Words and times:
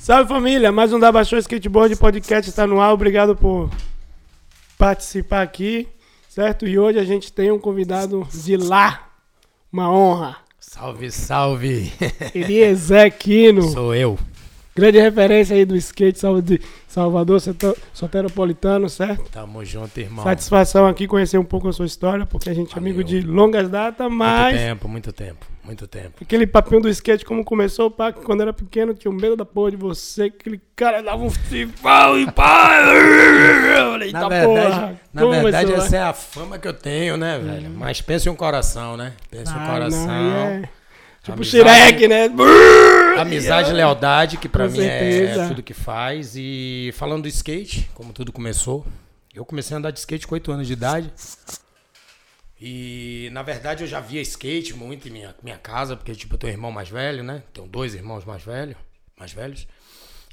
Salve 0.00 0.30
família, 0.30 0.72
mais 0.72 0.94
um 0.94 0.98
da 0.98 1.12
Baixou 1.12 1.38
Skateboard 1.38 1.94
Podcast 1.96 2.48
está 2.48 2.66
no 2.66 2.80
ar. 2.80 2.94
Obrigado 2.94 3.36
por 3.36 3.68
participar 4.78 5.42
aqui, 5.42 5.86
certo? 6.26 6.66
E 6.66 6.78
hoje 6.78 6.98
a 6.98 7.04
gente 7.04 7.30
tem 7.30 7.52
um 7.52 7.58
convidado 7.58 8.26
de 8.32 8.56
lá, 8.56 9.10
uma 9.70 9.92
honra. 9.92 10.38
Salve, 10.58 11.10
salve! 11.10 11.92
Eliezer 12.34 13.14
Quino, 13.18 13.60
Sou 13.60 13.94
eu. 13.94 14.18
grande 14.74 14.98
referência 14.98 15.54
aí 15.54 15.66
do 15.66 15.76
skate 15.76 16.18
de 16.42 16.62
Salvador, 16.88 17.38
Soteropolitano, 17.92 18.88
certo? 18.88 19.30
Tamo 19.30 19.62
junto, 19.66 20.00
irmão. 20.00 20.24
Satisfação 20.24 20.86
aqui 20.86 21.06
conhecer 21.06 21.36
um 21.36 21.44
pouco 21.44 21.68
a 21.68 21.74
sua 21.74 21.84
história, 21.84 22.24
porque 22.24 22.48
a 22.48 22.54
gente 22.54 22.74
é 22.74 22.78
amigo 22.78 23.04
de 23.04 23.20
longas 23.20 23.68
datas, 23.68 24.06
Muito 24.06 24.16
mas 24.18 24.56
tempo, 24.56 24.88
muito 24.88 25.12
tempo, 25.12 25.44
muito 25.62 25.86
tempo. 25.86 26.14
aquele 26.22 26.46
papinho 26.46 26.80
do 26.82 26.88
skate, 26.88 27.24
como 27.24 27.44
começou, 27.44 27.90
pá, 27.90 28.12
que 28.12 28.20
quando 28.20 28.40
era 28.42 28.52
pequeno, 28.52 28.94
tinha 28.94 29.10
um 29.10 29.14
medo 29.14 29.36
da 29.36 29.44
porra 29.44 29.70
de 29.72 29.76
você, 29.76 30.24
aquele 30.24 30.60
cara 30.74 31.02
dava 31.02 31.22
um 31.22 31.30
cifrão 31.30 32.18
e 32.18 32.30
pá. 32.30 32.68
Falei, 33.74 34.12
Na 34.12 34.18
"Eita 34.20 34.28
verdade, 34.28 34.46
porra, 34.46 35.00
na 35.12 35.26
verdade 35.26 35.66
começou, 35.66 35.86
essa 35.86 35.96
é 35.96 36.02
a 36.02 36.12
fama 36.12 36.58
que 36.58 36.66
eu 36.68 36.72
tenho, 36.74 37.16
né, 37.16 37.38
velho? 37.38 37.70
Mas 37.70 38.00
pensa 38.00 38.28
em 38.28 38.32
um 38.32 38.36
coração, 38.36 38.96
né? 38.96 39.12
Pensa 39.30 39.52
em 39.52 39.56
um 39.56 39.62
Ah, 39.62 39.66
coração. 39.72 40.06
não, 40.06 40.36
é. 40.36 40.68
Tipo 41.22 41.44
Shrek, 41.44 42.08
né? 42.08 42.30
Amizade 43.18 43.70
e 43.70 43.74
lealdade, 43.74 44.38
que 44.38 44.48
pra 44.48 44.66
Com 44.66 44.72
mim 44.72 44.80
é, 44.80 44.98
certeza. 45.00 45.42
é 45.42 45.48
tudo 45.48 45.62
que 45.62 45.74
faz. 45.74 46.32
E 46.34 46.92
falando 46.94 47.22
do 47.22 47.28
skate, 47.28 47.90
como 47.94 48.12
tudo 48.12 48.32
começou, 48.32 48.86
eu 49.34 49.44
comecei 49.44 49.74
a 49.74 49.78
andar 49.78 49.90
de 49.90 49.98
skate 49.98 50.26
com 50.26 50.34
8 50.34 50.50
anos 50.50 50.66
de 50.66 50.72
idade. 50.72 51.12
E 52.60 53.30
na 53.32 53.42
verdade 53.42 53.82
eu 53.84 53.88
já 53.88 54.00
via 54.00 54.20
skate 54.20 54.74
muito 54.74 55.08
em 55.08 55.10
minha, 55.10 55.34
minha 55.42 55.56
casa, 55.56 55.96
porque 55.96 56.14
tipo, 56.14 56.34
eu 56.34 56.38
tenho 56.38 56.52
um 56.52 56.56
irmão 56.56 56.70
mais 56.72 56.88
velho, 56.88 57.22
né? 57.22 57.42
Tenho 57.54 57.66
dois 57.66 57.94
irmãos 57.94 58.24
mais 58.24 58.42
velhos, 58.42 58.76
mais 59.18 59.32
velhos. 59.32 59.66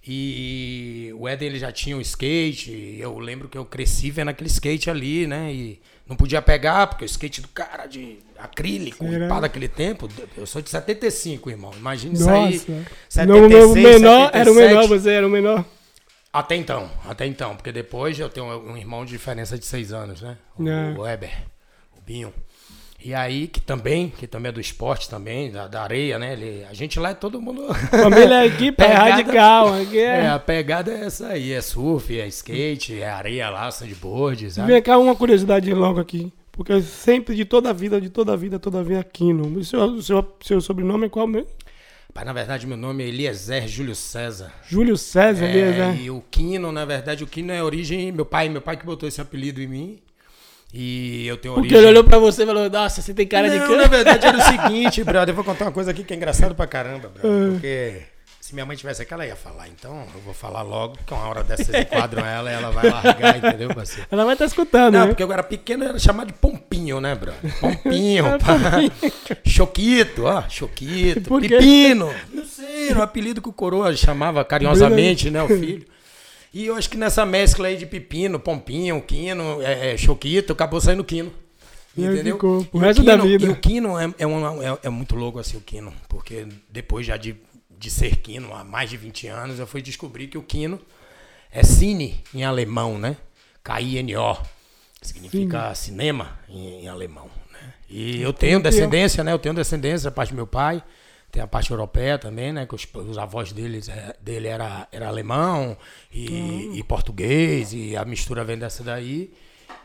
E 0.09 1.11
o 1.17 1.28
Éden 1.28 1.50
ele 1.50 1.59
já 1.59 1.69
tinha 1.72 1.97
um 1.97 2.00
skate, 2.02 2.72
e 2.72 3.02
eu 3.02 3.19
lembro 3.19 3.50
que 3.50 3.58
eu 3.58 3.66
cresci 3.66 4.09
vendo 4.09 4.30
aquele 4.30 4.50
skate 4.50 4.89
ali, 4.89 5.28
né? 5.28 5.52
E 5.53 5.81
não 6.08 6.16
podia 6.16 6.42
pegar, 6.42 6.88
porque 6.88 7.03
o 7.03 7.06
skate 7.06 7.42
do 7.42 7.50
cara 7.50 7.86
de 7.88 8.19
acrílico, 8.38 9.03
pá, 9.28 9.41
daquele 9.41 9.67
tempo, 9.67 10.08
eu 10.38 10.45
sou 10.47 10.62
de 10.62 10.69
75, 10.69 11.50
irmão. 11.50 11.72
Imagina 11.75 12.14
isso 12.14 12.30
aí. 12.30 12.62
Não, 13.25 13.45
o 13.45 13.73
76, 13.73 13.73
menor 13.84 14.30
era 14.34 14.50
o 14.50 14.53
77. 14.53 14.56
menor, 14.56 14.88
você 14.88 15.09
era 15.09 15.28
o 15.28 15.30
menor. 15.30 15.66
Até 16.31 16.56
então, 16.56 16.89
até 17.06 17.25
então, 17.25 17.56
porque 17.56 17.72
depois 17.73 18.17
eu 18.17 18.30
tenho 18.30 18.45
um 18.45 18.78
irmão 18.78 19.03
de 19.03 19.12
diferença 19.12 19.58
de 19.58 19.66
seis 19.66 19.91
anos, 19.91 20.22
né? 20.22 20.38
O, 20.58 20.67
É. 20.67 20.91
o 20.97 21.02
Weber, 21.02 21.31
o 22.08 22.13
Binho. 22.13 22.33
E 23.03 23.13
aí, 23.13 23.47
que 23.47 23.59
também, 23.61 24.09
que 24.09 24.25
também 24.25 24.50
é 24.50 24.52
do 24.52 24.59
esporte 24.59 25.08
também, 25.09 25.52
da, 25.52 25.67
da 25.67 25.83
areia, 25.83 26.17
né? 26.17 26.33
Ele, 26.33 26.66
a 26.69 26.73
gente 26.73 27.00
lá 27.00 27.11
é 27.11 27.13
todo 27.13 27.39
mundo. 27.39 27.61
Família 27.91 28.45
é 28.45 28.50
Pegada- 28.72 28.97
radical. 29.11 29.73
Aqui 29.75 30.00
É, 30.00 30.23
é. 30.23 30.28
a 30.30 30.39
pegada 30.39 30.91
é 30.91 31.05
essa 31.05 31.28
aí, 31.28 31.52
é 31.53 31.61
surf, 31.61 32.19
é 32.19 32.28
skate, 32.28 33.00
é 33.00 33.08
areia 33.09 33.50
lá, 33.50 33.69
sandboard, 33.69 34.50
sabe? 34.52 34.72
Vem 34.73 34.81
cá 34.81 34.97
uma 34.97 35.16
curiosidade 35.16 35.72
logo 35.73 36.00
aqui. 36.00 36.33
Porque 36.52 36.81
sempre, 36.81 37.35
de 37.35 37.45
toda 37.45 37.69
a 37.69 37.73
vida, 37.73 38.02
de 38.02 38.09
toda 38.09 38.33
a 38.33 38.35
vida, 38.35 38.58
toda 38.58 38.80
a 38.80 38.83
vida, 38.83 39.00
Aquino. 39.00 39.45
O 39.59 39.63
seu, 39.63 40.02
seu, 40.02 40.35
seu 40.41 40.59
sobrenome 40.59 41.05
é 41.05 41.09
qual 41.09 41.28
mesmo? 41.28 41.47
Mas, 42.16 42.25
na 42.25 42.33
verdade, 42.33 42.66
meu 42.66 42.75
nome 42.78 43.03
é 43.03 43.08
Eliezer 43.09 43.67
Júlio 43.67 43.94
César. 43.94 44.52
Júlio 44.67 44.97
César, 44.97 45.45
É, 45.45 45.50
Eliezer. 45.52 46.02
e 46.02 46.09
o 46.09 46.23
Quino, 46.31 46.72
na 46.72 46.83
verdade, 46.83 47.23
o 47.23 47.28
Quino 47.28 47.52
é 47.52 47.61
origem. 47.63 48.11
Meu 48.11 48.25
pai, 48.25 48.50
meu 48.50 48.59
pai 48.61 48.75
que 48.75 48.83
botou 48.88 49.08
esse 49.08 49.22
apelido 49.22 49.61
em 49.61 49.67
mim. 49.67 50.00
E 50.73 51.25
eu 51.27 51.37
tenho 51.37 51.53
Porque 51.53 51.67
origem. 51.73 51.77
ele 51.79 51.87
olhou 51.87 52.03
pra 52.03 52.19
você 52.19 52.43
e 52.43 52.45
falou, 52.45 52.69
nossa, 52.69 53.01
você 53.01 53.13
tem 53.13 53.25
cara 53.25 53.49
de 53.49 53.57
Não, 53.57 53.67
quê? 53.67 53.75
na 53.77 53.87
verdade 53.87 54.25
era 54.27 54.37
o 54.37 54.41
seguinte, 54.67 55.03
brother. 55.03 55.29
Eu 55.29 55.35
vou 55.35 55.43
contar 55.43 55.65
uma 55.65 55.71
coisa 55.71 55.91
aqui 55.91 56.03
que 56.03 56.13
é 56.13 56.17
engraçado 56.17 56.53
pra 56.53 56.67
caramba, 56.67 57.09
Ah. 57.15 57.19
brother. 57.19 57.51
Porque 57.51 58.01
se 58.41 58.53
minha 58.53 58.65
mãe 58.65 58.75
tivesse 58.77 59.01
aqui, 59.01 59.13
ela 59.13 59.25
ia 59.25 59.35
falar. 59.35 59.67
Então 59.69 60.05
eu 60.13 60.21
vou 60.21 60.33
falar 60.33 60.61
logo, 60.61 60.97
porque 60.97 61.13
uma 61.13 61.25
hora 61.27 61.43
dessas 61.43 61.73
enquadram 61.73 62.25
ela 62.25 62.51
e 62.51 62.53
ela 62.53 62.69
vai 62.71 62.89
largar, 62.89 63.38
entendeu, 63.38 63.73
parceiro? 63.73 64.07
Ela 64.11 64.25
vai 64.25 64.33
estar 64.35 64.45
escutando, 64.45 64.94
Não, 64.94 65.01
né? 65.01 65.07
porque 65.07 65.23
eu 65.23 65.31
era 65.31 65.41
pequeno, 65.44 65.85
era 65.85 66.00
chamado 66.00 66.27
de 66.27 66.33
Pompinho, 66.33 67.00
né, 67.00 67.16
brother? 67.16 67.59
Pompinho, 67.61 68.25
pá. 68.39 68.72
Choquito, 69.45 70.25
ó, 70.25 70.44
Choquito. 70.50 71.39
Pepino. 71.39 72.13
Não 72.33 72.45
sei, 72.45 72.89
era 72.89 73.00
o 73.00 73.01
apelido 73.01 73.41
que 73.41 73.50
o 73.50 73.53
coroa 73.53 73.95
chamava 73.95 74.44
carinhosamente, 74.44 75.29
né, 75.31 75.41
o 75.41 75.47
filho. 75.47 75.85
E 76.53 76.66
eu 76.66 76.75
acho 76.75 76.90
que 76.90 76.97
nessa 76.97 77.25
mescla 77.25 77.68
aí 77.68 77.78
de 77.78 77.85
pepino, 77.85 78.40
pompinho, 78.40 79.02
quino, 79.02 79.62
é, 79.62 79.94
é, 79.94 79.97
choquito, 79.97 80.53
acabou 80.53 80.80
saindo 80.81 81.03
quino. 81.03 81.31
Entendeu? 81.97 82.35
ficou 82.35 82.63
pro 82.66 82.80
resto 82.80 83.03
da 83.03 83.13
quino- 83.13 83.24
vida. 83.28 83.46
E 83.46 83.50
o 83.50 83.56
quino 83.56 84.00
é, 84.00 84.13
é, 84.19 84.28
uma- 84.28 84.63
é- 84.66 84.78
é 84.84 84.90
muito 84.90 85.16
louco 85.16 85.40
assim, 85.40 85.57
o 85.57 85.62
quino. 85.62 85.91
Porque 86.07 86.47
depois 86.69 87.06
já 87.06 87.18
de, 87.18 87.36
de 87.69 87.90
ser 87.90 88.18
quino 88.18 88.53
há 88.53 88.63
mais 88.63 88.90
de 88.90 88.97
20 88.97 89.28
anos, 89.28 89.59
eu 89.59 89.66
fui 89.68 89.81
descobrir 89.81 90.28
que 90.28 90.38
o 90.38 90.44
quino 90.44 90.80
é 91.52 91.63
cine 91.63 92.24
em 92.34 92.44
alemão, 92.44 92.97
né? 93.00 93.18
K-I-N-O. 93.63 94.38
Significa 95.02 95.74
cinema 95.75 96.40
em, 96.50 96.84
em 96.84 96.88
alemão. 96.88 97.30
Né? 97.52 97.74
E 97.90 98.22
eu 98.22 98.31
tenho 98.34 98.59
descendência, 98.62 99.24
né? 99.24 99.31
Eu 99.34 99.40
tenho 99.40 99.56
descendência 99.56 100.09
da 100.09 100.16
parte 100.16 100.30
do 100.30 100.36
meu 100.36 100.47
pai. 100.47 100.84
Tem 101.31 101.41
a 101.43 101.47
parte 101.47 101.71
europeia 101.71 102.17
também, 102.17 102.53
né? 102.53 102.65
Que 102.65 102.73
os, 102.73 102.88
os 102.93 103.17
avós 103.17 103.51
deles, 103.51 103.89
é, 103.89 104.15
dele 104.21 104.47
era, 104.47 104.88
era 104.91 105.07
alemão 105.07 105.77
e, 106.11 106.29
Hum. 106.29 106.71
e 106.75 106.83
português. 106.83 107.73
E 107.73 107.95
a 107.97 108.05
mistura 108.05 108.43
vem 108.43 108.57
dessa 108.57 108.83
daí. 108.83 109.29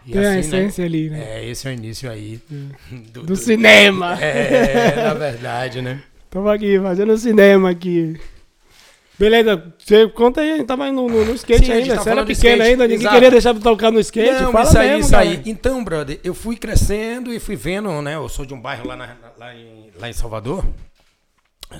E 0.07 0.13
Tem 0.13 0.21
a 0.25 0.31
né, 0.31 0.41
essência 0.41 0.85
ali, 0.85 1.11
né? 1.11 1.41
É, 1.41 1.49
esse 1.49 1.67
é 1.67 1.71
o 1.71 1.75
início 1.75 2.11
aí. 2.11 2.41
Do, 3.13 3.23
Do 3.25 3.37
cinema. 3.37 4.17
É, 4.23 4.97
na 5.09 5.15
verdade, 5.15 5.83
né? 5.83 6.03
Tamo 6.31 6.49
aqui, 6.49 6.81
fazendo 6.81 7.17
cinema 7.19 7.71
aqui. 7.71 8.19
Beleza, 9.19 9.73
você 9.79 10.09
conta 10.09 10.41
aí, 10.41 10.53
a 10.53 10.57
gente 10.57 10.67
tava 10.67 10.91
no, 10.91 11.07
no, 11.09 11.25
no 11.25 11.35
skate 11.35 11.67
Sim, 11.67 11.73
ainda. 11.73 11.97
tá 11.97 12.03
Você 12.03 12.11
era 12.11 12.25
pequeno 12.25 12.63
ainda, 12.63 12.85
ninguém 12.85 13.01
exato. 13.01 13.15
queria 13.15 13.31
deixar 13.31 13.53
de 13.55 13.61
tocar 13.61 13.91
no 13.93 14.01
skate. 14.01 14.41
Não, 14.43 14.51
Fala 14.51 14.65
isso 14.69 14.79
aí, 14.79 14.89
mesmo, 14.89 15.05
isso 15.05 15.17
aí. 15.17 15.43
Então, 15.47 15.85
brother, 15.85 16.19
eu 16.25 16.35
fui 16.35 16.57
crescendo 16.57 17.33
e 17.33 17.39
fui 17.39 17.55
vendo, 17.55 18.01
né? 18.03 18.15
Eu 18.17 18.29
sou 18.29 18.47
de 18.47 18.55
um 18.55 18.61
bairro 18.61 18.89
lá, 18.89 18.97
na- 18.97 19.17
lá, 19.39 19.55
em, 19.55 19.91
lá 20.01 20.09
em 20.09 20.13
Salvador, 20.13 20.65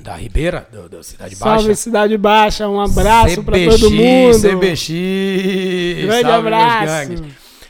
da 0.01 0.15
Ribeira, 0.15 0.67
do- 0.73 0.89
da 0.89 1.03
Cidade 1.03 1.35
Salve 1.37 1.65
Baixa. 1.69 1.75
Cidade 1.75 2.17
Baixa, 2.19 2.69
um 2.69 2.81
abraço 2.81 3.43
pra 3.43 3.57
todo 3.59 3.91
mundo. 3.91 4.39
CBX, 4.41 4.89
Grande 6.05 6.23
salve, 6.23 6.39
abraço. 6.49 7.13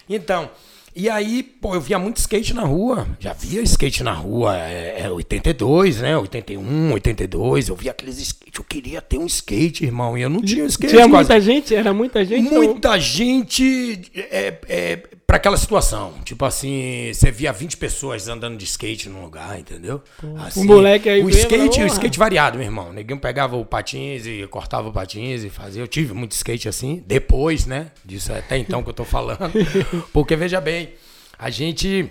Então, 0.09 0.50
e 0.94 1.09
aí, 1.09 1.43
pô, 1.43 1.75
eu 1.75 1.81
via 1.81 1.99
muito 1.99 2.19
skate 2.19 2.53
na 2.53 2.62
rua. 2.65 3.06
Já 3.19 3.33
via 3.33 3.62
skate 3.62 4.03
na 4.03 4.12
rua, 4.12 4.56
é, 4.59 5.03
é 5.05 5.10
82, 5.10 6.03
né? 6.03 6.16
81, 6.19 6.93
82. 6.93 7.69
Eu 7.69 7.77
via 7.77 7.93
aqueles 7.93 8.19
skate. 8.19 8.59
Eu 8.59 8.65
queria 8.65 9.00
ter 9.00 9.16
um 9.19 9.25
skate, 9.25 9.84
irmão. 9.84 10.19
E 10.19 10.22
eu 10.22 10.28
não 10.28 10.43
tinha 10.43 10.65
um 10.65 10.66
skate. 10.66 10.93
Tinha 10.93 11.09
quase. 11.09 11.31
muita 11.31 11.41
gente? 11.41 11.75
Era 11.75 11.94
muita 11.94 12.22
gente? 12.25 12.43
Muita 12.53 13.00
gente 13.00 14.03
é, 14.15 14.54
é, 14.69 15.03
para 15.32 15.38
aquela 15.38 15.56
situação. 15.56 16.12
Tipo 16.26 16.44
assim, 16.44 17.10
você 17.10 17.31
via 17.31 17.50
20 17.54 17.78
pessoas 17.78 18.28
andando 18.28 18.59
de 18.59 18.66
skate 18.66 19.09
num 19.09 19.22
lugar, 19.22 19.59
entendeu? 19.59 20.03
Assim, 20.44 20.60
um 20.60 20.65
moleque 20.66 21.09
aí 21.09 21.25
O 21.25 21.31
skate, 21.31 21.81
o 21.81 21.87
skate 21.87 22.19
variado, 22.19 22.59
meu 22.59 22.66
irmão. 22.66 22.93
Ninguém 22.93 23.16
pegava 23.16 23.56
o 23.56 23.65
patins 23.65 24.26
e 24.26 24.47
cortava 24.48 24.91
o 24.91 24.92
patins 24.92 25.42
e 25.42 25.48
fazia. 25.48 25.82
Eu 25.82 25.88
tive 25.88 26.12
muito 26.12 26.32
skate 26.32 26.69
assim, 26.69 27.03
depois, 27.06 27.65
né? 27.65 27.92
Disso 28.04 28.31
até 28.31 28.59
então 28.59 28.82
que 28.82 28.91
eu 28.91 28.92
tô 28.92 29.06
falando. 29.06 29.50
Porque 30.12 30.37
veja 30.37 30.60
bem, 30.60 30.92
a 31.38 31.48
gente. 31.48 32.10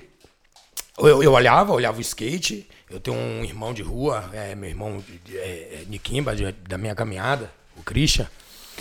Eu, 0.98 1.22
eu 1.22 1.32
olhava, 1.34 1.74
olhava 1.74 2.00
o 2.00 2.02
skate. 2.02 2.68
Eu 2.90 3.00
tenho 3.00 3.16
um 3.16 3.44
irmão 3.44 3.72
de 3.72 3.84
rua, 3.84 4.32
é, 4.34 4.56
meu 4.56 4.68
irmão 4.68 5.04
é, 5.32 5.38
é, 5.38 5.84
Nikimba, 5.88 6.36
de- 6.36 6.52
da 6.68 6.76
minha 6.76 6.96
caminhada, 6.96 7.52
o 7.78 7.84
Christian. 7.84 8.28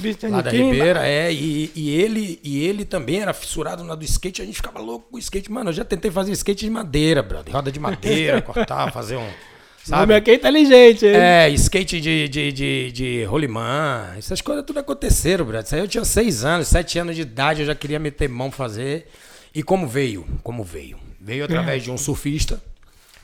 Christian 0.01 0.31
Lá 0.31 0.41
da. 0.41 0.51
Ribeira, 0.51 1.07
é, 1.07 1.33
e, 1.33 1.71
e 1.75 1.91
ele, 1.91 2.41
e 2.43 2.65
ele 2.65 2.85
também 2.85 3.21
era 3.21 3.33
fissurado 3.33 3.85
na 3.85 3.95
do 3.95 4.05
skate, 4.05 4.43
a 4.43 4.45
gente 4.45 4.57
ficava 4.57 4.79
louco 4.81 5.09
com 5.11 5.17
o 5.17 5.19
skate. 5.19 5.51
Mano, 5.51 5.71
eu 5.71 5.75
já 5.75 5.85
tentei 5.85 6.11
fazer 6.11 6.33
skate 6.33 6.65
de 6.65 6.71
madeira, 6.71 7.23
brother. 7.23 7.55
Roda 7.55 7.71
de 7.71 7.79
madeira, 7.79 8.41
cortar, 8.43 8.93
fazer 8.93 9.17
um. 9.17 9.27
O 9.27 9.89
Sabe? 9.89 10.03
homem 10.03 10.17
aqui 10.17 10.31
é 10.33 10.35
inteligente, 10.35 11.07
hein? 11.07 11.15
É, 11.15 11.49
skate 11.51 12.01
de, 12.01 12.29
de, 12.29 12.53
de, 12.53 12.93
de 12.93 13.25
rolimã, 13.25 14.15
essas 14.17 14.41
coisas 14.41 14.65
tudo 14.65 14.79
aconteceram, 14.79 15.45
brother. 15.45 15.65
Isso 15.65 15.75
aí 15.75 15.81
eu 15.81 15.89
tinha 15.89 16.05
seis 16.05 16.45
anos, 16.45 16.69
sete 16.69 16.99
anos 16.99 17.17
de 17.17 17.23
idade, 17.23 17.61
eu 17.61 17.67
já 17.67 17.75
queria 17.75 17.99
meter 17.99 18.29
mão 18.29 18.51
fazer. 18.51 19.09
E 19.55 19.63
como 19.63 19.89
veio? 19.89 20.27
Como 20.43 20.63
veio? 20.63 20.99
Veio 21.21 21.45
através 21.45 21.83
de 21.83 21.91
um 21.91 21.99
surfista, 21.99 22.61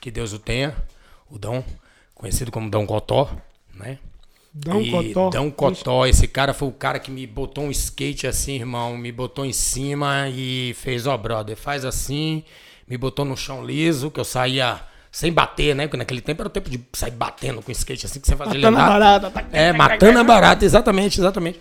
que 0.00 0.11
Deus 0.11 0.32
o 0.32 0.38
tenha, 0.38 0.75
o 1.31 1.38
Dom, 1.38 1.62
conhecido 2.14 2.50
como 2.50 2.70
Dom 2.70 2.87
Cotó, 2.87 3.31
né? 3.75 3.99
Dão 4.58 4.81
E 4.81 4.91
Cotó. 4.91 5.31
Dão 5.31 5.50
Cotó, 5.50 6.06
esse 6.06 6.26
cara 6.26 6.55
foi 6.55 6.69
o 6.69 6.73
cara 6.73 6.99
que 6.99 7.11
me 7.11 7.26
botou 7.26 7.64
um 7.64 7.70
skate 7.70 8.26
assim, 8.26 8.55
irmão, 8.55 8.97
me 8.97 9.12
botou 9.12 9.44
em 9.44 9.53
cima 9.53 10.29
e 10.31 10.75
fez, 10.81 11.06
ó, 11.06 11.14
brother, 11.17 11.55
faz 11.56 11.85
assim, 11.85 12.43
me 12.88 12.97
botou 12.97 13.25
no 13.25 13.37
chão 13.37 13.64
liso, 13.64 14.11
que 14.11 14.19
eu 14.19 14.25
saía 14.25 14.81
sem 15.12 15.31
bater, 15.31 15.75
né? 15.76 15.87
Porque 15.87 15.99
naquele 15.99 16.23
tempo 16.23 16.41
era 16.41 16.47
o 16.49 16.50
tempo 16.50 16.70
de 16.70 16.81
sair 16.94 17.11
batendo 17.11 17.61
com 17.61 17.70
skate 17.70 18.06
assim, 18.06 18.19
que 18.19 18.26
você 18.26 18.35
fazia 18.37 18.55
ele 18.55 18.62
Matando 18.70 18.81
a 18.82 18.88
barata. 18.88 19.31
tá- 19.31 19.44
É, 19.53 19.73
matando 19.75 20.19
a 20.19 20.25
barata, 20.25 20.64
exatamente, 20.64 21.20
exatamente. 21.20 21.61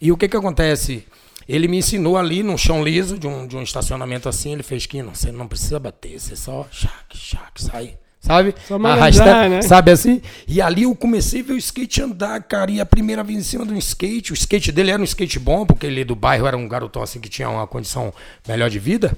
E 0.00 0.10
o 0.10 0.16
que 0.16 0.26
que 0.28 0.36
acontece? 0.36 1.06
Ele 1.46 1.68
me 1.68 1.76
ensinou 1.78 2.16
ali 2.16 2.42
num 2.42 2.56
chão 2.56 2.82
liso 2.82 3.18
de 3.18 3.26
um, 3.26 3.46
de 3.46 3.56
um 3.56 3.62
estacionamento 3.62 4.28
assim, 4.30 4.52
ele 4.54 4.62
fez 4.62 4.86
que 4.86 5.02
não, 5.02 5.14
você 5.14 5.30
não 5.30 5.46
precisa 5.48 5.78
bater, 5.78 6.18
você 6.18 6.34
só 6.36 6.66
chac, 6.70 6.92
chac, 7.14 7.62
sai 7.62 7.98
Sabe? 8.20 8.54
Só 8.68 8.78
malandrar, 8.78 9.48
né? 9.48 9.62
Sabe 9.62 9.90
assim? 9.90 10.20
E 10.46 10.60
ali 10.60 10.82
eu 10.82 10.94
comecei 10.94 11.40
a 11.40 11.44
ver 11.44 11.52
o 11.54 11.56
skate 11.56 12.02
andar, 12.02 12.42
cara. 12.42 12.70
E 12.70 12.78
a 12.78 12.84
primeira 12.84 13.24
vez 13.24 13.38
em 13.38 13.42
cima 13.42 13.64
de 13.64 13.72
um 13.72 13.78
skate. 13.78 14.32
O 14.32 14.34
skate 14.34 14.70
dele 14.70 14.90
era 14.90 15.00
um 15.00 15.04
skate 15.04 15.38
bom, 15.38 15.64
porque 15.64 15.86
ele 15.86 16.04
do 16.04 16.14
bairro 16.14 16.46
era 16.46 16.56
um 16.56 16.68
garotão 16.68 17.02
assim 17.02 17.18
que 17.18 17.30
tinha 17.30 17.48
uma 17.48 17.66
condição 17.66 18.12
melhor 18.46 18.68
de 18.68 18.78
vida. 18.78 19.16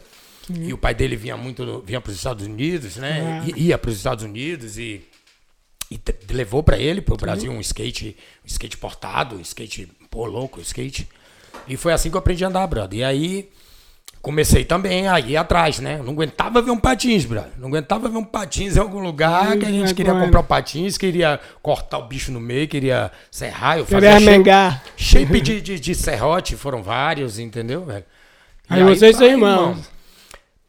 E 0.48 0.72
o 0.72 0.78
pai 0.78 0.94
dele 0.94 1.16
vinha 1.16 1.36
muito, 1.36 1.82
vinha 1.84 2.00
para 2.00 2.10
os 2.10 2.16
Estados 2.16 2.46
Unidos, 2.46 2.96
né? 2.96 3.42
Ah. 3.44 3.52
Ia 3.56 3.76
para 3.76 3.90
os 3.90 3.96
Estados 3.96 4.24
Unidos 4.24 4.78
e, 4.78 5.02
e 5.90 6.00
levou 6.30 6.62
para 6.62 6.78
ele, 6.78 7.00
para 7.00 7.14
o 7.14 7.16
Brasil, 7.16 7.50
um 7.50 7.60
skate, 7.60 8.16
um 8.44 8.46
skate 8.46 8.76
portado, 8.76 9.36
um 9.36 9.40
skate, 9.40 9.88
pô, 10.10 10.26
louco, 10.26 10.60
um 10.60 10.62
skate. 10.62 11.08
E 11.66 11.76
foi 11.76 11.92
assim 11.92 12.08
que 12.08 12.16
eu 12.16 12.20
aprendi 12.20 12.44
a 12.44 12.48
andar, 12.48 12.66
brother. 12.66 13.00
E 13.00 13.04
aí 13.04 13.50
comecei 14.22 14.64
também 14.64 15.08
a 15.08 15.18
ir 15.18 15.36
atrás, 15.36 15.80
né? 15.80 16.00
Não 16.02 16.12
aguentava 16.12 16.62
ver 16.62 16.70
um 16.70 16.78
patins, 16.78 17.24
brother. 17.24 17.50
Não 17.58 17.68
aguentava 17.68 18.08
ver 18.08 18.16
um 18.16 18.24
patins 18.24 18.76
em 18.76 18.78
algum 18.78 19.00
lugar 19.00 19.58
que 19.58 19.66
a 19.66 19.70
gente 19.70 19.92
queria 19.94 20.14
comprar 20.14 20.40
um 20.40 20.44
patins, 20.44 20.96
queria 20.96 21.40
cortar 21.60 21.98
o 21.98 22.06
bicho 22.06 22.30
no 22.30 22.40
meio, 22.40 22.68
queria 22.68 23.10
serrar. 23.30 23.78
Eu 23.78 23.84
Querer 23.84 24.12
fazia 24.12 24.26
shape, 24.26 24.44
shape 24.96 25.40
de, 25.40 25.60
de, 25.60 25.80
de 25.80 25.94
serrote, 25.94 26.56
foram 26.56 26.82
vários, 26.82 27.40
entendeu, 27.40 27.84
velho? 27.84 28.04
E 28.70 28.74
Aí 28.74 28.84
vocês 28.84 29.16
são 29.16 29.26
irmãos. 29.26 29.90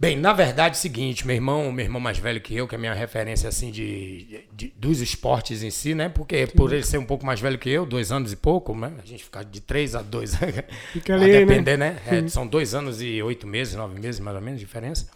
Bem, 0.04 0.18
na 0.18 0.34
verdade 0.34 0.76
é 0.76 0.78
o 0.78 0.82
seguinte, 0.82 1.26
meu 1.26 1.34
irmão, 1.36 1.72
meu 1.72 1.86
irmão 1.86 2.02
mais 2.02 2.18
velho 2.18 2.42
que 2.42 2.54
eu, 2.56 2.68
que 2.68 2.76
é 2.76 2.78
minha 2.78 2.94
referência 2.94 3.48
assim 3.48 3.72
de, 3.72 4.42
de- 4.52 4.74
dos 4.76 5.00
esportes 5.00 5.64
em 5.64 5.70
si, 5.70 5.96
né? 5.96 6.10
Porque 6.10 6.46
por 6.48 6.74
ele 6.74 6.84
ser 6.84 6.98
um 6.98 7.06
pouco 7.06 7.26
mais 7.26 7.40
velho 7.40 7.58
que 7.58 7.70
eu, 7.70 7.86
dois 7.86 8.12
anos 8.12 8.34
e 8.34 8.36
pouco, 8.36 8.76
né? 8.76 8.92
A 9.02 9.06
gente 9.06 9.24
fica 9.24 9.44
de 9.46 9.62
três 9.62 9.96
a 9.96 10.02
dois. 10.02 10.36
Fica 10.92 11.14
ali, 11.16 11.28
né? 11.32 11.40
depender, 11.40 11.78
né? 11.78 11.98
É, 12.06 12.28
são 12.28 12.46
dois 12.46 12.76
anos 12.76 13.02
e 13.02 13.22
oito 13.24 13.48
meses, 13.48 13.76
nove 13.76 14.00
meses 14.00 14.20
mais 14.20 14.36
ou 14.36 14.42
menos, 14.42 14.60
de 14.60 14.66
diferença. 14.66 15.08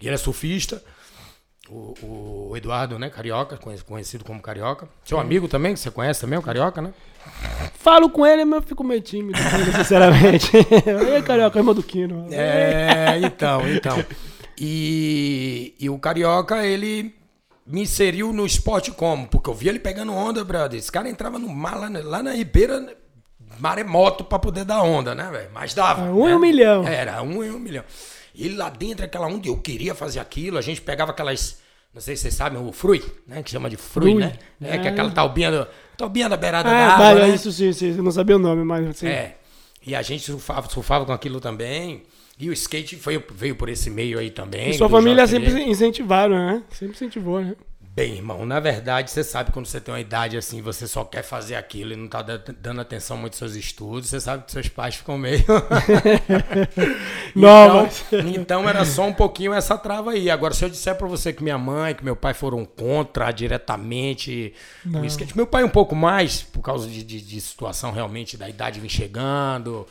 E 0.00 0.06
ele 0.06 0.14
é 0.14 0.18
surfista. 0.18 0.80
O, 1.68 2.48
o 2.50 2.56
Eduardo, 2.56 2.98
né? 2.98 3.10
Carioca, 3.10 3.56
conhe- 3.58 3.82
conhecido 3.82 4.24
como 4.24 4.40
Carioca. 4.40 4.88
Seu 5.04 5.18
amigo 5.20 5.48
também, 5.48 5.74
que 5.74 5.80
você 5.80 5.90
conhece 5.90 6.20
também, 6.20 6.38
o 6.38 6.42
Carioca, 6.42 6.80
né? 6.80 6.94
Falo 7.74 8.08
com 8.08 8.26
ele, 8.26 8.44
mas 8.44 8.62
eu 8.62 8.68
fico 8.68 8.82
meio 8.82 9.00
tímido, 9.02 9.36
sinceramente. 9.76 10.50
Ei, 11.14 11.20
carioca, 11.22 11.58
irmão 11.58 11.74
do 11.74 11.82
Quino. 11.82 12.26
É, 12.32 13.18
então, 13.22 13.68
então. 13.68 14.02
E, 14.60 15.74
e 15.78 15.88
o 15.88 15.98
Carioca, 15.98 16.66
ele 16.66 17.14
me 17.66 17.82
inseriu 17.82 18.32
no 18.32 18.44
esporte 18.46 18.90
como? 18.90 19.26
Porque 19.28 19.48
eu 19.48 19.54
vi 19.54 19.68
ele 19.68 19.78
pegando 19.78 20.12
onda, 20.12 20.42
brother. 20.44 20.78
Esse 20.78 20.90
cara 20.90 21.08
entrava 21.08 21.38
no 21.38 21.48
mar 21.48 21.78
lá, 21.78 21.88
na- 21.90 22.00
lá 22.02 22.22
na 22.22 22.32
Ribeira, 22.32 22.96
maremoto 23.58 24.24
pra 24.24 24.38
poder 24.38 24.64
dar 24.64 24.82
onda, 24.82 25.14
né, 25.14 25.28
velho? 25.30 25.50
Mas 25.52 25.74
dava. 25.74 26.06
É, 26.06 26.10
um 26.10 26.24
né? 26.26 26.32
em 26.32 26.34
um 26.34 26.38
milhão. 26.40 26.86
Era, 26.86 27.22
um 27.22 27.42
em 27.44 27.50
um 27.50 27.58
milhão. 27.58 27.84
E 28.34 28.46
ele 28.46 28.56
lá 28.56 28.68
dentro, 28.70 29.04
aquela 29.04 29.26
onda, 29.26 29.46
eu 29.48 29.56
queria 29.58 29.94
fazer 29.94 30.20
aquilo. 30.20 30.58
A 30.58 30.62
gente 30.62 30.80
pegava 30.80 31.10
aquelas. 31.12 31.58
Não 31.94 32.00
sei 32.00 32.14
se 32.16 32.22
vocês 32.22 32.34
sabem, 32.34 32.60
o 32.60 32.70
frui, 32.72 33.02
né? 33.26 33.42
Que 33.42 33.50
chama 33.50 33.68
de 33.70 33.76
frui, 33.76 34.12
Frui. 34.12 34.20
né? 34.22 34.32
É, 34.60 34.78
que 34.78 34.86
é 34.86 34.90
É. 34.90 34.92
aquela 34.92 35.10
talbinha, 35.10 35.50
do, 35.50 35.66
talbinha 35.96 36.28
da 36.28 36.36
beirada 36.36 36.68
da 36.68 36.76
Ah, 36.76 36.94
água, 36.94 37.04
vale, 37.06 37.20
né? 37.22 37.28
isso 37.34 37.50
sim, 37.50 37.72
sim. 37.72 37.96
Eu 37.96 38.02
não 38.02 38.10
sabia 38.12 38.36
o 38.36 38.38
nome, 38.38 38.62
mas 38.64 38.86
assim. 38.88 39.08
É. 39.08 39.36
E 39.84 39.94
a 39.94 40.02
gente 40.02 40.22
surfava, 40.24 40.68
surfava 40.68 41.06
com 41.06 41.12
aquilo 41.12 41.40
também. 41.40 42.02
E 42.38 42.48
o 42.48 42.52
skate 42.52 42.96
foi, 42.96 43.22
veio 43.32 43.56
por 43.56 43.68
esse 43.68 43.90
meio 43.90 44.18
aí 44.18 44.30
também. 44.30 44.70
E 44.70 44.74
sua 44.74 44.88
família 44.88 45.26
sempre 45.26 45.62
incentivaram, 45.64 46.36
né? 46.36 46.62
Sempre 46.70 46.94
incentivou, 46.94 47.40
né? 47.40 47.56
Bem, 47.80 48.14
irmão, 48.14 48.46
na 48.46 48.60
verdade, 48.60 49.10
você 49.10 49.24
sabe 49.24 49.50
quando 49.50 49.66
você 49.66 49.80
tem 49.80 49.92
uma 49.92 49.98
idade 50.00 50.36
assim, 50.36 50.62
você 50.62 50.86
só 50.86 51.02
quer 51.04 51.24
fazer 51.24 51.56
aquilo 51.56 51.92
e 51.92 51.96
não 51.96 52.06
tá 52.06 52.22
da- 52.22 52.40
dando 52.60 52.80
atenção 52.80 53.16
muito 53.16 53.32
aos 53.32 53.38
seus 53.38 53.56
estudos, 53.56 54.08
você 54.10 54.20
sabe 54.20 54.44
que 54.44 54.52
seus 54.52 54.68
pais 54.68 54.94
ficam 54.94 55.18
meio. 55.18 55.44
Novas. 57.34 58.04
Então, 58.12 58.28
então 58.62 58.68
era 58.68 58.84
só 58.84 59.04
um 59.06 59.12
pouquinho 59.12 59.52
essa 59.52 59.76
trava 59.76 60.12
aí. 60.12 60.30
Agora, 60.30 60.54
se 60.54 60.64
eu 60.64 60.68
disser 60.70 60.94
pra 60.96 61.08
você 61.08 61.32
que 61.32 61.42
minha 61.42 61.58
mãe, 61.58 61.94
que 61.94 62.04
meu 62.04 62.16
pai 62.16 62.34
foram 62.34 62.64
contra 62.64 63.30
diretamente 63.32 64.52
o 64.86 65.04
skate, 65.04 65.36
meu 65.36 65.46
pai 65.46 65.64
um 65.64 65.68
pouco 65.68 65.94
mais, 65.96 66.42
por 66.42 66.62
causa 66.62 66.88
de, 66.88 67.02
de- 67.02 67.20
de 67.20 67.40
situação 67.40 67.90
realmente 67.92 68.36
da 68.36 68.48
idade 68.48 68.80
vir 68.80 68.88
chegando. 68.90 69.86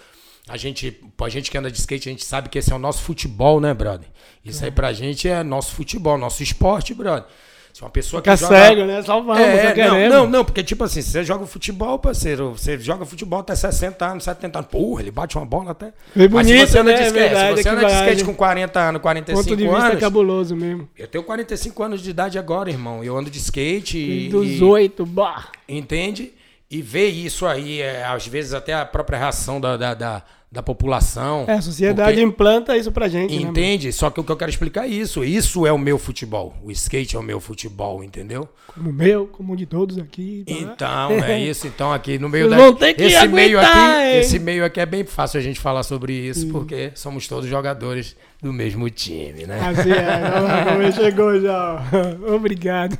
A 0.49 0.55
gente, 0.55 1.01
a 1.21 1.29
gente 1.29 1.51
que 1.51 1.57
anda 1.57 1.69
de 1.69 1.77
skate, 1.77 2.07
a 2.07 2.11
gente 2.11 2.23
sabe 2.23 2.47
que 2.49 2.57
esse 2.57 2.71
é 2.71 2.75
o 2.75 2.79
nosso 2.79 3.01
futebol, 3.03 3.59
né, 3.59 3.73
brother? 3.73 4.07
Isso 4.45 4.63
aí 4.63 4.71
pra 4.71 4.93
gente 4.93 5.27
é 5.27 5.43
nosso 5.43 5.75
futebol, 5.75 6.17
nosso 6.17 6.41
esporte, 6.41 6.93
brother. 6.93 7.25
Se 7.73 7.83
uma 7.83 7.91
pessoa 7.91 8.23
que 8.23 8.31
Fica 8.31 8.37
joga... 8.37 8.55
cego, 8.65 8.85
né? 8.85 9.03
Só 9.03 9.21
vamos, 9.21 9.39
É, 9.39 9.75
não, 9.87 10.09
não, 10.09 10.29
não, 10.29 10.43
porque 10.45 10.63
tipo 10.63 10.83
assim, 10.83 10.99
você 10.99 11.23
joga 11.23 11.45
futebol, 11.45 11.99
parceiro, 11.99 12.53
você 12.53 12.79
joga 12.79 13.05
futebol 13.05 13.39
até 13.41 13.53
60 13.53 14.03
anos, 14.03 14.23
70 14.23 14.57
anos, 14.57 14.71
porra, 14.71 15.03
ele 15.03 15.11
bate 15.11 15.37
uma 15.37 15.45
bola 15.45 15.71
até. 15.71 15.93
Bem 16.15 16.27
Mas 16.27 16.47
se 16.47 16.53
bonito, 16.53 16.71
você 16.71 16.79
anda 16.79 16.91
né? 16.91 16.97
de 16.97 17.03
É 17.03 17.07
skate, 17.07 17.23
verdade, 17.29 17.57
se 17.57 17.63
você 17.63 17.69
anda 17.69 17.85
de 17.85 17.93
skate 17.93 18.23
com 18.25 18.33
40 18.33 18.79
anos, 18.79 18.93
Ponto 18.93 19.01
45 19.03 19.55
de 19.55 19.63
vista 19.67 19.85
anos, 19.85 19.99
cabuloso 19.99 20.55
mesmo. 20.55 20.89
eu 20.97 21.07
tenho 21.07 21.23
45 21.23 21.83
anos 21.83 22.01
de 22.01 22.09
idade 22.09 22.39
agora, 22.39 22.71
irmão, 22.71 23.03
eu 23.03 23.15
ando 23.15 23.29
de 23.29 23.37
skate 23.37 23.99
e... 23.99 24.29
Dos 24.29 24.47
e- 24.47 24.63
oito, 24.63 25.05
bah. 25.05 25.49
Entende? 25.69 26.33
E 26.69 26.81
ver 26.81 27.07
isso 27.07 27.45
aí, 27.45 27.79
é, 27.81 28.03
às 28.03 28.27
vezes 28.27 28.53
até 28.53 28.73
a 28.73 28.85
própria 28.85 29.17
reação 29.17 29.59
da, 29.61 29.77
da, 29.77 29.93
da, 29.93 30.21
da 30.51 30.61
população. 30.61 31.45
É, 31.47 31.53
a 31.53 31.61
sociedade 31.61 32.11
porque- 32.11 32.21
implanta 32.21 32.75
isso 32.75 32.91
pra 32.91 33.07
gente, 33.07 33.33
né? 33.33 33.49
Entende? 33.49 33.93
Só 33.93 34.09
que 34.09 34.19
o 34.19 34.23
que 34.23 34.29
eu 34.29 34.35
quero 34.35 34.49
explicar 34.51 34.83
é 34.85 34.89
isso. 34.89 35.23
Isso 35.23 35.65
é 35.65 35.71
o 35.71 35.77
meu 35.77 35.97
futebol. 35.97 36.53
O 36.61 36.69
skate 36.71 37.15
é 37.15 37.19
o 37.19 37.23
meu 37.23 37.39
futebol, 37.39 38.03
entendeu? 38.03 38.49
Como 38.73 38.89
o 38.89 38.93
meu, 38.93 39.27
como 39.27 39.53
o 39.53 39.55
de 39.55 39.65
todos 39.65 39.97
aqui. 39.97 40.43
tá? 40.45 40.53
Então, 40.53 41.23
é 41.23 41.39
isso. 41.43 41.67
Então, 41.67 41.93
aqui 41.93 42.19
no 42.19 42.27
meio 42.27 42.49
da. 42.49 42.57
vão 42.57 42.73
ter 42.73 42.93
que 42.95 43.03
esse 43.03 43.27
meio 43.29 43.59
aguentar, 43.59 43.91
aqui, 43.91 44.05
hein? 44.09 44.19
esse 44.19 44.39
meio 44.39 44.65
aqui 44.65 44.79
é 44.81 44.85
bem 44.85 45.05
fácil 45.05 45.39
a 45.39 45.43
gente 45.43 45.61
falar 45.61 45.83
sobre 45.83 46.11
isso, 46.11 46.47
porque 46.49 46.91
somos 46.95 47.29
todos 47.29 47.49
jogadores 47.49 48.13
do 48.41 48.51
mesmo 48.51 48.89
time, 48.89 49.45
né? 49.45 49.57
Assim 49.61 49.91
é, 49.91 50.91
chegou 50.91 51.39
já. 51.39 51.81
Obrigado. 52.35 52.97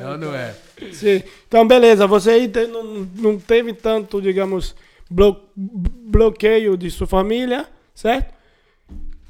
Não, 0.00 0.16
não 0.16 0.34
é? 0.34 0.54
Sim. 0.92 1.22
Então, 1.46 1.66
beleza. 1.66 2.06
Você 2.06 2.30
aí 2.30 2.52
não, 2.68 2.82
não 3.16 3.38
teve 3.38 3.72
tanto, 3.72 4.20
digamos, 4.20 4.74
blo- 5.10 5.40
bloqueio 5.56 6.76
de 6.76 6.90
sua 6.90 7.06
família, 7.06 7.66
certo? 7.94 8.32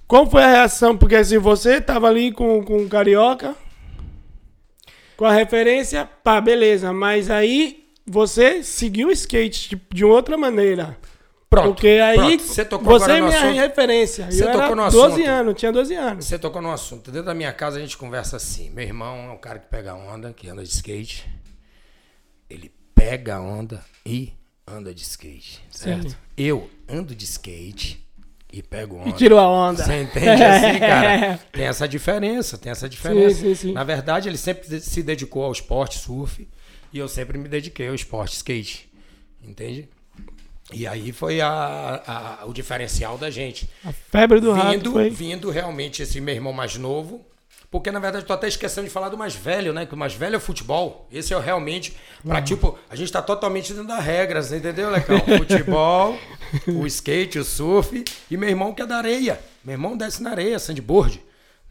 Qual 0.07 0.29
foi 0.29 0.43
a 0.43 0.51
reação? 0.51 0.97
Porque 0.97 1.15
assim, 1.17 1.39
você 1.39 1.81
tava 1.81 2.09
ali 2.09 2.33
com, 2.33 2.65
com 2.65 2.89
Carioca, 2.89 3.55
com 5.17 5.25
a 5.25 5.33
referência, 5.33 6.09
pá, 6.25 6.41
beleza. 6.41 6.93
Mas 6.93 7.31
aí 7.31 7.85
você 8.07 8.63
seguiu 8.63 9.09
o 9.09 9.13
skate 9.13 9.69
tipo, 9.71 9.95
de 9.95 10.05
outra 10.05 10.37
maneira. 10.37 10.97
Pronto. 11.51 11.75
Porque 11.75 11.89
aí 11.89 12.17
pronto. 12.17 12.43
Você 12.45 12.65
tocou 12.65 12.99
você 13.01 13.11
é 13.11 13.21
no 13.21 13.27
minha 13.27 13.39
assunto. 13.41 13.57
referência. 13.57 14.31
Você 14.31 14.45
eu 14.45 14.53
tocou 14.53 14.77
no 14.77 14.89
12 14.89 14.97
assunto. 14.99 15.29
anos, 15.29 15.55
tinha 15.57 15.73
12 15.73 15.95
anos. 15.97 16.25
Você 16.25 16.39
tocou 16.39 16.63
no 16.63 16.71
assunto. 16.71 17.11
Dentro 17.11 17.27
da 17.27 17.35
minha 17.35 17.53
casa 17.53 17.79
a 17.79 17.81
gente 17.81 17.97
conversa 17.99 18.37
assim. 18.37 18.71
Meu 18.71 18.85
irmão 18.85 19.31
é 19.31 19.33
um 19.33 19.37
cara 19.37 19.59
que 19.59 19.67
pega 19.67 19.93
onda, 19.93 20.33
que 20.33 20.49
anda 20.49 20.63
de 20.63 20.69
skate. 20.69 21.29
Ele 22.49 22.73
pega 22.95 23.37
a 23.37 23.41
onda 23.41 23.85
e 24.07 24.33
anda 24.65 24.95
de 24.95 25.03
skate, 25.03 25.61
certo? 25.73 26.11
Sim. 26.11 26.17
Eu 26.37 26.71
ando 26.89 27.17
de 27.17 27.25
skate 27.25 28.07
e 28.53 28.63
pego 28.63 28.99
onda. 28.99 29.09
E 29.09 29.13
tirou 29.15 29.41
a 29.41 29.49
onda. 29.49 29.85
Você 29.85 30.03
entende 30.03 30.43
assim, 30.45 30.79
cara? 30.79 31.41
Tem 31.51 31.65
essa 31.65 31.89
diferença, 31.89 32.59
tem 32.59 32.71
essa 32.71 32.89
diferença. 32.89 33.41
Sim, 33.41 33.55
sim. 33.57 33.73
Na 33.73 33.83
verdade, 33.83 34.29
ele 34.29 34.39
sempre 34.39 34.81
se 34.81 35.03
dedicou 35.03 35.45
ao 35.45 35.53
esporte 35.53 35.99
surf 35.99 36.49
e 36.93 36.99
eu 36.99 37.09
sempre 37.09 37.37
me 37.39 37.49
dediquei 37.49 37.89
ao 37.89 37.95
esporte 37.95 38.37
skate. 38.37 38.89
Entende? 39.43 39.89
E 40.73 40.87
aí 40.87 41.13
foi 41.13 41.41
a, 41.41 42.39
a- 42.43 42.47
o 42.47 42.53
diferencial 42.53 43.17
da 43.19 43.31
gente. 43.31 43.69
A 43.85 43.93
febre 43.93 44.41
do 44.41 44.53
rato 44.53 44.71
Vindo, 44.71 44.93
foi... 44.93 45.11
vindo 45.11 45.51
realmente 45.51 46.03
esse 46.03 46.21
meu 46.21 46.35
irmão 46.35 46.53
mais 46.53 46.77
novo. 46.77 47.25
Porque, 47.71 47.93
na 47.93 48.01
verdade, 48.01 48.25
eu 48.25 48.27
tô 48.27 48.33
até 48.33 48.49
esquecendo 48.49 48.89
de 48.89 48.93
falar 48.93 49.11
do 49.11 49.17
mais 49.17 49.33
velho, 49.37 49.73
né? 49.73 49.87
Que 49.87 49.95
o 49.95 49.97
mais 49.97 50.13
velho 50.13 50.35
é 50.35 50.39
o 50.39 50.41
futebol. 50.41 51.07
Esse 51.13 51.33
é 51.33 51.37
o 51.37 51.41
realmente. 51.41 51.97
Pra, 52.27 52.43
tipo, 52.43 52.77
a 52.91 52.97
gente 52.97 53.13
tá 53.13 53.23
totalmente 53.23 53.73
dentro 53.73 53.87
das 53.87 54.05
regras, 54.05 54.53
entendeu, 54.53 54.91
Lecão? 54.91 55.21
Futebol, 55.39 56.19
o 56.67 56.85
skate, 56.89 57.39
o 57.39 57.45
surf. 57.45 58.05
E 58.29 58.37
meu 58.37 58.49
irmão 58.49 58.75
que 58.75 58.83
é 58.83 58.87
da 58.87 58.97
areia. 58.97 59.39
Meu 59.65 59.75
irmão 59.75 59.97
desce 59.97 60.21
na 60.21 60.31
areia, 60.31 60.59
sandboard. 60.59 61.23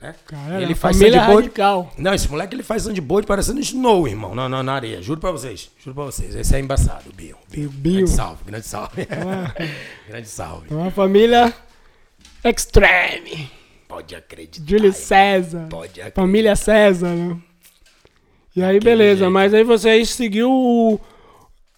Né? 0.01 0.15
Cara, 0.25 0.61
ele 0.61 0.75
faz 0.75 0.95
sandboard. 0.95 1.33
radical. 1.33 1.91
Não, 1.97 2.13
esse 2.13 2.29
moleque 2.29 2.55
ele 2.55 2.63
faz 2.63 2.83
sandboard 2.83 3.27
parecendo 3.27 3.59
snow, 3.59 4.07
irmão, 4.07 4.33
na, 4.33 4.47
na, 4.47 4.63
na 4.63 4.73
areia. 4.73 5.01
Juro 5.01 5.19
pra 5.19 5.31
vocês. 5.31 5.69
Juro 5.83 5.93
pra 5.93 6.05
vocês. 6.05 6.33
Esse 6.35 6.55
é 6.55 6.59
embaçado, 6.59 7.09
o 7.09 7.13
Bill. 7.13 7.35
Bill. 7.49 7.69
Grande 7.71 8.09
salve, 8.09 8.43
grande 8.45 8.65
salve. 8.65 9.07
Ah. 9.11 9.53
grande 10.07 10.27
salve. 10.29 10.73
Uma 10.73 10.89
família 10.89 11.53
extreme. 12.43 13.51
Pode 13.87 14.15
acreditar. 14.15 14.65
Júlio. 14.67 14.93
César. 14.93 15.67
Pode 15.69 15.91
acreditar. 15.99 16.21
Família 16.21 16.55
César, 16.55 17.09
né? 17.09 17.37
E 18.55 18.63
aí, 18.63 18.79
beleza. 18.79 19.19
jeito. 19.21 19.31
Mas 19.31 19.53
aí 19.53 19.63
você 19.63 19.89
aí 19.89 20.05
seguiu 20.05 20.49
o- 20.51 20.99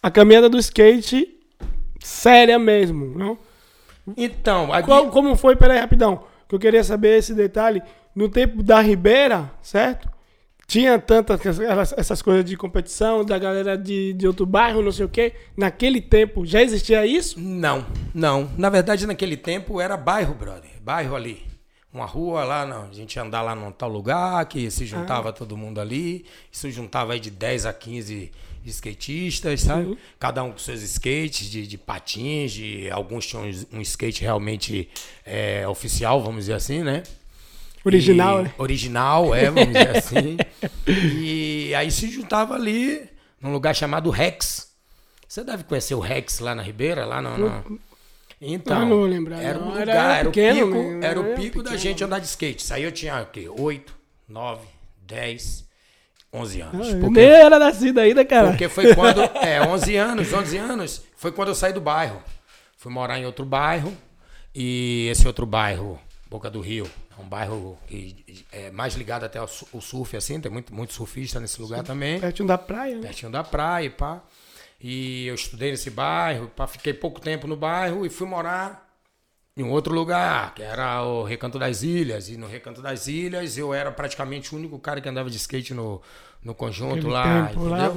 a 0.02 0.10
caminhada 0.12 0.50
do 0.50 0.58
skate 0.58 1.28
séria 2.00 2.58
mesmo, 2.60 3.18
não? 3.18 3.38
Então, 4.18 4.70
Qual, 4.86 5.10
como 5.10 5.36
foi, 5.36 5.56
peraí, 5.56 5.80
rapidão, 5.80 6.24
que 6.50 6.56
eu 6.56 6.60
queria 6.60 6.84
saber 6.84 7.18
esse 7.20 7.34
detalhe. 7.34 7.82
No 8.16 8.28
tempo 8.30 8.62
da 8.64 8.82
Ribeira, 8.82 9.52
certo? 9.62 10.10
Tinha 10.68 10.98
tantas 11.00 11.42
essas- 11.98 12.22
coisas 12.22 12.46
de 12.46 12.56
competição, 12.56 13.26
da 13.26 13.38
galera 13.38 13.78
de, 13.78 14.14
de 14.14 14.26
outro 14.26 14.46
bairro, 14.46 14.82
não 14.82 14.92
sei 14.92 15.06
o 15.06 15.10
quê. 15.10 15.34
Naquele 15.58 16.00
tempo, 16.00 16.46
já 16.46 16.62
existia 16.62 17.06
isso? 17.06 17.38
Não, 17.40 17.86
não. 18.14 18.50
Na 18.58 18.70
verdade, 18.70 19.06
naquele 19.06 19.36
tempo 19.36 19.82
era 19.82 19.98
bairro, 19.98 20.34
brother. 20.34 20.72
Bairro 20.82 21.16
ali. 21.16 21.46
uma 21.94 22.06
rua 22.06 22.46
lá, 22.46 22.66
não, 22.66 22.84
a 22.90 22.94
gente 22.94 23.18
ia 23.18 23.22
andar 23.22 23.42
lá 23.42 23.54
num 23.54 23.70
tal 23.70 23.90
lugar, 23.90 24.46
que 24.46 24.72
se 24.72 24.86
juntava 24.86 25.28
Ah. 25.28 25.34
todo 25.34 25.58
mundo 25.58 25.82
ali, 25.82 26.26
se 26.50 26.72
juntava 26.72 27.12
aí 27.12 27.20
de 27.20 27.30
10 27.30 27.66
a 27.66 27.74
15 27.74 28.32
skatistas, 28.66 29.60
sabe? 29.62 29.86
Sim. 29.90 29.98
Cada 30.18 30.42
um 30.42 30.52
com 30.54 30.58
seus 30.58 30.82
skates, 30.84 31.50
de, 31.50 31.68
de 31.68 31.78
patins, 31.78 32.54
de, 32.54 32.90
alguns 32.92 33.26
tinham 33.28 33.44
um 33.74 33.82
skate 33.82 34.22
realmente 34.22 34.88
é, 35.26 35.68
oficial, 35.68 36.22
vamos 36.24 36.42
dizer 36.46 36.54
assim, 36.54 36.82
né? 36.82 37.04
Original, 37.84 38.40
E- 38.40 38.44
né? 38.44 38.54
Original, 38.58 39.34
é, 39.36 39.46
vamos 39.50 39.68
dizer 39.68 39.98
assim. 39.98 40.38
E 40.88 41.74
aí 41.76 41.90
se 41.92 42.10
juntava 42.10 42.54
ali 42.56 43.10
num 43.42 43.52
lugar 43.52 43.76
chamado 43.76 44.10
Rex. 44.10 44.70
Você 45.28 45.44
deve 45.44 45.64
conhecer 45.64 45.96
o 45.96 46.00
Rex 46.00 46.40
lá 46.40 46.54
na 46.54 46.62
Ribeira, 46.62 47.06
lá 47.06 47.22
no. 47.22 47.38
no- 47.38 47.80
Então, 48.42 48.86
não 48.88 49.02
lembrar, 49.04 49.42
era 49.42 49.58
um 49.60 49.62
não. 49.66 49.70
lugar, 49.72 49.88
Era 49.88 50.16
era, 50.18 50.26
pequeno, 50.30 50.66
o 50.66 50.72
pico, 50.74 50.92
né? 51.00 51.08
era 51.08 51.20
o 51.22 51.26
Era 51.26 51.36
pico 51.36 51.58
da 51.58 51.72
pequeno. 51.72 51.78
gente 51.80 52.04
andar 52.04 52.20
de 52.20 52.26
skate. 52.28 52.64
Isso 52.64 52.74
aí 52.74 52.84
eu 52.84 52.92
tinha 52.92 53.22
o 53.22 53.26
quê? 53.28 53.48
8, 53.50 53.96
9, 54.28 54.66
10, 55.08 55.66
11 56.34 56.62
anos. 56.62 56.88
Ah, 56.90 56.98
Porque- 57.00 57.10
nem 57.20 57.30
era 57.30 57.58
nascido 57.60 58.00
ainda, 58.00 58.26
cara. 58.26 58.50
porque 58.50 58.68
foi 58.70 58.94
quando. 58.96 59.22
É, 59.42 59.62
11 59.62 59.96
anos, 59.96 60.32
11 60.34 60.58
anos. 60.58 61.02
Foi 61.16 61.32
quando 61.32 61.50
eu 61.50 61.56
saí 61.56 61.72
do 61.74 61.82
bairro. 61.82 62.22
Fui 62.78 62.92
morar 62.92 63.18
em 63.20 63.26
outro 63.26 63.46
bairro. 63.46 63.96
E 64.54 65.08
esse 65.10 65.26
outro 65.28 65.46
bairro, 65.46 65.98
Boca 66.30 66.50
do 66.50 66.60
Rio, 66.60 66.86
é 67.18 67.22
um 67.22 67.28
bairro 67.28 67.78
que 67.88 68.46
é 68.52 68.72
mais 68.72 68.96
ligado 68.96 69.24
até 69.26 69.38
ao 69.38 69.48
surf, 69.48 70.16
assim. 70.16 70.40
Tem 70.40 70.52
muito, 70.52 70.74
muito 70.74 70.94
surfista 70.94 71.40
nesse 71.40 71.62
lugar 71.62 71.84
também. 71.84 72.20
Pertinho 72.20 72.48
da 72.48 72.58
praia, 72.58 72.96
né? 72.96 73.02
Pertinho 73.02 73.32
da 73.32 73.44
praia, 73.44 73.90
pá. 73.90 74.22
E 74.80 75.28
eu 75.28 75.36
estudei 75.36 75.72
nesse 75.72 75.90
bairro, 75.92 76.48
pá, 76.48 76.66
fiquei 76.66 76.94
pouco 76.94 77.20
tempo 77.20 77.48
no 77.48 77.56
bairro 77.56 78.06
e 78.06 78.10
fui 78.10 78.28
morar 78.28 78.90
em 79.56 79.64
um 79.64 79.70
outro 79.70 79.94
lugar, 79.94 80.56
que 80.56 80.64
era 80.64 81.04
o 81.04 81.24
Recanto 81.24 81.60
das 81.60 81.84
Ilhas. 81.84 82.30
E 82.30 82.38
no 82.38 82.48
Recanto 82.48 82.82
das 82.82 83.08
Ilhas 83.08 83.58
eu 83.58 83.74
era 83.74 83.92
praticamente 83.92 84.56
o 84.56 84.58
único 84.58 84.80
cara 84.80 85.00
que 85.00 85.08
andava 85.08 85.30
de 85.30 85.38
skate 85.38 85.74
no, 85.74 86.02
no 86.44 86.56
conjunto 86.56 87.08
lá. 87.08 87.48
tempo 87.48 87.66
lá. 87.66 87.92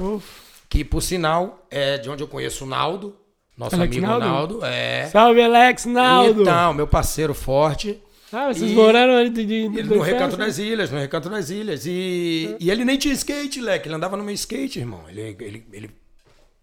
Que 0.69 0.83
por 0.83 1.01
sinal 1.01 1.65
é 1.71 1.97
de 1.97 2.09
onde 2.09 2.21
eu 2.21 2.27
conheço 2.27 2.65
o 2.65 2.67
Naldo, 2.67 3.15
nosso 3.57 3.75
Alex 3.75 3.95
amigo 3.95 4.07
Naldo? 4.07 4.25
Naldo. 4.25 4.65
É. 4.65 5.07
Salve, 5.07 5.41
Alex 5.41 5.85
Naldo. 5.85 6.41
Então, 6.41 6.73
meu 6.73 6.87
parceiro 6.87 7.33
forte. 7.33 8.01
Ah, 8.35 8.53
vocês 8.53 8.69
e- 8.69 8.75
moraram 8.75 9.15
ali 9.15 9.29
de, 9.29 9.45
de, 9.45 9.83
no 9.83 10.01
Recanto 10.01 10.35
festa? 10.35 10.45
das 10.45 10.57
Ilhas, 10.57 10.91
no 10.91 10.99
Recanto 10.99 11.29
das 11.29 11.49
Ilhas. 11.49 11.85
E, 11.85 12.53
e 12.59 12.69
ele 12.69 12.83
nem 12.83 12.97
tinha 12.97 13.13
skate, 13.13 13.61
leque. 13.61 13.87
Ele 13.87 13.95
andava 13.95 14.17
no 14.17 14.23
meu 14.23 14.33
skate, 14.33 14.79
irmão. 14.79 15.05
Ele, 15.07 15.21
ele, 15.39 15.65
ele... 15.71 15.89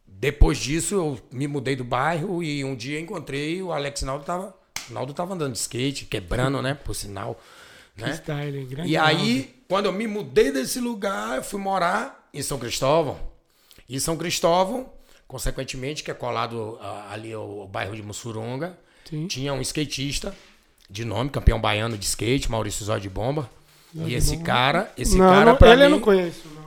Depois 0.06 0.58
disso, 0.58 0.94
eu 0.94 1.18
me 1.32 1.48
mudei 1.48 1.74
do 1.74 1.82
bairro 1.82 2.42
e 2.42 2.62
um 2.62 2.76
dia 2.76 3.00
encontrei 3.00 3.62
o 3.62 3.72
Alex 3.72 4.02
Naldo 4.02 4.24
tava. 4.24 4.54
O 4.90 4.92
Naldo 4.92 5.14
tava 5.14 5.32
andando 5.32 5.52
de 5.52 5.58
skate, 5.58 6.04
quebrando, 6.04 6.60
né? 6.60 6.74
Por 6.74 6.94
sinal. 6.94 7.40
Né? 7.96 8.14
style, 8.16 8.64
grande 8.66 8.90
E 8.90 8.96
Naldo. 8.96 9.10
aí, 9.10 9.54
quando 9.66 9.86
eu 9.86 9.92
me 9.92 10.06
mudei 10.06 10.52
desse 10.52 10.78
lugar, 10.78 11.36
eu 11.36 11.42
fui 11.42 11.58
morar 11.58 12.28
em 12.34 12.42
São 12.42 12.58
Cristóvão. 12.58 13.18
E 13.88 13.98
São 13.98 14.16
Cristóvão, 14.16 14.92
consequentemente, 15.26 16.02
que 16.02 16.10
é 16.10 16.14
colado 16.14 16.78
ah, 16.82 17.08
ali 17.10 17.32
ao 17.32 17.66
bairro 17.66 17.96
de 17.96 18.02
Mussurunga, 18.02 18.78
Sim. 19.08 19.26
tinha 19.26 19.54
um 19.54 19.60
skatista 19.62 20.34
de 20.90 21.04
nome, 21.04 21.30
campeão 21.30 21.60
baiano 21.60 21.96
de 21.96 22.04
skate, 22.04 22.50
Maurício 22.50 22.84
Zóio 22.84 23.00
de 23.00 23.08
Bomba. 23.08 23.48
Zóio 23.96 24.08
e 24.08 24.14
esse 24.14 24.36
cara, 24.38 24.90
esse 24.96 25.16
não, 25.16 25.28
cara 25.28 25.44
não, 25.44 25.56
pra 25.56 25.68
ele 25.72 25.76
mim, 25.78 25.84
eu 25.84 25.90
não 25.90 26.00
conheço, 26.00 26.42
não. 26.54 26.62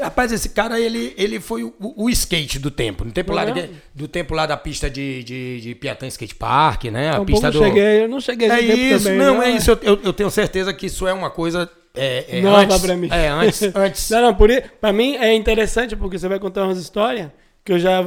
Rapaz, 0.00 0.30
esse 0.30 0.50
cara, 0.50 0.78
ele, 0.80 1.12
ele 1.18 1.40
foi 1.40 1.64
o, 1.64 1.74
o 1.80 2.08
skate 2.08 2.58
do 2.60 2.70
tempo. 2.70 3.04
No 3.04 3.10
tempo 3.10 3.32
lá, 3.32 3.44
mesmo? 3.44 3.74
do 3.92 4.06
tempo 4.06 4.32
lá 4.32 4.46
da 4.46 4.56
pista 4.56 4.88
de, 4.88 5.24
de, 5.24 5.60
de 5.60 5.74
Piatã 5.74 6.06
Skate 6.06 6.36
Park, 6.36 6.84
né? 6.84 7.10
A 7.16 7.20
Um 7.20 7.24
pista 7.24 7.50
do. 7.50 7.58
cheguei, 7.58 8.04
eu 8.04 8.08
não 8.08 8.20
cheguei 8.20 8.48
É 8.48 8.60
isso, 8.60 9.04
também, 9.04 9.18
não, 9.18 9.42
é 9.42 9.50
isso. 9.50 9.72
Eu, 9.82 9.98
eu- 10.04 10.12
tenho 10.12 10.30
certeza 10.30 10.72
que 10.72 10.86
isso 10.86 11.06
é 11.08 11.12
uma 11.12 11.30
coisa. 11.30 11.68
É, 11.96 12.38
é 12.38 12.40
Nova 12.40 12.62
antes, 12.62 12.78
pra 12.80 12.96
mim. 12.96 13.08
É, 13.10 13.26
antes. 13.28 13.60
antes. 13.74 14.10
Não, 14.10 14.22
não, 14.22 14.34
por 14.36 14.50
isso, 14.50 14.62
pra 14.80 14.92
mim 14.92 15.16
é 15.16 15.34
interessante 15.34 15.96
porque 15.96 16.16
você 16.16 16.28
vai 16.28 16.38
contar 16.38 16.64
umas 16.64 16.78
histórias 16.78 17.28
que 17.64 17.72
eu 17.72 17.78
já 17.80 18.00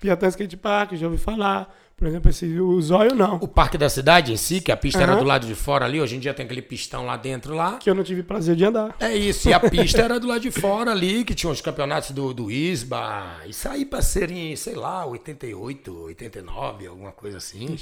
vi 0.00 0.10
até 0.10 0.26
skate 0.28 0.56
park, 0.56 0.94
já 0.94 1.06
ouvi 1.06 1.18
falar. 1.18 1.70
Por 1.96 2.08
exemplo, 2.08 2.28
esse, 2.28 2.58
o 2.60 2.80
zóio 2.82 3.14
não. 3.14 3.36
O 3.36 3.46
parque 3.46 3.78
da 3.78 3.88
cidade 3.88 4.32
em 4.32 4.36
si, 4.36 4.60
que 4.60 4.72
a 4.72 4.76
pista 4.76 5.02
era 5.02 5.12
Aham. 5.12 5.20
do 5.20 5.26
lado 5.26 5.46
de 5.46 5.54
fora 5.54 5.84
ali, 5.84 6.00
hoje 6.00 6.16
em 6.16 6.18
dia 6.18 6.34
tem 6.34 6.44
aquele 6.44 6.60
pistão 6.60 7.06
lá 7.06 7.16
dentro 7.16 7.54
lá. 7.54 7.76
Que 7.78 7.88
eu 7.88 7.94
não 7.94 8.02
tive 8.02 8.22
prazer 8.22 8.56
de 8.56 8.64
andar. 8.64 8.96
É 8.98 9.14
isso, 9.16 9.48
e 9.48 9.52
a 9.52 9.60
pista 9.70 10.02
era 10.02 10.18
do 10.18 10.26
lado 10.26 10.40
de 10.40 10.50
fora 10.50 10.90
ali, 10.90 11.24
que 11.24 11.34
tinha 11.34 11.50
os 11.50 11.60
campeonatos 11.60 12.10
do, 12.10 12.34
do 12.34 12.50
ISBA. 12.50 13.42
Isso 13.46 13.68
aí 13.68 13.84
pra 13.84 14.02
ser 14.02 14.30
em, 14.30 14.56
sei 14.56 14.74
lá, 14.74 15.06
88, 15.06 16.04
89, 16.06 16.86
alguma 16.88 17.12
coisa 17.12 17.38
assim. 17.38 17.78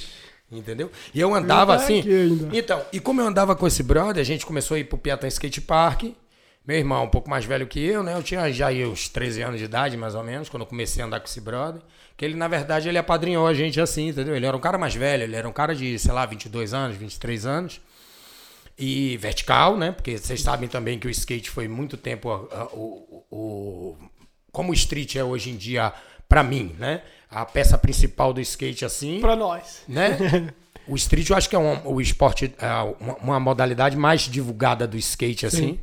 Entendeu? 0.51 0.91
E 1.15 1.21
eu 1.21 1.35
andava 1.35 1.73
Eu 1.73 1.79
tava 1.79 1.83
assim. 1.83 2.05
Então, 2.53 2.83
e 2.93 3.01
como 3.01 3.23
eu 3.23 3.27
andava 3.27 3.57
com 3.57 3.67
esse 3.67 3.83
brother, 3.83 4.21
a 4.21 4.25
gente 4.25 4.45
começou 4.45 4.75
a 4.75 4.79
ir 4.79 4.85
pro 4.85 4.99
Piatã 4.99 5.27
Skate 5.27 5.63
Park. 5.63 6.05
Meu 6.65 6.77
irmão, 6.77 7.05
um 7.05 7.09
pouco 7.09 7.29
mais 7.29 7.45
velho 7.45 7.67
que 7.67 7.81
eu, 7.81 8.03
né? 8.03 8.15
Eu 8.15 8.23
tinha 8.23 8.53
já 8.53 8.69
aí 8.69 8.85
uns 8.87 9.09
13 9.09 9.43
anos 9.43 9.59
de 9.59 9.65
idade, 9.65 9.97
mais 9.97 10.15
ou 10.15 10.23
menos, 10.23 10.49
quando 10.49 10.63
eu 10.63 10.67
comecei 10.67 11.03
a 11.03 11.07
andar 11.07 11.19
com 11.19 11.27
esse 11.27 11.41
brother. 11.41 11.81
Que 12.17 12.25
ele, 12.25 12.35
na 12.35 12.47
verdade, 12.49 12.89
ele 12.89 12.99
apadrinhou 12.99 13.47
a 13.47 13.55
gente 13.55 13.81
assim, 13.81 14.09
entendeu? 14.09 14.37
Ele 14.37 14.47
era 14.47 14.57
um 14.57 14.61
cara 14.61 14.77
mais 14.79 14.95
velho, 14.95 15.23
ele 15.25 15.35
era 15.37 15.49
um 15.49 15.53
cara 15.53 15.75
de, 15.75 15.99
sei 15.99 16.13
lá, 16.13 16.25
22 16.27 16.73
anos, 16.75 16.97
23 16.97 17.47
anos. 17.47 17.81
E 18.79 19.17
vertical, 19.19 19.77
né? 19.77 19.93
Porque 19.93 20.17
vocês 20.17 20.41
sabem 20.41 20.69
também 20.69 20.99
que 20.99 21.07
o 21.07 21.11
skate 21.11 21.51
foi 21.51 21.69
muito 21.69 21.97
tempo 21.97 22.31
a- 22.31 22.63
a- 22.63 22.65
o, 22.73 23.25
o- 23.31 23.97
como 24.51 24.71
o 24.71 24.75
street 24.75 25.17
é 25.17 25.25
hoje 25.25 25.51
em 25.51 25.57
dia 25.57 25.93
pra 26.29 26.43
mim, 26.43 26.75
né? 26.79 27.03
A 27.31 27.45
peça 27.45 27.77
principal 27.79 28.33
do 28.33 28.41
skate 28.41 28.85
assim, 28.85 29.21
Pra 29.21 29.37
nós. 29.37 29.83
né? 29.89 30.17
O 30.89 30.97
street 30.97 31.31
eu 31.31 31.37
acho 31.37 31.49
que 31.49 31.55
é 31.55 31.59
um, 31.59 31.81
o 31.87 32.01
esporte 32.01 32.53
é 32.59 32.67
uma, 33.01 33.15
uma 33.17 33.41
modalidade 33.41 33.97
mais 33.97 34.23
divulgada 34.23 34.87
do 34.87 34.97
skate 34.97 35.47
assim, 35.47 35.79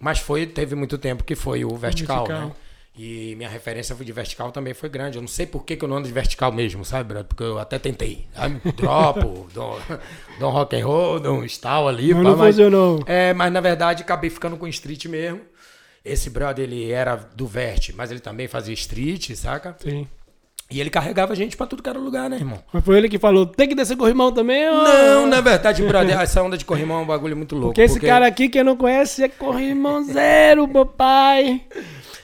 mas 0.00 0.18
foi 0.18 0.44
teve 0.46 0.74
muito 0.74 0.98
tempo 0.98 1.22
que 1.22 1.36
foi 1.36 1.64
o 1.64 1.76
vertical, 1.76 2.26
vertical. 2.26 2.48
né? 2.48 2.54
E 2.96 3.34
minha 3.36 3.48
referência 3.48 3.94
de 3.94 4.12
vertical 4.12 4.50
também 4.50 4.74
foi 4.74 4.88
grande. 4.88 5.16
Eu 5.16 5.22
não 5.22 5.28
sei 5.28 5.46
por 5.46 5.64
que, 5.64 5.76
que 5.76 5.84
eu 5.84 5.88
não 5.88 5.96
ando 5.96 6.08
de 6.08 6.12
vertical 6.12 6.52
mesmo, 6.52 6.84
sabe, 6.84 7.04
brother? 7.08 7.24
Porque 7.26 7.42
eu 7.42 7.58
até 7.58 7.78
tentei. 7.78 8.26
Sabe? 8.34 8.60
Dropo, 8.76 9.48
dou, 9.54 9.80
dou 10.38 10.50
um 10.50 10.52
rock 10.52 10.76
and 10.76 10.86
roll, 10.86 11.20
dou 11.20 11.36
um 11.36 11.44
stall 11.44 11.88
ali. 11.88 12.12
Mas 12.12 12.22
pá, 12.24 12.30
não 12.30 12.38
funcionou. 12.38 13.04
é, 13.06 13.32
mas 13.32 13.52
na 13.52 13.60
verdade 13.60 14.02
acabei 14.02 14.28
ficando 14.28 14.56
com 14.56 14.66
street 14.66 15.06
mesmo. 15.06 15.40
Esse 16.04 16.30
brother, 16.30 16.64
ele 16.64 16.90
era 16.90 17.14
do 17.14 17.46
vert, 17.46 17.90
mas 17.94 18.10
ele 18.10 18.20
também 18.20 18.48
fazia 18.48 18.72
street, 18.72 19.34
saca? 19.34 19.76
Sim. 19.78 20.08
E 20.70 20.80
ele 20.80 20.88
carregava 20.90 21.32
a 21.32 21.36
gente 21.36 21.56
pra 21.56 21.66
tudo 21.66 21.82
que 21.82 21.88
era 21.88 21.98
lugar, 21.98 22.30
né, 22.30 22.36
irmão? 22.36 22.58
Mas 22.72 22.84
foi 22.84 22.96
ele 22.96 23.08
que 23.08 23.18
falou, 23.18 23.44
tem 23.44 23.68
que 23.68 23.74
descer 23.74 23.96
corrimão 23.96 24.30
também? 24.30 24.68
ou- 24.68 24.84
Não, 24.84 25.26
na 25.26 25.40
verdade, 25.40 25.82
brother, 25.82 26.20
essa 26.20 26.40
onda 26.42 26.56
de 26.56 26.64
corrimão 26.64 27.00
é 27.00 27.02
um 27.02 27.06
bagulho 27.06 27.36
muito 27.36 27.54
louco. 27.56 27.68
Porque 27.70 27.82
esse 27.82 27.98
cara 27.98 28.26
aqui, 28.26 28.48
quem 28.48 28.62
não 28.62 28.76
conhece, 28.76 29.24
é 29.24 29.28
corrimão 29.28 30.02
zero, 30.04 30.68
papai. 30.68 31.62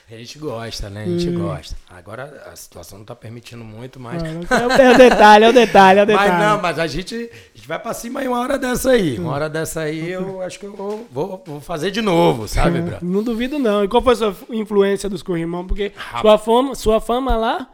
A 0.09 0.15
gente 0.15 0.39
gosta, 0.39 0.89
né? 0.89 1.03
A 1.03 1.05
gente 1.05 1.29
gosta. 1.31 1.75
Agora 1.89 2.49
a 2.49 2.55
situação 2.55 2.97
não 2.99 3.03
tá 3.05 3.13
permitindo 3.13 3.65
muito, 3.65 3.99
mas. 3.99 4.23
Mano, 4.23 4.39
É 4.49 4.87
o, 4.87 4.91
é 4.93 4.97
detalhe, 4.97 5.43
é 5.43 5.49
o 5.49 5.53
detalhe, 5.53 5.99
é 5.99 6.03
o 6.03 6.05
detalhe. 6.05 6.31
Mas 6.31 6.39
não, 6.47 6.61
mas 6.61 6.79
a 6.79 6.87
gente, 6.87 7.13
a 7.13 7.57
gente 7.57 7.67
vai 7.67 7.77
pra 7.77 7.93
cima 7.93 8.21
aí 8.21 8.27
uma 8.29 8.39
hora 8.39 8.57
dessa 8.57 8.91
aí. 8.91 9.19
Uma 9.19 9.33
hora 9.33 9.49
dessa 9.49 9.81
aí 9.81 10.09
eu 10.09 10.41
acho 10.41 10.57
que 10.57 10.65
eu 10.65 10.73
vou, 10.73 11.05
vou, 11.11 11.43
vou 11.45 11.59
fazer 11.59 11.91
de 11.91 12.01
novo, 12.01 12.47
sabe, 12.47 12.77
É? 12.79 12.99
Não 13.01 13.21
duvido, 13.21 13.59
não. 13.59 13.83
E 13.83 13.89
qual 13.89 14.01
foi 14.01 14.13
a 14.13 14.15
sua 14.15 14.35
influência 14.51 15.09
dos 15.09 15.21
corrimão? 15.21 15.67
Porque 15.67 15.91
Rapaz. 15.93 16.21
sua 16.21 16.37
fama, 16.37 16.75
sua 16.75 17.01
fama 17.01 17.35
lá 17.35 17.67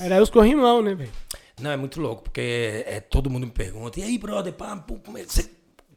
era 0.00 0.22
os 0.22 0.30
corrimão, 0.30 0.82
né, 0.82 0.94
velho? 0.94 1.12
Não, 1.60 1.70
é 1.70 1.76
muito 1.76 2.00
louco, 2.00 2.22
porque 2.22 2.84
é, 2.86 3.00
todo 3.00 3.28
mundo 3.28 3.46
me 3.46 3.52
pergunta, 3.52 3.98
e 3.98 4.02
aí, 4.02 4.16
brother, 4.18 4.52
pá, 4.52 4.76
pô, 4.76 4.96
é 5.16 5.24
você 5.24 5.50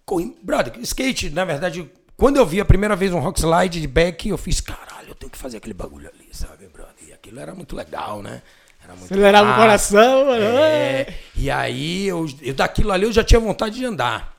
corre? 0.05 0.35
Brother, 0.41 0.73
skate, 0.79 1.29
na 1.29 1.45
verdade, 1.45 1.89
quando 2.17 2.37
eu 2.37 2.45
vi 2.45 2.59
a 2.59 2.65
primeira 2.65 2.95
vez 2.95 3.13
um 3.13 3.19
rock 3.19 3.39
slide 3.39 3.79
de 3.79 3.87
back, 3.87 4.27
eu 4.27 4.37
fiz, 4.37 4.59
caralho, 4.59 5.09
eu 5.09 5.15
tenho 5.15 5.31
que 5.31 5.37
fazer 5.37 5.57
aquele 5.57 5.73
bagulho 5.73 6.09
ali, 6.09 6.27
sabe, 6.31 6.67
brother? 6.67 6.93
E 7.07 7.13
aquilo 7.13 7.39
era 7.39 7.53
muito 7.53 7.75
legal, 7.75 8.21
né? 8.21 8.41
Era 8.83 8.95
muito 8.95 9.11
Acelerava 9.11 9.51
o 9.51 9.55
coração, 9.55 10.25
mano. 10.25 10.43
É, 10.43 11.15
e 11.35 11.49
aí, 11.51 12.07
eu, 12.07 12.27
eu 12.41 12.53
daquilo 12.53 12.91
ali 12.91 13.05
eu 13.05 13.11
já 13.11 13.23
tinha 13.23 13.39
vontade 13.39 13.75
de 13.75 13.85
andar. 13.85 14.30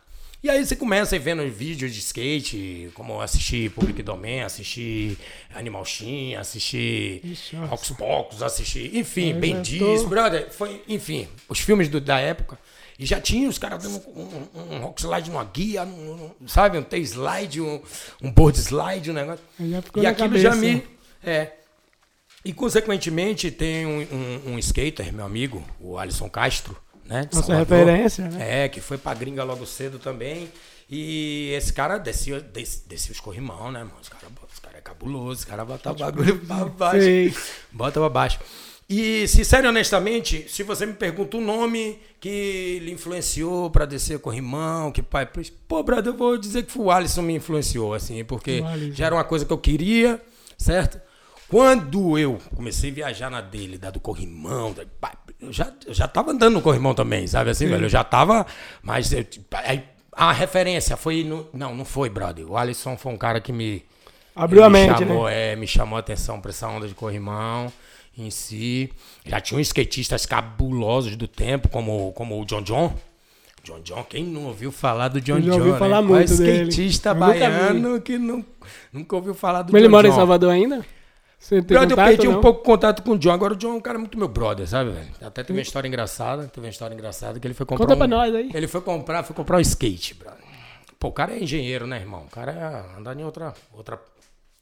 E 0.42 0.50
aí 0.50 0.66
você 0.66 0.74
começa 0.74 1.14
aí 1.14 1.20
vendo 1.20 1.48
vídeos 1.48 1.92
de 1.94 2.00
skate, 2.00 2.90
como 2.94 3.20
assistir 3.20 3.70
Public 3.70 4.02
Domain, 4.02 4.40
assistir 4.40 5.16
Animal 5.54 5.84
Shin, 5.84 6.34
assistir 6.34 7.22
Rox 7.68 7.90
Pocos, 7.90 8.42
assistir, 8.42 8.96
enfim, 8.96 9.34
Ben 9.34 9.62
já 9.64 9.78
10, 9.86 10.02
tô- 10.02 10.08
brother, 10.08 10.50
foi, 10.50 10.82
enfim, 10.88 11.28
os 11.48 11.60
filmes 11.60 11.88
do- 11.88 12.00
da 12.00 12.18
época. 12.18 12.58
E 12.98 13.06
já 13.06 13.20
tinha 13.20 13.48
os 13.48 13.56
caras 13.56 13.84
dando 13.84 14.02
um, 14.08 14.48
um, 14.54 14.74
um 14.76 14.78
rock 14.80 15.00
slide 15.00 15.30
numa 15.30 15.44
guia, 15.44 15.84
um- 15.84 16.30
um- 16.40 16.48
sabe, 16.48 16.76
um 16.76 16.82
T-slide, 16.82 17.60
um, 17.60 17.80
um 18.20 18.30
board 18.30 18.58
slide, 18.58 19.10
um 19.12 19.14
negócio. 19.14 19.44
Já 19.60 19.80
ficou 19.80 20.02
E 20.02 20.06
aquilo 20.06 20.38
já 20.38 20.50
cabeça. 20.50 20.60
me. 20.76 20.82
É. 21.24 21.52
E 22.44 22.52
consequentemente 22.52 23.48
tem 23.52 23.86
um, 23.86 24.00
um, 24.00 24.52
um 24.54 24.58
skater, 24.58 25.12
meu 25.12 25.24
amigo, 25.24 25.64
o 25.80 25.96
Alisson 25.96 26.28
Castro, 26.28 26.76
né? 27.12 27.28
Nossa 27.32 27.46
Salvador. 27.46 27.78
referência, 27.78 28.28
né? 28.28 28.64
É, 28.64 28.68
que 28.68 28.80
foi 28.80 28.98
pra 28.98 29.14
gringa 29.14 29.44
logo 29.44 29.66
cedo 29.66 29.98
também. 29.98 30.48
E 30.90 31.52
esse 31.56 31.72
cara 31.72 31.96
descia, 31.98 32.40
des- 32.40 32.82
descia 32.86 33.12
os 33.12 33.20
corrimão, 33.20 33.70
né, 33.72 33.80
mano? 33.80 33.96
Os 34.00 34.08
caras 34.08 34.28
cara 34.60 34.78
é 34.78 34.80
cabuloso, 34.80 35.40
os 35.40 35.44
caras 35.44 35.66
botam 35.66 35.92
o 35.92 35.96
bagulho 35.96 36.38
pra 36.38 36.64
baixo. 36.64 37.00
Sei. 37.02 37.34
Bota 37.70 37.98
pra 38.00 38.08
baixo. 38.08 38.38
E, 38.88 39.26
sincero 39.26 39.66
e 39.66 39.68
honestamente, 39.70 40.46
se 40.48 40.62
você 40.62 40.84
me 40.84 40.92
pergunta 40.92 41.36
o 41.36 41.40
nome 41.40 41.98
que 42.20 42.78
lhe 42.82 42.92
influenciou 42.92 43.70
para 43.70 43.86
descer 43.86 44.18
corrimão, 44.18 44.92
que 44.92 45.00
pai. 45.02 45.26
Pô, 45.66 45.82
brother, 45.82 46.12
eu 46.12 46.16
vou 46.16 46.36
dizer 46.36 46.64
que 46.64 46.72
foi 46.72 46.84
o 46.84 46.90
Alisson 46.90 47.22
me 47.22 47.34
influenciou, 47.34 47.94
assim, 47.94 48.22
porque 48.24 48.60
já 48.92 49.06
era 49.06 49.14
uma 49.14 49.24
coisa 49.24 49.44
que 49.46 49.52
eu 49.52 49.58
queria, 49.58 50.20
certo? 50.58 51.00
Quando 51.48 52.18
eu 52.18 52.38
comecei 52.54 52.90
a 52.90 52.94
viajar 52.94 53.30
na 53.30 53.40
dele, 53.40 53.76
da 53.78 53.90
do 53.90 54.00
corrimão, 54.00 54.72
eu 55.42 55.52
já, 55.52 55.72
eu 55.86 55.92
já 55.92 56.06
tava 56.06 56.30
andando 56.30 56.54
no 56.54 56.62
corrimão 56.62 56.94
também, 56.94 57.26
sabe 57.26 57.50
assim, 57.50 57.66
Sim. 57.66 57.72
velho? 57.72 57.86
Eu 57.86 57.88
já 57.88 58.04
tava. 58.04 58.46
Mas 58.82 59.12
eu, 59.12 59.24
aí, 59.64 59.82
a 60.12 60.32
referência 60.32 60.96
foi. 60.96 61.24
No, 61.24 61.48
não, 61.52 61.74
não 61.74 61.84
foi, 61.84 62.08
brother. 62.08 62.48
O 62.48 62.56
Alisson 62.56 62.96
foi 62.96 63.12
um 63.12 63.16
cara 63.16 63.40
que 63.40 63.52
me. 63.52 63.84
Abriu 64.34 64.64
a 64.64 64.70
mente, 64.70 65.00
chamou, 65.00 65.26
né? 65.26 65.52
É, 65.52 65.56
me 65.56 65.66
chamou 65.66 65.96
a 65.96 66.00
atenção 66.00 66.40
pra 66.40 66.50
essa 66.50 66.66
onda 66.68 66.88
de 66.88 66.94
corrimão 66.94 67.70
em 68.16 68.30
si. 68.30 68.90
Já 69.26 69.40
tinham 69.40 69.60
skatistas 69.60 70.24
cabulosos 70.24 71.16
do 71.16 71.26
tempo, 71.28 71.68
como, 71.68 72.12
como 72.12 72.40
o 72.40 72.44
John 72.44 72.62
John. 72.62 72.94
John 73.62 73.80
John, 73.80 74.04
quem 74.08 74.24
não 74.24 74.46
ouviu 74.46 74.72
falar 74.72 75.08
do 75.08 75.20
John 75.20 75.40
John? 75.40 75.52
ouviu 75.52 75.72
né? 75.74 75.78
falar 75.78 76.02
muito 76.02 76.30
Mas 76.30 76.30
skatista 76.32 77.14
baiano 77.14 78.00
que 78.00 78.18
não, 78.18 78.44
nunca 78.92 79.14
ouviu 79.14 79.34
falar 79.34 79.62
do 79.62 79.72
Mas 79.72 79.80
John 79.80 79.84
ele 79.86 79.88
mora 79.88 80.08
John. 80.08 80.14
em 80.14 80.16
Salvador 80.16 80.50
ainda? 80.50 80.84
Você 81.42 81.56
tem 81.56 81.76
brother, 81.76 81.90
contato, 81.90 82.06
eu 82.06 82.16
perdi 82.16 82.28
não? 82.28 82.38
um 82.38 82.40
pouco 82.40 82.60
o 82.60 82.62
contato 82.62 83.02
com 83.02 83.10
o 83.10 83.18
John. 83.18 83.32
Agora 83.32 83.54
o 83.54 83.56
John 83.56 83.70
é 83.70 83.74
um 83.74 83.80
cara 83.80 83.98
muito 83.98 84.16
meu 84.16 84.28
brother, 84.28 84.64
sabe, 84.64 84.92
velho? 84.92 85.10
Até 85.20 85.42
teve 85.42 85.58
uma 85.58 85.62
história 85.62 85.88
engraçada. 85.88 86.46
Teve 86.46 86.64
uma 86.64 86.70
história 86.70 86.94
engrasada 86.94 87.40
que 87.40 87.46
ele 87.46 87.52
foi 87.52 87.66
comprar. 87.66 87.84
Conta 87.84 87.94
um, 87.96 87.98
pra 87.98 88.06
nós 88.06 88.32
aí. 88.32 88.48
Ele 88.54 88.68
foi 88.68 88.80
comprar, 88.80 89.24
foi 89.24 89.34
comprar 89.34 89.56
um 89.56 89.60
skate, 89.60 90.14
brother. 90.14 90.38
Pô, 91.00 91.08
o 91.08 91.12
cara 91.12 91.32
é 91.32 91.42
engenheiro, 91.42 91.84
né, 91.84 91.98
irmão? 91.98 92.22
O 92.22 92.30
cara 92.30 92.52
é 92.52 92.96
andar 92.96 93.18
em 93.18 93.24
outra, 93.24 93.52
outra 93.72 94.00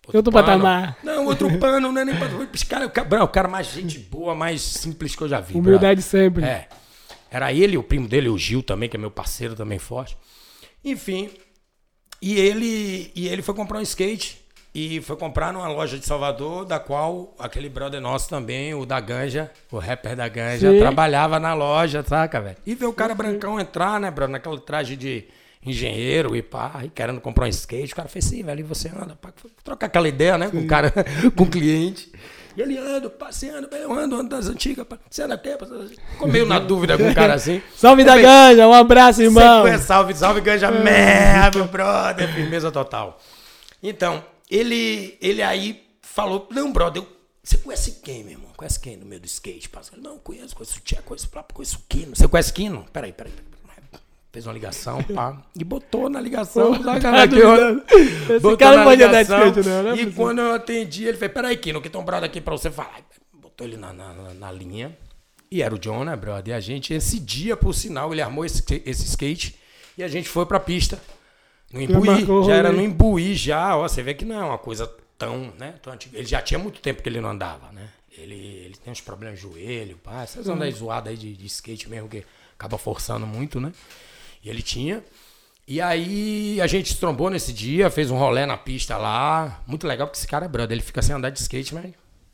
Outro, 0.06 0.16
outro 0.16 0.32
patamar. 0.32 0.96
Não, 1.04 1.26
outro 1.26 1.50
pano, 1.60 1.92
não 1.92 2.00
é 2.00 2.04
nem. 2.06 2.14
Esse 2.54 2.64
cara, 2.64 2.86
o 2.86 3.28
cara 3.28 3.46
mais 3.46 3.66
gente 3.66 3.98
boa, 3.98 4.34
mais 4.34 4.62
simples 4.62 5.14
que 5.14 5.22
eu 5.22 5.28
já 5.28 5.38
vi. 5.38 5.58
Humildade 5.58 6.00
sempre. 6.00 6.44
É. 6.44 6.66
Era 7.30 7.52
ele, 7.52 7.76
o 7.76 7.82
primo 7.82 8.08
dele, 8.08 8.30
o 8.30 8.38
Gil 8.38 8.62
também, 8.62 8.88
que 8.88 8.96
é 8.96 8.98
meu 8.98 9.10
parceiro 9.10 9.54
também 9.54 9.78
forte. 9.78 10.16
Enfim. 10.82 11.30
E 12.22 12.38
ele, 12.38 13.12
e 13.14 13.28
ele 13.28 13.42
foi 13.42 13.54
comprar 13.54 13.78
um 13.78 13.82
skate. 13.82 14.39
E 14.72 15.00
foi 15.00 15.16
comprar 15.16 15.52
numa 15.52 15.66
loja 15.66 15.98
de 15.98 16.06
Salvador, 16.06 16.64
da 16.64 16.78
qual 16.78 17.34
aquele 17.38 17.68
brother 17.68 18.00
nosso 18.00 18.28
também, 18.28 18.72
o 18.72 18.86
da 18.86 19.00
Ganja, 19.00 19.50
o 19.70 19.78
rapper 19.78 20.14
da 20.14 20.28
Ganja, 20.28 20.70
Sim. 20.70 20.78
trabalhava 20.78 21.40
na 21.40 21.54
loja, 21.54 22.04
saca, 22.06 22.40
velho? 22.40 22.56
E 22.64 22.74
ver 22.76 22.86
o 22.86 22.92
cara 22.92 23.12
brancão 23.12 23.58
entrar, 23.58 23.98
né, 23.98 24.12
bro, 24.12 24.28
naquele 24.28 24.60
traje 24.60 24.94
de 24.94 25.26
engenheiro 25.66 26.36
e 26.36 26.42
pá, 26.42 26.82
e 26.84 26.88
querendo 26.88 27.20
comprar 27.20 27.46
um 27.46 27.48
skate. 27.48 27.92
O 27.92 27.96
cara 27.96 28.08
fez 28.08 28.26
assim, 28.26 28.44
velho, 28.44 28.60
e 28.60 28.62
você 28.62 28.88
anda, 28.88 29.16
pá, 29.20 29.30
trocar 29.64 29.86
aquela 29.86 30.08
ideia, 30.08 30.38
né, 30.38 30.48
com 30.48 30.58
o 30.58 30.66
cara, 30.68 30.92
com 31.34 31.42
o 31.42 31.50
cliente. 31.50 32.12
E 32.56 32.62
ele 32.62 32.78
anda, 32.78 33.10
passeando, 33.10 33.68
eu 33.74 33.92
ando, 33.92 34.14
ando 34.16 34.28
das 34.28 34.46
antigas, 34.48 34.86
pá, 34.86 34.98
você 35.10 35.22
anda 35.22 35.34
aqui, 35.34 35.50
ficou 36.12 36.28
meio 36.28 36.46
na 36.46 36.60
dúvida 36.60 36.96
com 36.96 37.08
o 37.08 37.14
cara 37.14 37.34
assim. 37.34 37.60
salve 37.76 38.04
da 38.04 38.16
Ganja, 38.16 38.68
um 38.68 38.72
abraço, 38.72 39.20
irmão. 39.20 39.64
Sequência, 39.64 39.86
salve, 39.86 40.14
salve 40.14 40.40
Ganja, 40.40 40.68
é. 40.68 40.82
merda, 40.82 41.64
brother, 41.64 42.32
firmeza 42.32 42.70
total. 42.70 43.20
Então, 43.82 44.22
ele, 44.50 45.16
ele 45.20 45.42
aí 45.42 45.86
falou, 46.02 46.48
não, 46.50 46.72
brother, 46.72 47.02
eu, 47.02 47.08
você 47.42 47.58
conhece 47.58 48.00
quem, 48.02 48.24
meu 48.24 48.32
irmão? 48.32 48.52
Conhece 48.56 48.80
quem 48.80 48.96
no 48.96 49.06
meio 49.06 49.20
do 49.20 49.26
skate? 49.26 49.68
Passa, 49.68 49.96
não, 49.96 50.18
conheço, 50.18 50.54
conheço 50.54 50.78
o 50.78 50.80
Tia, 50.80 51.00
conheço 51.02 51.28
o 51.32 51.54
conheço 51.54 51.76
o 51.78 51.82
Kino. 51.88 52.16
Você 52.16 52.28
conhece 52.28 52.52
Kino? 52.52 52.84
Peraí, 52.92 53.12
peraí, 53.12 53.32
peraí 53.32 53.50
fez 54.32 54.46
uma 54.46 54.52
ligação, 54.52 55.02
pá, 55.02 55.42
e 55.58 55.64
botou 55.64 56.08
na 56.08 56.20
ligação. 56.20 56.76
Pô, 56.76 56.84
tá 56.84 57.22
aqui, 57.22 57.36
Esse 58.32 58.56
cara 58.56 58.76
não 58.76 58.84
pode 58.84 59.02
andar 59.02 59.22
de 59.22 59.32
skate, 59.32 59.68
não, 59.68 59.82
né? 59.82 59.94
E 59.96 60.12
quando 60.12 60.40
eu 60.40 60.54
atendi, 60.54 61.04
ele 61.04 61.16
fez, 61.16 61.32
peraí, 61.32 61.56
Kino, 61.56 61.80
que 61.80 61.90
tem 61.90 62.00
um 62.00 62.04
brother 62.04 62.28
aqui 62.28 62.40
pra 62.40 62.52
você 62.52 62.70
falar. 62.70 63.00
Botou 63.32 63.66
ele 63.66 63.76
na, 63.76 63.92
na, 63.92 64.12
na, 64.34 64.52
linha. 64.52 64.96
E 65.50 65.62
era 65.62 65.74
o 65.74 65.78
John, 65.78 66.04
né, 66.04 66.14
brother? 66.14 66.54
E 66.54 66.56
a 66.56 66.60
gente, 66.60 66.94
esse 66.94 67.18
dia, 67.18 67.56
por 67.56 67.74
sinal, 67.74 68.12
ele 68.12 68.22
armou 68.22 68.44
esse, 68.44 68.62
esse 68.86 69.04
skate 69.04 69.58
e 69.98 70.02
a 70.02 70.08
gente 70.08 70.28
foi 70.28 70.46
pra 70.46 70.60
pista. 70.60 71.00
No 71.72 71.80
Imbuí, 71.80 72.46
já 72.46 72.54
era 72.54 72.72
no 72.72 72.82
Imbuí, 72.82 73.34
já. 73.34 73.76
Ó, 73.76 73.88
você 73.88 74.02
vê 74.02 74.14
que 74.14 74.24
não 74.24 74.40
é 74.40 74.44
uma 74.44 74.58
coisa 74.58 74.90
tão, 75.16 75.52
né, 75.58 75.74
tão 75.82 75.92
antiga. 75.92 76.18
Ele 76.18 76.26
já 76.26 76.42
tinha 76.42 76.58
muito 76.58 76.80
tempo 76.80 77.02
que 77.02 77.08
ele 77.08 77.20
não 77.20 77.30
andava, 77.30 77.70
né? 77.72 77.88
Ele, 78.16 78.34
ele 78.34 78.74
tem 78.76 78.92
uns 78.92 79.00
problemas 79.00 79.38
de 79.38 79.42
joelho, 79.42 79.96
pá. 79.98 80.22
Essas 80.22 80.46
uhum. 80.46 80.54
andas 80.54 80.74
zoadas 80.74 81.10
aí 81.10 81.16
de, 81.16 81.34
de 81.34 81.46
skate 81.46 81.88
mesmo, 81.88 82.08
que 82.08 82.24
acaba 82.58 82.76
forçando 82.76 83.26
muito, 83.26 83.60
né? 83.60 83.72
E 84.42 84.50
ele 84.50 84.62
tinha. 84.62 85.02
E 85.66 85.80
aí 85.80 86.60
a 86.60 86.66
gente 86.66 86.96
trombou 86.98 87.30
nesse 87.30 87.52
dia, 87.52 87.88
fez 87.88 88.10
um 88.10 88.18
rolê 88.18 88.44
na 88.44 88.56
pista 88.56 88.96
lá. 88.96 89.62
Muito 89.66 89.86
legal, 89.86 90.08
porque 90.08 90.18
esse 90.18 90.26
cara 90.26 90.46
é 90.46 90.48
brother. 90.48 90.76
Ele 90.76 90.84
fica 90.84 91.00
sem 91.00 91.14
andar 91.14 91.30
de 91.30 91.38
skate, 91.38 91.74
mas. 91.74 91.92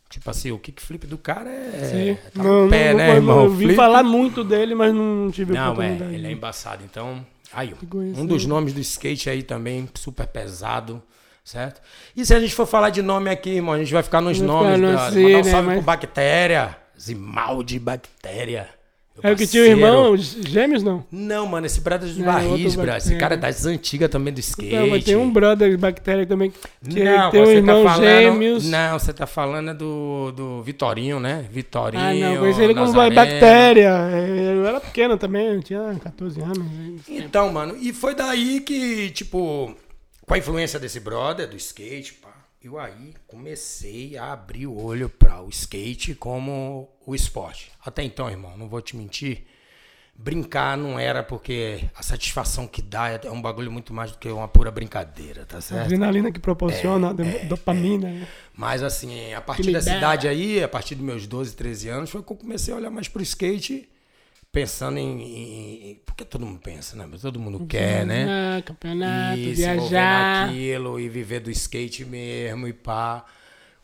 Tipo 0.08 0.30
assim, 0.30 0.52
o 0.52 0.58
kickflip 0.58 1.06
do 1.06 1.18
cara 1.18 1.50
é. 1.50 2.16
Sim. 2.16 2.30
Tá 2.32 2.42
não, 2.42 2.68
pé, 2.68 2.92
não, 2.92 2.98
né, 2.98 3.08
não, 3.08 3.14
irmão? 3.14 3.44
Eu 3.44 3.50
vi 3.50 3.74
falar 3.74 4.02
muito 4.02 4.42
dele, 4.42 4.74
mas 4.74 4.94
não 4.94 5.30
tive 5.30 5.52
não, 5.52 5.72
oportunidade. 5.72 6.04
Não, 6.04 6.10
é, 6.10 6.14
ele 6.14 6.26
é 6.28 6.30
embaçado. 6.30 6.84
Então, 6.84 7.26
aí, 7.52 7.74
um 8.16 8.26
dos 8.26 8.46
nomes 8.46 8.72
do 8.72 8.80
skate 8.80 9.30
aí 9.30 9.42
também, 9.42 9.88
super 9.94 10.26
pesado, 10.26 11.02
certo? 11.44 11.80
E 12.14 12.24
se 12.24 12.34
a 12.34 12.40
gente 12.40 12.54
for 12.54 12.66
falar 12.66 12.90
de 12.90 13.02
nome 13.02 13.30
aqui, 13.30 13.50
irmão, 13.50 13.74
a 13.74 13.78
gente 13.78 13.92
vai 13.92 14.02
ficar 14.02 14.20
nos 14.20 14.40
nomes. 14.40 14.82
Assim, 14.84 15.22
Mandar 15.22 15.38
um 15.38 15.42
né, 15.42 15.50
salve 15.50 15.66
mas... 15.68 15.76
pro 15.76 15.84
Bactéria, 15.84 16.76
Zimaldi 16.98 17.78
Bactéria. 17.78 18.75
É 19.22 19.32
o 19.32 19.36
que 19.36 19.46
tinha 19.46 19.62
o 19.62 19.66
irmão, 19.66 20.16
gêmeos 20.16 20.82
não? 20.82 21.04
Não, 21.10 21.46
mano, 21.46 21.66
esse 21.66 21.80
brother 21.80 22.08
dos 22.08 22.20
é, 22.20 22.22
barris, 22.22 22.74
bro. 22.74 22.94
Esse 22.94 23.16
cara 23.16 23.34
é 23.34 23.36
das 23.36 23.64
antigas 23.64 24.10
também 24.10 24.32
do 24.32 24.40
skate. 24.40 24.74
Não, 24.74 24.88
mas 24.88 25.04
tem 25.04 25.16
um 25.16 25.30
brother 25.30 25.70
de 25.70 25.76
bactéria 25.76 26.26
também 26.26 26.50
que 26.50 27.02
não, 27.02 27.30
tem 27.30 27.40
um 27.40 27.44
tá 27.44 27.50
irmão 27.50 27.84
tá 27.84 27.90
falando, 27.90 28.06
gêmeos. 28.06 28.68
Não, 28.68 28.98
você 28.98 29.12
tá 29.12 29.26
falando 29.26 29.74
do, 29.74 30.32
do 30.32 30.62
Vitorinho, 30.62 31.18
né? 31.18 31.46
Vitorinho. 31.50 32.02
Ah, 32.02 32.12
não, 32.12 32.38
conheci 32.38 32.62
ele 32.62 32.74
como 32.74 32.92
bactéria. 32.92 33.90
Eu 34.54 34.66
era 34.66 34.80
pequeno 34.80 35.16
também, 35.16 35.46
eu 35.46 35.62
tinha 35.62 35.96
14 36.02 36.40
anos. 36.40 36.66
Então, 37.08 37.52
mano, 37.52 37.76
e 37.80 37.92
foi 37.92 38.14
daí 38.14 38.60
que, 38.60 39.10
tipo, 39.10 39.74
com 40.26 40.34
a 40.34 40.38
influência 40.38 40.78
desse 40.78 41.00
brother 41.00 41.48
do 41.48 41.56
skate, 41.56 42.18
eu 42.66 42.80
aí 42.80 43.14
comecei 43.28 44.16
a 44.16 44.32
abrir 44.32 44.66
o 44.66 44.76
olho 44.76 45.08
para 45.08 45.40
o 45.40 45.48
skate 45.48 46.16
como 46.16 46.88
o 47.06 47.14
esporte. 47.14 47.70
Até 47.84 48.02
então, 48.02 48.28
irmão, 48.28 48.56
não 48.58 48.68
vou 48.68 48.82
te 48.82 48.96
mentir, 48.96 49.44
brincar 50.16 50.76
não 50.76 50.98
era 50.98 51.22
porque 51.22 51.84
a 51.94 52.02
satisfação 52.02 52.66
que 52.66 52.82
dá 52.82 53.10
é 53.10 53.30
um 53.30 53.40
bagulho 53.40 53.70
muito 53.70 53.94
mais 53.94 54.10
do 54.10 54.18
que 54.18 54.28
uma 54.28 54.48
pura 54.48 54.72
brincadeira, 54.72 55.46
tá 55.46 55.60
certo? 55.60 55.82
A 55.82 55.84
adrenalina 55.84 56.32
que 56.32 56.40
proporciona, 56.40 57.14
é, 57.22 57.42
é, 57.42 57.44
dopamina. 57.44 58.08
É. 58.08 58.26
Mas 58.52 58.82
assim, 58.82 59.32
a 59.32 59.40
partir 59.40 59.70
dessa 59.70 59.96
idade 59.96 60.26
aí, 60.26 60.60
a 60.60 60.68
partir 60.68 60.96
dos 60.96 61.04
meus 61.04 61.24
12, 61.24 61.54
13 61.54 61.88
anos, 61.88 62.10
foi 62.10 62.20
que 62.20 62.32
eu 62.32 62.36
comecei 62.36 62.74
a 62.74 62.76
olhar 62.78 62.90
mais 62.90 63.06
pro 63.06 63.22
skate 63.22 63.88
pensando 64.56 64.96
em, 64.96 65.90
em, 65.90 66.00
Porque 66.06 66.24
todo 66.24 66.46
mundo 66.46 66.58
pensa, 66.58 66.96
né? 66.96 67.06
Mas 67.10 67.20
todo 67.20 67.38
mundo 67.38 67.66
quer, 67.66 68.06
né? 68.06 68.62
Campeonato, 68.64 69.38
e 69.38 69.52
viajar. 69.52 70.48
aquilo 70.48 70.98
e 70.98 71.10
viver 71.10 71.40
do 71.40 71.50
skate 71.50 72.06
mesmo 72.06 72.66
e 72.66 72.72
pá. 72.72 73.26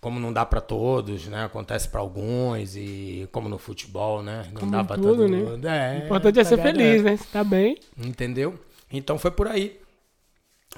Como 0.00 0.18
não 0.18 0.32
dá 0.32 0.46
para 0.46 0.62
todos, 0.62 1.28
né? 1.28 1.44
Acontece 1.44 1.87
para 1.88 2.00
alguns 2.00 2.74
e 2.74 3.28
como 3.30 3.50
no 3.50 3.58
futebol, 3.58 4.22
né? 4.22 4.46
Não 4.50 4.61
como 4.61 4.72
dá 4.72 4.82
para 4.82 5.00
todo 5.00 5.28
né? 5.28 5.37
mundo. 5.37 5.68
É, 5.68 6.00
o 6.00 6.04
importante 6.06 6.40
é 6.40 6.44
ser 6.44 6.56
tá 6.56 6.62
feliz, 6.62 7.02
né? 7.02 7.18
Você 7.18 7.26
tá 7.30 7.44
bem. 7.44 7.78
Entendeu? 7.98 8.58
Então 8.90 9.18
foi 9.18 9.30
por 9.30 9.46
aí. 9.48 9.78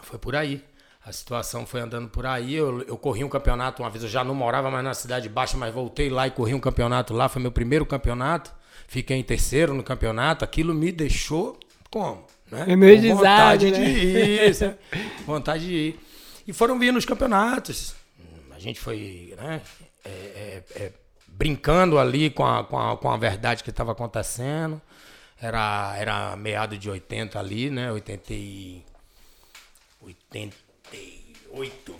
Foi 0.02 0.18
por 0.18 0.34
aí. 0.34 0.62
A 1.06 1.12
situação 1.12 1.64
foi 1.64 1.80
andando 1.80 2.08
por 2.08 2.26
aí. 2.26 2.52
Eu, 2.52 2.82
eu 2.82 2.98
corri 2.98 3.22
um 3.22 3.28
campeonato 3.28 3.80
uma 3.80 3.90
vez. 3.90 4.02
Eu 4.02 4.10
já 4.10 4.24
não 4.24 4.34
morava 4.34 4.72
mais 4.72 4.84
na 4.84 4.92
Cidade 4.92 5.28
Baixa, 5.28 5.56
mas 5.56 5.72
voltei 5.72 6.10
lá 6.10 6.26
e 6.26 6.32
corri 6.32 6.52
um 6.52 6.60
campeonato 6.60 7.14
lá. 7.14 7.28
Foi 7.28 7.40
meu 7.40 7.52
primeiro 7.52 7.86
campeonato 7.86 8.52
fiquei 8.86 9.16
em 9.16 9.22
terceiro 9.22 9.74
no 9.74 9.82
campeonato, 9.82 10.44
aquilo 10.44 10.74
me 10.74 10.90
deixou 10.92 11.58
como? 11.90 12.26
Né? 12.50 12.66
Energizado, 12.68 13.16
vontade 13.16 13.70
né? 13.70 13.78
de 13.78 13.84
ir, 13.84 14.78
vontade 15.24 15.66
de 15.66 15.74
ir. 15.74 16.00
E 16.46 16.52
foram 16.52 16.78
vindo 16.78 16.98
os 16.98 17.04
campeonatos. 17.04 17.94
A 18.50 18.58
gente 18.58 18.80
foi 18.80 19.34
né, 19.36 19.60
é, 20.04 20.08
é, 20.08 20.62
é, 20.76 20.92
brincando 21.26 21.98
ali 21.98 22.30
com 22.30 22.44
a, 22.44 22.64
com 22.64 22.78
a, 22.78 22.96
com 22.96 23.10
a 23.10 23.16
verdade 23.16 23.64
que 23.64 23.70
estava 23.70 23.92
acontecendo. 23.92 24.80
Era, 25.40 25.94
era 25.98 26.36
meado 26.36 26.78
de 26.78 26.88
80 26.88 27.38
ali, 27.38 27.70
né? 27.70 27.90
80 27.92 28.32
e... 28.32 28.84
88. 30.00 31.94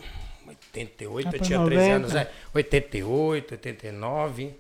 88, 0.46 1.36
eu 1.36 1.40
tinha 1.40 1.64
13 1.64 1.90
anos, 1.90 2.14
é. 2.14 2.30
88, 2.52 3.54
89. 3.54 4.54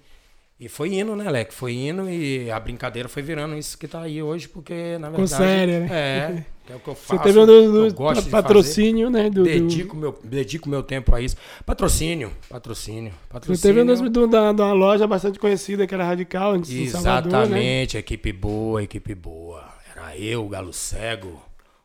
E 0.64 0.68
foi 0.68 0.94
indo, 0.94 1.14
né, 1.14 1.30
Leque? 1.30 1.52
Foi 1.52 1.74
indo 1.74 2.08
e 2.08 2.50
a 2.50 2.58
brincadeira 2.58 3.06
foi 3.06 3.22
virando 3.22 3.54
isso 3.54 3.76
que 3.76 3.86
tá 3.86 4.00
aí 4.00 4.22
hoje, 4.22 4.48
porque, 4.48 4.96
na 4.96 5.10
verdade. 5.10 5.28
sério, 5.28 5.80
né? 5.80 5.88
É. 5.90 6.72
é 6.72 6.76
o 6.76 6.80
que 6.80 6.88
eu 6.88 6.94
faço. 6.94 7.18
Você 7.18 7.22
teve 7.22 7.38
um 7.38 7.44
do, 7.44 7.92
do 7.92 8.30
patrocínio, 8.30 9.10
né? 9.10 9.28
Do, 9.28 9.42
dedico, 9.42 9.94
Meu, 9.94 10.18
dedico 10.24 10.66
meu 10.66 10.82
tempo 10.82 11.14
a 11.14 11.20
isso. 11.20 11.36
Patrocínio, 11.66 12.32
patrocínio. 12.48 13.12
patrocínio. 13.28 13.58
Você 13.58 13.68
teve 13.68 13.82
um 13.82 14.10
do, 14.10 14.26
da, 14.26 14.52
da 14.52 14.72
loja 14.72 15.06
bastante 15.06 15.38
conhecida, 15.38 15.86
que 15.86 15.92
era 15.92 16.02
Radical, 16.02 16.52
antes 16.52 16.70
Exatamente, 16.70 17.30
Salvador, 17.30 17.48
né? 17.50 17.82
equipe 17.82 18.32
boa, 18.32 18.82
equipe 18.82 19.14
boa. 19.14 19.68
Era 19.94 20.16
eu, 20.16 20.46
o 20.46 20.48
Galo 20.48 20.72
Cego. 20.72 21.42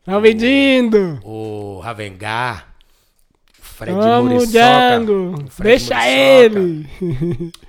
Alvedindo! 0.08 1.20
O, 1.22 1.76
o 1.76 1.80
Ravengar 1.82 2.69
Fred 3.80 3.94
Vamos, 3.98 4.32
Muriçoca. 4.34 4.52
Django. 4.52 5.44
Deixa 5.62 5.96
Muriçoca, 5.96 6.08
ele. 6.10 6.90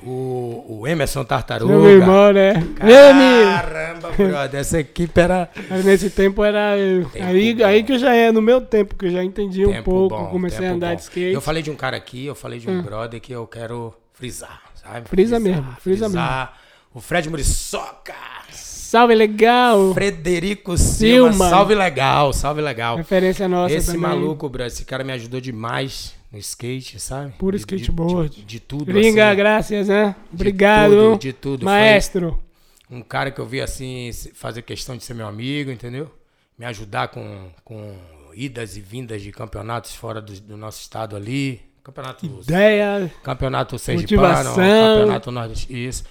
O, 0.02 0.80
o 0.80 0.86
Emerson 0.88 1.22
Tartaruga. 1.24 1.72
Meu 1.72 1.88
irmão, 1.88 2.32
né? 2.32 2.54
Caramba, 2.76 4.10
brother, 4.10 4.60
essa 4.60 4.80
equipe 4.80 5.20
era 5.20 5.48
Mas 5.68 5.84
nesse 5.84 6.10
tempo 6.10 6.42
era. 6.42 6.74
Tempo 7.12 7.24
aí, 7.24 7.54
bom. 7.54 7.64
aí 7.64 7.82
que 7.84 7.92
eu 7.92 7.98
já 7.98 8.12
é 8.14 8.32
no 8.32 8.42
meu 8.42 8.60
tempo, 8.60 8.96
que 8.96 9.06
eu 9.06 9.10
já 9.10 9.22
entendi 9.22 9.64
um 9.64 9.70
tempo 9.70 9.84
pouco. 9.84 10.16
bom, 10.16 10.26
comecei 10.26 10.66
a 10.66 10.72
andar 10.72 10.90
bom. 10.90 10.96
de 10.96 11.02
skate. 11.02 11.32
Eu 11.34 11.40
falei 11.40 11.62
de 11.62 11.70
um 11.70 11.76
cara 11.76 11.96
aqui, 11.96 12.26
eu 12.26 12.34
falei 12.34 12.58
de 12.58 12.68
um 12.68 12.80
Hum. 12.80 12.82
brother 12.82 13.20
que 13.20 13.32
eu 13.32 13.46
quero 13.46 13.94
frisar, 14.12 14.60
sabe? 14.74 15.08
Frisa 15.08 15.38
mesmo, 15.38 15.64
frisa 15.80 16.06
frisar. 16.06 16.54
O 16.92 17.00
Fred 17.00 17.28
Muriçoca. 17.30 18.14
Salve, 18.52 19.14
legal. 19.14 19.94
Frederico 19.94 20.76
Silva, 20.76 21.30
Silva. 21.32 21.48
salve 21.48 21.74
legal, 21.76 22.32
salve 22.32 22.60
legal. 22.60 22.96
Referência 22.96 23.46
nossa 23.48 23.72
Esse 23.74 23.86
também. 23.88 24.00
maluco, 24.02 24.48
bro, 24.48 24.64
esse 24.64 24.84
cara 24.84 25.04
me 25.04 25.12
ajudou 25.12 25.40
demais 25.40 26.16
no 26.32 26.38
skate, 26.38 26.98
sabe? 26.98 27.32
Puro 27.38 27.56
De- 27.56 27.64
de- 27.64 27.74
skateboard. 27.76 28.34
De, 28.38 28.44
de 28.44 28.58
tudo, 28.60 28.86
Gringa, 28.86 29.28
assim. 29.28 29.36
graças, 29.36 29.86
né? 29.88 30.16
De 30.28 30.34
Obrigado. 30.34 30.90
tudo, 30.90 31.18
de 31.20 31.32
tudo. 31.32 31.64
Maestro. 31.64 32.42
Foi 32.88 32.96
um 32.98 33.02
cara 33.02 33.30
que 33.30 33.40
eu 33.40 33.46
vi, 33.46 33.60
assim, 33.60 34.10
fazer 34.34 34.62
questão 34.62 34.96
de 34.96 35.04
ser 35.04 35.14
meu 35.14 35.28
amigo, 35.28 35.70
entendeu? 35.70 36.12
Me 36.58 36.64
ajudar 36.66 37.08
com, 37.08 37.48
com 37.64 37.94
idas 38.34 38.76
e 38.76 38.80
vindas 38.80 39.22
de 39.22 39.30
campeonatos 39.30 39.94
fora 39.94 40.20
do, 40.20 40.32
do 40.40 40.56
nosso 40.56 40.80
estado 40.80 41.14
ali. 41.14 41.60
Campeonato, 41.84 42.26
Ideia. 42.26 43.10
campeonato 43.22 43.78
sergipano, 43.78 44.54
campeonato 44.54 45.30
nordestino. 45.30 45.78
Isso. 45.78 46.04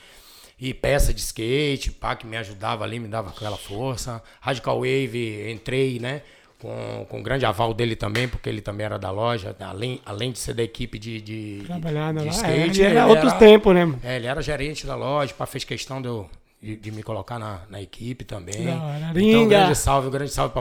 E 0.62 0.74
peça 0.74 1.14
de 1.14 1.22
skate, 1.22 1.92
pá, 1.92 2.16
que 2.16 2.28
me 2.28 2.36
ajudava 2.36 2.84
ali, 2.84 3.00
me 3.00 3.08
dava 3.08 3.30
aquela 3.30 3.56
força. 3.58 4.22
Radical 4.42 4.78
Wave, 4.80 5.50
entrei, 5.52 6.00
né? 6.00 6.22
Com, 6.60 7.06
com 7.08 7.24
grande 7.24 7.46
aval 7.46 7.74
dele 7.74 7.96
também, 7.96 8.28
porque 8.28 8.50
ele 8.50 8.60
também 8.60 8.86
era 8.86 9.00
da 9.00 9.10
loja, 9.10 9.56
além, 9.62 10.02
além 10.06 10.34
de 10.34 10.40
ser 10.40 10.54
da 10.54 10.62
equipe 10.62 11.00
de, 11.00 11.22
de, 11.22 11.64
Trabalhando 11.66 12.20
de 12.20 12.26
lá. 12.26 12.32
skate. 12.32 12.82
é, 12.82 12.86
era 12.88 13.02
ele 13.04 13.10
outros 13.12 13.32
tempos, 13.34 13.74
né? 13.74 13.96
é, 14.04 14.18
ele 14.18 14.28
era 14.28 14.42
gerente 14.42 14.86
da 14.86 14.94
loja, 14.96 15.34
pá, 15.34 15.46
fez 15.46 15.64
questão 15.64 16.02
de, 16.02 16.10
eu- 16.10 16.30
de, 16.62 16.76
de 16.76 16.92
me 16.92 17.02
colocar 17.02 17.40
na, 17.40 17.62
na 17.70 17.82
equipe 17.82 18.26
também. 18.26 18.68
Hora. 18.68 19.14
Então, 19.16 19.44
um 19.44 19.48
grande 19.48 19.76
salve, 19.78 20.10
um 20.10 20.12
grande 20.12 20.34
salve 20.34 20.54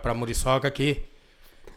pra 0.00 0.14
Muriçoca 0.14 0.70
que 0.70 1.02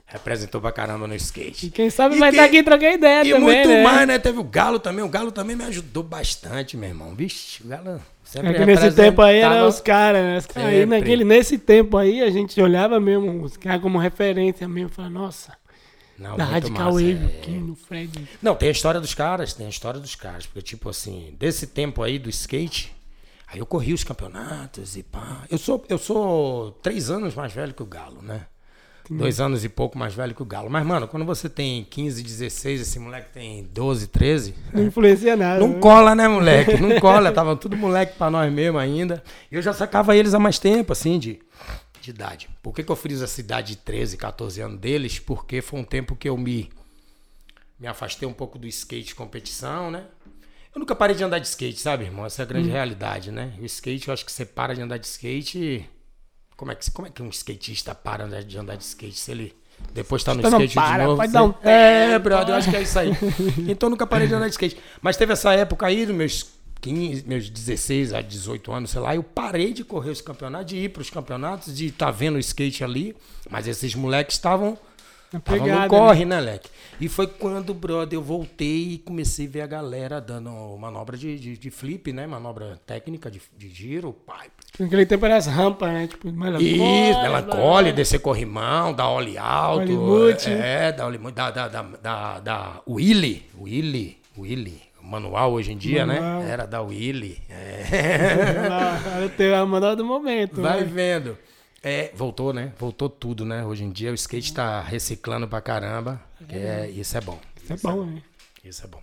representou 0.06 0.62
pra 0.62 0.72
caramba 0.72 1.08
no 1.08 1.16
skate. 1.16 1.68
E 1.68 1.70
quem 1.70 1.90
sabe 1.90 2.16
E 2.16 2.20
vai 2.20 2.30
estar 2.30 2.46
aqui 2.46 2.64
trocar 2.64 2.92
ideia 2.94 3.26
E 3.26 3.32
também, 3.32 3.44
muito 3.44 3.68
né? 3.68 3.84
mais, 3.84 4.08
né? 4.08 4.20
Teve 4.20 4.40
o 4.40 4.44
Galo 4.44 4.80
também. 4.80 5.04
O 5.04 5.10
Galo 5.10 5.32
também 5.32 5.56
me 5.56 5.64
ajudou 5.66 6.04
bastante, 6.04 6.78
meu 6.78 6.90
irmão. 6.90 7.16
Vixe, 7.16 7.64
o 7.64 7.68
Galo 7.68 8.02
sempre 8.24 8.52
É 8.52 8.54
que 8.54 8.66
nesse 8.66 8.92
tempo 8.92 9.22
aí 9.22 9.40
eram 9.40 9.68
os 9.68 9.80
caras, 9.80 10.22
né? 10.24 10.38
Os 10.38 10.58
aí, 10.58 10.86
naquele, 10.86 11.24
nesse 11.24 11.58
tempo 11.58 11.98
aí, 11.98 12.22
a 12.22 12.30
gente 12.30 12.60
olhava 12.62 13.00
mesmo 13.00 13.44
os 13.44 13.58
caras 13.58 13.82
como 13.82 13.98
referência 13.98 14.68
mesmo. 14.68 14.90
Falava, 14.90 15.14
nossa, 15.14 15.58
Não, 16.18 16.38
da 16.38 16.46
muito 16.46 16.54
Radical 16.54 16.86
massa, 16.94 16.94
Wave, 16.94 17.26
é. 17.26 17.40
King, 17.42 17.60
no 17.60 17.76
Fred. 17.76 18.30
Não, 18.42 18.56
tem 18.56 18.70
a 18.70 18.72
história 18.72 19.02
dos 19.02 19.14
caras, 19.14 19.54
tem 19.54 19.66
a 19.66 19.70
história 19.70 20.00
dos 20.00 20.16
caras. 20.16 20.46
Porque, 20.46 20.62
tipo 20.62 20.90
assim, 20.90 21.36
desse 21.40 21.68
tempo 21.68 22.04
aí 22.04 22.20
do 22.20 22.30
skate, 22.30 22.96
aí 23.48 23.60
eu 23.60 23.66
corri 23.66 23.92
os 23.94 24.04
campeonatos 24.04 24.96
e 24.96 25.04
pá. 25.04 25.44
Eu 25.50 25.58
sou, 25.58 25.84
eu 25.90 25.98
sou 25.98 26.72
três 26.84 27.10
anos 27.10 27.34
mais 27.34 27.52
velho 27.52 27.74
que 27.74 27.84
o 27.84 27.88
Galo, 27.88 28.22
né? 28.22 28.46
Dois 29.14 29.40
anos 29.40 29.64
e 29.64 29.70
pouco 29.70 29.98
mais 29.98 30.14
velho 30.14 30.34
que 30.34 30.42
o 30.42 30.46
Galo. 30.46 30.70
Mas, 30.70 30.86
mano, 30.86 31.08
quando 31.08 31.26
você 31.26 31.48
tem 31.48 31.84
15, 31.84 32.24
16, 32.24 32.82
esse 32.82 33.00
moleque 33.00 33.30
tem 33.34 33.64
12, 33.72 34.08
13. 34.08 34.56
Não 34.74 34.84
influencia 34.84 35.36
nada. 35.36 35.60
Não 35.60 35.70
né? 35.70 35.80
cola, 35.80 36.16
né, 36.16 36.28
moleque? 36.28 36.78
Não 36.78 36.98
cola. 37.02 37.32
Tava 37.32 37.56
tudo 37.56 37.78
moleque 37.78 38.18
pra 38.18 38.30
nós 38.32 38.52
mesmo 38.52 38.78
ainda. 38.78 39.24
Eu 39.52 39.62
já 39.62 39.74
sacava 39.74 40.16
eles 40.16 40.34
há 40.34 40.40
mais 40.40 40.58
tempo, 40.58 40.92
assim, 40.92 41.20
de, 41.20 41.40
de 42.02 42.10
idade. 42.10 42.50
Por 42.64 42.74
que, 42.74 42.84
que 42.84 42.92
eu 42.92 42.96
friso 42.96 43.24
essa 43.24 43.40
idade 43.40 43.76
de 43.76 43.78
13, 43.78 44.18
14 44.18 44.62
anos 44.62 44.80
deles? 44.80 45.20
Porque 45.20 45.62
foi 45.62 45.80
um 45.80 45.84
tempo 45.84 46.16
que 46.16 46.28
eu 46.28 46.38
me, 46.38 46.70
me 47.80 47.88
afastei 47.88 48.28
um 48.28 48.34
pouco 48.34 48.58
do 48.58 48.68
skate 48.68 49.08
de 49.10 49.16
competição, 49.16 49.92
né? 49.92 50.06
Eu 50.74 50.80
nunca 50.80 50.94
parei 50.94 51.16
de 51.16 51.24
andar 51.24 51.40
de 51.40 51.48
skate, 51.48 51.80
sabe, 51.80 52.04
irmão? 52.04 52.26
Essa 52.26 52.42
é 52.42 52.44
a 52.44 52.48
grande 52.48 52.70
realidade, 52.70 53.32
né? 53.32 53.54
O 53.62 53.66
skate, 53.66 54.10
eu 54.10 54.14
acho 54.14 54.26
que 54.26 54.32
você 54.32 54.44
para 54.46 54.74
de 54.74 54.82
andar 54.82 54.98
de 54.98 55.06
skate. 55.08 55.58
e- 55.58 55.95
Como 56.56 56.72
é 56.72 56.76
que, 56.76 56.90
como 56.92 57.08
é 57.08 57.12
que 57.12 57.22
um 57.22 57.30
skatista 57.30 57.94
para 57.94 58.44
de 58.44 58.58
andar 58.58 58.76
de 58.78 58.84
skate 58.84 59.18
se 59.18 59.32
ele 59.32 59.54
depois 59.94 60.24
tá 60.24 60.34
no 60.34 60.42
não 60.42 60.50
skate 60.50 60.74
para, 60.76 61.00
de 61.00 61.04
novo? 61.04 61.18
pode 61.18 61.32
você- 61.32 61.34
dar 61.34 61.44
um 61.44 61.54
É, 61.62 62.18
brother, 62.20 62.50
eu 62.56 62.56
acho 62.58 62.70
que 62.70 62.78
é 62.78 62.82
isso 62.82 62.98
aí. 62.98 63.12
Então 63.68 63.88
eu 63.88 63.92
nunca 63.92 64.08
parei 64.08 64.28
de 64.28 64.34
andar 64.34 64.46
de 64.48 64.52
skate. 64.52 64.78
Mas 65.02 65.18
teve 65.18 65.34
essa 65.34 65.54
época 65.54 65.86
aí, 65.86 66.06
dos 66.06 66.16
meus 66.16 66.56
15, 66.82 67.28
meus 67.28 67.50
16 67.50 68.14
a 68.14 68.22
18 68.22 68.72
anos, 68.72 68.92
sei 68.92 69.02
lá, 69.02 69.16
eu 69.16 69.24
parei 69.24 69.74
de 69.74 69.84
correr 69.84 70.12
os 70.12 70.22
campeonatos, 70.22 70.68
de 70.68 70.78
ir 70.78 70.90
para 70.90 71.02
os 71.02 71.10
campeonatos, 71.10 71.76
de 71.76 71.88
estar 71.88 72.12
vendo 72.12 72.36
o 72.36 72.40
skate 72.40 72.84
ali. 72.84 73.16
Mas 73.50 73.68
esses 73.68 73.94
moleques 73.96 74.36
estavam 74.36 74.78
pegada, 75.44 75.84
no 75.84 75.90
corre, 75.90 76.26
né, 76.26 76.40
Leque? 76.40 76.70
E 77.00 77.10
foi 77.10 77.28
quando, 77.28 77.74
brother, 77.74 78.18
eu 78.18 78.24
voltei 78.24 78.94
e 78.94 78.98
comecei 79.00 79.48
a 79.48 79.50
ver 79.50 79.62
a 79.62 79.68
galera 79.68 80.22
dando 80.22 80.50
manobra 80.78 81.18
de, 81.18 81.38
de, 81.38 81.58
de 81.58 81.70
flip, 81.72 82.14
né? 82.14 82.26
Manobra 82.26 82.80
técnica 82.86 83.30
de, 83.30 83.42
de 83.58 83.70
giro, 83.70 84.14
pai. 84.14 84.48
Naquele 84.80 85.06
tempo 85.06 85.26
era 85.26 85.38
as 85.38 85.46
rampas, 85.46 85.92
né? 85.92 86.08
Tipo, 86.08 86.32
melancólia. 86.32 87.10
Isso, 87.10 87.22
melancólia, 87.22 87.94
descer 87.94 88.20
corrimão, 88.20 88.94
dar 88.94 89.10
ollie 89.10 89.38
alto. 89.38 89.82
Ollie-mute. 89.82 90.52
É, 90.52 90.92
dar 90.92 91.06
ollie 91.08 91.20
da, 91.32 91.52
da, 91.52 91.68
da, 91.68 91.82
da, 91.82 92.40
da 92.40 92.82
Willy, 92.88 93.46
Willy, 93.60 94.18
Willy. 94.38 94.82
Manual 95.02 95.54
hoje 95.54 95.72
em 95.72 95.78
dia, 95.78 96.06
Manual. 96.06 96.42
né? 96.42 96.50
Era 96.50 96.66
da 96.66 96.82
Willy. 96.82 97.40
É. 97.48 97.84
Era 99.38 99.60
a 99.60 99.66
mandada 99.66 99.96
do 99.96 100.04
momento. 100.04 100.62
Vai 100.62 100.82
né? 100.82 100.90
vendo. 100.92 101.38
É, 101.84 102.12
voltou, 102.16 102.52
né? 102.52 102.74
Voltou 102.80 103.08
tudo, 103.08 103.46
né? 103.46 103.64
Hoje 103.64 103.84
em 103.84 103.92
dia 103.92 104.10
o 104.10 104.16
skate 104.16 104.52
tá 104.52 104.82
reciclando 104.82 105.48
pra 105.48 105.62
caramba. 105.62 106.20
que 106.50 106.56
é, 106.56 106.90
isso 106.90 107.16
é 107.16 107.22
bom. 107.22 107.40
Isso 107.64 107.74
é 107.74 107.78
bom, 107.78 108.06
né? 108.06 108.22
Isso 108.64 108.84
é 108.84 108.88
bom. 108.88 109.02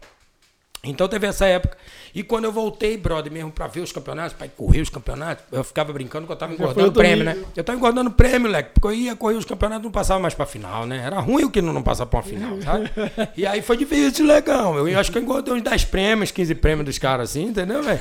Então 0.85 1.07
teve 1.07 1.29
essa 1.29 1.47
época. 1.47 1.77
E 2.13 2.25
quando 2.25 2.45
eu 2.45 2.53
voltei, 2.53 2.97
brother, 2.97 3.33
mesmo 3.33 3.53
pra 3.53 3.69
ver 3.69 3.81
os 3.81 3.93
campeonatos, 3.93 4.37
ir 4.45 4.49
correr 4.49 4.81
os 4.81 4.91
campeonatos, 4.91 5.45
eu 5.53 5.63
ficava 5.63 5.93
brincando 5.93 6.27
que 6.27 6.33
eu 6.33 6.37
tava 6.37 6.53
engordando 6.53 6.87
outro 6.87 7.01
prêmio, 7.01 7.25
né? 7.25 7.37
Eu 7.57 7.63
tava 7.63 7.79
engordando 7.79 8.11
prêmio, 8.11 8.51
leque, 8.51 8.71
porque 8.75 8.89
eu 8.89 8.93
ia 8.93 9.15
correr 9.15 9.37
os 9.37 9.45
campeonatos 9.45 9.85
não 9.85 9.93
passava 9.93 10.19
mais 10.19 10.35
pra 10.35 10.45
final, 10.45 10.85
né? 10.85 11.01
Era 11.07 11.21
ruim 11.21 11.45
o 11.45 11.51
que 11.51 11.63
não, 11.63 11.73
não 11.73 11.85
passava 11.85 12.11
pra 12.11 12.19
uma 12.19 12.25
final, 12.25 12.61
sabe? 12.61 12.91
E 13.37 13.47
aí 13.47 13.63
foi 13.63 13.77
difícil, 13.77 14.27
legal. 14.27 14.77
Eu 14.89 14.99
acho 14.99 15.13
que 15.13 15.19
eu 15.19 15.23
engordei 15.23 15.55
uns 15.55 15.63
10 15.63 15.85
prêmios, 15.85 16.33
15 16.33 16.55
prêmios 16.57 16.85
dos 16.85 16.99
caras 16.99 17.31
assim, 17.31 17.45
entendeu, 17.45 17.81
velho? 17.83 18.01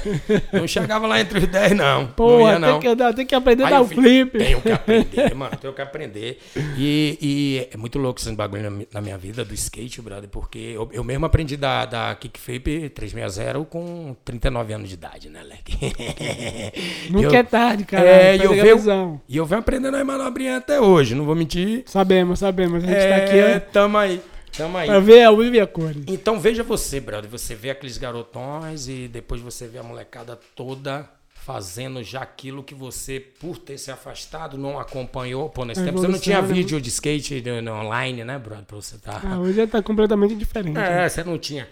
Não 0.52 0.68
chegava 0.68 1.06
lá 1.06 1.22
entre 1.22 1.38
os 1.38 1.48
10, 1.48 1.74
não. 1.74 2.08
Pô, 2.08 2.40
não 2.40 2.48
ia, 2.48 2.52
tem, 2.54 2.60
não. 2.62 2.80
que, 2.80 3.16
tem 3.16 3.26
que 3.28 3.36
aprender 3.36 3.64
a 3.66 3.70
dar 3.70 3.76
eu 3.78 3.82
o 3.84 3.88
flip. 3.88 4.38
Tenho 4.38 4.60
que 4.60 4.72
aprender, 4.72 5.34
mano. 5.36 5.56
Tenho 5.56 5.74
que 5.74 5.82
aprender. 5.82 6.40
E, 6.76 7.18
e 7.22 7.68
é 7.72 7.78
muito 7.78 8.00
louco 8.00 8.20
esse 8.20 8.32
bagulho 8.34 8.64
na, 8.64 8.70
mi- 8.72 8.88
na 8.92 9.02
minha 9.02 9.18
vida 9.20 9.46
do 9.46 9.54
skate, 9.54 10.02
brother, 10.02 10.28
porque 10.30 10.58
eu, 10.58 10.90
eu 10.92 11.04
mesmo 11.04 11.28
aprendi 11.28 11.56
da, 11.56 11.86
da 11.86 12.16
Kickflip 12.16 12.71
360 12.90 13.66
com 13.66 14.16
39 14.26 14.74
anos 14.74 14.90
de 14.90 14.96
idade, 14.96 15.30
né, 15.30 15.42
Leque? 15.44 15.78
Nunca 17.10 17.28
Eu- 17.28 17.36
é 17.36 17.44
tarde, 17.44 17.86
cara. 17.86 18.06
É, 18.06 18.36
e 18.38 18.44
eu, 18.44 18.52
a 18.52 18.56
venho, 18.56 19.22
e 19.28 19.38
eu 19.38 19.46
venho 19.46 19.60
aprendendo 19.62 19.98
as 19.98 20.06
manobrinhas 20.06 20.58
até 20.58 20.80
hoje, 20.80 21.16
não 21.16 21.26
vou 21.26 21.36
mentir. 21.36 21.84
Sabemos, 21.86 22.40
sabemos. 22.40 22.84
A 22.84 22.88
gente 22.88 22.96
é, 22.98 23.10
tá 23.10 23.16
aqui 23.26 23.42
ó, 23.68 23.72
tamo 23.72 23.98
aí, 23.98 24.22
tamo 24.56 24.78
aí. 24.78 24.88
pra 24.88 25.00
ver 25.00 25.30
vivo 25.36 25.56
e 25.56 25.60
a 25.60 25.68
cores. 25.68 26.04
Então 26.08 26.40
veja 26.40 26.64
você, 26.64 27.00
brother. 27.00 27.30
Você 27.30 27.56
vê 27.56 27.70
aqueles 27.70 27.98
garotões 27.98 28.88
e 28.88 29.08
depois 29.08 29.42
você 29.42 29.68
vê 29.68 29.78
a 29.80 29.84
molecada 29.84 30.40
toda 30.56 31.10
fazendo 31.44 32.04
já 32.04 32.22
aquilo 32.22 32.62
que 32.64 32.76
você, 32.76 33.20
por 33.20 33.58
ter 33.58 33.78
se 33.78 33.90
afastado, 33.90 34.58
não 34.60 34.80
acompanhou. 34.80 35.50
Pô, 35.50 35.66
nesse 35.66 35.82
A 35.82 35.86
tempo 35.86 35.98
você 35.98 36.08
não 36.08 36.20
tinha 36.20 36.40
né? 36.40 36.48
vídeo 36.54 36.80
de 36.80 36.90
skate 36.90 37.42
no 37.64 37.74
online, 37.74 38.24
né, 38.24 38.38
brother? 38.38 38.64
Pra 38.66 38.76
você 38.76 38.98
tá. 39.00 39.20
Ah, 39.24 39.40
hoje 39.40 39.66
tá 39.66 39.82
completamente 39.82 40.36
diferente. 40.36 40.76
né? 40.76 41.06
É, 41.06 41.10
você 41.10 41.24
não 41.24 41.40
tinha. 41.40 41.68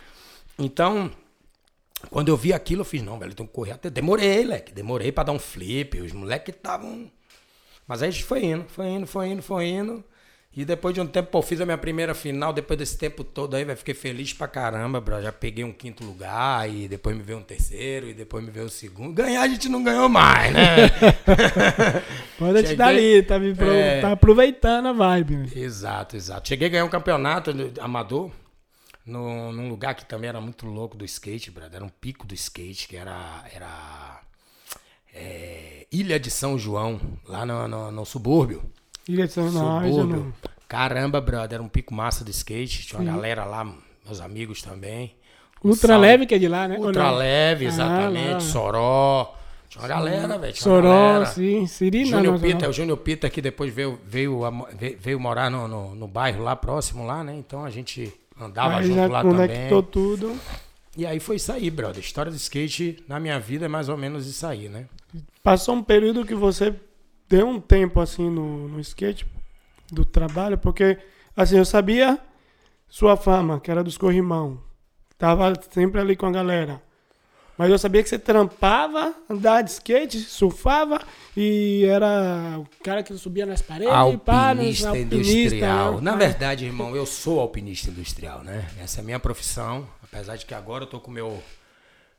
Então, 0.60 1.10
quando 2.10 2.28
eu 2.30 2.38
vi 2.38 2.54
aquilo, 2.54 2.82
eu 2.82 2.86
fiz, 2.86 3.02
não, 3.02 3.18
velho, 3.18 3.32
eu 3.32 3.36
tenho 3.36 3.48
que 3.48 3.56
correr 3.56 3.72
até. 3.72 3.90
Demorei, 3.90 4.44
leque. 4.44 4.72
Demorei 4.74 5.12
pra 5.12 5.24
dar 5.24 5.32
um 5.32 5.40
flip. 5.40 6.00
Os 6.00 6.12
moleques 6.12 6.54
estavam. 6.56 7.10
Mas 7.88 8.04
aí 8.04 8.10
a 8.10 8.12
gente 8.12 8.24
foi 8.26 8.44
indo, 8.46 8.66
foi 8.68 8.86
indo, 8.88 9.08
foi 9.08 9.28
indo, 9.30 9.42
foi 9.42 9.66
indo. 9.68 10.04
E 10.56 10.66
depois 10.66 10.94
de 10.96 11.00
um 11.00 11.06
tempo, 11.06 11.30
pô, 11.30 11.42
fiz 11.44 11.62
a 11.62 11.66
minha 11.66 11.78
primeira 11.78 12.14
final. 12.16 12.52
Depois 12.52 12.78
desse 12.78 12.98
tempo 12.98 13.24
todo 13.24 13.56
aí, 13.56 13.64
velho, 13.64 13.78
fiquei 13.78 13.94
feliz 13.94 14.34
pra 14.34 14.48
caramba, 14.48 15.00
bro. 15.00 15.22
Já 15.22 15.32
peguei 15.32 15.64
um 15.64 15.72
quinto 15.72 16.04
lugar 16.04 16.70
e 16.70 16.88
depois 16.88 17.16
me 17.16 17.22
veio 17.22 17.38
um 17.38 17.44
terceiro 17.44 18.08
e 18.10 18.14
depois 18.14 18.44
me 18.44 18.50
veio 18.52 18.66
o 18.66 18.70
segundo. 18.70 19.14
Ganhar 19.14 19.42
a 19.44 19.48
gente 19.48 19.70
não 19.70 19.84
ganhou 19.84 20.10
mais, 20.10 20.52
né? 20.52 20.90
Pode 22.38 22.64
te 22.64 22.76
dar 22.76 22.88
ali, 22.88 23.22
tá, 23.24 23.38
me 23.40 23.52
É. 23.60 24.02
tá 24.02 24.12
aproveitando 24.12 24.88
a 24.88 24.94
vibe. 24.94 25.38
né? 25.38 25.48
Exato, 25.56 26.16
exato. 26.16 26.48
Cheguei 26.48 26.68
a 26.68 26.72
ganhar 26.72 26.86
um 26.86 26.90
campeonato 26.90 27.52
amador 27.80 28.32
no, 29.10 29.52
num 29.52 29.68
lugar 29.70 29.96
que 29.96 30.06
também 30.06 30.30
era 30.30 30.40
muito 30.40 30.66
louco 30.66 30.96
do 30.96 31.04
skate, 31.06 31.52
brother. 31.52 31.76
Era 31.78 31.86
um 31.86 31.90
pico 31.90 32.26
do 32.26 32.34
skate, 32.34 32.88
que 32.88 32.96
era, 32.96 33.44
era 33.54 34.22
é, 35.14 35.88
Ilha 35.92 36.20
de 36.20 36.30
São 36.30 36.58
João, 36.58 37.00
lá 37.26 37.46
no, 37.46 37.68
no, 37.68 37.92
no 37.92 38.06
subúrbio. 38.06 38.64
Ilha 39.08 39.28
de 39.28 39.34
São 39.34 39.52
Não, 39.52 39.84
eu 39.86 39.92
subúrbio. 39.94 40.18
não. 40.26 40.34
Caramba, 40.68 41.20
brother, 41.20 41.56
era 41.56 41.64
um 41.64 41.68
pico 41.70 41.94
massa 41.94 42.24
do 42.24 42.30
skate. 42.30 42.86
Tinha 42.86 43.02
uma 43.02 43.12
galera 43.12 43.44
lá, 43.44 43.66
meus 44.06 44.22
amigos 44.22 44.62
também. 44.62 45.16
Ultra 45.64 45.90
salve. 45.94 46.02
leve 46.08 46.26
que 46.26 46.36
é 46.36 46.38
de 46.38 46.48
lá, 46.48 46.68
né? 46.68 46.78
Ultra 46.78 47.12
leve, 47.12 47.66
Ah, 47.66 47.68
exatamente. 47.70 48.34
lá. 48.34 48.40
Soró. 48.40 49.36
Tinha 49.68 49.82
uma 49.82 49.88
galera, 49.88 50.38
velho. 50.38 50.56
Soró, 50.56 51.14
galera. 51.14 51.26
sim. 51.26 51.66
Siri, 51.68 52.04
não, 52.04 52.20
Júnior 52.20 52.40
Peter, 52.40 52.62
não. 52.64 52.70
o 52.70 52.74
Júnior 52.74 52.98
Peter 52.98 53.30
que 53.32 53.42
depois 53.42 53.74
veio, 53.74 54.00
veio, 54.06 54.40
veio, 54.78 54.98
veio 55.00 55.20
morar 55.20 55.50
no, 55.50 55.68
no, 55.68 55.96
no 55.96 56.08
bairro 56.08 56.44
lá 56.44 56.56
próximo 56.56 57.06
lá, 57.06 57.24
né? 57.24 57.36
Então 57.36 57.64
a 57.66 57.70
gente 57.70 58.12
andava 58.40 58.78
Aí 58.78 58.88
junto 58.88 58.96
já 58.96 59.08
lá 59.08 59.22
conectou 59.22 59.84
também. 59.84 59.92
tudo. 59.92 60.40
E 60.98 61.06
aí 61.06 61.20
foi 61.20 61.36
isso 61.38 61.52
aí, 61.52 61.70
brother. 61.70 62.00
História 62.04 62.32
do 62.32 62.36
skate 62.38 63.04
na 63.08 63.20
minha 63.20 63.40
vida 63.40 63.66
é 63.66 63.68
mais 63.68 63.90
ou 63.90 63.98
menos 63.98 64.28
isso 64.28 64.46
aí, 64.46 64.68
né? 64.70 64.88
Passou 65.44 65.76
um 65.76 65.84
período 65.84 66.26
que 66.26 66.36
você 66.36 66.74
deu 67.28 67.48
um 67.48 67.60
tempo 67.60 68.00
assim 68.00 68.30
no, 68.30 68.68
no 68.68 68.80
skate 68.80 69.26
do 69.92 70.04
trabalho, 70.04 70.58
porque 70.58 70.98
assim, 71.36 71.58
eu 71.58 71.66
sabia 71.66 72.20
sua 72.88 73.16
fama, 73.16 73.60
que 73.60 73.70
era 73.72 73.84
dos 73.84 73.98
corrimão. 73.98 74.62
Tava 75.18 75.54
sempre 75.72 76.02
ali 76.02 76.16
com 76.16 76.26
a 76.26 76.32
galera. 76.32 76.82
Mas 77.60 77.70
eu 77.70 77.78
sabia 77.78 78.02
que 78.02 78.08
você 78.08 78.18
trampava, 78.18 79.14
andava 79.30 79.62
de 79.62 79.72
skate, 79.72 80.18
surfava 80.18 81.02
e 81.36 81.84
era 81.86 82.58
o 82.58 82.66
cara 82.82 83.04
que 83.04 83.14
subia 83.18 83.46
nas 83.46 83.62
paredes, 83.62 83.94
pá, 84.24 84.54
nos- 84.56 84.82
Alpinista 84.86 84.98
industrial. 84.98 86.00
Na 86.02 86.16
verdade, 86.16 86.64
irmão, 86.66 86.96
eu 86.96 87.06
sou 87.06 87.38
alpinista 87.42 87.92
industrial, 87.92 88.46
né? 88.46 88.66
Essa 88.82 89.00
é 89.00 89.02
a 89.02 89.04
minha 89.04 89.20
profissão. 89.20 89.86
Apesar 90.02 90.38
de 90.38 90.46
que 90.46 90.54
agora 90.54 90.86
eu 90.86 90.88
tô 90.88 91.02
com 91.02 91.12
o 91.12 91.14
meu, 91.14 91.44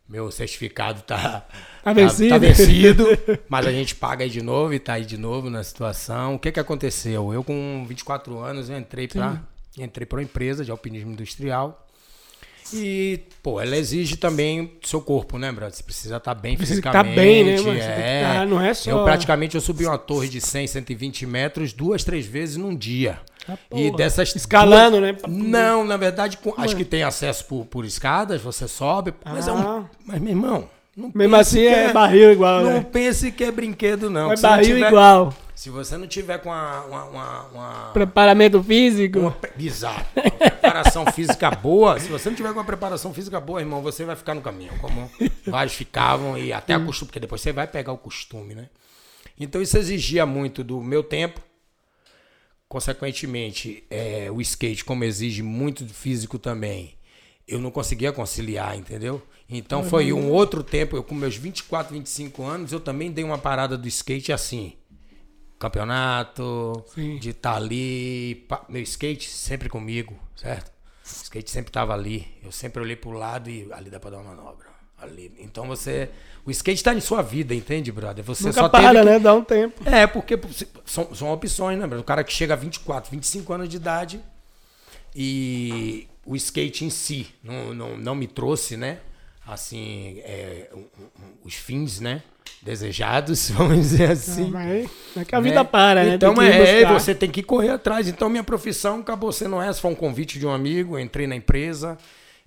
meu 0.07 0.31
certificado 0.31 1.01
tá, 1.01 1.47
Tá 1.83 1.93
vencido. 1.95 2.29
tá 2.29 2.37
vencido, 2.37 3.07
mas 3.49 3.67
a 3.67 3.73
gente 3.73 3.95
paga 3.95 4.25
aí 4.25 4.29
de 4.31 4.43
novo 4.43 4.75
e 4.75 4.79
tá 4.79 4.93
aí 4.93 5.07
de 5.07 5.17
novo 5.17 5.49
na 5.49 5.65
situação. 5.65 6.35
O 6.35 6.39
que 6.39 6.53
que 6.53 6.61
aconteceu? 6.61 7.33
Eu 7.33 7.43
com 7.43 7.83
24 7.89 8.39
anos 8.41 8.69
eu 8.69 8.77
entrei 8.79 9.09
para 9.09 9.41
entrei 9.79 10.05
para 10.05 10.19
uma 10.19 10.23
empresa 10.23 10.63
de 10.67 10.71
alpinismo 10.71 11.13
industrial. 11.13 11.87
E, 12.73 13.21
pô, 13.43 13.61
ela 13.61 13.77
exige 13.77 14.17
também 14.17 14.73
seu 14.83 15.01
corpo, 15.01 15.39
né, 15.39 15.51
brother? 15.53 15.75
Você 15.77 15.83
precisa 15.83 16.17
estar 16.17 16.35
bem 16.35 16.57
Precisa 16.57 16.81
tá 16.83 16.91
fisicamente. 16.91 17.15
bem, 17.17 17.45
né, 17.45 17.61
mano? 17.61 17.79
É. 17.81 18.23
tá- 18.23 18.47
não 18.47 18.61
é 18.61 18.75
só- 18.75 18.91
Eu 18.91 19.05
praticamente 19.05 19.55
eu 19.55 19.61
subi 19.61 19.85
uma 19.87 19.99
torre 19.99 20.29
de 20.29 20.41
100, 20.41 20.67
120 20.67 21.27
metros 21.27 21.73
duas, 21.73 22.05
três 22.05 22.27
vezes 22.27 22.57
num 22.57 22.75
dia. 22.77 23.19
Ah, 23.49 23.57
e 23.75 23.91
dessas 23.97 24.35
Escalando, 24.37 25.01
duas- 25.01 25.13
né? 25.15 25.19
Não, 25.29 25.85
na 25.85 25.97
verdade, 25.97 26.37
com- 26.37 26.55
acho 26.57 26.77
que 26.77 26.85
tem 26.85 27.03
acesso 27.03 27.45
por, 27.47 27.65
por 27.67 27.85
escadas, 27.85 28.41
você 28.41 28.69
sobe. 28.69 29.13
Mas, 29.25 29.49
é 29.49 29.53
um, 29.53 29.59
Ah. 29.59 29.85
mas 30.05 30.21
meu 30.21 30.31
irmão, 30.31 30.69
não 30.97 31.11
Mesmo 31.15 31.37
assim 31.37 31.59
que 31.61 31.67
é 31.69 31.93
barril 31.93 32.33
igual, 32.33 32.63
Não 32.63 32.73
né? 32.75 32.87
pense 32.93 33.31
que 33.33 33.45
é 33.45 33.51
brinquedo, 33.51 34.11
não. 34.11 34.33
É 34.33 34.37
Se 34.37 34.43
barril 34.43 34.75
tiver- 34.77 34.89
igual. 34.89 35.35
Se 35.55 35.69
você 35.69 35.97
não 35.99 36.07
tiver 36.07 36.39
com 36.39 36.49
uma. 36.49 36.81
uma, 36.87 37.05
uma, 37.05 37.43
uma- 37.49 37.91
Preparamento 37.93 38.63
físico. 38.63 39.19
uma. 39.19 39.29
Uma 39.29 39.37
preparação 40.41 41.05
física 41.13 41.51
boa. 41.51 42.01
Se 42.01 42.09
você 42.09 42.31
não 42.31 42.37
tiver 42.37 42.49
com 42.49 42.59
uma 42.59 42.65
preparação 42.65 43.13
física 43.13 43.39
boa, 43.39 43.61
irmão, 43.61 43.83
você 43.83 44.05
vai 44.05 44.17
ficar 44.17 44.35
no 44.35 44.41
caminho. 44.41 44.73
Como 44.81 45.11
vários 45.47 45.75
ficavam 45.75 46.39
e 46.39 46.51
até 46.53 46.73
acostumar, 46.75 47.09
porque 47.09 47.21
depois 47.21 47.41
você 47.43 47.53
vai 47.53 47.67
pegar 47.67 47.93
o 47.93 47.99
costume, 47.99 48.55
né? 48.55 48.69
Então 49.39 49.61
isso 49.61 49.77
exigia 49.77 50.25
muito 50.25 50.65
do 50.65 50.81
meu 50.83 51.03
tempo. 51.03 51.41
Consequentemente, 52.69 53.83
é, 53.91 54.29
o 54.31 54.41
skate, 54.41 54.85
como 54.85 55.03
exige 55.05 55.43
muito 55.43 55.85
do 55.85 55.93
físico 55.93 56.39
também, 56.39 56.95
eu 57.49 57.59
não 57.59 57.71
conseguia 57.71 58.13
conciliar, 58.13 58.77
entendeu? 58.79 59.21
Então 59.51 59.83
foi 59.83 60.13
um 60.13 60.31
outro 60.31 60.63
tempo, 60.63 60.97
eu 60.97 61.03
com 61.03 61.15
meus 61.15 61.37
24, 61.37 61.93
25 61.93 62.45
anos, 62.45 62.73
eu 62.73 62.79
também 62.81 63.11
dei 63.11 63.25
uma 63.25 63.39
parada 63.39 63.77
do 63.77 63.89
skate 63.89 64.33
assim. 64.33 64.75
Campeonato, 65.59 66.85
Sim. 66.95 67.19
de 67.19 67.31
estar 67.31 67.57
ali, 67.57 68.47
pa- 68.49 68.65
meu 68.69 68.81
skate 68.83 69.29
sempre 69.29 69.69
comigo, 69.69 70.19
certo? 70.35 70.69
O 70.69 71.23
skate 71.23 71.51
sempre 71.51 71.71
tava 71.71 71.93
ali. 71.93 72.27
Eu 72.43 72.51
sempre 72.51 72.81
olhei 72.83 72.97
pro 72.97 73.11
lado 73.11 73.51
e 73.51 73.69
ali 73.73 73.91
dá 73.91 74.01
pra 74.01 74.11
dar 74.11 74.19
uma 74.19 74.35
manobra. 74.35 74.69
Ali. 74.97 75.35
Então 75.39 75.67
você. 75.67 76.09
O 76.47 76.51
skate 76.51 76.83
tá 76.85 76.95
em 76.95 77.01
sua 77.01 77.21
vida, 77.23 77.55
entende, 77.55 77.91
brother? 77.93 78.25
Você 78.25 78.45
Nunca 78.49 78.61
só 78.61 78.69
para, 78.69 79.01
que- 79.01 79.05
né? 79.05 79.19
Dá 79.19 79.35
um 79.35 79.43
tempo. 79.45 79.83
é, 79.87 80.07
porque 80.07 80.39
são, 80.87 81.15
são 81.15 81.31
opções, 81.33 81.79
né, 81.79 81.87
brother? 81.87 82.01
O 82.03 82.05
cara 82.07 82.23
que 82.25 82.33
chega 82.33 82.55
a 82.55 82.57
24, 82.57 83.11
25 83.11 83.53
anos 83.53 83.69
de 83.69 83.77
idade 83.77 84.21
e 85.15 86.07
o 86.25 86.37
skate 86.37 86.85
em 86.85 86.91
si 86.91 87.29
não, 87.43 87.75
não, 87.75 87.97
não 87.99 88.15
me 88.15 88.27
trouxe, 88.27 88.77
né? 88.77 89.01
Assim, 89.51 90.21
é, 90.21 90.71
os 91.45 91.55
fins, 91.55 91.99
né? 91.99 92.23
Desejados, 92.63 93.51
vamos 93.53 93.79
dizer 93.79 94.13
assim. 94.13 94.49
Mas 94.49 94.89
é 95.17 95.25
que 95.25 95.35
a 95.35 95.41
né? 95.41 95.49
vida 95.49 95.65
para, 95.65 96.05
né? 96.05 96.15
Então 96.15 96.35
que 96.35 96.41
é, 96.43 96.87
você 96.87 97.15
tem 97.15 97.29
que 97.29 97.43
correr 97.43 97.71
atrás. 97.71 98.07
Então 98.07 98.29
minha 98.29 98.45
profissão 98.45 99.01
acabou 99.01 99.33
sendo 99.33 99.61
essa. 99.61 99.81
Foi 99.81 99.91
um 99.91 99.95
convite 99.95 100.39
de 100.39 100.47
um 100.47 100.51
amigo, 100.51 100.99
entrei 100.99 101.27
na 101.27 101.35
empresa 101.35 101.99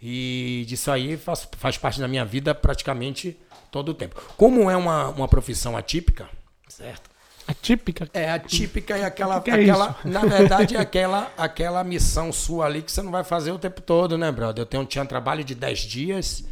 e 0.02 0.64
disso 0.68 0.92
aí 0.92 1.18
faz, 1.18 1.48
faz 1.58 1.78
parte 1.78 2.00
da 2.00 2.08
minha 2.08 2.24
vida 2.24 2.56
praticamente 2.56 3.38
todo 3.70 3.90
o 3.90 3.94
tempo. 3.94 4.22
Como 4.38 4.70
é 4.70 4.78
uma, 4.78 5.10
uma 5.10 5.28
profissão 5.28 5.76
atípica, 5.76 6.30
certo? 6.70 7.10
Atípica. 7.48 8.10
É 8.14 8.30
atípica 8.30 8.98
e 8.98 9.04
aquela, 9.04 9.42
que 9.42 9.52
é 9.52 9.54
aquela 9.56 9.98
isso? 10.00 10.08
na 10.08 10.22
verdade 10.22 10.76
é 10.76 10.80
aquela, 10.82 11.32
aquela 11.38 11.84
missão 11.84 12.32
sua 12.32 12.66
ali 12.66 12.82
que 12.82 12.92
você 12.92 13.02
não 13.02 13.12
vai 13.12 13.24
fazer 13.24 13.52
o 13.52 13.60
tempo 13.60 13.82
todo, 13.82 14.18
né, 14.18 14.32
brother? 14.32 14.62
Eu 14.62 14.66
tenho, 14.66 14.86
tinha 14.86 15.04
um 15.04 15.08
trabalho 15.08 15.44
de 15.44 15.54
10 15.54 15.80
dias, 15.80 16.46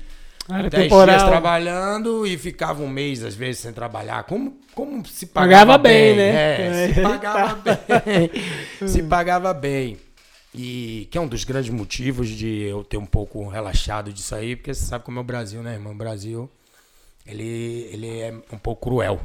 Área 0.51 0.69
10 0.69 0.83
temporal. 0.83 1.15
dias 1.17 1.29
trabalhando 1.29 2.25
e 2.27 2.37
ficava 2.37 2.81
um 2.83 2.87
mês, 2.89 3.23
às 3.23 3.35
vezes, 3.35 3.61
sem 3.61 3.73
trabalhar. 3.73 4.23
Como, 4.23 4.57
como 4.75 5.05
se 5.05 5.25
pagava, 5.27 5.73
Pagava 5.73 5.77
bem, 5.77 6.15
né? 6.15 6.29
É, 6.87 6.93
se 6.93 6.99
É. 6.99 7.03
pagava 7.03 7.55
bem. 8.05 8.87
se 8.87 9.03
pagava 9.03 9.53
bem. 9.53 9.97
E 10.53 11.07
que 11.09 11.17
é 11.17 11.21
um 11.21 11.27
dos 11.27 11.43
grandes 11.45 11.69
motivos 11.69 12.27
de 12.29 12.63
eu 12.63 12.83
ter 12.83 12.97
um 12.97 13.05
pouco 13.05 13.47
relaxado 13.47 14.11
disso 14.11 14.35
aí, 14.35 14.55
porque 14.55 14.73
você 14.73 14.83
sabe 14.85 15.05
como 15.05 15.17
é 15.17 15.21
o 15.21 15.23
Brasil, 15.23 15.61
né, 15.63 15.73
irmão? 15.73 15.93
O 15.93 15.95
Brasil, 15.95 16.49
ele, 17.25 17.87
ele 17.91 18.19
é 18.19 18.33
um 18.51 18.57
pouco 18.57 18.89
cruel 18.89 19.21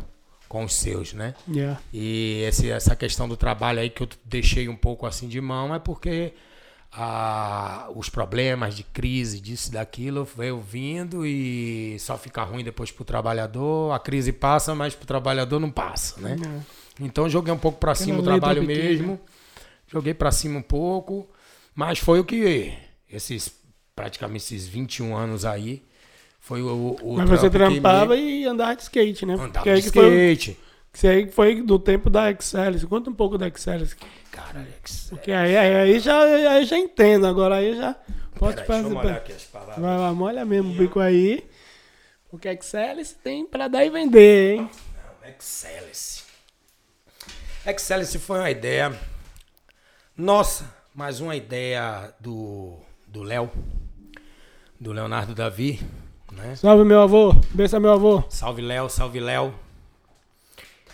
com 0.48 0.62
os 0.62 0.74
seus, 0.74 1.12
né? 1.12 1.34
Yeah. 1.52 1.80
E 1.92 2.42
esse, 2.46 2.70
essa 2.70 2.94
questão 2.94 3.28
do 3.28 3.36
trabalho 3.36 3.80
aí 3.80 3.90
que 3.90 4.04
eu 4.04 4.08
deixei 4.24 4.68
um 4.68 4.76
pouco 4.76 5.04
assim 5.04 5.26
de 5.26 5.40
mão 5.40 5.74
é 5.74 5.80
porque 5.80 6.32
ah, 6.98 7.88
os 7.94 8.08
problemas 8.08 8.74
de 8.74 8.82
crise, 8.82 9.38
disso 9.40 9.68
e 9.68 9.72
daquilo, 9.72 10.24
veio 10.24 10.58
vindo 10.60 11.26
e 11.26 11.96
só 12.00 12.16
fica 12.16 12.42
ruim 12.42 12.64
depois 12.64 12.90
pro 12.90 13.04
trabalhador. 13.04 13.92
A 13.92 13.98
crise 13.98 14.32
passa, 14.32 14.74
mas 14.74 14.94
pro 14.94 15.06
trabalhador 15.06 15.60
não 15.60 15.70
passa, 15.70 16.18
né? 16.20 16.36
Então 16.98 17.28
joguei 17.28 17.52
um 17.52 17.58
pouco 17.58 17.78
para 17.78 17.94
cima 17.94 18.20
o 18.20 18.22
trabalho 18.22 18.62
mesmo. 18.62 19.20
Joguei 19.86 20.14
para 20.14 20.32
cima 20.32 20.58
um 20.58 20.62
pouco, 20.62 21.28
mas 21.74 21.98
foi 21.98 22.18
o 22.18 22.24
que 22.24 22.72
esses 23.10 23.54
praticamente 23.94 24.44
esses 24.54 24.66
21 24.66 25.14
anos 25.16 25.44
aí 25.44 25.82
foi 26.40 26.60
o, 26.62 26.96
o 27.02 27.16
Mas 27.16 27.28
você 27.28 27.48
trampava 27.50 28.14
me- 28.16 28.42
e 28.42 28.44
andava 28.46 28.74
de 28.76 28.82
skate, 28.82 29.24
né? 29.26 29.34
andava 29.34 29.52
Porque 29.52 29.74
de 29.74 29.82
que 29.82 29.90
foi- 29.90 30.32
skate. 30.32 30.58
Isso 30.96 31.06
aí 31.06 31.30
foi 31.30 31.60
do 31.60 31.78
tempo 31.78 32.08
da 32.08 32.30
Excel. 32.30 32.72
Conta 32.88 33.10
um 33.10 33.14
pouco 33.14 33.36
da 33.36 33.46
Excel. 33.48 33.82
Cara, 34.30 34.60
Alex. 34.60 35.08
Porque 35.10 35.30
aí, 35.30 35.54
aí, 35.54 35.74
aí 35.74 36.00
já, 36.00 36.22
aí 36.22 36.64
já 36.64 36.78
entendo. 36.78 37.26
Agora 37.26 37.56
aí 37.56 37.76
já 37.76 37.94
pode 38.34 38.54
Peraí, 38.54 38.66
deixa 38.66 38.82
fazer. 38.82 38.86
eu 38.86 38.90
molhar 38.90 39.16
aqui 39.18 39.32
as 39.32 39.44
palavras. 39.44 39.78
Vai 39.78 39.98
lá, 39.98 40.14
molha 40.14 40.42
mesmo 40.46 40.72
o 40.72 40.74
bico 40.74 40.98
aí. 40.98 41.46
Porque 42.30 42.48
Excel 42.48 42.96
tem 43.22 43.44
pra 43.44 43.68
dar 43.68 43.84
e 43.84 43.90
vender, 43.90 44.54
hein? 44.56 44.70
Excellence. 45.28 46.22
Excellence 47.66 48.18
foi 48.18 48.38
uma 48.38 48.50
ideia 48.50 48.98
nossa, 50.16 50.74
mas 50.94 51.20
uma 51.20 51.36
ideia 51.36 52.10
do 52.18 52.78
do 53.06 53.22
Léo, 53.22 53.50
do 54.80 54.92
Leonardo 54.92 55.34
Davi, 55.34 55.78
né? 56.32 56.56
Salve, 56.56 56.84
meu 56.84 57.02
avô. 57.02 57.34
Benção, 57.50 57.80
meu 57.80 57.92
avô. 57.92 58.24
Salve 58.30 58.62
Léo, 58.62 58.88
salve 58.88 59.20
Léo. 59.20 59.65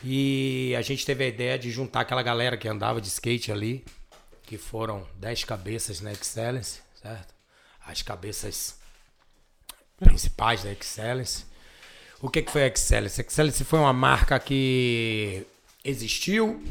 E 0.04 0.74
a 0.76 0.82
gente 0.82 1.06
teve 1.06 1.24
a 1.24 1.28
ideia 1.28 1.58
de 1.58 1.70
juntar 1.70 2.00
aquela 2.00 2.22
galera 2.22 2.56
que 2.56 2.66
andava 2.68 3.00
de 3.00 3.08
skate 3.08 3.52
ali, 3.52 3.84
que 4.42 4.58
foram 4.58 5.06
10 5.16 5.44
cabeças 5.44 6.00
na 6.00 6.12
Excellence, 6.12 6.80
certo? 7.00 7.32
As 7.86 8.02
cabeças 8.02 8.76
principais 9.98 10.64
da 10.64 10.72
Excellence. 10.72 11.44
O 12.20 12.28
que, 12.28 12.42
que 12.42 12.50
foi 12.50 12.64
a 12.64 12.66
Excellence? 12.68 13.20
A 13.20 13.24
Excellence 13.24 13.64
foi 13.64 13.78
uma 13.78 13.92
marca 13.92 14.38
que 14.38 15.46
existiu. 15.84 16.62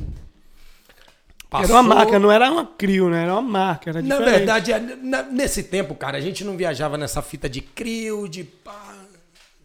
Era 1.54 1.68
uma 1.74 1.84
marca, 1.84 2.18
não 2.18 2.32
era 2.32 2.50
uma 2.50 2.66
crio, 2.66 3.10
né? 3.10 3.24
Era 3.24 3.34
uma 3.34 3.42
marca, 3.42 3.90
era 3.90 4.02
Na 4.02 4.16
diferente. 4.16 4.38
verdade, 4.38 4.72
é, 4.72 4.80
na- 4.80 5.24
nesse 5.24 5.64
tempo, 5.64 5.94
cara, 5.96 6.18
a 6.18 6.22
gente 6.22 6.46
não 6.46 6.56
viajava 6.56 6.98
nessa 6.98 7.22
fita 7.22 7.50
de 7.50 7.60
crio, 7.60 8.26
de 8.30 8.46
pá, 8.46 8.91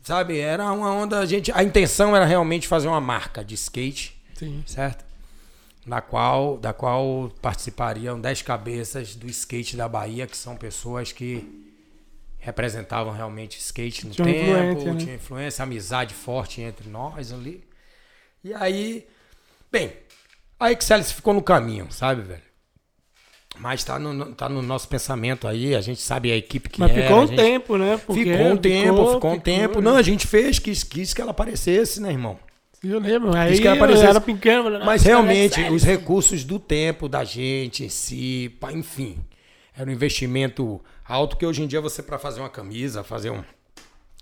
sabe? 0.07 0.38
Era 0.38 0.71
uma 0.71 0.92
onda, 0.92 1.19
a 1.19 1.27
gente, 1.27 1.51
a 1.51 1.64
intenção 1.64 2.14
era 2.14 2.25
realmente 2.25 2.69
fazer 2.69 2.87
uma 2.87 3.01
marca 3.01 3.45
de 3.45 3.55
skate, 3.57 4.16
Sim. 4.35 4.62
certo? 4.64 5.05
Da 5.85 6.01
qual, 6.01 6.57
da 6.59 6.73
qual 6.73 7.33
participariam 7.42 8.21
10 8.21 8.42
cabeças 8.42 9.16
do 9.16 9.27
skate 9.27 9.77
da 9.77 9.88
Bahia, 9.88 10.29
que 10.29 10.37
são 10.37 10.57
pessoas 10.57 11.11
que 11.11 11.66
representavam 12.38 13.12
realmente 13.12 13.59
skate 13.59 14.07
no 14.07 14.12
Tinha 14.12 14.27
tempo, 14.27 14.51
influência, 14.51 14.92
né? 14.92 15.01
tinha 15.01 15.14
influência, 15.16 15.62
amizade 15.64 16.14
forte 16.14 16.61
entre 16.61 16.88
nós 16.88 17.33
ali. 17.33 17.64
E 18.45 18.55
aí, 18.55 19.09
bem, 19.73 19.92
a 20.59 20.71
Excellence 20.71 21.12
ficou 21.12 21.35
no 21.35 21.42
caminho, 21.42 21.88
sabe, 21.90 22.23
velho? 22.23 22.45
Mas 23.59 23.83
tá 23.85 23.99
no, 23.99 24.35
tá 24.35 24.49
no 24.49 24.61
nosso 24.62 24.88
pensamento 24.88 25.49
aí, 25.49 25.75
a 25.75 25.81
gente 25.81 26.01
sabe 26.01 26.31
a 26.31 26.37
equipe 26.37 26.69
que 26.69 26.79
Mas 26.81 26.90
era, 26.90 27.03
ficou 27.03 27.23
um 27.23 27.27
gente- 27.27 27.37
tempo, 27.37 27.77
né? 27.79 27.97
Porque 28.07 28.25
Ficou 28.25 28.47
um 28.47 28.57
tempo, 28.57 28.88
ficou 28.97 29.09
um 29.11 29.14
ficou, 29.14 29.40
tempo. 29.40 29.81
né? 29.81 29.90
Não, 29.90 29.97
a 29.97 30.03
gente 30.03 30.27
fez, 30.27 30.59
quis, 30.59 30.83
quis 30.83 31.14
que 31.14 31.21
ela 31.21 31.31
aparecesse, 31.31 32.01
né, 32.01 32.11
irmão? 32.11 32.38
Eu 32.85 33.01
lembro. 33.01 33.35
Aí 33.37 33.59
que 33.61 33.66
aparecesse. 33.66 34.07
era 34.07 34.21
pequeno. 34.21 34.71
Mas 34.85 35.03
"Nossa, 35.03 35.09
realmente, 35.09 35.59
Excel". 35.61 35.73
os 35.73 35.83
recursos 35.83 36.45
do 36.45 36.59
tempo 36.59 37.09
da 37.09 37.25
gente 37.25 37.85
em 37.85 37.88
si, 37.88 38.55
pá, 38.61 38.71
enfim. 38.73 39.19
era 39.77 39.88
um 39.90 39.92
investimento 39.92 40.81
alto 41.05 41.37
que 41.37 41.45
hoje 41.47 41.62
em 41.62 41.66
dia 41.66 41.81
você, 41.81 42.03
para 42.03 42.19
fazer 42.19 42.40
uma 42.40 42.51
camisa, 42.51 43.03
fazer 43.03 43.31
um. 43.31 43.42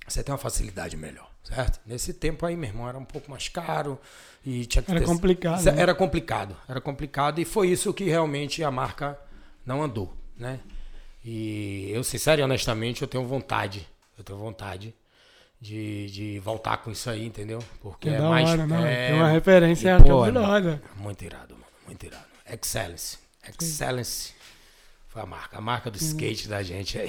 Você 0.07 0.23
tem 0.23 0.33
uma 0.33 0.39
facilidade 0.39 0.97
melhor, 0.97 1.29
certo? 1.43 1.81
Nesse 1.87 2.13
tempo 2.15 2.45
aí, 2.47 2.57
meu 2.57 2.69
irmão, 2.71 2.89
era 2.89 2.97
um 2.99 3.05
pouco 3.05 3.31
mais 3.31 3.49
caro 3.49 3.99
e 4.45 4.67
tinha 4.67 4.83
que 4.83 4.91
Era 4.91 5.01
ter- 5.01 5.07
complicado, 5.07 5.65
né? 5.65 5.75
Era 5.81 5.95
complicado, 5.95 6.57
era 6.69 6.81
complicado 6.81 7.41
e 7.41 7.45
foi 7.45 7.69
isso 7.69 7.93
que 7.95 8.05
realmente 8.05 8.63
a 8.63 8.71
marca 8.71 9.19
não 9.65 9.83
andou, 9.83 10.13
né? 10.37 10.61
E 11.25 11.91
eu, 11.91 12.05
sincero 12.05 12.41
e 12.41 12.45
honestamente, 12.45 13.01
eu 13.03 13.09
tenho 13.09 13.25
vontade, 13.27 13.89
eu 14.19 14.23
tenho 14.25 14.39
vontade 14.39 14.95
de, 15.61 16.11
de 16.11 16.39
voltar 16.41 16.77
com 16.79 16.91
isso 16.91 17.09
aí, 17.09 17.25
entendeu? 17.25 17.61
Porque 17.81 18.11
Que 18.11 18.15
é 18.17 18.21
mais. 18.21 18.49
hora, 18.51 18.67
não. 18.67 18.85
é, 18.85 19.07
Tem 19.09 19.17
uma 19.17 19.29
referência 19.31 19.97
e, 19.97 20.03
pô, 20.03 20.23
cabulosa. 20.25 20.83
Muito 20.97 21.25
irado, 21.25 21.55
mano. 21.55 21.65
Muito 21.87 22.05
irado. 22.05 22.25
Excellence. 22.47 23.19
Excellence. 23.49 24.35
Foi 25.15 25.23
a 25.23 25.27
marca. 25.27 25.59
A 25.59 25.61
marca 25.61 25.91
do 25.93 25.97
skate 25.97 26.49
da 26.49 26.61
gente 26.61 26.99
aí. 26.99 27.09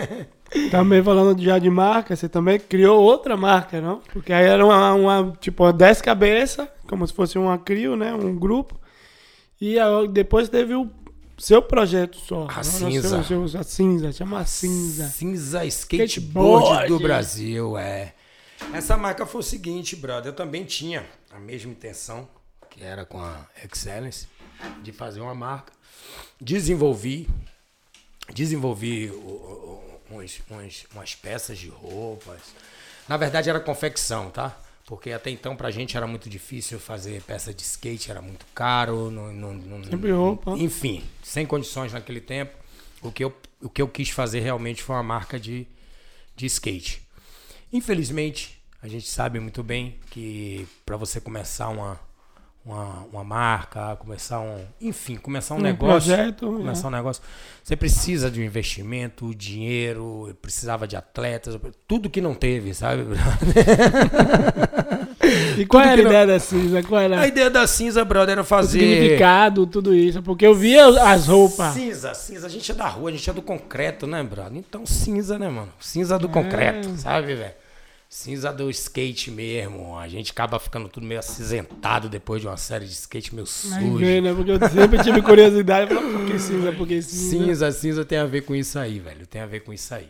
Também 0.70 1.02
falando 1.02 1.38
já 1.42 1.58
de 1.58 1.68
marca, 1.68 2.16
você 2.16 2.26
também 2.26 2.58
criou 2.58 3.02
outra 3.02 3.36
marca, 3.36 3.82
não? 3.82 4.00
Porque 4.14 4.32
aí 4.32 4.46
era 4.46 4.64
uma, 4.64 4.94
uma 4.94 5.36
tipo, 5.38 5.70
10 5.70 6.00
cabeças, 6.00 6.66
como 6.88 7.06
se 7.06 7.12
fosse 7.12 7.36
uma 7.36 7.58
CRIO, 7.58 7.96
né? 7.96 8.14
Um 8.14 8.34
grupo. 8.34 8.80
E 9.60 9.78
aí 9.78 10.08
depois 10.08 10.48
teve 10.48 10.74
o 10.74 10.90
seu 11.36 11.60
projeto 11.60 12.16
só. 12.16 12.46
A 12.48 12.56
né? 12.56 12.62
cinza. 12.62 13.22
Seu- 13.22 13.46
seu- 13.46 13.60
a 13.60 13.62
cinza, 13.62 14.10
chama 14.10 14.38
a 14.40 14.46
cinza. 14.46 15.06
Cinza 15.08 15.66
Skateboard. 15.66 16.12
Skateboard 16.12 16.88
do 16.88 16.98
Brasil, 16.98 17.76
é. 17.76 18.14
Essa 18.72 18.96
marca 18.96 19.26
foi 19.26 19.40
o 19.40 19.44
seguinte, 19.44 19.96
brother. 19.96 20.32
Eu 20.32 20.36
também 20.36 20.64
tinha 20.64 21.04
a 21.30 21.38
mesma 21.38 21.72
intenção, 21.72 22.26
que 22.70 22.82
era 22.82 23.04
com 23.04 23.20
a 23.20 23.46
Excellence, 23.62 24.28
de 24.82 24.92
fazer 24.92 25.20
uma 25.20 25.34
marca. 25.34 25.74
Desenvolvi. 26.40 27.28
Desenvolvi 28.32 29.10
uns- 30.10 30.40
uns- 30.50 30.86
umas 30.94 31.14
peças 31.14 31.58
de 31.58 31.68
roupas. 31.68 32.40
Na 33.08 33.16
verdade, 33.16 33.50
era 33.50 33.60
confecção, 33.60 34.30
tá? 34.30 34.58
Porque 34.86 35.10
até 35.12 35.30
então 35.30 35.56
pra 35.56 35.70
gente 35.70 35.96
era 35.96 36.06
muito 36.06 36.28
difícil 36.28 36.78
fazer 36.78 37.22
peça 37.22 37.52
de 37.54 37.62
skate, 37.62 38.10
era 38.10 38.20
muito 38.20 38.44
caro. 38.54 39.10
Não, 39.10 39.32
não, 39.32 39.54
não- 39.54 39.84
Sempre 39.84 40.10
roupa. 40.12 40.52
Enfim, 40.52 41.02
sem 41.22 41.46
condições 41.46 41.92
naquele 41.92 42.20
tempo. 42.20 42.54
O 43.02 43.10
que 43.12 43.24
eu, 43.24 43.34
o 43.60 43.68
que 43.68 43.80
eu 43.82 43.88
quis 43.88 44.10
fazer 44.10 44.40
realmente 44.40 44.82
foi 44.82 44.96
uma 44.96 45.02
marca 45.02 45.38
de, 45.38 45.66
de 46.36 46.46
skate. 46.46 47.02
Infelizmente, 47.72 48.60
a 48.82 48.88
gente 48.88 49.06
sabe 49.08 49.40
muito 49.40 49.62
bem 49.62 49.98
que 50.10 50.66
para 50.86 50.96
você 50.96 51.20
começar 51.20 51.68
uma, 51.68 51.98
uma, 52.64 53.04
uma 53.12 53.24
marca, 53.24 53.96
começar 53.96 54.40
um. 54.40 54.64
Enfim, 54.80 55.16
começar 55.16 55.54
um, 55.54 55.58
Um 55.58 55.62
negócio. 55.62 56.12
projeto, 56.14 56.46
começar 56.46 56.86
é. 56.86 56.88
um 56.88 56.94
negócio. 56.94 57.22
Você 57.62 57.76
precisa 57.76 58.30
de 58.30 58.40
um 58.40 58.44
investimento, 58.44 59.34
dinheiro, 59.34 60.36
precisava 60.40 60.86
de 60.86 60.96
atletas, 60.96 61.58
tudo 61.86 62.08
que 62.10 62.20
não 62.20 62.34
teve, 62.34 62.72
sabe? 62.74 63.04
E 65.56 65.64
qual 65.66 65.82
era 65.82 65.92
a 65.92 65.96
não- 65.96 66.04
ideia 66.10 66.26
da 66.26 66.38
cinza? 66.38 66.82
Qual 66.82 67.00
era 67.00 67.20
A 67.20 67.26
ideia 67.28 67.48
da 67.50 67.66
cinza, 67.66 68.04
brother, 68.04 68.32
era 68.32 68.40
o 68.42 68.44
fazer. 68.44 68.78
significado, 68.80 69.66
tudo 69.66 69.94
isso? 69.94 70.20
Porque 70.22 70.46
eu 70.46 70.54
via 70.54 70.86
as 71.10 71.26
roupas. 71.26 71.72
Cinza, 71.74 72.12
cinza. 72.14 72.46
A 72.46 72.50
gente 72.50 72.70
é 72.70 72.74
da 72.74 72.88
rua, 72.88 73.08
a 73.10 73.12
gente 73.12 73.28
é 73.28 73.32
do 73.32 73.40
concreto, 73.42 74.06
né, 74.06 74.22
brother? 74.22 74.56
Então 74.58 74.84
cinza, 74.84 75.38
né, 75.38 75.48
mano? 75.48 75.68
Cinza 75.80 76.18
do 76.18 76.28
concreto, 76.28 76.88
sabe, 76.96 77.34
velho? 77.34 77.54
Cinza 78.08 78.52
do 78.52 78.70
skate 78.70 79.30
mesmo. 79.30 79.98
A 79.98 80.06
gente 80.08 80.30
acaba 80.30 80.58
ficando 80.60 80.88
tudo 80.88 81.04
meio 81.06 81.18
acinzentado 81.18 82.08
depois 82.08 82.40
de 82.40 82.46
uma 82.46 82.56
série 82.56 82.84
de 82.86 82.92
skate 82.92 83.34
meio 83.34 83.46
sujo. 83.46 83.96
vem, 83.96 84.20
né? 84.20 84.32
Porque 84.32 84.52
eu 84.52 84.58
sempre 84.70 85.02
tive 85.02 85.20
curiosidade. 85.20 85.92
Falei, 85.92 86.12
por 86.12 86.26
que 86.26 86.38
cinza? 86.38 86.72
Por 86.72 86.86
que 86.86 87.02
cinza? 87.02 87.30
Cinza, 87.44 87.72
cinza 87.72 88.04
tem 88.04 88.18
a 88.18 88.24
ver 88.24 88.42
com 88.42 88.54
isso 88.54 88.78
aí, 88.78 89.00
velho. 89.00 89.26
Tem 89.26 89.40
a 89.40 89.46
ver 89.46 89.60
com 89.60 89.72
isso 89.72 89.92
aí. 89.92 90.08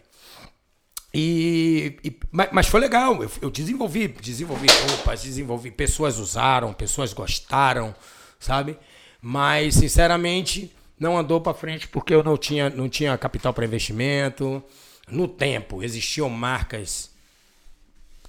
E, 1.15 1.97
e- 2.05 2.17
mas, 2.31 2.49
mas 2.53 2.67
foi 2.67 2.81
legal. 2.81 3.23
Eu, 3.23 3.31
eu 3.41 3.51
desenvolvi, 3.51 4.09
desenvolvi 4.09 4.67
roupas, 4.89 5.23
desenvolvi. 5.23 5.71
Pessoas 5.71 6.19
usaram, 6.19 6.73
pessoas 6.73 7.13
gostaram, 7.13 7.95
sabe? 8.39 8.77
Mas, 9.23 9.77
sinceramente, 9.77 10.75
não 10.99 11.17
andou 11.17 11.41
pra 11.41 11.55
frente 11.55 11.89
porque 11.89 12.15
eu 12.15 12.23
não 12.23 12.37
tinha, 12.37 12.69
não 12.69 12.89
tinha 12.89 13.17
capital 13.17 13.55
para 13.55 13.65
investimento. 13.65 14.63
No 15.09 15.29
tempo, 15.29 15.83
existiam 15.83 16.29
marcas 16.29 17.11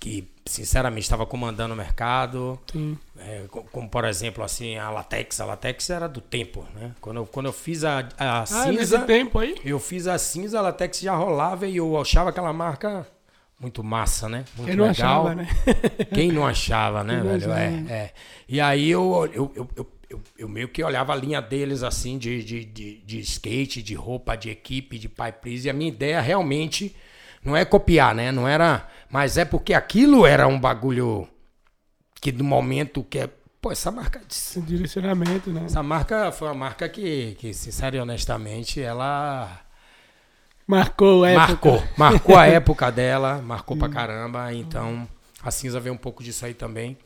que, 0.05 0.27
sinceramente, 0.45 1.01
estavam 1.01 1.25
comandando 1.25 1.73
o 1.73 1.77
mercado. 1.77 2.59
Sim. 2.71 2.95
É, 3.17 3.45
co- 3.49 3.63
como, 3.71 3.89
por 3.89 4.05
exemplo, 4.05 4.43
assim, 4.43 4.77
a 4.77 4.91
Latex. 4.91 5.41
A 5.41 5.45
Latex 5.45 5.89
era 5.89 6.07
do 6.07 6.21
tempo, 6.21 6.63
né? 6.75 6.91
Quando 7.01 7.17
eu, 7.17 7.25
quando 7.25 7.47
eu 7.47 7.53
fiz 7.53 7.83
a, 7.83 8.07
a 8.19 8.41
Ah, 8.41 8.45
cinza, 8.45 8.99
tempo 8.99 9.39
aí? 9.39 9.55
eu 9.65 9.79
fiz 9.79 10.05
a 10.05 10.19
cinza, 10.19 10.59
a 10.59 10.61
Latex 10.61 10.99
já 10.99 11.15
rolava 11.15 11.65
e 11.65 11.77
eu 11.77 11.99
achava 11.99 12.29
aquela 12.29 12.53
marca 12.53 13.07
muito 13.59 13.83
massa, 13.83 14.29
né? 14.29 14.45
Muito 14.55 14.67
Quem 14.67 14.75
não 14.75 14.85
legal. 14.85 15.21
achava, 15.27 15.33
né? 15.35 15.47
Quem 16.13 16.31
não 16.31 16.45
achava, 16.45 17.03
né, 17.03 17.17
não 17.17 17.23
velho? 17.23 17.51
achava. 17.51 17.59
É, 17.59 17.91
é. 17.91 18.13
E 18.47 18.61
aí 18.61 18.87
eu, 18.91 19.27
eu, 19.33 19.51
eu, 19.55 19.69
eu, 19.75 19.87
eu, 20.07 20.21
eu 20.37 20.47
meio 20.47 20.67
que 20.67 20.83
olhava 20.83 21.13
a 21.13 21.15
linha 21.15 21.41
deles, 21.41 21.81
assim, 21.81 22.19
de, 22.19 22.43
de, 22.43 22.63
de, 22.63 22.97
de 22.97 23.19
skate, 23.21 23.81
de 23.81 23.95
roupa, 23.95 24.35
de 24.35 24.51
equipe, 24.51 24.99
de 24.99 25.09
pai 25.09 25.31
please. 25.31 25.65
E 25.67 25.69
a 25.71 25.73
minha 25.73 25.89
ideia 25.89 26.21
realmente 26.21 26.95
não 27.43 27.57
é 27.57 27.65
copiar, 27.65 28.13
né? 28.13 28.31
Não 28.31 28.47
era... 28.47 28.87
Mas 29.09 29.37
é 29.37 29.45
porque 29.45 29.73
aquilo 29.73 30.25
era 30.25 30.47
um 30.47 30.59
bagulho 30.59 31.27
que 32.21 32.31
no 32.31 32.43
momento 32.43 33.03
que 33.03 33.19
é... 33.19 33.29
Pô, 33.61 33.71
essa 33.71 33.91
marca... 33.91 34.21
Esse 34.29 34.61
direcionamento, 34.61 35.49
né? 35.51 35.63
Essa 35.65 35.81
marca 35.81 36.31
foi 36.31 36.47
uma 36.47 36.53
marca 36.53 36.87
que, 36.87 37.35
que 37.39 37.53
sincero 37.53 37.95
e 37.95 37.99
honestamente, 37.99 38.81
ela... 38.81 39.61
Marcou 40.67 41.23
a 41.23 41.29
época. 41.29 41.47
Marcou, 41.69 41.83
marcou 41.95 42.37
a 42.37 42.45
época 42.47 42.91
dela, 42.91 43.41
marcou 43.41 43.77
pra 43.77 43.87
caramba, 43.87 44.51
então 44.51 45.07
a 45.43 45.51
cinza 45.51 45.79
veio 45.79 45.93
um 45.93 45.97
pouco 45.97 46.23
disso 46.23 46.43
aí 46.45 46.55
também. 46.55 46.97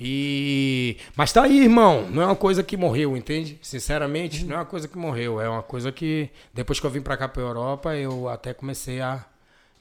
E 0.00 0.96
mas 1.16 1.32
tá 1.32 1.42
aí, 1.42 1.62
irmão, 1.62 2.08
não 2.10 2.22
é 2.22 2.26
uma 2.26 2.36
coisa 2.36 2.62
que 2.62 2.76
morreu, 2.76 3.16
entende? 3.16 3.58
Sinceramente, 3.62 4.44
não 4.44 4.56
é 4.56 4.58
uma 4.58 4.64
coisa 4.64 4.86
que 4.86 4.96
morreu, 4.96 5.40
é 5.40 5.48
uma 5.48 5.62
coisa 5.62 5.90
que 5.90 6.30
depois 6.54 6.78
que 6.78 6.86
eu 6.86 6.90
vim 6.90 7.00
pra 7.00 7.16
cá 7.16 7.28
pra 7.28 7.42
Europa, 7.42 7.96
eu 7.96 8.28
até 8.28 8.54
comecei 8.54 9.00
a 9.00 9.24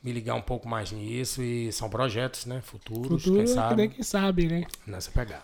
me 0.07 0.13
ligar 0.13 0.35
um 0.35 0.41
pouco 0.41 0.69
mais 0.69 0.89
nisso 0.93 1.43
e 1.43 1.69
são 1.73 1.89
projetos, 1.89 2.45
né, 2.45 2.61
futuros, 2.63 3.23
Futuro 3.23 3.35
quem 3.35 3.41
é 3.41 3.45
que 3.45 3.51
sabe, 3.53 3.75
nem 3.75 3.89
quem 3.89 4.03
sabe, 4.03 4.47
né? 4.47 4.63
nessa 4.85 5.11
pegada. 5.11 5.43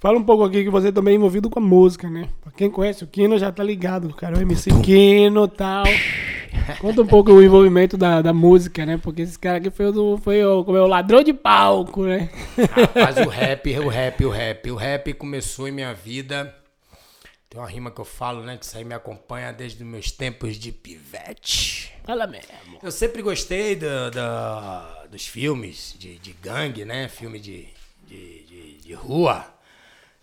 Fala 0.00 0.18
um 0.18 0.22
pouco 0.22 0.44
aqui 0.44 0.62
que 0.64 0.70
você 0.70 0.92
também 0.92 1.14
é 1.14 1.16
envolvido 1.16 1.48
com 1.50 1.58
a 1.58 1.62
música, 1.62 2.08
né? 2.08 2.28
Pra 2.40 2.52
quem 2.52 2.70
conhece 2.70 3.02
o 3.04 3.06
Kino 3.06 3.38
já 3.38 3.50
tá 3.52 3.62
ligado, 3.62 4.12
cara. 4.14 4.36
O 4.38 4.40
MC 4.42 4.70
Kino 4.82 5.44
e 5.44 5.48
tal. 5.48 5.84
Conta 6.80 7.02
um 7.02 7.06
pouco 7.06 7.32
o 7.32 7.42
envolvimento 7.42 7.96
da, 7.96 8.20
da 8.20 8.32
música, 8.32 8.84
né? 8.84 8.98
Porque 9.00 9.22
esse 9.22 9.38
cara 9.38 9.58
aqui 9.58 9.70
foi 9.70 9.86
o, 9.86 9.92
do- 9.92 10.18
foi 10.18 10.44
o, 10.44 10.64
como 10.64 10.76
é, 10.76 10.80
o 10.82 10.86
ladrão 10.88 11.22
de 11.22 11.32
palco, 11.32 12.04
né? 12.04 12.30
Rapaz, 12.74 13.16
o 13.18 13.28
rap, 13.28 13.78
o 13.78 13.88
rap, 13.88 14.24
o 14.24 14.30
rap. 14.30 14.70
O 14.72 14.76
rap 14.76 15.14
começou 15.14 15.68
em 15.68 15.72
minha 15.72 15.94
vida. 15.94 16.52
Tem 17.52 17.60
uma 17.60 17.68
rima 17.68 17.90
que 17.90 18.00
eu 18.00 18.04
falo, 18.06 18.42
né? 18.42 18.56
Que 18.56 18.64
isso 18.64 18.78
aí 18.78 18.82
me 18.82 18.94
acompanha 18.94 19.52
desde 19.52 19.82
os 19.82 19.86
meus 19.86 20.10
tempos 20.10 20.56
de 20.56 20.72
pivete. 20.72 21.92
Fala 22.02 22.26
mesmo. 22.26 22.48
Eu 22.82 22.90
sempre 22.90 23.20
gostei 23.20 23.76
da- 23.76 24.08
da- 24.08 25.04
dos 25.10 25.26
filmes 25.26 25.94
de, 25.98 26.18
de 26.18 26.32
gangue, 26.32 26.86
né? 26.86 27.08
Filme 27.08 27.38
de, 27.38 27.68
de, 28.08 28.42
de, 28.44 28.78
de 28.78 28.92
rua. 28.94 29.44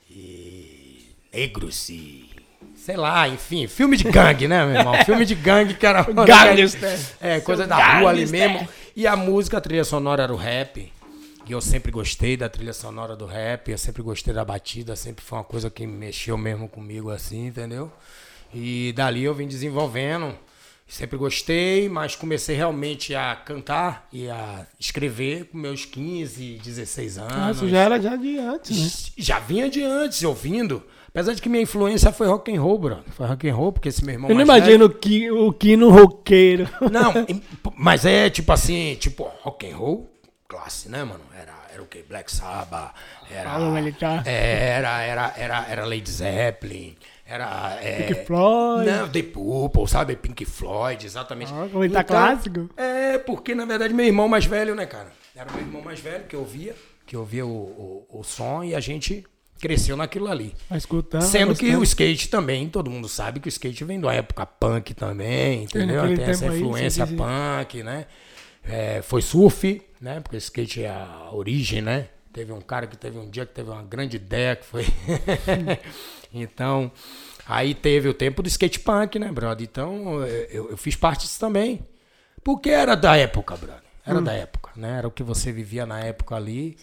E 0.10 1.14
negros 1.32 1.88
e. 1.90 2.28
Sei 2.76 2.98
lá, 2.98 3.28
enfim, 3.28 3.68
filme 3.68 3.96
de 3.96 4.06
gangue, 4.06 4.48
né, 4.48 4.66
meu 4.66 4.76
irmão? 4.80 4.96
Filme 5.06 5.24
de 5.24 5.36
gangue 5.36 5.76
que 5.76 5.86
era. 5.86 6.02
Gangster. 6.26 7.00
É, 7.22 7.40
coisa 7.42 7.64
Seu 7.64 7.70
da 7.70 8.00
rua 8.00 8.10
ali 8.10 8.26
mesmo. 8.26 8.68
E 8.96 9.06
a 9.06 9.16
música, 9.16 9.60
a 9.60 9.62
trilha 9.62 9.84
sonora 9.84 10.24
era 10.24 10.34
o 10.34 10.36
rap. 10.36 10.92
E 11.50 11.52
eu 11.52 11.60
sempre 11.62 11.92
gostei 11.92 12.38
da 12.38 12.48
trilha 12.48 12.74
sonora 12.74 13.16
do 13.16 13.26
rap, 13.26 13.72
eu 13.72 13.78
sempre 13.78 14.04
gostei 14.04 14.32
da 14.32 14.46
batida, 14.46 14.96
sempre 14.96 15.26
foi 15.26 15.40
uma 15.40 15.44
coisa 15.44 15.68
que 15.70 15.88
mexeu 15.88 16.38
mesmo 16.38 16.70
comigo 16.70 17.10
assim, 17.10 17.48
entendeu? 17.48 17.92
E 18.54 18.94
dali 18.96 19.24
eu 19.24 19.34
vim 19.34 19.48
desenvolvendo. 19.48 20.36
Sempre 20.88 21.18
gostei, 21.18 21.88
mas 21.88 22.16
comecei 22.16 22.56
realmente 22.56 23.14
a 23.14 23.36
cantar 23.36 24.08
e 24.12 24.28
a 24.28 24.66
escrever 24.80 25.46
com 25.46 25.58
meus 25.60 25.86
15, 25.86 26.60
16 26.64 27.18
anos. 27.20 27.58
Isso 27.58 27.70
já 27.70 27.78
era 27.80 28.00
já 28.02 28.16
de 28.16 28.38
antes, 28.40 29.06
né? 29.08 29.14
Já 29.18 29.38
vinha 29.40 29.70
de 29.70 29.84
antes, 29.84 30.24
ouvindo. 30.24 30.84
Apesar 31.08 31.34
de 31.34 31.42
que 31.44 31.50
minha 31.50 31.62
influência 31.62 32.12
foi 32.12 32.28
rock 32.28 32.52
and 32.56 32.60
roll, 32.62 32.80
bro. 32.80 32.98
Foi 33.12 33.28
rock 33.28 33.48
and 33.48 33.56
roll, 33.56 33.72
porque 33.72 33.90
esse 33.90 34.04
meu 34.04 34.14
irmão 34.14 34.30
Eu 34.32 34.36
não 34.36 34.46
mais 34.48 34.64
velho- 34.64 34.76
imagino 34.78 34.86
o 34.86 34.90
Ki- 35.00 35.30
o 35.32 35.54
Kino 35.54 35.90
roqueiro. 35.92 36.68
não, 36.92 37.14
mas 37.76 38.04
é 38.06 38.28
tipo 38.30 38.52
assim, 38.52 38.96
tipo 39.00 39.24
rock 39.42 39.68
and 39.72 39.76
roll 39.78 40.10
classe, 40.50 40.90
né, 40.90 41.04
mano? 41.04 41.24
Era, 41.40 41.54
era 41.72 41.82
o 41.82 41.86
que? 41.86 42.02
Black 42.02 42.32
Sabbath, 42.32 42.96
era, 43.30 43.52
Fala, 43.52 43.70
militar. 43.70 44.28
era, 44.28 45.02
era, 45.04 45.34
era, 45.38 45.66
era 45.70 45.86
Led 45.86 46.10
Zeppelin, 46.10 46.98
era 47.24 47.78
é, 47.82 48.02
Pink 48.04 48.26
Floyd. 48.26 48.90
não, 48.90 49.08
The 49.10 49.24
Purple, 49.24 49.88
sabe? 49.88 50.16
Pink 50.16 50.44
Floyd, 50.46 51.06
exatamente. 51.06 51.54
Ah, 51.54 51.70
como 51.72 51.84
ele 51.84 51.94
tá 51.94 52.04
clássico. 52.04 52.68
É, 52.76 53.20
porque 53.20 53.54
na 53.54 53.66
verdade 53.66 53.94
meu 53.94 54.08
irmão 54.08 54.28
mais 54.28 54.46
velho, 54.46 54.74
né, 54.74 54.88
cara? 54.88 55.12
Era 55.36 55.52
meu 55.52 55.62
irmão 55.62 55.84
mais 55.84 56.00
velho 56.00 56.26
que 56.26 56.36
eu 56.36 56.44
via, 56.44 56.76
que 57.06 57.16
eu 57.16 57.24
via 57.24 57.46
o, 57.46 58.06
o, 58.10 58.20
o 58.20 58.24
som 58.24 58.64
e 58.64 58.74
a 58.74 58.80
gente 58.80 59.24
cresceu 59.62 59.96
naquilo 59.96 60.28
ali. 60.28 60.56
Vai 60.68 60.80
escutando. 60.80 61.22
Sendo 61.22 61.54
que 61.54 61.76
o 61.76 61.84
skate 61.84 62.28
também, 62.28 62.68
todo 62.68 62.90
mundo 62.90 63.08
sabe 63.08 63.40
que 63.40 63.48
o 63.48 63.50
skate 63.50 63.84
vem 63.84 64.00
da 64.00 64.12
época 64.12 64.48
punk 64.48 64.96
também, 64.96 65.66
entendeu? 65.66 66.16
Tem 66.16 66.26
essa 66.26 66.50
aí, 66.50 66.60
influência 66.60 67.06
dizia. 67.06 67.18
punk, 67.18 67.84
né? 67.84 68.08
É, 68.64 69.02
foi 69.04 69.22
surf, 69.22 69.82
né? 70.00 70.20
Porque 70.20 70.38
skate 70.38 70.84
é 70.84 70.90
a 70.90 71.30
origem, 71.32 71.82
né? 71.82 72.10
Teve 72.32 72.52
um 72.52 72.62
cara 72.62 72.88
que 72.88 72.96
teve 72.96 73.18
um 73.18 73.30
dia 73.30 73.46
que 73.46 73.54
teve 73.54 73.70
uma 73.70 73.84
grande 73.84 74.18
ideia 74.18 74.56
que 74.56 74.66
foi. 74.66 74.86
então, 76.34 76.92
aí 77.46 77.74
teve 77.74 78.08
o 78.08 78.14
tempo 78.14 78.44
do 78.44 78.48
skate 78.48 78.80
punk, 78.80 79.18
né, 79.18 79.32
brother? 79.32 79.68
Então, 79.70 80.24
eu, 80.24 80.72
eu 80.72 80.78
fiz 80.78 80.96
parte 80.96 81.22
disso 81.22 81.40
também. 81.40 81.86
Porque 82.44 82.70
era 82.70 82.96
da 82.96 83.18
época, 83.18 83.58
brother. 83.58 83.84
Era 84.06 84.22
da 84.22 84.34
época, 84.34 84.72
né? 84.76 84.98
Era 84.98 85.08
o 85.08 85.12
que 85.12 85.22
você 85.22 85.52
vivia 85.52 85.86
na 85.86 86.00
época 86.00 86.36
ali, 86.36 86.78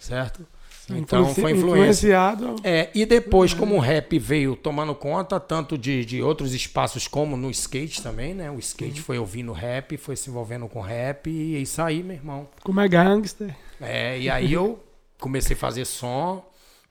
certo? 0.00 0.46
Então, 0.90 1.20
Influenci- 1.22 1.40
foi 1.40 1.52
influência. 1.52 2.06
influenciado. 2.08 2.56
É, 2.64 2.90
e 2.94 3.06
depois, 3.06 3.54
como 3.54 3.76
o 3.76 3.78
rap 3.78 4.18
veio 4.18 4.56
tomando 4.56 4.94
conta 4.94 5.38
tanto 5.38 5.78
de, 5.78 6.04
de 6.04 6.20
outros 6.20 6.52
espaços 6.54 7.06
como 7.06 7.36
no 7.36 7.50
skate 7.50 8.02
também, 8.02 8.34
né? 8.34 8.50
O 8.50 8.58
skate 8.58 9.00
foi 9.00 9.18
ouvindo 9.18 9.52
rap, 9.52 9.96
foi 9.96 10.16
se 10.16 10.28
envolvendo 10.28 10.66
com 10.68 10.80
rap 10.80 11.30
e 11.30 11.56
é 11.56 11.60
isso 11.60 11.80
aí, 11.80 12.02
meu 12.02 12.16
irmão. 12.16 12.48
Como 12.64 12.80
é 12.80 12.88
gangster. 12.88 13.54
É, 13.80 14.18
e 14.18 14.28
aí 14.28 14.52
eu 14.52 14.82
comecei 15.20 15.54
a 15.54 15.58
fazer 15.58 15.84
som, 15.84 16.44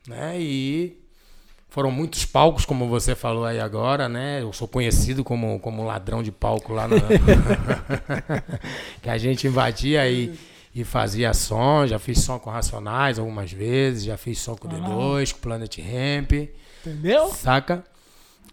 né? 0.08 0.36
E 0.40 0.98
foram 1.68 1.90
muitos 1.90 2.24
palcos, 2.24 2.64
como 2.64 2.88
você 2.88 3.14
falou 3.14 3.44
aí 3.44 3.60
agora, 3.60 4.08
né? 4.08 4.40
Eu 4.42 4.52
sou 4.52 4.66
conhecido 4.66 5.22
como, 5.22 5.60
como 5.60 5.84
ladrão 5.84 6.22
de 6.22 6.32
palco 6.32 6.72
lá 6.72 6.88
na... 6.88 6.96
que 9.00 9.08
a 9.08 9.18
gente 9.18 9.46
invadia 9.46 10.08
e, 10.10 10.32
e 10.74 10.84
fazia 10.84 11.32
som. 11.34 11.86
Já 11.86 11.98
fiz 11.98 12.20
som 12.20 12.38
com 12.38 12.50
Racionais 12.50 13.18
algumas 13.18 13.52
vezes, 13.52 14.04
já 14.04 14.16
fiz 14.16 14.38
som 14.38 14.56
com 14.56 14.68
o 14.68 14.70
D2, 14.70 15.32
com 15.32 15.40
Planet 15.40 15.78
Ramp. 15.78 16.32
Entendeu? 16.80 17.28
Saca? 17.28 17.84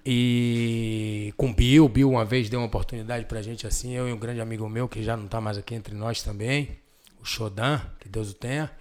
E 0.05 1.33
com 1.37 1.53
Bill, 1.53 1.85
o 1.85 1.89
Bill 1.89 2.09
uma 2.09 2.25
vez 2.25 2.49
deu 2.49 2.59
uma 2.59 2.67
oportunidade 2.67 3.25
pra 3.25 3.41
gente 3.41 3.67
assim, 3.67 3.93
eu 3.93 4.07
e 4.07 4.13
um 4.13 4.17
grande 4.17 4.41
amigo 4.41 4.67
meu, 4.69 4.87
que 4.87 5.03
já 5.03 5.15
não 5.15 5.27
tá 5.27 5.41
mais 5.41 5.57
aqui 5.57 5.75
entre 5.75 5.93
nós 5.93 6.23
também, 6.23 6.79
o 7.21 7.25
Shodan, 7.25 7.81
que 7.99 8.07
Deus 8.07 8.31
o 8.31 8.33
tenha. 8.33 8.71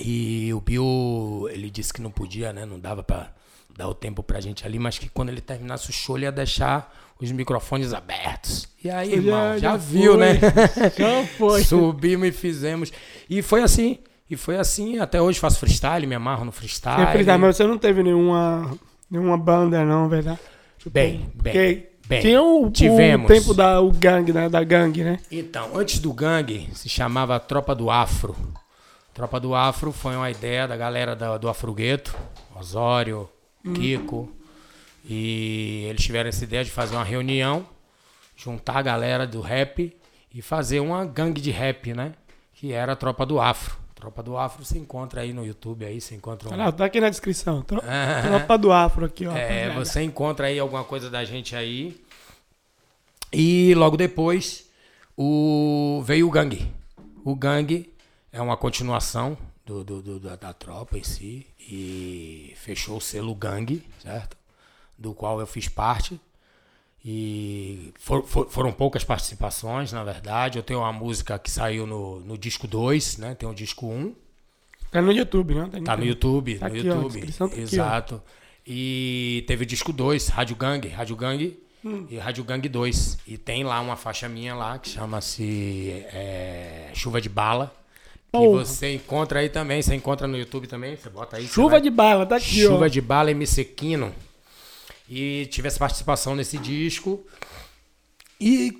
E 0.00 0.52
o 0.52 0.60
Bill, 0.60 1.48
ele 1.50 1.70
disse 1.70 1.92
que 1.92 2.02
não 2.02 2.10
podia, 2.10 2.52
né? 2.52 2.66
Não 2.66 2.78
dava 2.80 3.02
pra 3.02 3.32
dar 3.76 3.88
o 3.88 3.94
tempo 3.94 4.22
pra 4.22 4.40
gente 4.40 4.64
ali, 4.66 4.78
mas 4.78 4.98
que 4.98 5.08
quando 5.08 5.28
ele 5.30 5.40
terminasse 5.40 5.90
o 5.90 5.92
show, 5.92 6.16
ele 6.16 6.26
ia 6.26 6.32
deixar 6.32 6.94
os 7.20 7.30
microfones 7.32 7.92
abertos. 7.92 8.68
E 8.82 8.90
aí, 8.90 9.12
irmão, 9.14 9.58
já, 9.58 9.76
viu, 9.76 10.12
foi. 10.12 10.20
né? 10.20 10.34
Já 10.98 11.26
foi. 11.38 11.64
Subimos 11.64 12.28
e 12.28 12.32
fizemos. 12.32 12.92
E 13.30 13.40
foi 13.42 13.62
assim. 13.62 13.98
E 14.28 14.36
foi 14.36 14.56
assim. 14.58 14.98
Até 14.98 15.20
hoje 15.22 15.38
faço 15.38 15.58
freestyle, 15.58 16.06
me 16.06 16.14
amarro 16.14 16.44
no 16.44 16.52
freestyle. 16.52 17.12
Fez, 17.12 17.26
mas 17.26 17.56
você 17.56 17.64
não 17.64 17.78
teve 17.78 18.02
nenhuma, 18.02 18.70
nenhuma 19.10 19.36
banda, 19.38 19.84
não, 19.84 20.08
verdade? 20.08 20.38
Tipo, 20.78 20.90
Bem, 20.90 21.30
bem, 21.34 21.86
bem. 22.06 22.20
tinha 22.20 22.42
o, 22.42 22.70
Tivemos. 22.70 23.30
o 23.30 23.32
tempo 23.34 23.54
da 23.54 23.80
o 23.80 23.90
gangue, 23.90 24.32
né? 24.32 24.48
Da 24.48 24.62
gangue, 24.62 25.02
né? 25.02 25.18
Então, 25.30 25.70
antes 25.74 25.98
do 25.98 26.12
gangue, 26.12 26.68
se 26.74 26.88
chamava 26.88 27.38
Tropa 27.40 27.74
do 27.74 27.90
Afro. 27.90 28.36
Tropa 29.14 29.38
do 29.40 29.54
Afro 29.54 29.92
foi 29.92 30.14
uma 30.16 30.30
ideia 30.30 30.66
da 30.68 30.76
galera 30.76 31.14
da- 31.16 31.38
do 31.38 31.48
Afrugueto, 31.48 32.14
Osório, 32.58 33.28
Kiko. 33.72 34.30
E 35.04 35.86
eles 35.88 36.02
tiveram 36.02 36.28
essa 36.28 36.44
ideia 36.44 36.64
de 36.64 36.70
fazer 36.70 36.94
uma 36.96 37.04
reunião, 37.04 37.66
juntar 38.36 38.78
a 38.78 38.82
galera 38.82 39.26
do 39.26 39.40
rap 39.40 39.94
e 40.34 40.42
fazer 40.42 40.80
uma 40.80 41.04
gangue 41.04 41.40
de 41.40 41.50
rap, 41.50 41.92
né? 41.94 42.12
Que 42.54 42.72
era 42.72 42.92
a 42.92 42.96
Tropa 42.96 43.24
do 43.26 43.40
Afro. 43.40 43.76
Tropa 43.94 44.22
do 44.22 44.36
Afro 44.36 44.64
se 44.64 44.78
encontra 44.78 45.22
aí 45.22 45.32
no 45.32 45.46
YouTube, 45.46 45.84
aí 45.84 46.00
você 46.00 46.14
encontra 46.14 46.48
um... 46.48 46.52
Olha 46.52 46.64
lá, 46.66 46.72
tá 46.72 46.84
aqui 46.84 47.00
na 47.00 47.08
descrição. 47.08 47.62
Tro- 47.62 47.80
Ah. 47.86 48.22
Tropa 48.28 48.58
do 48.58 48.72
Afro 48.72 49.04
aqui, 49.06 49.26
ó. 49.26 49.34
É, 49.36 49.70
você 49.74 50.02
encontra 50.02 50.46
aí 50.48 50.58
alguma 50.58 50.84
coisa 50.84 51.08
da 51.08 51.24
gente 51.24 51.54
aí. 51.56 51.98
E 53.32 53.74
logo 53.74 53.96
depois 53.96 54.68
o, 55.16 56.02
veio 56.04 56.26
o 56.28 56.30
Gangue. 56.30 56.70
O 57.24 57.34
Gangue 57.34 57.92
é 58.32 58.40
uma 58.40 58.56
continuação 58.56 59.36
do, 59.64 59.82
do- 59.84 60.02
do- 60.02 60.20
da, 60.20 60.36
da 60.36 60.52
tropa 60.52 60.98
em 60.98 61.02
si. 61.02 61.46
E 61.60 62.52
fechou 62.56 62.98
o 62.98 63.00
selo 63.00 63.34
Gangue, 63.34 63.82
certo? 64.02 64.36
Do 64.98 65.14
qual 65.14 65.40
eu 65.40 65.46
fiz 65.46 65.68
parte. 65.68 66.20
E 67.04 67.92
for- 67.98 68.24
for- 68.26 68.48
foram 68.50 68.72
poucas 68.72 69.04
participações, 69.04 69.92
na 69.92 70.02
verdade. 70.02 70.58
Eu 70.58 70.62
tenho 70.62 70.80
uma 70.80 70.92
música 70.92 71.38
que 71.38 71.50
saiu 71.50 71.86
no, 71.86 72.20
no 72.20 72.38
disco 72.38 72.66
2, 72.66 73.18
né? 73.18 73.34
Tem 73.34 73.48
o 73.48 73.54
disco 73.54 73.86
1. 73.86 74.14
Tá 74.90 75.02
no 75.02 75.12
YouTube, 75.12 75.54
né? 75.54 75.68
Tá 75.84 75.96
no 75.96 76.04
YouTube, 76.04 76.58
Tá 76.58 76.68
no 76.68 76.74
aqui, 76.76 76.86
YouTube. 76.86 77.20
tá 77.32 77.44
aqui, 77.44 77.56
ó. 77.56 77.60
Exato. 77.60 78.22
E 78.66 79.44
teve 79.46 79.64
o 79.64 79.66
disco 79.66 79.92
2, 79.92 80.28
Rádio 80.28 80.56
Gang, 80.56 80.88
Rádio 80.88 81.16
Gang 81.16 81.58
Hum. 81.84 82.06
e 82.08 82.16
Rádio 82.16 82.42
Gang 82.44 82.66
2. 82.66 83.18
E 83.26 83.36
tem 83.36 83.64
lá 83.64 83.78
uma 83.80 83.96
faixa 83.96 84.26
minha 84.28 84.54
lá 84.54 84.78
que 84.78 84.88
chama-se 84.88 85.90
é, 86.12 86.90
Chuva 86.94 87.20
de 87.20 87.28
Bala. 87.28 87.74
Porra. 88.38 88.64
você 88.64 88.94
encontra 88.94 89.40
aí 89.40 89.48
também, 89.48 89.80
você 89.82 89.94
encontra 89.94 90.26
no 90.26 90.36
YouTube 90.36 90.66
também, 90.66 90.96
você 90.96 91.08
bota 91.10 91.36
aí. 91.36 91.46
Chuva 91.46 91.70
vai- 91.70 91.80
de 91.80 91.90
bala, 91.90 92.26
tá 92.26 92.36
aqui, 92.36 92.62
Chuva 92.62 92.84
ó. 92.84 92.88
de 92.88 93.00
Bala 93.00 93.30
MC 93.30 93.64
Quino. 93.64 94.12
E 95.08 95.46
tive 95.50 95.68
essa 95.68 95.78
participação 95.78 96.34
nesse 96.34 96.56
disco. 96.58 97.24
E, 98.40 98.72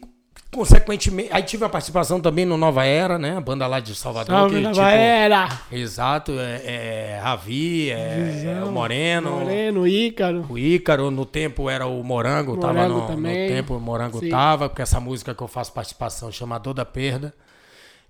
consequentemente, 0.50 1.28
aí 1.32 1.42
tive 1.42 1.64
a 1.64 1.68
participação 1.68 2.20
também 2.20 2.44
no 2.44 2.56
Nova 2.56 2.84
Era, 2.84 3.18
né? 3.18 3.36
A 3.36 3.40
banda 3.40 3.66
lá 3.66 3.80
de 3.80 3.94
Salvador. 3.94 4.34
Salve, 4.34 4.56
que, 4.56 4.60
Nova 4.62 4.74
tipo, 4.74 4.86
Era. 4.86 5.60
Exato, 5.70 6.32
é, 6.38 6.62
é 6.64 7.20
Ravi, 7.22 7.90
é, 7.90 8.56
é 8.60 8.64
o 8.64 8.70
Moreno, 8.72 9.30
Moreno, 9.32 9.86
Ícaro. 9.86 10.46
o 10.48 10.58
Ícaro, 10.58 11.10
no 11.10 11.26
tempo 11.26 11.68
era 11.68 11.86
o 11.86 12.02
Morango, 12.02 12.56
tava 12.56 12.72
Morango 12.74 13.00
no, 13.00 13.06
também. 13.06 13.48
no 13.48 13.54
tempo 13.54 13.74
o 13.76 13.80
Morango 13.80 14.20
Sim. 14.20 14.28
tava, 14.30 14.68
porque 14.68 14.82
essa 14.82 15.00
música 15.00 15.34
que 15.34 15.42
eu 15.42 15.48
faço 15.48 15.72
participação 15.72 16.30
chama 16.32 16.58
Dor 16.58 16.74
da 16.74 16.84
Perda. 16.84 17.34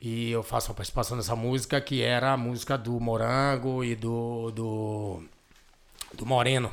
E 0.06 0.30
eu 0.30 0.42
faço 0.42 0.68
uma 0.68 0.74
participação 0.74 1.16
nessa 1.16 1.34
música 1.34 1.80
que 1.80 2.02
era 2.02 2.34
a 2.34 2.36
música 2.36 2.76
do 2.76 3.00
Morango 3.00 3.82
e 3.82 3.96
do, 3.96 4.50
do, 4.50 5.22
do 6.12 6.26
Moreno, 6.26 6.70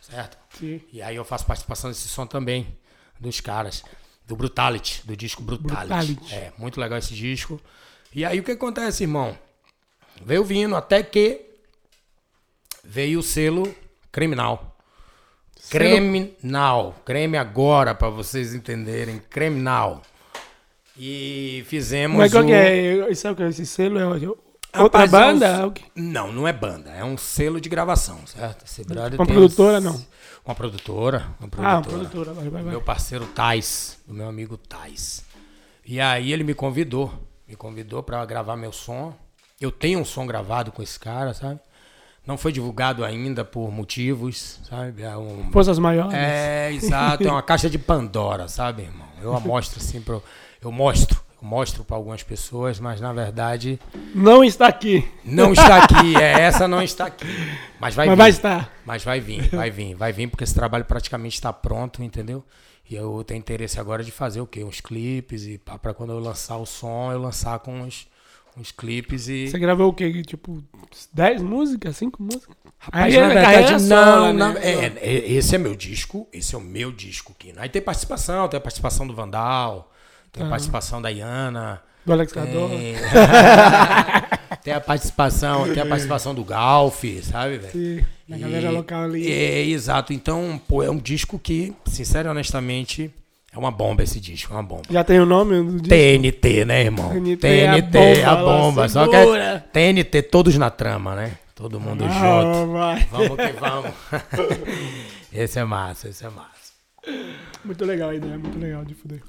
certo? 0.00 0.36
Sim. 0.58 0.80
E 0.92 1.00
aí 1.00 1.14
eu 1.14 1.24
faço 1.24 1.46
participação 1.46 1.88
nesse 1.88 2.08
som 2.08 2.26
também, 2.26 2.76
dos 3.20 3.38
caras, 3.38 3.84
do 4.26 4.34
Brutality, 4.34 5.00
do 5.06 5.16
disco 5.16 5.44
Brutality. 5.44 6.14
Brutality. 6.14 6.34
É, 6.34 6.52
muito 6.58 6.80
legal 6.80 6.98
esse 6.98 7.14
disco. 7.14 7.60
E 8.12 8.24
aí 8.24 8.40
o 8.40 8.42
que 8.42 8.50
acontece, 8.50 9.04
irmão? 9.04 9.38
Veio 10.20 10.44
vindo 10.44 10.74
até 10.74 11.04
que 11.04 11.40
veio 12.82 13.20
o 13.20 13.22
selo 13.22 13.72
criminal. 14.10 14.76
Criminal. 15.70 17.00
Creme 17.04 17.38
agora, 17.38 17.94
pra 17.94 18.08
vocês 18.08 18.52
entenderem. 18.52 19.20
Criminal. 19.30 20.02
E 20.98 21.64
fizemos. 21.66 22.18
Mas 22.18 22.32
qual 22.32 22.44
o- 22.44 22.46
que 22.46 22.52
é? 22.52 23.10
Isso 23.10 23.26
é 23.26 23.30
o 23.30 23.34
que? 23.36 23.42
Esse 23.44 23.64
selo 23.66 23.98
é 23.98 24.06
outra 24.06 25.00
Rapaz, 25.00 25.12
é 25.12 25.16
um- 25.16 25.20
banda? 25.20 25.46
É 25.46 25.64
o 25.66 25.70
quê? 25.72 25.82
Não, 25.94 26.32
não 26.32 26.46
é 26.48 26.52
banda, 26.52 26.90
é 26.90 27.04
um 27.04 27.16
selo 27.16 27.60
de 27.60 27.68
gravação, 27.68 28.18
certo? 28.26 28.64
Uma 29.14 29.26
produtora, 29.26 29.78
uns- 29.78 29.84
não? 29.84 30.06
Uma 30.44 30.54
produtora, 30.54 31.26
uma 31.38 31.48
produtora. 31.48 31.68
Ah, 31.68 31.76
uma 31.76 31.82
produtora. 31.82 32.32
Vai, 32.32 32.48
vai, 32.48 32.62
vai. 32.62 32.70
Meu 32.72 32.80
parceiro 32.82 33.26
Tais, 33.26 33.98
o 34.08 34.12
meu 34.12 34.28
amigo 34.28 34.56
Tais. 34.56 35.24
E 35.86 36.00
aí 36.00 36.32
ele 36.32 36.42
me 36.44 36.54
convidou, 36.54 37.12
me 37.46 37.54
convidou 37.54 38.02
pra 38.02 38.24
gravar 38.24 38.56
meu 38.56 38.72
som. 38.72 39.14
Eu 39.60 39.70
tenho 39.70 40.00
um 40.00 40.04
som 40.04 40.26
gravado 40.26 40.72
com 40.72 40.82
esse 40.82 40.98
cara, 40.98 41.32
sabe? 41.34 41.60
Não 42.26 42.36
foi 42.38 42.52
divulgado 42.52 43.04
ainda 43.04 43.44
por 43.44 43.70
motivos, 43.72 44.60
sabe? 44.68 45.02
É 45.02 45.16
um, 45.16 45.50
Forças 45.52 45.78
maiores. 45.78 46.14
é, 46.14 46.72
exato, 46.72 47.26
é 47.26 47.30
uma 47.30 47.42
caixa 47.42 47.68
de 47.68 47.78
Pandora, 47.78 48.48
sabe, 48.48 48.82
irmão? 48.82 49.08
Eu 49.20 49.38
mostro 49.40 49.80
assim 49.80 50.00
pro, 50.00 50.22
eu 50.62 50.70
mostro, 50.72 51.20
eu 51.42 51.46
mostro 51.48 51.84
para 51.84 51.96
algumas 51.96 52.22
pessoas, 52.22 52.78
mas 52.80 53.00
na 53.00 53.12
verdade 53.12 53.78
Não 54.14 54.42
está 54.44 54.68
aqui. 54.68 55.06
não 55.24 55.52
está 55.52 55.82
aqui, 55.84 56.16
é 56.20 56.40
essa 56.42 56.66
não 56.68 56.82
está 56.82 57.06
aqui. 57.06 57.26
Mas 57.80 57.94
vai 57.94 58.06
Mas 58.06 58.14
vir. 58.16 58.18
vai 58.22 58.30
estar. 58.30 58.72
Mas 58.86 59.04
vai 59.04 59.20
vir, 59.20 59.48
vai 59.50 59.70
vir, 59.70 59.94
vai 59.94 60.12
vir, 60.12 60.28
porque 60.28 60.44
esse 60.44 60.54
trabalho 60.54 60.84
praticamente 60.84 61.34
está 61.34 61.52
pronto, 61.52 62.02
entendeu? 62.02 62.44
E 62.88 62.94
eu 62.94 63.22
tenho 63.24 63.38
interesse 63.38 63.78
agora 63.80 64.02
de 64.04 64.10
fazer 64.10 64.40
o 64.40 64.46
quê? 64.46 64.62
Uns 64.64 64.80
clipes 64.80 65.44
e 65.46 65.58
para 65.58 65.94
quando 65.94 66.12
eu 66.12 66.18
lançar 66.18 66.56
o 66.58 66.66
som, 66.66 67.10
eu 67.12 67.18
lançar 67.20 67.58
com 67.60 67.80
uns, 67.80 68.06
uns 68.56 68.70
clipes 68.70 69.28
e. 69.28 69.48
Você 69.48 69.58
gravou 69.58 69.88
o 69.88 69.94
quê? 69.94 70.22
Tipo, 70.22 70.62
10 71.12 71.40
músicas? 71.42 71.96
5 71.96 72.22
músicas? 72.22 72.54
Rapaz, 72.78 73.04
Aí 73.14 73.20
na 73.20 73.26
é 73.26 73.28
verdade, 73.28 73.54
carreira 73.54 73.78
não. 73.78 74.32
na- 74.32 74.52
né? 74.54 74.60
é, 74.62 74.86
é, 74.96 75.32
esse 75.32 75.54
é 75.54 75.58
meu 75.58 75.74
disco, 75.76 76.26
esse 76.32 76.54
é 76.54 76.58
o 76.58 76.60
meu 76.60 76.90
disco, 76.92 77.32
Kino. 77.38 77.60
Aí 77.60 77.68
tem 77.68 77.80
participação, 77.80 78.48
tem 78.48 78.58
a 78.58 78.60
participação 78.60 79.06
do 79.06 79.14
Vandal, 79.14 79.91
tem 80.32 80.42
a 80.42 80.44
Aham. 80.46 80.50
participação 80.50 81.02
da 81.02 81.10
Iana. 81.10 81.82
Do 82.06 82.12
Alex 82.12 82.32
Cador. 82.32 82.70
Tem... 82.70 82.94
tem 84.64 84.74
a 84.74 84.80
participação, 84.80 85.72
tem 85.72 85.82
a 85.82 85.86
participação 85.86 86.34
do 86.34 86.42
Galf, 86.42 87.04
sabe, 87.22 87.58
velho? 87.58 87.70
Sim, 87.72 88.04
da 88.26 88.38
galera 88.38 88.70
local 88.70 89.02
ali. 89.02 89.30
É, 89.30 89.60
exato. 89.66 90.12
Então, 90.12 90.60
pô, 90.66 90.82
é 90.82 90.90
um 90.90 90.96
disco 90.96 91.38
que, 91.38 91.74
sincero 91.84 92.28
e 92.28 92.30
honestamente, 92.30 93.12
é 93.52 93.58
uma 93.58 93.70
bomba 93.70 94.02
esse 94.02 94.18
disco, 94.18 94.52
é 94.52 94.56
uma 94.56 94.62
bomba. 94.62 94.82
Já 94.90 95.04
tem 95.04 95.20
o 95.20 95.26
nome 95.26 95.56
do 95.62 95.72
disco? 95.82 95.88
TNT, 95.90 96.64
né, 96.64 96.84
irmão? 96.84 97.10
TNT, 97.10 97.36
TNT, 97.36 97.98
é 97.98 98.24
a 98.24 98.32
a 98.32 98.36
bomba, 98.36 98.46
bomba. 98.46 98.80
ela 98.80 98.88
Só 98.88 99.06
que 99.06 99.16
é 99.16 99.58
TNT, 99.58 100.22
todos 100.22 100.56
na 100.56 100.70
trama, 100.70 101.14
né? 101.14 101.32
Todo 101.54 101.78
mundo 101.78 102.04
Ah, 102.08 102.08
junto. 102.08 102.72
vai. 102.72 103.06
Vamos 103.12 103.36
que 103.36 103.52
vamos. 103.60 103.92
esse 105.30 105.58
é 105.58 105.64
massa, 105.64 106.08
esse 106.08 106.24
é 106.24 106.30
massa. 106.30 106.72
Muito 107.64 107.84
legal 107.84 108.08
a 108.10 108.14
ideia, 108.14 108.38
muito 108.38 108.58
legal 108.58 108.84
de 108.84 108.94
fuder. 108.94 109.20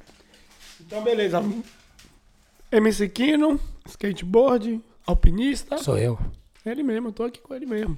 Então, 0.86 1.02
beleza. 1.04 1.42
MC 2.72 3.08
Kino, 3.10 3.60
skateboard, 3.88 4.82
alpinista. 5.06 5.78
Sou 5.78 5.98
eu. 5.98 6.20
Ele 6.66 6.84
mesmo, 6.84 7.10
eu 7.10 7.14
tô 7.14 7.24
aqui 7.24 7.40
com 7.40 7.54
ele 7.54 7.66
mesmo. 7.66 7.98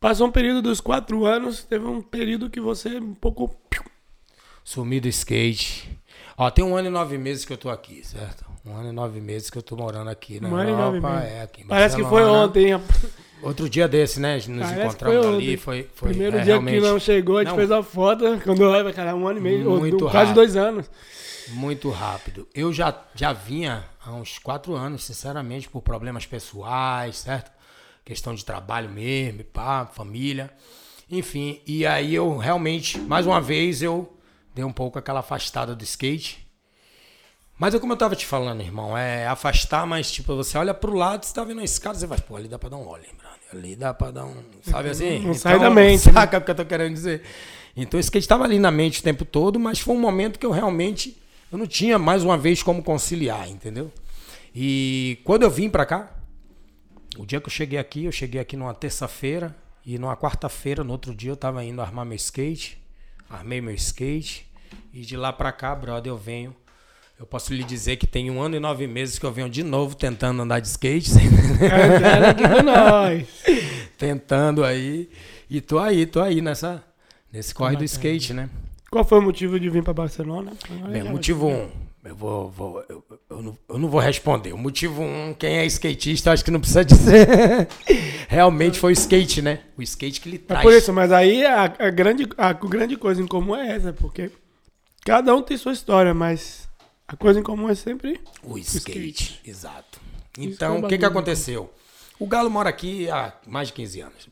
Passou 0.00 0.28
um 0.28 0.30
período 0.30 0.62
dos 0.62 0.80
quatro 0.80 1.24
anos, 1.24 1.64
teve 1.64 1.84
um 1.84 2.00
período 2.00 2.50
que 2.50 2.60
você 2.60 2.98
um 2.98 3.14
pouco. 3.14 3.56
Sumi 4.64 5.00
do 5.00 5.08
skate. 5.08 5.98
Ó, 6.36 6.50
tem 6.50 6.64
um 6.64 6.76
ano 6.76 6.88
e 6.88 6.90
nove 6.90 7.18
meses 7.18 7.44
que 7.44 7.52
eu 7.52 7.56
tô 7.56 7.68
aqui, 7.68 8.04
certo? 8.04 8.44
Um 8.64 8.76
ano 8.76 8.90
e 8.90 8.92
nove 8.92 9.20
meses 9.20 9.50
que 9.50 9.58
eu 9.58 9.62
tô 9.62 9.76
morando 9.76 10.08
aqui 10.08 10.40
na 10.40 10.48
Um 10.48 10.54
ano 10.56 10.70
e 10.70 10.72
nove 10.72 10.96
Europa. 10.98 11.14
meses. 11.16 11.32
É, 11.32 11.42
aqui 11.42 11.64
Parece 11.64 11.96
que 11.96 12.04
foi 12.04 12.22
ontem. 12.24 12.80
Outro 13.42 13.68
dia 13.68 13.88
desse, 13.88 14.20
né? 14.20 14.34
Nos 14.34 14.46
Parece 14.46 14.72
encontramos 14.72 15.26
foi 15.26 15.34
ali. 15.34 15.56
Foi, 15.56 15.88
foi 15.94 16.08
Primeiro 16.10 16.36
é, 16.36 16.40
dia 16.42 16.52
realmente 16.54 16.80
que 16.80 16.86
não 16.86 16.98
chegou, 16.98 17.38
a 17.38 17.40
gente 17.40 17.50
Não. 17.50 17.56
fez 17.56 17.70
a 17.70 17.82
foto. 17.82 18.24
Quando 18.44 18.62
eu 18.62 18.70
olho, 18.70 18.92
cara, 18.94 19.14
um 19.14 19.26
ano 19.26 19.38
e 19.38 19.42
meio, 19.42 19.70
ou 19.70 20.10
quase 20.10 20.32
dois 20.32 20.56
anos. 20.56 20.88
Muito 21.50 21.90
rápido. 21.90 22.48
Eu 22.54 22.72
já, 22.72 22.94
já 23.14 23.32
vinha 23.32 23.84
há 24.04 24.12
uns 24.12 24.38
quatro 24.38 24.74
anos, 24.74 25.04
sinceramente, 25.04 25.68
por 25.68 25.82
problemas 25.82 26.26
pessoais, 26.26 27.18
certo? 27.18 27.50
Questão 28.04 28.34
de 28.34 28.44
trabalho 28.44 28.90
mesmo, 28.90 29.44
pá, 29.44 29.86
família. 29.86 30.50
Enfim, 31.10 31.60
e 31.66 31.86
aí 31.86 32.14
eu 32.14 32.36
realmente, 32.36 32.98
mais 32.98 33.26
uma 33.26 33.40
vez, 33.40 33.82
eu 33.82 34.16
dei 34.54 34.64
um 34.64 34.72
pouco 34.72 34.98
aquela 34.98 35.20
afastada 35.20 35.74
do 35.74 35.84
skate. 35.84 36.46
Mas 37.58 37.74
é 37.74 37.78
como 37.78 37.92
eu 37.92 37.96
tava 37.96 38.14
te 38.14 38.24
falando, 38.24 38.60
irmão, 38.60 38.96
é 38.96 39.26
afastar, 39.26 39.86
mas 39.86 40.10
tipo, 40.10 40.36
você 40.36 40.56
olha 40.56 40.72
pro 40.72 40.94
lado, 40.94 41.24
você 41.24 41.34
tá 41.34 41.42
vendo 41.42 41.60
a 41.60 41.64
escada, 41.64 41.98
você 41.98 42.06
vai, 42.06 42.18
pô, 42.18 42.36
ali 42.36 42.46
dá 42.46 42.58
pra 42.58 42.68
dar 42.68 42.76
um 42.76 42.84
brother? 42.84 43.10
Ali 43.52 43.74
dá 43.74 43.94
pra 43.94 44.10
dar 44.10 44.26
um. 44.26 44.36
Sabe 44.62 44.90
assim? 44.90 45.20
Não 45.20 45.32
sai 45.32 45.58
da 45.58 45.70
mente, 45.70 46.06
né? 46.08 46.12
Saca 46.12 46.38
o 46.38 46.40
que 46.42 46.50
eu 46.50 46.54
tô 46.54 46.64
querendo 46.66 46.92
dizer? 46.92 47.22
Então 47.74 47.96
o 47.96 48.00
skate 48.00 48.28
tava 48.28 48.44
ali 48.44 48.58
na 48.58 48.70
mente 48.70 49.00
o 49.00 49.02
tempo 49.02 49.24
todo, 49.24 49.58
mas 49.58 49.80
foi 49.80 49.94
um 49.94 50.00
momento 50.00 50.38
que 50.38 50.44
eu 50.44 50.50
realmente. 50.50 51.16
Eu 51.50 51.58
não 51.58 51.66
tinha 51.66 51.98
mais 51.98 52.22
uma 52.22 52.36
vez 52.36 52.62
como 52.62 52.82
conciliar, 52.82 53.48
entendeu? 53.48 53.90
E 54.54 55.18
quando 55.24 55.44
eu 55.44 55.50
vim 55.50 55.70
pra 55.70 55.86
cá, 55.86 56.12
o 57.16 57.24
dia 57.24 57.40
que 57.40 57.46
eu 57.46 57.50
cheguei 57.50 57.78
aqui, 57.78 58.04
eu 58.04 58.12
cheguei 58.12 58.40
aqui 58.40 58.56
numa 58.56 58.74
terça-feira 58.74 59.54
e 59.84 59.98
numa 59.98 60.16
quarta-feira, 60.16 60.84
no 60.84 60.92
outro 60.92 61.14
dia, 61.14 61.30
eu 61.30 61.36
tava 61.36 61.64
indo 61.64 61.80
armar 61.80 62.04
meu 62.04 62.16
skate, 62.16 62.78
armei 63.30 63.60
meu 63.60 63.74
skate 63.74 64.46
e 64.92 65.00
de 65.00 65.16
lá 65.16 65.32
pra 65.32 65.50
cá, 65.50 65.74
brother, 65.74 66.12
eu 66.12 66.18
venho. 66.18 66.54
Eu 67.18 67.26
posso 67.26 67.52
lhe 67.52 67.64
dizer 67.64 67.96
que 67.96 68.06
tem 68.06 68.30
um 68.30 68.40
ano 68.40 68.56
e 68.56 68.60
nove 68.60 68.86
meses 68.86 69.18
que 69.18 69.26
eu 69.26 69.32
venho 69.32 69.50
de 69.50 69.64
novo 69.64 69.96
tentando 69.96 70.40
andar 70.42 70.60
de 70.60 70.68
skate, 70.68 71.10
aqui 72.30 72.42
com 72.42 72.62
nós. 72.62 73.26
tentando 73.98 74.62
aí 74.62 75.08
e 75.50 75.60
tô 75.60 75.78
aí, 75.78 76.06
tô 76.06 76.20
aí 76.20 76.40
nessa 76.40 76.84
nesse 77.32 77.52
corre 77.52 77.76
do 77.76 77.82
skate, 77.82 78.32
né? 78.32 78.48
Qual 78.90 79.04
foi 79.04 79.18
o 79.18 79.22
motivo 79.22 79.58
de 79.60 79.68
vir 79.68 79.82
pra 79.82 79.92
Barcelona? 79.92 80.52
Bem, 80.90 81.02
motivo 81.04 81.46
um, 81.48 81.70
eu 82.04 82.14
vou, 82.16 82.48
vou- 82.50 82.84
eu, 82.88 83.04
eu 83.28 83.42
não, 83.42 83.58
eu 83.68 83.78
não 83.78 83.88
vou 83.88 84.00
responder. 84.00 84.52
O 84.54 84.58
motivo 84.58 85.02
um, 85.02 85.34
quem 85.34 85.58
é 85.58 85.66
skatista, 85.66 86.32
acho 86.32 86.44
que 86.44 86.50
não 86.50 86.58
precisa 86.60 86.84
dizer. 86.86 87.68
Realmente 88.28 88.78
foi 88.78 88.92
o 88.92 88.94
skate, 88.94 89.42
né? 89.42 89.60
O 89.76 89.82
skate 89.82 90.20
que 90.20 90.34
É 90.34 90.38
traz. 90.38 90.62
por 90.62 90.72
isso, 90.72 90.92
mas 90.92 91.12
aí 91.12 91.44
a, 91.44 91.64
a 91.64 91.90
grande, 91.90 92.26
a 92.38 92.52
grande 92.52 92.96
coisa 92.96 93.20
em 93.22 93.26
comum 93.26 93.54
é 93.54 93.76
essa, 93.76 93.92
porque 93.92 94.30
cada 95.04 95.34
um 95.34 95.42
tem 95.42 95.56
sua 95.58 95.72
história, 95.72 96.14
mas 96.14 96.66
a 97.06 97.14
coisa 97.16 97.38
em 97.40 97.42
comum 97.42 97.68
é 97.68 97.74
sempre. 97.74 98.18
O 98.42 98.56
skate, 98.58 98.88
skate. 98.90 99.40
exato. 99.44 100.00
Então, 100.38 100.76
é 100.76 100.78
um 100.78 100.84
o 100.84 100.88
que, 100.88 100.96
que 100.96 101.02
bagulho. 101.02 101.18
aconteceu? 101.18 101.70
O 102.18 102.26
Galo 102.26 102.48
mora 102.50 102.68
aqui 102.70 103.10
há 103.10 103.32
mais 103.46 103.68
de 103.68 103.74
15 103.74 104.00
anos. 104.00 104.28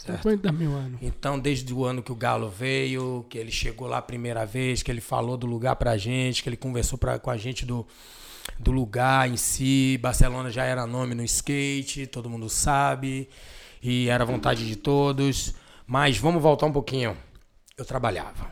Certo? 0.00 0.22
50 0.22 0.52
mil 0.52 0.72
anos. 0.72 0.98
Então, 1.02 1.38
desde 1.38 1.72
o 1.74 1.84
ano 1.84 2.02
que 2.02 2.10
o 2.10 2.14
Galo 2.14 2.48
veio, 2.48 3.24
que 3.28 3.36
ele 3.38 3.50
chegou 3.50 3.86
lá 3.86 3.98
a 3.98 4.02
primeira 4.02 4.46
vez, 4.46 4.82
que 4.82 4.90
ele 4.90 5.00
falou 5.00 5.36
do 5.36 5.46
lugar 5.46 5.76
pra 5.76 5.96
gente, 5.96 6.42
que 6.42 6.48
ele 6.48 6.56
conversou 6.56 6.98
pra, 6.98 7.18
com 7.18 7.30
a 7.30 7.36
gente 7.36 7.66
do, 7.66 7.86
do 8.58 8.70
lugar 8.70 9.28
em 9.28 9.36
si. 9.36 9.98
Barcelona 10.00 10.50
já 10.50 10.64
era 10.64 10.86
nome 10.86 11.14
no 11.14 11.22
skate, 11.24 12.06
todo 12.06 12.30
mundo 12.30 12.48
sabe, 12.48 13.28
e 13.82 14.08
era 14.08 14.24
vontade 14.24 14.66
de 14.66 14.76
todos. 14.76 15.54
Mas 15.86 16.16
vamos 16.16 16.42
voltar 16.42 16.66
um 16.66 16.72
pouquinho. 16.72 17.16
Eu 17.76 17.84
trabalhava. 17.84 18.50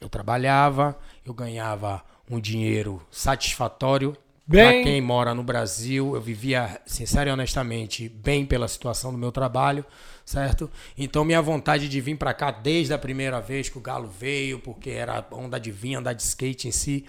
Eu 0.00 0.08
trabalhava, 0.08 0.96
eu 1.24 1.34
ganhava 1.34 2.04
um 2.30 2.38
dinheiro 2.38 3.02
satisfatório. 3.10 4.16
Pra 4.48 4.70
Bem- 4.70 4.82
quem 4.84 5.00
mora 5.00 5.34
no 5.34 5.42
Brasil, 5.42 6.14
eu 6.14 6.20
vivia, 6.20 6.80
sincero 6.86 7.28
e 7.28 7.32
honestamente, 7.32 8.08
bem 8.08 8.46
pela 8.46 8.66
situação 8.66 9.12
do 9.12 9.18
meu 9.18 9.30
trabalho, 9.30 9.84
certo? 10.28 10.70
Então, 10.96 11.24
minha 11.24 11.40
vontade 11.40 11.88
de 11.88 12.00
vir 12.02 12.14
pra 12.14 12.34
cá 12.34 12.50
desde 12.50 12.92
a 12.92 12.98
primeira 12.98 13.40
vez 13.40 13.70
que 13.70 13.78
o 13.78 13.80
Galo 13.80 14.06
veio, 14.06 14.58
porque 14.58 14.90
era 14.90 15.26
onda 15.32 15.58
de 15.58 15.70
vir, 15.70 15.94
andar 15.94 16.12
de 16.12 16.22
skate 16.22 16.68
em 16.68 16.70
si. 16.70 17.06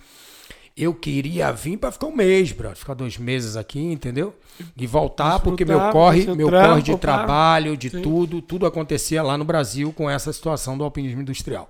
Eu 0.75 0.93
queria 0.93 1.51
vir 1.51 1.75
pra 1.75 1.91
ficar 1.91 2.07
um 2.07 2.15
mês, 2.15 2.53
bro, 2.53 2.73
ficar 2.73 2.93
dois 2.93 3.17
meses 3.17 3.57
aqui, 3.57 3.77
entendeu? 3.77 4.33
E 4.77 4.87
voltar, 4.87 5.39
porque 5.41 5.65
meu 5.65 5.91
corre, 5.91 6.33
meu 6.33 6.47
trampo, 6.47 6.69
corre 6.69 6.81
de 6.81 6.97
trabalho, 6.97 7.75
de 7.75 7.89
Sim. 7.89 8.01
tudo, 8.01 8.41
tudo 8.41 8.65
acontecia 8.65 9.21
lá 9.21 9.37
no 9.37 9.43
Brasil 9.43 9.91
com 9.91 10.09
essa 10.09 10.31
situação 10.31 10.77
do 10.77 10.85
alpinismo 10.85 11.21
industrial. 11.21 11.69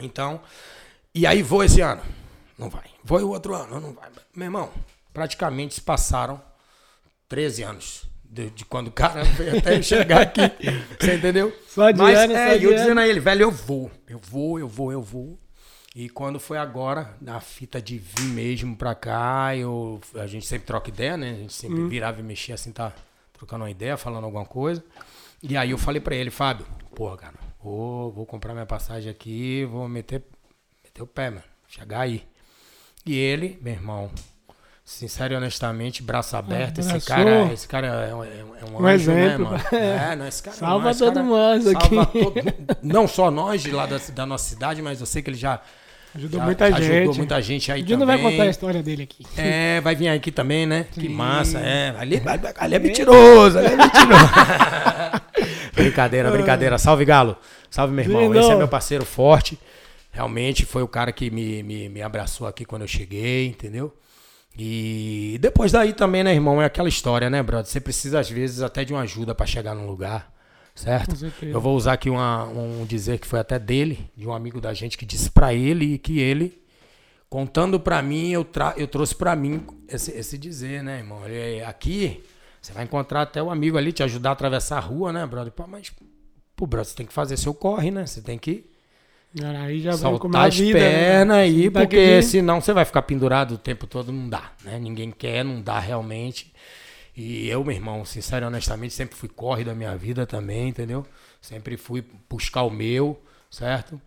Então, 0.00 0.40
e 1.12 1.26
aí 1.26 1.42
vou 1.42 1.64
esse 1.64 1.80
ano. 1.80 2.02
Não 2.56 2.70
vai. 2.70 2.84
Vou 3.02 3.20
o 3.20 3.30
outro 3.30 3.52
ano, 3.56 3.80
não 3.80 3.92
vai. 3.92 4.08
Meu 4.36 4.46
irmão, 4.46 4.70
praticamente 5.12 5.74
se 5.74 5.80
passaram 5.80 6.40
13 7.28 7.64
anos. 7.64 8.09
De, 8.32 8.48
de 8.50 8.64
quando 8.64 8.86
o 8.86 8.92
cara 8.92 9.24
veio 9.34 9.58
até 9.58 9.76
eu 9.76 9.82
chegar 9.82 10.20
aqui. 10.22 10.40
Você 11.00 11.16
entendeu? 11.16 11.52
Só 11.66 11.90
de 11.90 11.98
Mas 11.98 12.16
ano, 12.16 12.32
é, 12.32 12.56
e 12.56 12.62
eu 12.62 12.70
ano. 12.70 12.78
dizendo 12.78 13.00
a 13.00 13.08
ele, 13.08 13.18
velho, 13.18 13.42
eu 13.42 13.50
vou. 13.50 13.90
Eu 14.08 14.20
vou, 14.20 14.58
eu 14.58 14.68
vou, 14.68 14.92
eu 14.92 15.02
vou. 15.02 15.36
E 15.96 16.08
quando 16.08 16.38
foi 16.38 16.56
agora, 16.56 17.16
na 17.20 17.40
fita 17.40 17.82
de 17.82 17.98
vir 17.98 18.26
mesmo 18.26 18.76
pra 18.76 18.94
cá, 18.94 19.56
eu, 19.56 20.00
a 20.14 20.26
gente 20.28 20.46
sempre 20.46 20.64
troca 20.64 20.88
ideia, 20.88 21.16
né? 21.16 21.32
A 21.32 21.34
gente 21.34 21.52
sempre 21.52 21.82
virava 21.88 22.20
e 22.20 22.22
mexia 22.22 22.54
assim, 22.54 22.70
tá 22.70 22.92
trocando 23.32 23.64
uma 23.64 23.70
ideia, 23.70 23.96
falando 23.96 24.24
alguma 24.24 24.44
coisa. 24.44 24.84
E 25.42 25.56
aí 25.56 25.72
eu 25.72 25.78
falei 25.78 26.00
pra 26.00 26.14
ele, 26.14 26.30
Fábio, 26.30 26.64
porra, 26.94 27.16
cara, 27.16 27.34
vou, 27.60 28.12
vou 28.12 28.24
comprar 28.24 28.52
minha 28.52 28.66
passagem 28.66 29.10
aqui, 29.10 29.64
vou 29.64 29.88
meter, 29.88 30.22
meter 30.84 31.02
o 31.02 31.06
pé, 31.06 31.30
mano. 31.30 31.42
Chegar 31.66 32.02
aí. 32.02 32.22
E 33.04 33.16
ele, 33.16 33.58
meu 33.60 33.72
irmão, 33.72 34.10
sincero 34.90 35.34
e 35.34 35.36
honestamente, 35.36 36.02
braço 36.02 36.36
aberto, 36.36 36.78
esse 36.80 37.00
cara, 37.06 37.52
esse 37.52 37.66
cara 37.68 37.86
é 37.86 38.14
um, 38.14 38.24
é 38.24 38.26
um- 38.26 38.56
é 38.56 38.64
um 38.82 38.86
anjo, 38.86 39.10
né, 39.12 39.24
exemplo. 39.26 39.44
mano? 39.46 39.62
É, 39.72 40.16
não, 40.16 40.26
esse 40.26 40.42
cara 40.42 40.56
Salva 40.56 40.84
não, 40.84 40.90
esse 40.90 40.98
todo 40.98 41.24
mundo 41.24 41.70
aqui. 41.70 41.96
todo- 42.20 42.76
não 42.82 43.06
só 43.08 43.30
nós 43.30 43.62
de 43.62 43.70
lá 43.70 43.86
da, 43.86 43.98
da 44.12 44.26
nossa 44.26 44.44
cidade, 44.48 44.82
mas 44.82 45.00
eu 45.00 45.06
sei 45.06 45.22
que 45.22 45.30
ele 45.30 45.36
já, 45.38 45.60
Ajudou 46.14 46.40
já- 46.40 46.44
muita 46.46 46.70
já 46.70 46.80
gente. 46.80 46.92
ajudou 46.96 47.14
muita 47.14 47.40
gente 47.40 47.70
aí 47.72 47.82
O 47.82 47.84
dia 47.84 47.96
também. 47.96 48.16
não 48.16 48.22
vai 48.22 48.32
contar 48.32 48.42
a 48.42 48.50
história 48.50 48.82
dele 48.82 49.04
aqui. 49.04 49.24
É, 49.36 49.80
vai 49.80 49.94
vir 49.94 50.08
aqui 50.08 50.32
também, 50.32 50.66
né? 50.66 50.86
Que 50.90 51.08
massa, 51.08 51.58
é. 51.60 51.94
Ali, 51.96 52.20
ali 52.58 52.74
é 52.74 52.78
mentiroso, 52.80 53.58
ali 53.58 53.68
é 53.68 53.76
mentiroso. 53.76 54.28
brincadeira, 55.74 56.30
brincadeira. 56.30 56.78
Salve, 56.78 57.04
Galo. 57.04 57.36
Salve, 57.70 57.94
meu 57.94 58.04
irmão. 58.04 58.34
Esse 58.34 58.50
é 58.50 58.56
meu 58.56 58.68
parceiro 58.68 59.04
forte. 59.04 59.58
Realmente 60.12 60.66
foi 60.66 60.82
o 60.82 60.88
cara 60.88 61.12
que 61.12 61.30
me, 61.30 61.62
me, 61.62 61.88
me 61.88 62.02
abraçou 62.02 62.46
aqui 62.48 62.64
quando 62.64 62.82
eu 62.82 62.88
cheguei, 62.88 63.46
entendeu? 63.46 63.94
E 64.58 65.38
depois 65.40 65.72
daí 65.72 65.92
também, 65.92 66.22
né, 66.22 66.34
irmão? 66.34 66.60
É 66.60 66.66
aquela 66.66 66.88
história, 66.88 67.30
né, 67.30 67.42
brother? 67.42 67.70
Você 67.70 67.80
precisa, 67.80 68.20
às 68.20 68.28
vezes, 68.28 68.62
até 68.62 68.84
de 68.84 68.92
uma 68.92 69.02
ajuda 69.02 69.34
pra 69.34 69.46
chegar 69.46 69.74
num 69.74 69.86
lugar, 69.86 70.32
certo? 70.74 71.16
Eu 71.42 71.60
vou 71.60 71.76
usar 71.76 71.94
aqui 71.94 72.10
uma, 72.10 72.44
um 72.44 72.84
dizer 72.84 73.18
que 73.18 73.26
foi 73.26 73.40
até 73.40 73.58
dele, 73.58 74.10
de 74.16 74.26
um 74.26 74.32
amigo 74.32 74.60
da 74.60 74.74
gente, 74.74 74.98
que 74.98 75.06
disse 75.06 75.30
pra 75.30 75.54
ele 75.54 75.98
que 75.98 76.18
ele 76.18 76.60
contando 77.30 77.78
pra 77.78 78.02
mim, 78.02 78.30
eu, 78.30 78.44
tra 78.44 78.74
eu 78.76 78.88
trouxe 78.88 79.14
pra 79.14 79.36
mim 79.36 79.64
esse, 79.88 80.10
esse 80.10 80.36
dizer, 80.36 80.82
né, 80.82 80.98
irmão? 80.98 81.24
Ele, 81.24 81.62
aqui, 81.62 82.24
você 82.60 82.72
vai 82.72 82.82
encontrar 82.82 83.22
até 83.22 83.40
o 83.40 83.50
amigo 83.50 83.78
ali, 83.78 83.92
te 83.92 84.02
ajudar 84.02 84.30
a 84.30 84.32
atravessar 84.32 84.78
a 84.78 84.80
rua, 84.80 85.12
né, 85.12 85.24
brother? 85.24 85.52
Pô, 85.52 85.64
mas, 85.66 85.92
pô, 86.56 86.66
brother, 86.66 86.90
você 86.90 86.96
tem 86.96 87.06
que 87.06 87.12
fazer 87.12 87.36
seu 87.36 87.54
corre, 87.54 87.92
né? 87.92 88.04
Você 88.04 88.20
tem 88.20 88.36
que 88.36 88.68
Aí 89.38 89.80
já 89.80 89.92
soltar 89.92 90.42
a 90.42 90.46
as 90.46 90.56
vida. 90.56 90.78
pernas 90.78 91.36
né? 91.36 91.42
aí, 91.42 91.70
porque 91.70 92.20
senão 92.22 92.60
você 92.60 92.72
vai 92.72 92.84
ficar 92.84 93.02
pendurado 93.02 93.52
o 93.52 93.58
tempo 93.58 93.86
todo, 93.86 94.10
não 94.10 94.28
dá, 94.28 94.50
né? 94.64 94.78
Ninguém 94.78 95.12
quer, 95.12 95.44
não 95.44 95.62
dá 95.62 95.78
realmente. 95.78 96.52
E 97.16 97.48
eu, 97.48 97.62
meu 97.62 97.74
irmão, 97.74 98.04
sincero 98.04 98.46
e 98.46 98.48
honestamente, 98.48 98.92
sempre 98.92 99.14
fui 99.14 99.28
corre 99.28 99.62
da 99.62 99.74
minha 99.74 99.96
vida 99.96 100.26
também, 100.26 100.68
entendeu? 100.68 101.06
Sempre 101.40 101.76
fui 101.76 102.04
buscar 102.28 102.62
o 102.62 102.70
meu, 102.70 103.22
certo? 103.48 104.00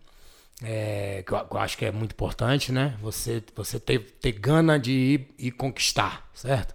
É, 0.62 1.22
que 1.26 1.32
eu, 1.32 1.58
acho 1.58 1.78
que 1.78 1.84
é 1.86 1.92
muito 1.92 2.12
importante, 2.12 2.70
né? 2.70 2.94
Você, 3.00 3.42
você 3.56 3.80
ter, 3.80 4.00
ter 4.20 4.32
gana 4.32 4.78
de 4.78 4.92
ir 4.92 5.34
e 5.38 5.50
conquistar, 5.50 6.28
certo? 6.34 6.74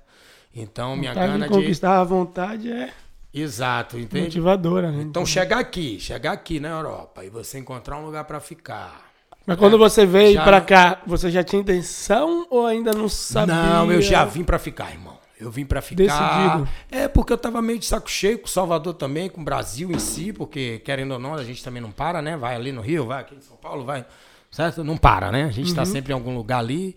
Então, 0.56 0.96
minha 0.96 1.14
Vontade 1.14 1.32
gana 1.32 1.46
de 1.46 1.54
de. 1.54 1.60
conquistar 1.60 2.00
a 2.00 2.04
vontade 2.04 2.72
é 2.72 2.92
Exato, 3.34 3.98
entende? 4.00 4.26
motivadora, 4.26 4.92
né? 4.92 5.04
Então, 5.04 5.26
chegar 5.26 5.60
aqui, 5.60 6.00
chegar 6.00 6.32
aqui 6.32 6.60
na 6.60 6.70
Europa 6.70 7.24
e 7.24 7.30
você 7.30 7.60
encontrar 7.60 7.98
um 7.98 8.06
lugar 8.06 8.24
pra 8.24 8.40
ficar. 8.40 9.08
Mas 9.46 9.58
quando 9.58 9.78
você 9.78 10.06
veio 10.06 10.34
Já 10.34 10.44
pra 10.44 10.60
não- 10.60 10.66
cá, 10.66 11.02
você 11.06 11.30
já 11.32 11.44
tinha 11.44 11.62
intenção 11.62 12.46
ou 12.50 12.66
ainda 12.66 12.92
não 12.92 13.08
sabia? 13.10 13.56
Não, 13.56 13.92
eu 13.92 14.02
já 14.02 14.26
vim 14.26 14.44
pra 14.44 14.60
ficar, 14.60 14.92
irmão. 14.92 15.18
Eu 15.40 15.50
vim 15.50 15.66
pra 15.66 15.82
ficar. 15.82 16.04
Decidido. 16.04 16.70
É, 16.92 17.08
porque 17.08 17.32
eu 17.32 17.38
tava 17.38 17.62
meio 17.62 17.80
de 17.80 17.86
saco 17.86 18.10
cheio 18.12 18.38
com 18.40 18.48
Salvador 18.48 18.94
também, 18.94 19.30
com 19.30 19.40
o 19.42 19.44
Brasil 19.44 19.90
em 19.92 19.98
si, 19.98 20.34
porque, 20.34 20.80
querendo 20.80 21.12
ou 21.14 21.20
não, 21.20 21.34
a 21.34 21.44
gente 21.44 21.64
também 21.64 21.82
não 21.82 21.92
para, 21.92 22.22
né? 22.22 22.36
Vai 22.36 22.56
ali 22.56 22.72
no 22.74 22.82
Rio, 22.82 23.06
vai 23.06 23.22
aqui 23.22 23.36
em 23.36 23.42
São 23.42 23.56
Paulo, 23.56 23.86
vai. 23.86 24.06
Certo? 24.52 24.84
Não 24.84 24.98
para, 24.98 25.32
né? 25.32 25.44
A 25.44 25.52
gente 25.52 25.74
tá 25.74 25.86
sempre 25.86 26.12
em 26.12 26.16
algum 26.16 26.36
lugar 26.36 26.60
ali. 26.60 26.96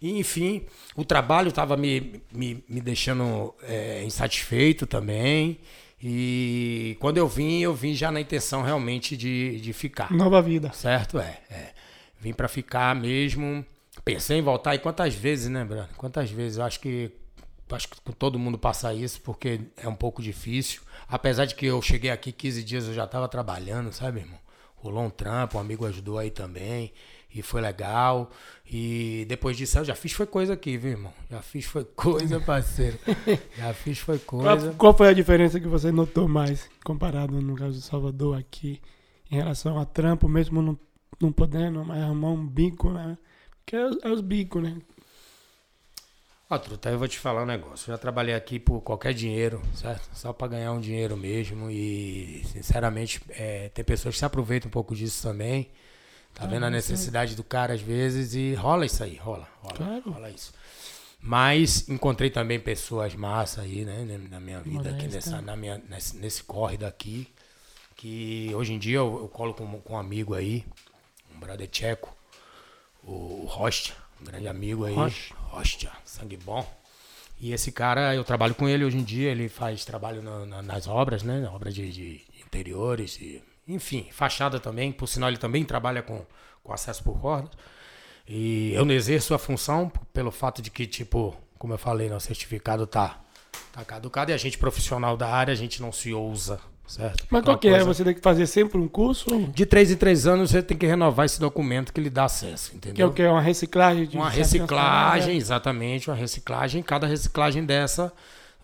E, 0.00 0.18
enfim, 0.18 0.66
o 0.94 1.04
trabalho 1.04 1.50
tava 1.50 1.76
me, 1.76 2.22
me, 2.32 2.62
me 2.68 2.80
deixando 2.80 3.54
é, 3.62 4.02
insatisfeito 4.04 4.86
também. 4.86 5.58
E 6.02 6.96
quando 7.00 7.18
eu 7.18 7.28
vim, 7.28 7.60
eu 7.60 7.74
vim 7.74 7.94
já 7.94 8.10
na 8.10 8.20
intenção 8.20 8.62
realmente 8.62 9.16
de, 9.16 9.60
de 9.60 9.72
ficar. 9.72 10.10
Nova 10.10 10.40
vida. 10.40 10.72
Certo? 10.72 11.18
É. 11.18 11.38
é. 11.50 11.72
Vim 12.18 12.32
pra 12.32 12.48
ficar 12.48 12.94
mesmo. 12.94 13.64
Pensei 14.04 14.38
em 14.38 14.42
voltar. 14.42 14.74
E 14.74 14.78
quantas 14.78 15.14
vezes, 15.14 15.48
né, 15.48 15.64
Bruno? 15.64 15.88
Quantas 15.96 16.30
vezes? 16.30 16.58
Eu 16.58 16.64
acho 16.64 16.80
que 16.80 17.12
acho 17.74 17.88
que 17.88 18.12
todo 18.12 18.38
mundo 18.38 18.58
passa 18.58 18.92
isso, 18.92 19.20
porque 19.20 19.60
é 19.76 19.88
um 19.88 19.94
pouco 19.94 20.22
difícil. 20.22 20.82
Apesar 21.08 21.44
de 21.44 21.54
que 21.54 21.66
eu 21.66 21.80
cheguei 21.80 22.10
aqui 22.10 22.32
15 22.32 22.64
dias, 22.64 22.86
eu 22.88 22.94
já 22.94 23.04
estava 23.04 23.28
trabalhando, 23.28 23.92
sabe, 23.92 24.20
irmão? 24.20 24.38
Rolou 24.82 25.04
um 25.04 25.10
trampo, 25.10 25.58
um 25.58 25.60
amigo 25.60 25.86
ajudou 25.86 26.18
aí 26.18 26.30
também. 26.30 26.92
E 27.32 27.42
foi 27.42 27.60
legal. 27.60 28.30
E 28.68 29.24
depois 29.28 29.56
disso 29.56 29.78
eu 29.78 29.84
já 29.84 29.94
fiz 29.94 30.12
foi 30.12 30.26
coisa 30.26 30.54
aqui, 30.54 30.76
viu, 30.76 30.92
irmão? 30.92 31.12
Já 31.30 31.40
fiz 31.42 31.64
foi 31.66 31.84
coisa, 31.84 32.40
parceiro. 32.44 32.98
já 33.56 33.72
fiz 33.74 33.98
foi 33.98 34.18
Qual, 34.18 34.42
coisa. 34.42 34.74
qual 34.76 34.96
foi 34.96 35.08
a 35.08 35.12
diferença 35.12 35.60
que 35.60 35.68
você 35.68 35.92
notou 35.92 36.26
mais, 36.28 36.68
comparado 36.84 37.40
no 37.40 37.54
caso 37.54 37.72
de 37.78 37.82
Salvador 37.82 38.36
aqui, 38.38 38.80
em 39.30 39.36
relação 39.36 39.78
a 39.78 39.84
trampo, 39.84 40.28
mesmo 40.28 40.60
não, 40.60 40.78
não 41.20 41.30
podendo 41.30 41.84
mais 41.84 42.02
arrumar 42.02 42.30
um 42.30 42.46
bico, 42.46 42.90
né? 42.90 43.16
Que 43.64 43.76
é, 43.76 43.88
é 44.02 44.08
os 44.10 44.20
bicos, 44.20 44.62
né? 44.62 44.76
Ó, 46.52 46.58
Truta, 46.58 46.90
eu 46.90 46.98
vou 46.98 47.06
te 47.06 47.16
falar 47.18 47.44
um 47.44 47.46
negócio. 47.46 47.88
Eu 47.90 47.94
já 47.94 47.98
trabalhei 47.98 48.34
aqui 48.34 48.58
por 48.58 48.80
qualquer 48.80 49.14
dinheiro, 49.14 49.62
certo? 49.72 50.08
Só 50.12 50.32
pra 50.32 50.48
ganhar 50.48 50.72
um 50.72 50.80
dinheiro 50.80 51.16
mesmo. 51.16 51.70
E, 51.70 52.42
sinceramente, 52.52 53.20
é, 53.30 53.68
tem 53.68 53.84
pessoas 53.84 54.16
que 54.16 54.18
se 54.18 54.24
aproveitam 54.24 54.66
um 54.68 54.72
pouco 54.72 54.94
disso 54.94 55.22
também. 55.22 55.70
Tá 56.34 56.46
vendo 56.46 56.64
a 56.66 56.70
necessidade 56.70 57.34
do 57.36 57.44
cara 57.44 57.74
às 57.74 57.80
vezes 57.80 58.34
e 58.34 58.54
rola 58.54 58.86
isso 58.86 59.02
aí, 59.02 59.16
rola, 59.16 59.48
rola, 59.62 59.74
Claro. 59.76 60.10
rola 60.10 60.30
isso. 60.30 60.52
Mas 61.20 61.88
encontrei 61.88 62.30
também 62.30 62.58
pessoas 62.58 63.14
massa 63.14 63.62
aí, 63.62 63.84
né, 63.84 64.04
na 64.30 64.40
minha 64.40 64.60
vida, 64.60 64.90
aqui 64.90 65.04
Modesta. 65.06 65.30
nessa, 65.30 65.42
na 65.42 65.54
minha, 65.56 65.80
nesse, 65.88 66.16
nesse 66.16 66.42
corre 66.42 66.76
daqui. 66.76 67.28
Que 67.96 68.50
hoje 68.54 68.72
em 68.72 68.78
dia 68.78 68.96
eu, 68.98 69.18
eu 69.22 69.28
colo 69.28 69.52
com, 69.52 69.66
com 69.80 69.92
um 69.94 69.98
amigo 69.98 70.34
aí, 70.34 70.64
um 71.34 71.38
brother 71.38 71.68
tcheco, 71.68 72.16
o 73.04 73.44
Rocha, 73.46 73.92
um 74.20 74.24
grande 74.24 74.48
amigo 74.48 74.84
aí. 74.86 74.94
Rocha. 74.94 75.34
Rocha, 75.50 75.90
sangue 76.04 76.36
bom. 76.36 76.64
E 77.40 77.52
esse 77.52 77.72
cara, 77.72 78.14
eu 78.14 78.22
trabalho 78.22 78.54
com 78.54 78.68
ele 78.68 78.84
hoje 78.84 78.98
em 78.98 79.02
dia, 79.04 79.30
ele 79.30 79.48
faz 79.48 79.84
trabalho 79.84 80.22
na- 80.22 80.46
na- 80.46 80.62
nas 80.62 80.86
obras, 80.86 81.22
né? 81.22 81.40
Na 81.40 81.50
obra 81.50 81.72
de, 81.72 81.90
de 81.90 82.20
interiores, 82.44 83.18
e, 83.20 83.42
enfim, 83.66 84.08
fachada 84.12 84.60
também. 84.60 84.92
Por 84.92 85.06
sinal, 85.06 85.28
ele 85.30 85.38
também 85.38 85.64
trabalha 85.64 86.02
com, 86.02 86.24
com 86.62 86.72
acesso 86.72 87.02
por 87.02 87.18
cordas. 87.18 87.50
E 88.28 88.72
eu 88.74 88.84
não 88.84 88.94
exerço 88.94 89.34
a 89.34 89.38
função 89.38 89.90
pelo 90.12 90.30
fato 90.30 90.60
de 90.62 90.70
que, 90.70 90.86
tipo, 90.86 91.34
como 91.58 91.72
eu 91.74 91.78
falei, 91.78 92.08
né, 92.08 92.14
o 92.16 92.20
certificado 92.20 92.86
tá, 92.86 93.18
tá 93.72 93.84
caducado 93.84 94.30
e 94.30 94.34
a 94.34 94.36
gente 94.36 94.56
profissional 94.58 95.16
da 95.16 95.28
área, 95.28 95.52
a 95.52 95.56
gente 95.56 95.80
não 95.82 95.90
se 95.90 96.12
ousa, 96.12 96.60
certo? 96.90 97.24
Mas 97.30 97.42
qual 97.44 97.56
que 97.58 97.68
é? 97.68 97.82
Você 97.84 98.02
tem 98.04 98.14
que 98.14 98.20
fazer 98.20 98.46
sempre 98.46 98.78
um 98.78 98.88
curso? 98.88 99.46
De 99.54 99.64
três 99.66 99.90
em 99.90 99.96
três 99.96 100.26
anos 100.26 100.50
você 100.50 100.62
tem 100.62 100.76
que 100.76 100.86
renovar 100.86 101.26
esse 101.26 101.38
documento 101.40 101.92
que 101.92 102.00
lhe 102.00 102.10
dá 102.10 102.24
acesso, 102.24 102.72
entendeu? 102.74 102.94
Que 102.94 103.02
é 103.02 103.06
o 103.06 103.12
que? 103.12 103.22
Uma 103.24 103.40
reciclagem? 103.40 104.06
De 104.06 104.16
Uma 104.16 104.28
reciclagem, 104.30 105.36
exatamente, 105.36 106.10
uma 106.10 106.16
reciclagem. 106.16 106.82
Cada 106.82 107.06
reciclagem 107.06 107.64
dessa 107.64 108.12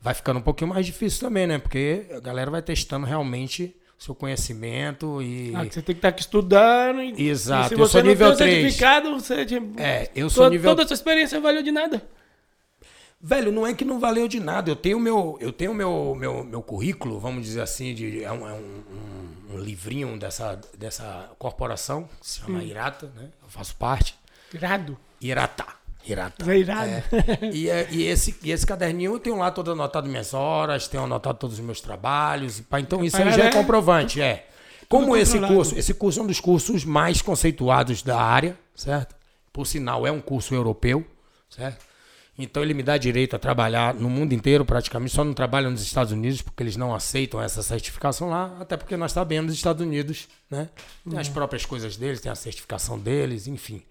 vai 0.03 0.15
ficando 0.15 0.39
um 0.39 0.43
pouquinho 0.43 0.71
mais 0.71 0.85
difícil 0.87 1.21
também, 1.21 1.47
né? 1.47 1.59
Porque 1.59 2.07
a 2.15 2.21
galera 2.21 2.51
vai 2.51 2.63
testando 2.63 3.07
realmente 3.07 3.75
seu 3.99 4.15
conhecimento 4.15 5.23
e. 5.23 5.53
Ah, 5.55 5.65
que 5.65 5.73
você 5.75 5.81
tem 5.83 5.95
que 5.95 5.99
estar 6.01 6.09
aqui 6.09 6.21
estudando. 6.21 7.01
E, 7.03 7.29
Exato, 7.29 7.67
E 7.67 7.69
se 7.69 7.75
eu 7.75 7.79
você 7.79 7.93
sou 7.93 8.03
não 8.03 8.09
nível 8.11 8.27
tem 8.29 8.35
o 8.35 8.37
três. 8.37 8.55
certificado, 8.63 9.11
você... 9.19 9.47
Tipo, 9.47 9.81
É, 9.81 10.11
eu 10.15 10.29
sou 10.29 10.45
to- 10.45 10.51
nível. 10.51 10.71
Toda 10.73 10.83
essa 10.83 10.93
experiência 10.95 11.41
valeu 11.41 11.63
de 11.63 11.73
nada. 11.73 12.03
Velho, 13.21 13.51
não 13.51 13.67
é 13.67 13.73
que 13.75 13.85
não 13.85 13.99
valeu 13.99 14.29
de 14.29 14.39
nada. 14.39 14.71
Eu 14.71 14.77
tenho 14.77 15.01
meu, 15.01 15.37
eu 15.41 15.53
tenho 15.53 15.73
meu, 15.75 16.15
meu, 16.17 16.45
meu 16.45 16.63
currículo, 16.63 17.19
vamos 17.19 17.45
dizer 17.45 17.63
assim, 17.63 17.95
de, 17.95 18.23
é, 18.23 18.31
um, 18.31 18.47
é 18.49 18.53
um- 18.53 18.57
um- 19.51 19.55
um 19.55 19.59
livrinho 19.59 20.19
dessa, 20.19 20.61
dessa 20.79 21.31
corporação, 21.39 22.09
que 22.21 22.27
se 22.29 22.41
Hum. 22.43 22.47
chama 22.47 22.65
Irata, 22.65 23.11
né? 23.17 23.29
Eu 23.43 23.49
faço 23.49 23.75
parte. 23.77 24.15
Irado. 24.53 24.97
Irata. 25.21 25.65
Irata. 26.07 26.53
É 26.53 26.59
irado. 26.59 26.91
E, 27.53 27.69
é- 27.69 27.89
e 27.91 28.05
esse, 28.05 28.37
e 28.43 28.53
esse 28.53 28.65
caderninho 28.67 29.15
eu 29.15 29.19
tenho 29.19 29.37
lá 29.39 29.51
todo 29.51 29.73
anotado 29.73 30.09
minhas 30.09 30.33
horas, 30.35 30.87
tenho 30.87 31.03
anotado 31.03 31.39
todos 31.39 31.59
os 31.59 31.65
meus 31.65 31.81
trabalhos. 31.81 32.61
pá, 32.61 32.79
Então 32.79 33.03
isso 33.05 33.17
aí 33.17 33.33
já 33.33 33.45
é 33.45 33.49
é 33.49 33.53
comprovante, 33.53 34.21
é. 34.21 34.47
Como 34.89 35.17
esse 35.17 35.33
controlado. 35.33 35.55
curso, 35.57 35.77
esse 35.79 35.95
curso 35.95 36.21
é 36.21 36.23
um 36.23 36.27
dos 36.29 36.39
cursos 36.39 36.85
mais 36.85 37.21
conceituados 37.21 38.03
da 38.03 38.21
área, 38.21 38.57
certo? 38.75 39.17
Por 39.53 39.67
sinal, 39.67 40.07
é 40.07 40.13
um 40.13 40.21
curso 40.21 40.55
europeu, 40.55 41.05
certo? 41.51 41.85
Então 42.39 42.63
ele 42.63 42.75
me 42.75 42.83
dá 42.83 42.99
direito 42.99 43.35
a 43.35 43.39
trabalhar 43.39 43.95
no 43.95 44.11
mundo 44.11 44.35
inteiro 44.35 44.63
praticamente, 44.65 45.15
só 45.15 45.25
não 45.25 45.33
trabalho 45.33 45.71
nos 45.71 45.81
Estados 45.83 46.13
Unidos 46.13 46.43
porque 46.43 46.63
eles 46.63 46.77
não 46.77 46.95
aceitam 46.95 47.41
essa 47.41 47.63
certificação 47.63 48.29
lá, 48.29 48.55
até 48.61 48.77
porque 48.77 48.95
nós 48.97 49.13
sabemos 49.13 49.53
os 49.53 49.57
Estados 49.57 49.81
Unidos, 49.81 50.29
né? 50.51 50.69
Tem 51.09 51.19
as 51.19 51.29
próprias 51.31 51.65
coisas 51.65 51.97
deles, 51.97 52.21
tem 52.21 52.31
a 52.31 52.35
certificação 52.35 52.99
deles, 52.99 53.47
enfim. 53.47 53.83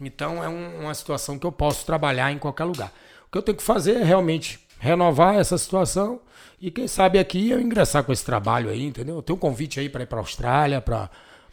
Então 0.00 0.42
é 0.42 0.48
um- 0.48 0.80
uma 0.82 0.94
situação 0.94 1.38
que 1.38 1.46
eu 1.46 1.52
posso 1.52 1.86
trabalhar 1.86 2.32
em 2.32 2.38
qualquer 2.38 2.64
lugar. 2.64 2.92
O 3.28 3.30
que 3.30 3.38
eu 3.38 3.42
tenho 3.42 3.56
que 3.56 3.62
fazer 3.62 3.98
é 3.98 4.02
realmente 4.04 4.58
renovar 4.80 5.36
essa 5.36 5.56
situação 5.56 6.20
e 6.60 6.70
quem 6.70 6.88
sabe 6.88 7.18
aqui 7.18 7.50
eu 7.50 7.60
ingressar 7.60 8.02
com 8.02 8.12
esse 8.12 8.24
trabalho 8.24 8.68
aí, 8.70 8.84
entendeu? 8.84 9.16
Eu 9.16 9.22
tenho 9.22 9.36
um 9.36 9.40
convite 9.40 9.78
aí 9.78 9.88
para 9.88 10.02
ir 10.02 10.06
para 10.06 10.18
a 10.18 10.22
Austrália, 10.22 10.80
para 10.80 11.08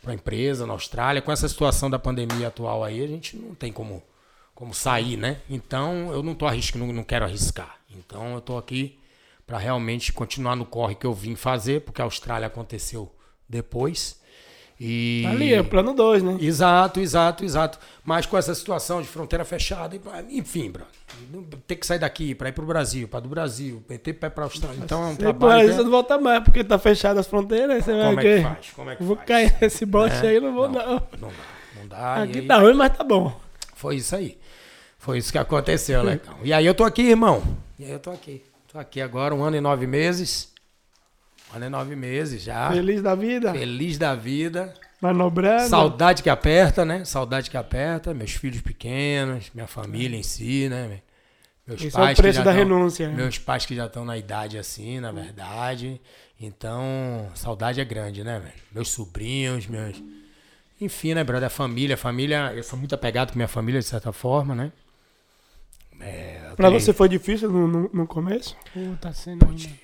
a 0.05 0.13
empresa 0.13 0.65
na 0.65 0.74
Austrália. 0.74 1.22
Com 1.22 1.32
essa 1.32 1.47
situação 1.47 1.89
da 1.89 1.99
pandemia 1.99 2.47
atual 2.47 2.84
aí, 2.84 3.03
a 3.03 3.07
gente 3.07 3.38
não 3.38 3.53
tem 3.53 3.72
como, 3.72 4.01
como 4.58 4.74
sair, 4.74 5.18
né? 5.18 5.38
Então 5.47 6.12
eu 6.12 6.24
não 6.24 6.34
tô 6.34 6.47
arriscando, 6.47 6.84
não, 6.88 6.91
não 6.91 7.03
quero 7.03 7.24
arriscar. 7.26 7.78
Então 7.95 8.34
eu 8.34 8.41
tô 8.41 8.58
aqui 8.58 8.97
para 9.45 9.60
realmente 9.60 10.12
continuar 10.12 10.55
no 10.55 10.66
corre 10.66 10.95
que 10.95 11.05
eu 11.05 11.14
vim 11.14 11.36
fazer, 11.36 11.82
porque 11.82 12.01
a 12.01 12.05
Austrália 12.05 12.47
aconteceu 12.47 13.14
depois. 13.47 14.20
E 14.80 15.24
Ali, 15.28 15.53
é 15.53 15.62
o 15.62 15.64
plano 15.66 15.93
2, 15.93 16.24
né? 16.24 16.38
Exato, 16.41 16.99
exato, 16.99 17.45
exato. 17.45 17.78
Mas 18.03 18.26
com 18.26 18.36
essa 18.36 18.53
situação 18.55 18.99
de 18.99 19.08
fronteira 19.08 19.45
fechada, 19.45 19.95
enfim, 20.30 20.72
bro, 20.72 20.86
ter 21.68 21.76
que 21.76 21.86
sair 21.86 21.99
daqui 21.99 22.34
para 22.34 22.49
ir 22.49 22.51
para 22.51 22.64
o 22.64 22.68
Brasil, 22.68 23.08
para 23.08 23.20
do 23.20 23.30
Brasil, 23.30 23.84
meter 23.88 24.14
pé 24.14 24.28
para 24.30 24.43
a 24.43 24.47
Austrália. 24.47 24.80
Então 24.84 25.03
é 25.03 25.08
um 25.08 25.16
trabalho. 25.16 25.62
pô, 25.62 25.68
que 25.68 25.74
você 25.76 25.82
é- 25.82 25.84
não 25.84 25.91
volta 25.91 26.18
mais, 26.20 26.43
porque 26.43 26.64
tá 26.64 26.80
fechado 26.80 27.20
as 27.20 27.28
fronteiras. 27.28 27.86
Você 27.86 27.91
vai 27.93 28.05
Como 28.05 28.18
o 28.18 28.20
é 28.20 28.24
que 28.38 28.41
faz? 28.43 28.70
Como 28.76 28.89
é 28.89 28.95
que 28.95 29.03
Vou 29.03 29.16
faz? 29.18 29.28
cair 29.28 29.55
nesse 29.62 29.86
bote 29.86 30.16
É? 30.26 30.30
aí, 30.30 30.39
não 30.39 30.51
vou 30.53 30.68
não. 30.68 30.80
Não 30.80 31.30
dá, 31.30 31.30
não 31.80 31.88
dá. 31.88 32.16
Aqui 32.24 32.39
aí- 32.39 32.47
tá 32.47 32.58
ruim, 32.60 32.74
mas 32.74 32.97
tá 32.97 33.03
bom. 33.03 33.39
Foi 33.76 33.95
isso 33.97 34.16
aí. 34.16 34.38
Foi 34.98 35.18
isso 35.18 35.32
que 35.32 35.38
aconteceu, 35.38 36.02
legal. 36.04 36.38
E 36.43 36.52
aí 36.52 36.66
eu 36.66 36.74
tô 36.74 36.84
aqui, 36.84 37.04
irmão. 37.04 37.41
E 37.80 37.86
aí 37.86 37.91
eu 37.91 38.00
tô 38.00 38.12
aqui. 38.12 38.43
Tô 38.72 38.80
aqui 38.80 39.00
agora, 39.02 39.34
um 39.34 39.43
ano 39.43 39.56
e 39.56 39.62
nove 39.62 39.88
meses. 39.88 40.52
Um 41.52 41.58
ano 41.58 41.66
e 41.66 41.70
nove 41.70 41.95
meses 41.95 42.41
já. 42.43 42.72
Feliz 42.72 43.02
da 43.02 43.16
vida, 43.16 43.54
Feliz 43.54 43.98
da 43.98 44.16
vida. 44.16 44.74
manobrando. 45.02 45.70
Saudade 45.70 46.22
que 46.24 46.30
aperta, 46.30 46.84
né? 46.84 47.06
Saudade 47.06 47.50
que 47.50 47.56
aperta. 47.58 48.14
Meus 48.14 48.32
filhos 48.32 48.62
pequenos, 48.62 49.50
minha 49.54 49.68
família 49.68 50.18
em 50.18 50.24
si, 50.24 50.68
né? 50.70 51.00
Meus 51.66 51.82
Esse 51.82 51.95
é 51.95 52.00
o 52.00 52.04
pais 52.04 52.16
que 52.16 52.22
preço 52.22 52.39
da 52.39 52.45
tão- 52.45 52.54
renúncia. 52.54 53.08
né? 53.10 53.16
Meus 53.16 53.38
pais 53.38 53.66
que 53.66 53.76
já 53.76 53.86
estão 53.86 54.04
na 54.04 54.18
idade 54.18 54.58
assim, 54.58 55.00
na 55.00 55.12
verdade. 55.12 56.02
Então, 56.39 57.30
saudade 57.36 57.80
é 57.82 57.86
grande, 57.86 58.24
né, 58.24 58.39
velho? 58.39 58.54
Meus 58.72 58.89
sobrinhos, 58.89 59.68
meus. 59.68 60.02
Enfim, 60.80 61.14
né, 61.14 61.24
brother? 61.24 61.48
A 61.48 61.50
família, 61.50 61.95
a 61.95 61.98
família. 61.98 62.54
Eu 62.56 62.64
sou 62.64 62.78
muito 62.78 62.93
apegado 62.95 63.32
com 63.32 63.36
minha 63.38 63.48
família, 63.48 63.80
de 63.82 63.86
certa 63.88 64.12
forma, 64.12 64.54
né? 64.56 64.72
É, 66.00 66.54
Pra 66.56 66.70
tenho- 66.70 66.80
você 66.80 66.93
foi 66.93 67.10
difícil 67.10 67.52
no, 67.52 67.68
no, 67.68 67.89
no 67.93 68.08
começo? 68.08 68.56
Ou 68.76 68.95
tá 68.98 69.12
sendo 69.14 69.45
Vou 69.45 69.56
te, 69.56 69.80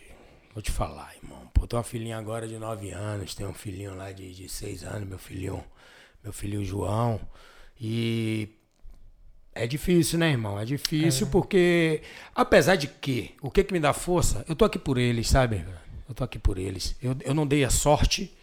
vou 0.53 0.61
te 0.61 0.71
falar, 0.71 1.13
irmão. 1.21 1.47
Pô, 1.53 1.65
tenho 1.67 1.77
uma 1.79 1.83
filhinha 1.83 2.17
agora 2.17 2.47
de 2.47 2.57
9 2.57 2.91
anos, 2.91 3.35
tem 3.35 3.45
um 3.45 3.53
filhinho 3.53 3.95
lá 3.95 4.11
de, 4.11 4.33
de 4.33 4.49
6 4.49 4.83
anos, 4.83 5.07
meu 5.07 5.17
filhinho, 5.19 5.63
meu 6.23 6.33
filho 6.33 6.63
João. 6.63 7.19
E 7.79 8.49
é 9.53 9.67
difícil, 9.67 10.17
né, 10.19 10.29
irmão? 10.31 10.59
É 10.59 10.65
difícil 10.65 11.27
porque, 11.27 12.01
apesar 12.35 12.75
de 12.75 12.87
que, 12.87 13.35
o 13.41 13.51
que 13.51 13.63
que 13.63 13.73
me 13.73 13.79
dá 13.79 13.93
força? 13.93 14.43
Eu 14.47 14.55
tô 14.55 14.65
aqui 14.65 14.79
por 14.79 14.97
eles, 14.97 15.29
sabe? 15.29 15.65
Eu 16.07 16.13
tô 16.15 16.23
aqui 16.23 16.37
por 16.39 16.57
eles. 16.57 16.95
Eu, 17.01 17.15
eu 17.21 17.33
não 17.33 17.45
dei 17.47 17.63
a 17.63 17.69
sorte. 17.69 18.35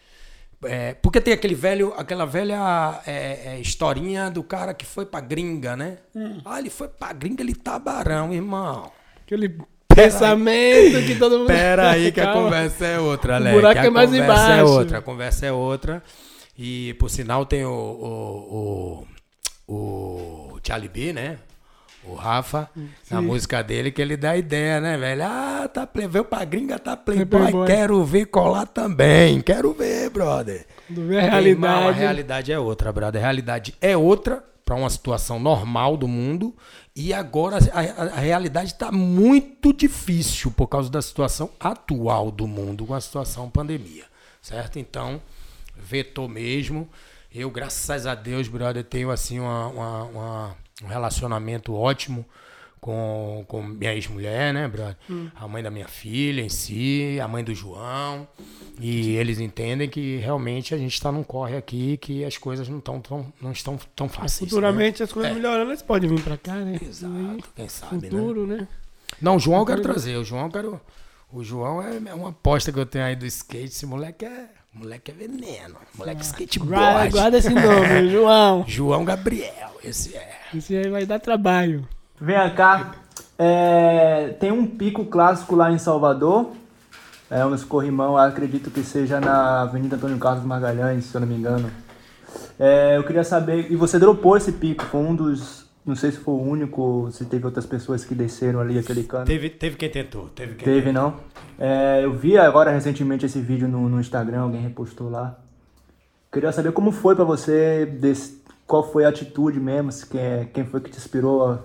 É, 0.65 0.95
porque 0.95 1.21
tem 1.21 1.33
aquele 1.33 1.55
velho, 1.55 1.95
aquela 1.97 2.27
velha 2.27 3.01
é, 3.07 3.55
é, 3.55 3.61
historinha 3.61 4.31
do 4.31 4.43
cara 4.43 4.75
que 4.75 4.85
foi 4.85 5.07
pra 5.07 5.21
gringa, 5.21 5.77
né? 5.77 5.99
Ah, 6.45 6.59
ele 6.59 6.71
foi 6.71 6.89
pra 6.89 7.13
gringa, 7.13 7.43
ele 7.43 7.55
tá 7.55 7.79
barão, 7.79 8.33
irmão. 8.33 8.91
Aquele 9.25 9.57
pensamento 9.89 11.05
que 11.07 11.17
todo 11.17 11.39
mundo. 11.39 11.47
Pera 11.47 11.91
aí 11.91 12.13
que 12.13 12.21
a 12.21 12.33
conversa 12.33 12.87
é 12.87 12.99
outra, 12.99 13.37
Alex. 13.37 13.57
buraco 13.57 13.81
a 13.81 13.85
é 13.85 13.91
mais 13.91 14.11
conversa 14.11 14.33
é 14.33 14.55
embaixo. 14.57 14.73
outra, 14.73 14.99
a 14.99 15.03
conversa 15.03 15.47
é 15.47 15.53
outra. 15.53 16.03
E, 16.59 16.95
por 16.95 17.09
sinal, 17.09 17.47
tem 17.47 17.65
o, 17.65 17.71
o, 17.73 19.07
o, 19.67 19.75
o 19.75 20.61
Charlie 20.63 20.91
B, 20.91 21.13
né? 21.13 21.39
O 22.03 22.15
Rafa, 22.15 22.69
na 23.11 23.21
música 23.21 23.63
dele, 23.63 23.91
que 23.93 24.01
ele 24.01 24.17
dá 24.17 24.35
ideia, 24.37 24.81
né, 24.81 24.97
velho? 24.97 25.23
Ah, 25.23 25.69
tá 25.73 25.87
veio 26.09 26.25
pra 26.25 26.45
gringa, 26.45 26.79
tá 26.79 26.97
playboy, 26.97 27.41
playboy. 27.41 27.67
quero 27.67 28.03
ver 28.05 28.27
colar 28.27 28.67
também. 28.67 29.41
Quero 29.43 29.73
ver, 29.75 30.09
brother. 30.11 30.67
A 30.91 31.41
Irmão, 31.43 31.69
a 31.71 31.75
realidade. 31.93 31.99
realidade 32.01 32.53
é 32.53 32.59
outra, 32.59 32.91
brother. 32.91 33.21
A 33.21 33.25
realidade 33.25 33.75
é 33.83 33.97
outra 33.97 34.43
para 34.65 34.77
uma 34.77 34.89
situação 34.89 35.39
normal 35.39 35.97
do 35.97 36.09
mundo. 36.09 36.57
E 36.97 37.13
agora 37.13 37.59
a, 37.73 37.81
a- 37.81 38.05
a 38.17 38.21
realidade 38.21 38.73
está 38.73 38.91
muito 38.91 39.73
difícil 39.73 40.51
por 40.51 40.67
causa 40.69 40.91
da 40.91 41.03
situação 41.03 41.51
atual 41.61 42.31
do 42.31 42.47
mundo, 42.47 42.87
com 42.87 42.95
a 42.95 43.01
situação 43.01 43.49
pandemia. 43.51 44.05
Certo? 44.41 44.79
Então, 44.79 45.21
vetou 45.77 46.27
mesmo. 46.29 46.89
Eu, 47.33 47.51
graças 47.51 48.07
a 48.07 48.15
Deus, 48.15 48.49
brother, 48.49 48.83
tenho 48.85 49.11
assim 49.11 49.39
uma- 49.39 49.67
uma- 49.69 50.03
uma- 50.05 50.57
um 50.83 50.87
relacionamento 50.89 51.75
ótimo 51.75 52.25
com, 52.81 53.45
com 53.47 53.63
minha 53.63 53.93
ex-mulher, 53.95 54.55
né, 54.55 54.67
brother? 54.67 54.97
A 55.35 55.47
mãe 55.47 55.63
da 55.63 55.71
minha 55.71 55.87
filha 55.89 56.41
em 56.41 56.49
si, 56.49 57.19
a 57.23 57.29
mãe 57.29 57.45
do 57.45 57.55
João. 57.55 58.27
E 58.81 59.11
eles 59.17 59.39
entendem 59.39 59.89
que 59.89 60.17
realmente 60.17 60.75
a 60.75 60.79
gente 60.79 60.95
está 60.95 61.13
num 61.13 61.23
corre 61.23 61.57
aqui 61.57 61.99
que 61.99 62.25
as 62.25 62.39
coisas 62.39 62.69
não, 62.69 62.81
tão, 62.81 63.01
tão, 63.01 63.31
não 63.41 63.53
estão 63.53 63.79
tão 63.95 64.09
fáceis. 64.09 64.41
né? 64.41 64.49
Futuramente 64.49 65.03
as 65.03 65.13
coisas 65.13 65.35
melhorando, 65.35 65.71
eles 65.71 65.83
podem 65.83 66.09
vir 66.09 66.23
pra 66.23 66.39
cá, 66.39 66.55
né? 66.55 66.79
Exato, 66.83 67.45
quem 67.55 67.69
sabe, 67.69 67.97
né? 67.97 68.11
Futuro, 68.11 68.47
né? 68.47 68.67
Não, 69.21 69.37
o 69.37 69.39
João 69.39 69.61
eu 69.61 69.67
quero 69.67 69.83
trazer. 69.83 70.17
O 70.17 70.25
João 70.25 70.47
eu 70.47 70.51
quero. 70.51 70.81
O 71.31 71.45
João 71.45 71.83
é 71.83 71.97
é 71.97 72.15
uma 72.15 72.31
aposta 72.31 72.73
que 72.73 72.79
eu 72.79 72.87
tenho 72.87 73.05
aí 73.05 73.15
do 73.15 73.27
skate. 73.27 73.65
Esse 73.67 73.85
moleque 73.85 74.25
é. 74.25 74.49
Moleque 74.73 75.11
é 75.11 75.15
veneno. 75.15 75.77
Moleque 75.99 76.23
skateboard. 76.23 76.73
Guarda, 76.73 77.11
guarda 77.11 77.39
esse 77.39 77.51
nome, 77.51 78.09
João. 78.11 78.65
João 78.67 79.05
Gabriel, 79.05 79.73
esse 79.83 80.17
é. 80.17 80.39
Isso 80.55 80.73
aí 80.73 80.89
vai 80.89 81.05
dar 81.05 81.19
trabalho. 81.19 81.87
Vem 82.21 82.55
cá. 82.55 82.93
É, 83.37 84.37
tem 84.39 84.53
um 84.53 84.67
pico 84.67 85.05
clássico 85.07 85.57
lá 85.57 85.73
em 85.73 85.79
Salvador. 85.79 86.53
É 87.29 87.45
um 87.45 87.57
corrimão, 87.59 88.17
acredito 88.17 88.71
que 88.71 88.83
seja 88.83 89.21
na 89.21 89.63
Avenida 89.63 89.97
Antônio 89.97 90.19
Carlos 90.19 90.45
Magalhães, 90.45 91.05
se 91.05 91.15
eu 91.15 91.21
não 91.21 91.29
me 91.29 91.37
engano. 91.37 91.71
É, 92.59 92.97
eu 92.97 93.05
queria 93.05 93.25
saber, 93.25 93.71
e 93.73 93.77
você 93.77 93.99
dropou 93.99 94.37
esse 94.37 94.53
pico, 94.53 94.85
foi 94.85 95.01
um 95.01 95.15
dos, 95.15 95.60
não 95.85 95.95
sei 95.97 96.13
se 96.13 96.19
foi 96.19 96.35
o 96.35 96.43
único, 96.43 97.09
se 97.13 97.25
teve 97.25 97.45
outras 97.47 97.67
pessoas 97.67 98.05
que 98.05 98.15
desceram 98.15 98.61
ali 98.61 98.79
aquele 98.79 99.03
cano. 99.05 99.25
Teve, 99.25 99.49
teve 99.51 99.77
quem 99.77 99.89
tentou. 99.91 100.29
Teve 100.29 100.55
quem 100.55 100.65
Teve, 100.65 100.93
não? 100.93 101.17
É, 101.59 102.01
eu 102.05 102.13
vi 102.13 102.37
agora 102.39 102.71
recentemente 102.71 103.27
esse 103.27 103.41
vídeo 103.41 103.67
no, 103.69 103.89
no 103.89 104.01
Instagram, 104.01 104.41
alguém 104.43 104.61
repostou 104.61 105.09
lá. 105.11 105.39
Queria 106.33 106.53
saber 106.53 106.73
como 106.73 106.93
foi 106.93 107.17
pra 107.17 107.25
você, 107.25 107.85
desse- 107.87 108.41
qual 108.67 108.91
foi 108.93 109.05
a 109.05 109.09
atitude 109.09 109.59
mesmo, 109.59 109.91
se 109.91 110.07
quem, 110.07 110.49
quem 110.53 110.65
foi 110.65 110.81
que 110.81 110.91
te 110.91 110.99
inspirou 110.99 111.45
a 111.51 111.59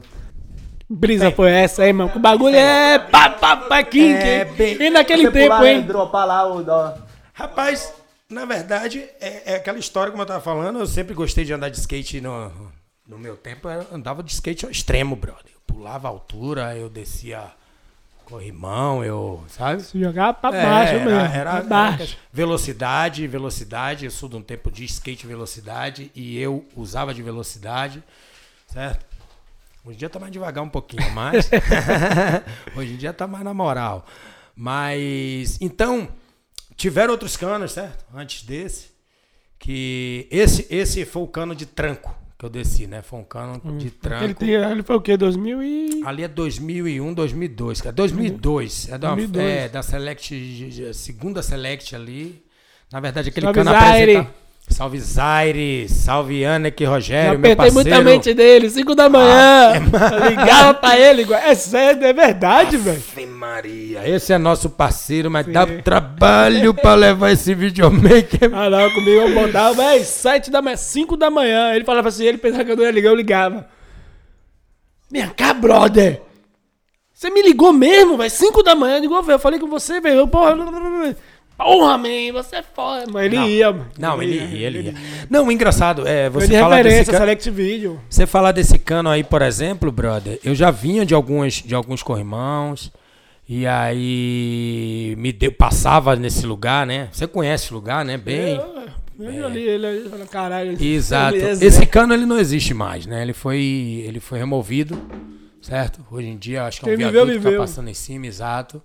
Brisa 0.90 1.32
foi 1.32 1.50
essa 1.52 1.82
aí, 1.84 1.92
mano. 1.92 2.12
O 2.16 2.20
bagulho 2.20 2.56
é 2.56 3.00
pá, 3.00 3.30
pá, 3.30 3.58
pá, 3.58 3.80
É, 3.80 3.84
quim. 3.84 4.14
bem- 4.56 4.82
E 4.82 4.90
naquele 4.92 5.24
Você 5.24 5.32
tempo, 5.32 5.56
pular, 5.56 5.66
hein? 5.66 5.82
Dropar 5.82 6.28
lá 6.28 6.46
o 6.54 6.64
dó. 6.64 6.94
Rapaz, 7.34 7.92
na 8.30 8.46
verdade, 8.46 9.04
é, 9.20 9.54
é 9.54 9.56
aquela 9.56 9.80
história 9.80 10.12
como 10.12 10.22
eu 10.22 10.28
tava 10.28 10.42
falando. 10.42 10.78
Eu 10.80 10.86
sempre 10.86 11.16
gostei 11.16 11.44
de 11.44 11.54
andar 11.54 11.70
de 11.70 11.80
skate 11.80 12.22
no, 12.22 12.52
no 13.08 13.18
meu 13.18 13.36
tempo. 13.38 13.68
Eu 13.70 13.88
andava 13.92 14.22
de 14.24 14.32
skate 14.32 14.66
ao 14.66 14.72
extremo, 14.72 15.16
brother. 15.16 15.52
Eu 15.54 15.60
pulava 15.68 16.08
a 16.08 16.12
altura, 16.12 16.76
eu 16.76 16.90
descia 16.90 17.52
corrimão, 18.26 19.04
eu. 19.04 19.44
Sabe? 19.50 19.84
Se 19.84 20.00
jogar 20.00 20.34
pra 20.34 20.56
É, 20.56 20.64
baixo 20.66 20.94
era- 20.96 21.06
mesmo. 21.06 21.36
era 21.36 21.62
baixo. 21.62 22.18
velocidade, 22.34 23.28
velocidade. 23.28 24.06
Eu 24.06 24.12
sou 24.12 24.28
de 24.28 24.36
um 24.36 24.42
tempo 24.42 24.72
de 24.72 24.84
skate 24.86 25.28
velocidade 25.28 26.12
e 26.16 26.38
eu 26.40 26.66
usava 26.76 27.14
de 27.14 27.22
velocidade, 27.22 28.04
certo? 28.68 29.06
Hoje 29.86 29.96
em 29.98 30.00
dia 30.00 30.10
tá 30.10 30.18
mais 30.18 30.32
devagar 30.32 30.64
um 30.64 30.70
pouquinho, 30.70 31.08
mas 31.12 31.48
hoje 32.76 32.94
em 32.94 32.98
dia 32.98 33.14
tá 33.14 33.28
mais 33.28 33.44
na 33.44 33.54
moral. 33.54 34.04
Mas 34.56 35.62
então 35.62 36.08
tiveram 36.76 37.12
outros 37.12 37.38
canos, 37.38 37.74
certo? 37.74 38.04
Antes 38.12 38.42
desse, 38.44 38.90
que 39.60 40.28
esse 40.32 40.66
esse 40.72 41.06
foi 41.06 41.22
o 41.22 41.28
cano 41.28 41.54
de 41.54 41.68
tranco 41.68 42.16
que 42.38 42.46
eu 42.46 42.50
desci, 42.50 42.86
né? 42.86 43.02
Foi 43.02 43.20
um 43.20 43.24
cano 43.24 43.62
de 43.78 43.90
tranco. 43.90 44.24
Ele, 44.24 44.34
tem, 44.34 44.50
ele 44.52 44.84
foi 44.84 44.96
o 44.96 45.02
quê? 45.02 45.16
2000 45.16 45.64
e... 45.64 46.04
Ali 46.06 46.24
é 46.24 46.28
2001, 46.28 47.14
2002, 47.14 47.82
cara. 47.82 47.94
2002. 47.94 48.90
É 48.90 48.98
da, 48.98 49.16
2002. 49.16 49.46
É, 49.46 49.70
da 49.70 49.82
Select, 49.82 50.94
segunda 50.94 51.42
Select 51.42 51.96
ali. 51.96 52.44
Na 52.92 53.00
verdade, 53.00 53.30
aquele 53.30 53.52
cano 53.52 53.70
apresenta... 53.70 54.45
Salve 54.68 55.00
Zaire, 55.00 55.88
salve 55.88 56.44
Anek 56.44 56.84
Rogério, 56.86 57.40
meu 57.40 57.52
apertei 57.54 57.56
parceiro. 57.72 57.90
muita 57.90 58.02
mente 58.04 58.34
dele, 58.34 58.70
5 58.70 58.96
da 58.96 59.08
manhã. 59.08 59.74
ligava 60.30 60.74
pra 60.74 61.00
ele. 61.00 61.22
igual- 61.22 61.40
É 61.40 61.54
sério, 61.56 62.04
é 62.04 62.12
verdade, 62.12 62.76
velho. 62.76 63.02
Maria, 63.30 64.10
esse 64.10 64.34
é 64.34 64.38
nosso 64.40 64.70
parceiro, 64.70 65.30
mas 65.32 65.46
Sim. 65.46 65.52
dá 65.54 65.66
trabalho 65.68 66.74
pra 66.74 66.94
levar 66.96 67.32
esse 67.32 67.54
videomaker. 67.54 68.50
Ah, 68.54 68.70
não, 68.70 68.90
comigo 68.92 69.12
eu 69.22 69.34
botava, 69.36 69.76
véi, 69.84 70.04
7 70.04 70.50
da 70.52 70.62
manhã, 70.64 70.76
5 70.76 71.16
da 71.16 71.30
manhã. 71.30 71.74
Ele 71.74 71.86
falava 71.86 72.10
assim, 72.10 72.26
ele 72.26 72.40
pensava 72.40 72.66
que 72.66 72.72
eu 72.72 72.76
não 72.76 72.84
ia 72.84 72.92
ligar, 72.92 73.10
eu 73.12 73.16
ligava. 73.16 73.68
Vem 75.12 75.26
cá, 75.30 75.54
brother. 75.54 76.22
Você 77.14 77.30
me 77.30 77.42
ligou 77.44 77.72
mesmo, 77.72 78.18
velho? 78.18 78.30
5 78.32 78.62
da 78.64 78.76
manhã, 78.76 78.98
ligou, 79.00 79.22
velho. 79.22 79.36
Eu 79.36 79.40
falei 79.40 79.60
com 79.60 79.68
você, 79.68 80.02
velho. 80.02 80.28
Porra, 80.28 80.54
porra, 81.58 81.98
man, 81.98 82.34
você 82.34 82.58
é 82.58 82.64
foda. 82.64 83.06
Mas 83.12 83.26
ele 83.26 83.36
Não. 83.38 83.48
ia, 83.48 83.72
mano. 83.72 83.88
Não, 83.98 84.22
ele 84.22 84.36
ia, 84.36 84.68
ele 84.68 84.82
ia. 84.82 84.94
Não, 85.30 85.48
o 85.48 85.52
engraçado 85.52 86.08
é 86.08 86.30
Foi 86.30 86.42
você 86.42 86.54
de 86.54 86.60
falar 86.60 86.84
desse 86.84 87.06
cano, 87.06 87.18
Select 87.20 87.50
Video. 87.52 88.02
você 88.10 88.26
falar 88.26 88.52
desse 88.52 88.80
cano 88.80 89.10
aí, 89.10 89.24
por 89.24 89.42
exemplo, 89.42 89.92
brother, 89.92 90.40
eu 90.44 90.54
já 90.56 90.72
vinha 90.72 91.06
de 91.06 91.14
alguns 91.14 91.54
de 91.56 91.74
alguns 91.76 92.04
corrimãos 92.04 92.92
e 93.48 93.66
aí 93.68 95.16
me 95.18 95.32
deu 95.32 95.52
passava 95.52 96.16
nesse 96.16 96.46
lugar, 96.46 96.86
né? 96.86 97.10
Você 97.12 97.28
conhece 97.28 97.72
o 97.72 97.76
lugar, 97.76 98.04
né? 98.04 98.18
Bem. 98.18 98.56
Eu, 98.56 99.32
eu 99.32 99.46
ali, 99.46 99.62
ele 99.62 99.86
ali, 99.88 100.10
falando, 100.10 100.28
caralho. 100.28 100.84
Exato. 100.84 101.38
beleza, 101.38 101.64
Esse 101.66 101.80
né? 101.82 101.86
cano 101.86 102.14
ele 102.14 102.26
não 102.26 102.38
existe 102.40 102.74
mais, 102.74 103.06
né? 103.06 103.22
Ele 103.22 103.34
foi 103.34 104.04
ele 104.06 104.20
foi 104.20 104.40
removido, 104.40 105.00
certo? 105.62 106.06
Hoje 106.12 106.28
em 106.28 106.38
dia 106.38 106.64
acho 106.66 106.82
que 106.82 106.90
é 106.90 106.94
um 106.94 106.98
Quem 106.98 107.06
viveu, 107.06 107.26
viaduto 107.26 107.46
que 107.48 107.54
tá 107.56 107.62
passando 107.62 107.90
em 107.90 107.94
cima, 107.94 108.26
exato. 108.28 108.82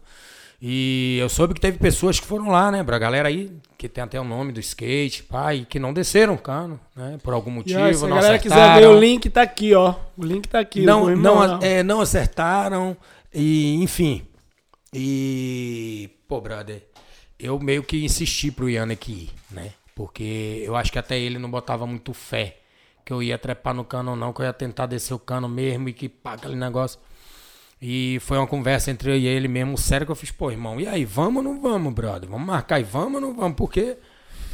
E 0.63 1.17
eu 1.19 1.29
soube 1.31 1.55
que 1.55 1.61
teve 1.61 1.79
pessoas 1.79 2.21
que 2.21 2.27
foram 2.27 2.49
lá, 2.49 2.71
né, 2.71 2.85
pra 2.85 2.99
galera 2.99 3.29
aí, 3.29 3.51
que 3.79 3.89
tem 3.89 4.05
até 4.05 4.21
o 4.21 4.25
nome 4.25 4.53
do 4.53 4.61
skate, 4.61 5.23
pai, 5.23 5.67
que 5.67 5.79
não 5.79 5.93
desceram 5.93 6.35
o 6.35 6.39
cano, 6.39 6.79
né, 6.95 7.19
por 7.23 7.33
algum 7.33 7.51
motivo, 7.51 7.95
se 7.95 8.05
a 8.05 8.09
não 8.09 8.17
galera 8.17 8.39
quiser 8.39 8.55
acertaram. 8.55 8.81
ver 8.81 8.87
o 8.89 9.01
link, 9.01 9.31
tá 9.31 9.41
aqui, 9.41 9.75
ó. 9.75 9.95
O 10.19 10.23
link 10.23 10.49
tá 10.49 10.59
aqui. 10.61 10.83
não, 10.83 11.05
não, 11.05 11.11
irmão, 11.11 11.59
é, 11.63 11.83
não 11.83 12.01
acertaram 12.03 12.95
e 13.33 13.77
enfim. 13.83 14.23
E 14.93 16.11
pô, 16.29 16.41
brother, 16.41 16.83
eu 17.39 17.59
meio 17.59 17.83
que 17.83 18.05
insisti 18.05 18.51
pro 18.51 18.69
Yannick 18.69 19.11
ir, 19.11 19.31
né? 19.51 19.71
Porque 19.95 20.63
eu 20.65 20.77
acho 20.77 20.93
que 20.93 20.99
até 20.99 21.19
ele 21.19 21.39
não 21.39 21.51
botava 21.51 21.87
muito 21.87 22.13
fé 22.13 22.57
que 23.05 23.13
eu 23.13 23.23
ia 23.23 23.39
trepar 23.39 23.75
no 23.75 23.85
cano 23.85 24.11
ou 24.11 24.17
não, 24.17 24.33
que 24.33 24.41
eu 24.41 24.45
ia 24.47 24.53
tentar 24.53 24.87
descer 24.87 25.15
o 25.15 25.19
cano 25.19 25.49
mesmo 25.49 25.89
e 25.89 25.93
que 25.93 26.09
pá, 26.09 26.35
aquele 26.35 26.55
negócio. 26.55 26.99
E 27.83 28.19
foi 28.21 28.37
uma 28.37 28.47
conversa 28.47 28.91
entre 28.91 29.11
eu 29.11 29.17
e 29.17 29.27
ele 29.27 29.49
mesmo, 29.49 29.79
sério, 29.79 30.05
que 30.07 30.13
eu 30.13 30.17
fiz, 30.17 30.31
pô, 30.31 30.51
irmão, 30.51 30.79
e 30.81 30.87
aí, 30.87 31.05
vamos 31.05 31.37
ou 31.37 31.43
não 31.43 31.61
vamos, 31.61 31.93
brother? 31.95 32.29
Vamos 32.29 32.47
marcar 32.47 32.79
e 32.79 32.83
vamos 32.83 33.15
ou 33.15 33.21
não 33.21 33.35
vamos? 33.35 33.57
Porque, 33.57 33.97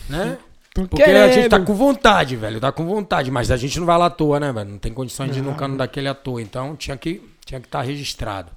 né? 0.09 0.39
Tô 0.73 0.87
Porque 0.87 1.03
a 1.03 1.27
gente 1.33 1.45
tá 1.49 1.57
querendo. 1.57 1.67
com 1.67 1.75
vontade, 1.75 2.37
velho. 2.37 2.61
Tá 2.61 2.71
com 2.71 2.85
vontade, 2.87 3.31
mas 3.31 3.51
a 3.51 3.57
gente 3.57 3.79
não 3.81 3.87
vai 3.87 3.97
lá 3.99 4.07
à 4.07 4.11
toa, 4.11 4.39
né, 4.39 4.53
velho? 4.53 4.71
Não 4.71 4.79
tem 4.79 4.93
condições 4.93 5.33
de 5.33 5.39
ir 5.39 5.43
no 5.43 5.55
cano 5.55 5.77
daquele 5.77 6.07
à 6.07 6.15
toa. 6.15 6.41
Então 6.43 6.77
tinha 6.77 6.97
que 6.99 7.23
tinha 7.45 7.59
que 7.59 7.67
estar 7.67 7.81
registrado. 7.81 8.51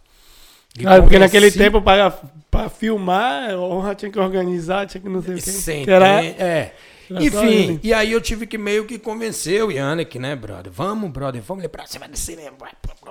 E 0.78 0.86
Ah, 0.86 1.02
porque 1.02 1.18
naquele 1.18 1.50
tempo, 1.52 1.82
pra, 1.82 2.12
pra 2.52 2.70
filmar, 2.70 3.56
honra 3.56 3.96
tinha 3.96 4.12
que 4.12 4.20
organizar, 4.20 4.86
tinha 4.86 5.00
que 5.02 5.08
não 5.10 5.22
sei 5.22 5.34
o 5.34 5.38
quê. 5.38 5.42
Sem 5.44 5.86
Que 5.86 5.92
era- 5.92 6.24
é. 6.24 6.76
Era 7.10 7.32
só 7.32 7.44
Enfim, 7.44 7.80
e 7.84 7.94
aí 7.94 8.12
eu 8.12 8.22
tive 8.22 8.46
que 8.46 8.58
meio 8.58 8.86
que 8.86 8.98
convencer 9.00 9.64
o 9.64 9.72
Yannick, 9.72 10.18
né, 10.20 10.36
brother? 10.36 10.72
Vamos, 10.72 11.10
brother, 11.12 11.42
vamos 11.42 11.64
lembrar, 11.64 11.88
você 11.88 12.00
vai 12.00 12.10
descer 12.10 12.38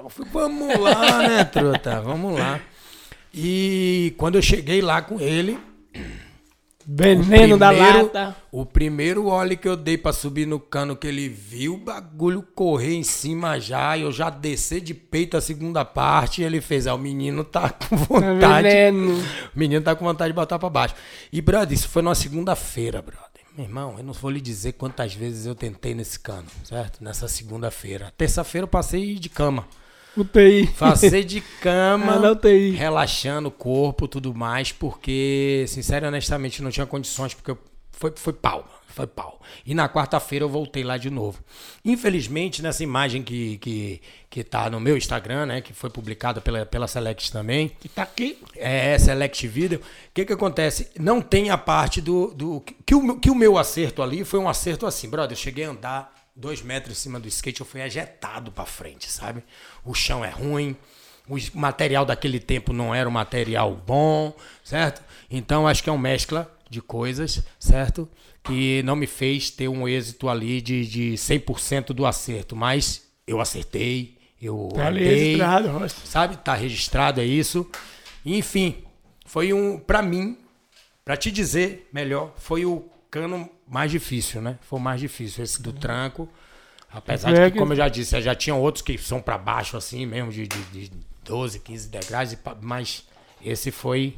fui, 0.09 0.24
Vamos 0.32 0.78
lá, 0.78 1.18
né, 1.18 1.44
truta? 1.51 2.01
Vamos 2.01 2.38
lá. 2.38 2.61
E 3.32 4.14
quando 4.16 4.36
eu 4.36 4.42
cheguei 4.42 4.80
lá 4.80 5.03
com 5.03 5.20
ele, 5.20 5.59
Veneno 6.90 7.59
da 7.59 7.70
lata. 7.70 8.34
O 8.51 8.64
primeiro 8.64 9.26
óleo 9.26 9.59
que 9.59 9.68
eu 9.68 9.76
dei 9.76 9.99
pra 9.99 10.11
subir 10.11 10.46
no 10.46 10.59
cano 10.59 10.96
que 10.96 11.07
ele 11.07 11.28
viu 11.28 11.74
o 11.74 11.76
bagulho 11.76 12.40
correr 12.55 12.94
em 12.94 13.03
cima 13.03 13.61
já, 13.61 13.94
e 13.94 14.03
eu 14.03 14.11
já 14.11 14.30
descer 14.30 14.80
de 14.80 14.94
peito 14.94 15.36
a 15.36 15.40
segunda 15.42 15.84
parte, 15.84 16.40
e 16.40 16.44
ele 16.44 16.62
fez, 16.62 16.86
ah, 16.86 16.94
o 16.94 16.99
menino 16.99 17.44
tá 17.44 17.68
com 17.90 17.94
vontade. 17.94 18.68
Veneno. 18.68 19.18
O 19.18 19.59
menino 19.59 19.82
tá 19.82 19.94
com 19.94 20.03
vontade 20.03 20.32
de 20.32 20.34
botar 20.34 20.59
pra 20.59 20.70
baixo. 20.70 20.94
E, 21.30 21.42
brother, 21.42 21.76
isso 21.76 21.90
foi 21.90 22.01
numa 22.01 22.14
segunda-feira, 22.14 23.03
brother. 23.03 23.28
Meu 23.59 23.66
irmão, 23.66 23.96
eu 23.98 24.04
não 24.04 24.12
vou 24.12 24.30
lhe 24.30 24.40
dizer 24.40 24.74
quantas 24.74 25.14
vezes 25.14 25.44
eu 25.44 25.52
tentei 25.52 25.92
nesse 25.92 26.20
cano, 26.20 26.46
certo? 26.62 27.02
Nessa 27.02 27.26
segunda-feira. 27.26 28.12
Terça-feira 28.16 28.62
eu 28.62 28.68
passei 28.68 29.16
de 29.16 29.28
cama. 29.28 29.66
UTI. 30.16 30.68
Passei 30.78 31.24
de 31.24 31.40
cama, 31.61 32.20
na 32.20 32.30
UTI. 32.30 32.70
relaxando 32.70 33.48
o 33.48 33.50
corpo 33.50 34.06
tudo 34.06 34.32
mais, 34.32 34.70
porque, 34.70 35.64
sincero 35.66 36.06
e 36.06 36.09
honestamente, 36.09 36.62
não 36.62 36.70
tinha 36.70 36.86
condições, 36.86 37.34
porque 37.34 37.61
foi, 37.90 38.12
foi 38.14 38.32
pau. 38.32 38.64
Foi 38.99 39.07
pau. 39.07 39.40
E 39.64 39.74
na 39.76 39.88
quarta-feira 39.88 40.44
eu 40.44 40.49
voltei 40.49 40.82
lá 40.82 40.96
de 40.99 41.09
novo. 41.09 41.38
Infelizmente, 41.84 42.61
nessa 42.61 42.82
imagem 42.82 43.22
que, 43.22 43.57
que, 43.59 44.03
que 44.28 44.42
tá 44.42 44.68
no 44.68 44.80
meu 44.80 44.96
Instagram, 44.96 45.46
né? 45.46 45.61
Que 45.61 45.72
foi 45.72 45.88
publicada 45.88 46.40
pela, 46.40 46.66
pela 46.66 46.88
Select 46.88 47.30
também. 47.30 47.68
Que 47.78 47.88
tá 47.88 48.03
aqui. 48.03 48.42
É, 48.57 48.99
Select 48.99 49.46
Video. 49.46 49.78
O 49.78 49.82
que 50.12 50.24
que 50.24 50.32
acontece? 50.32 50.90
Não 50.99 51.22
tem 51.22 51.49
a 51.49 51.57
parte 51.57 52.01
do... 52.01 52.34
do 52.34 52.61
que, 52.84 52.92
o, 52.92 53.01
meu- 53.01 53.20
que 53.20 53.30
o 53.30 53.36
meu 53.36 53.57
acerto 53.57 54.03
ali 54.03 54.24
foi 54.24 54.40
um 54.40 54.49
acerto 54.49 54.84
assim, 54.84 55.09
brother. 55.09 55.36
Eu 55.38 55.40
cheguei 55.40 55.64
a 55.64 55.70
andar 55.70 56.12
dois 56.34 56.61
metros 56.61 56.99
em 56.99 57.01
cima 57.01 57.20
do 57.20 57.28
skate, 57.28 57.61
eu 57.61 57.66
fui 57.66 57.80
ejetado 57.80 58.51
pra 58.51 58.66
frente, 58.66 59.09
sabe? 59.09 59.44
O 59.84 59.94
chão 59.94 60.24
é 60.24 60.30
ruim. 60.30 60.76
O 61.28 61.36
material 61.55 62.05
daquele 62.05 62.40
tempo 62.40 62.72
não 62.72 62.92
era 62.92 63.09
um 63.09 63.12
material 63.12 63.76
bom, 63.76 64.36
certo? 64.64 65.03
Então 65.30 65.68
acho 65.68 65.84
que 65.84 65.88
é 65.88 65.92
uma 65.92 66.03
mescla 66.03 66.53
de 66.68 66.82
coisas, 66.82 67.42
certo? 67.61 68.09
Que 68.43 68.82
não 68.82 68.97
me 68.97 69.07
fez 69.07 69.51
ter 69.51 69.68
um 69.68 69.86
êxito 69.86 70.28
ali 70.28 70.61
de, 70.61 70.86
de 70.86 71.12
100% 71.14 71.86
do 71.93 72.07
acerto. 72.07 72.57
Mas 72.57 73.07
eu 73.26 73.41
acertei, 73.41 74.16
eu 74.41 74.68
Tá 74.74 74.89
andei, 74.89 75.05
registrado, 75.36 75.89
sabe? 76.05 76.36
Tá 76.39 76.55
registrado, 76.55 77.20
é 77.20 77.24
isso. 77.24 77.68
Enfim, 78.24 78.76
foi 79.26 79.53
um, 79.53 79.78
pra 79.78 80.01
mim, 80.03 80.39
pra 81.05 81.16
te 81.16 81.30
dizer 81.30 81.89
melhor, 81.93 82.32
foi 82.39 82.64
o 82.64 82.89
cano 83.11 83.49
mais 83.66 83.91
difícil, 83.91 84.41
né? 84.41 84.59
Foi 84.62 84.78
o 84.78 84.82
mais 84.82 85.01
difícil, 85.01 85.45
esse 85.45 85.61
do 85.61 85.72
tranco. 85.72 86.28
Apesar 86.91 87.32
de 87.32 87.39
É 87.41 87.47
que, 87.47 87.53
que- 87.53 87.59
como 87.59 87.72
eu 87.72 87.76
já 87.76 87.89
disse, 87.89 88.18
já 88.22 88.34
tinha 88.34 88.55
outros 88.57 88.80
que 88.82 88.97
são 88.97 89.20
pra 89.20 89.36
baixo, 89.36 89.76
assim 89.76 90.07
mesmo, 90.07 90.32
de, 90.32 90.47
de, 90.49 90.62
de 90.89 90.91
12, 91.22 91.61
15 91.61 91.89
degraus, 91.89 92.34
mas 92.62 93.05
esse 93.45 93.70
foi. 93.70 94.16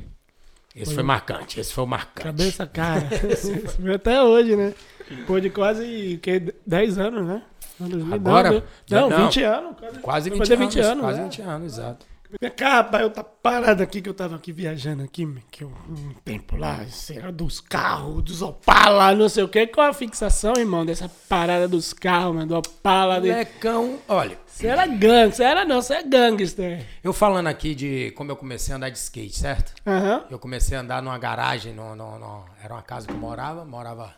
Esse 0.75 0.95
foi 0.95 1.03
marcante, 1.03 1.59
esse 1.59 1.73
foi 1.73 1.85
o 1.85 1.87
marcante. 1.87 2.27
Cabeça, 2.27 2.67
cara. 2.67 3.09
Até 3.95 4.23
hoje, 4.23 4.55
né? 4.55 4.73
Depois 5.11 5.43
de 5.43 5.51
quase 5.51 6.19
que, 6.23 6.55
10 6.65 6.99
anos, 6.99 7.27
né? 7.27 7.43
Não, 7.79 7.89
2000, 7.89 8.15
Agora? 8.15 8.65
Não, 8.89 9.01
não, 9.01 9.11
Não. 9.11 9.25
20 9.27 9.43
anos. 9.43 9.77
Quase, 9.79 9.99
Quase 10.01 10.31
vai 10.31 10.39
20 10.39 10.49
fazer 10.49 10.55
anos. 10.55 10.75
20 10.75 10.81
anos. 10.85 11.01
quase 11.05 11.19
né? 11.19 11.25
20 11.25 11.43
anos, 11.43 11.73
exato. 11.73 12.07
Vem 12.41 12.51
cá, 12.51 12.75
rapaz, 12.77 13.03
eu 13.03 13.11
tá 13.11 13.25
parado 13.25 13.83
aqui 13.83 14.01
que 14.01 14.09
eu 14.09 14.15
tava 14.15 14.37
aqui 14.37 14.53
viajando 14.53 15.03
aqui, 15.03 15.27
que 15.51 15.65
eu, 15.65 15.69
um 15.89 16.13
tempo 16.25 16.55
lá, 16.57 16.85
será 16.87 17.31
dos 17.31 17.61
carros, 17.61 18.23
dos 18.23 18.43
Opala, 18.43 19.15
não 19.15 19.29
sei 19.29 19.43
o 19.43 19.49
que. 19.49 19.67
Qual 19.67 19.89
a 19.89 19.93
fixação, 19.93 20.53
irmão, 20.57 20.87
dessa 20.87 21.09
parada 21.29 21.67
dos 21.67 21.93
carros, 21.93 22.35
mano, 22.35 22.47
do 22.47 22.57
Opala? 22.57 23.21
De... 23.21 23.29
Lecão, 23.33 23.99
olha, 24.07 24.39
Você 24.47 24.69
era 24.69 24.87
gang, 24.87 25.35
você 25.35 25.43
era 25.43 25.65
não, 25.65 25.83
você 25.83 25.95
é 25.95 26.03
gangster. 26.05 26.87
eu 27.03 27.13
falando 27.13 27.49
aqui 27.49 27.75
de 27.75 28.13
como 28.13 28.31
eu 28.31 28.37
comecei 28.37 28.73
a 28.73 28.77
andar 28.77 28.91
de 28.91 28.99
skate, 28.99 29.37
certo? 29.37 29.75
Aham. 29.85 30.27
Eu 30.31 30.39
comecei 30.39 30.77
a 30.77 30.81
andar 30.83 31.03
numa 31.03 31.19
garagem, 31.19 31.75
no, 31.75 31.97
no, 31.97 32.17
no- 32.19 32.45
era 32.63 32.75
uma 32.75 32.83
casa 32.83 33.07
que 33.09 33.13
eu 33.13 33.19
morava, 33.19 33.65
morava. 33.65 34.15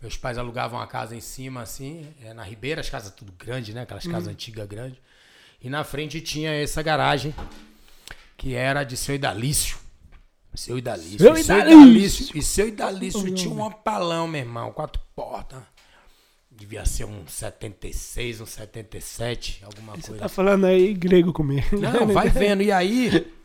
Meus 0.00 0.16
pais 0.16 0.38
alugavam 0.38 0.80
uma 0.80 0.86
casa 0.86 1.14
em 1.14 1.20
cima, 1.20 1.60
assim, 1.62 2.08
é, 2.24 2.32
na 2.32 2.42
Ribeira, 2.42 2.80
as 2.80 2.88
casas 2.90 3.12
tudo 3.12 3.32
grande, 3.38 3.72
né? 3.74 3.82
Aquelas 3.82 4.06
casas 4.06 4.26
antigas 4.28 4.66
grandes. 4.66 4.98
E 5.62 5.70
na 5.70 5.84
frente 5.84 6.20
tinha 6.20 6.50
essa 6.52 6.82
garagem, 6.82 7.34
que 8.36 8.54
era 8.54 8.82
de 8.84 8.96
seu 8.96 9.14
Idalício. 9.14 9.78
Seu 10.54 10.76
Idalício. 10.76 11.18
Seu 11.18 11.34
E 11.34 11.42
seu 11.42 11.56
Idalício. 11.56 11.80
Idalício. 11.82 12.38
E 12.38 12.42
seu 12.42 12.68
Idalício 12.68 13.34
tinha 13.34 13.54
um 13.54 13.62
opalão, 13.62 14.26
meu 14.26 14.40
irmão, 14.40 14.72
quatro 14.72 15.00
portas. 15.14 15.60
Devia 16.50 16.84
ser 16.84 17.04
um 17.04 17.26
76, 17.26 18.40
um 18.42 18.46
77, 18.46 19.62
alguma 19.64 19.92
coisa 19.94 20.16
Tá 20.16 20.28
falando 20.28 20.66
aí 20.66 20.92
grego 20.92 21.32
comigo. 21.32 21.66
não, 21.78 22.06
vai 22.08 22.28
vendo. 22.28 22.62
E 22.62 22.70
aí, 22.70 23.26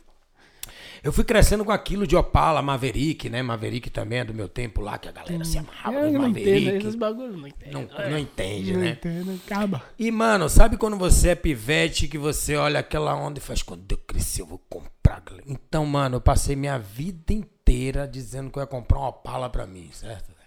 eu 1.02 1.12
fui 1.12 1.24
crescendo 1.24 1.64
com 1.64 1.72
aquilo 1.72 2.06
de 2.06 2.16
Opala, 2.16 2.60
Maverick, 2.62 3.28
né? 3.28 3.42
Maverick 3.42 3.90
também 3.90 4.20
é 4.20 4.24
do 4.24 4.34
meu 4.34 4.48
tempo 4.48 4.80
lá, 4.80 4.98
que 4.98 5.08
a 5.08 5.12
galera 5.12 5.44
se 5.44 5.58
amarrava 5.58 5.96
Eu 5.98 6.12
no 6.12 6.18
não 6.20 6.28
entendo, 6.28 6.46
esses 6.48 6.64
Maverick. 6.72 6.96
bagulhos 6.98 7.36
não 7.36 7.46
entendo. 7.48 7.72
Não, 7.72 8.10
não 8.10 8.18
entende, 8.18 8.72
Não 8.72 8.80
né? 8.80 8.90
entendo, 8.90 9.40
acaba. 9.46 9.82
E, 9.98 10.10
mano, 10.10 10.48
sabe 10.48 10.76
quando 10.76 10.96
você 10.96 11.30
é 11.30 11.34
pivete, 11.34 12.08
que 12.08 12.18
você 12.18 12.56
olha 12.56 12.80
aquela 12.80 13.14
onda 13.14 13.38
e 13.38 13.42
faz, 13.42 13.62
quando 13.62 13.90
eu 13.90 13.98
crescer 13.98 14.42
eu 14.42 14.46
vou 14.46 14.58
comprar. 14.68 15.20
galera?" 15.20 15.44
Então, 15.46 15.84
mano, 15.86 16.16
eu 16.16 16.20
passei 16.20 16.54
minha 16.56 16.78
vida 16.78 17.32
inteira 17.32 18.06
dizendo 18.06 18.50
que 18.50 18.58
eu 18.58 18.62
ia 18.62 18.66
comprar 18.66 18.98
uma 18.98 19.08
Opala 19.08 19.48
pra 19.48 19.66
mim, 19.66 19.88
certo? 19.92 20.37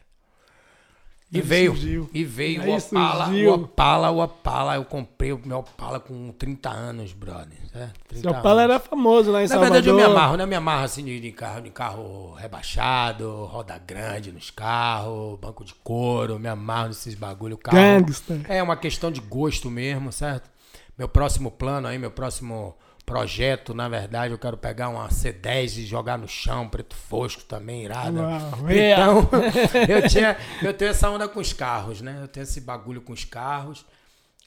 E 1.31 1.37
Aí 1.37 1.41
veio, 1.41 1.71
surgiu. 1.71 2.09
e 2.13 2.25
veio 2.25 2.61
Aí 2.61 2.69
o 2.69 2.75
Opala, 2.77 3.25
surgiu. 3.25 3.51
o 3.51 3.53
Opala, 3.53 4.09
o 4.11 4.19
Opala. 4.21 4.75
Eu 4.75 4.83
comprei 4.83 5.31
o 5.31 5.39
meu 5.45 5.59
Opala 5.59 5.97
com 5.97 6.29
30 6.33 6.69
anos, 6.69 7.13
brother. 7.13 7.57
Certo? 7.71 7.99
30 8.09 8.21
Seu 8.29 8.31
Opala 8.37 8.63
anos. 8.63 8.75
era 8.75 8.79
famoso 8.81 9.31
lá 9.31 9.39
em 9.39 9.43
Na 9.43 9.47
Salvador. 9.47 9.73
verdade, 9.75 9.89
eu 9.89 9.95
me 9.95 10.03
amarro, 10.03 10.35
né? 10.35 10.43
Eu 10.43 10.47
me 10.47 10.55
amarro 10.55 10.83
assim 10.83 11.05
de, 11.05 11.19
de 11.21 11.31
carro, 11.31 11.61
de 11.61 11.69
carro 11.69 12.33
rebaixado, 12.33 13.45
roda 13.45 13.77
grande 13.77 14.31
nos 14.31 14.49
carros, 14.49 15.39
banco 15.39 15.63
de 15.63 15.73
couro, 15.75 16.37
me 16.37 16.49
amarro 16.49 16.89
nesses 16.89 17.15
bagulho. 17.15 17.57
Carro. 17.57 17.77
Gangster. 17.77 18.41
É 18.49 18.61
uma 18.61 18.75
questão 18.75 19.09
de 19.09 19.21
gosto 19.21 19.69
mesmo, 19.71 20.11
certo? 20.11 20.49
Meu 20.97 21.07
próximo 21.07 21.49
plano 21.49 21.87
aí, 21.87 21.97
meu 21.97 22.11
próximo 22.11 22.75
projeto, 23.03 23.73
na 23.73 23.89
verdade, 23.89 24.33
eu 24.33 24.37
quero 24.37 24.57
pegar 24.57 24.89
uma 24.89 25.07
C10 25.09 25.77
e 25.77 25.85
jogar 25.85 26.17
no 26.17 26.27
chão, 26.27 26.69
preto 26.69 26.95
fosco 26.95 27.43
também, 27.43 27.85
irada. 27.85 28.21
Uau. 28.21 28.51
Então, 28.69 29.29
eu, 29.87 30.07
tinha, 30.09 30.37
eu 30.61 30.73
tenho 30.73 30.91
essa 30.91 31.09
onda 31.09 31.27
com 31.27 31.39
os 31.39 31.53
carros, 31.53 32.01
né? 32.01 32.19
Eu 32.21 32.27
tenho 32.27 32.43
esse 32.43 32.61
bagulho 32.61 33.01
com 33.01 33.13
os 33.13 33.25
carros. 33.25 33.85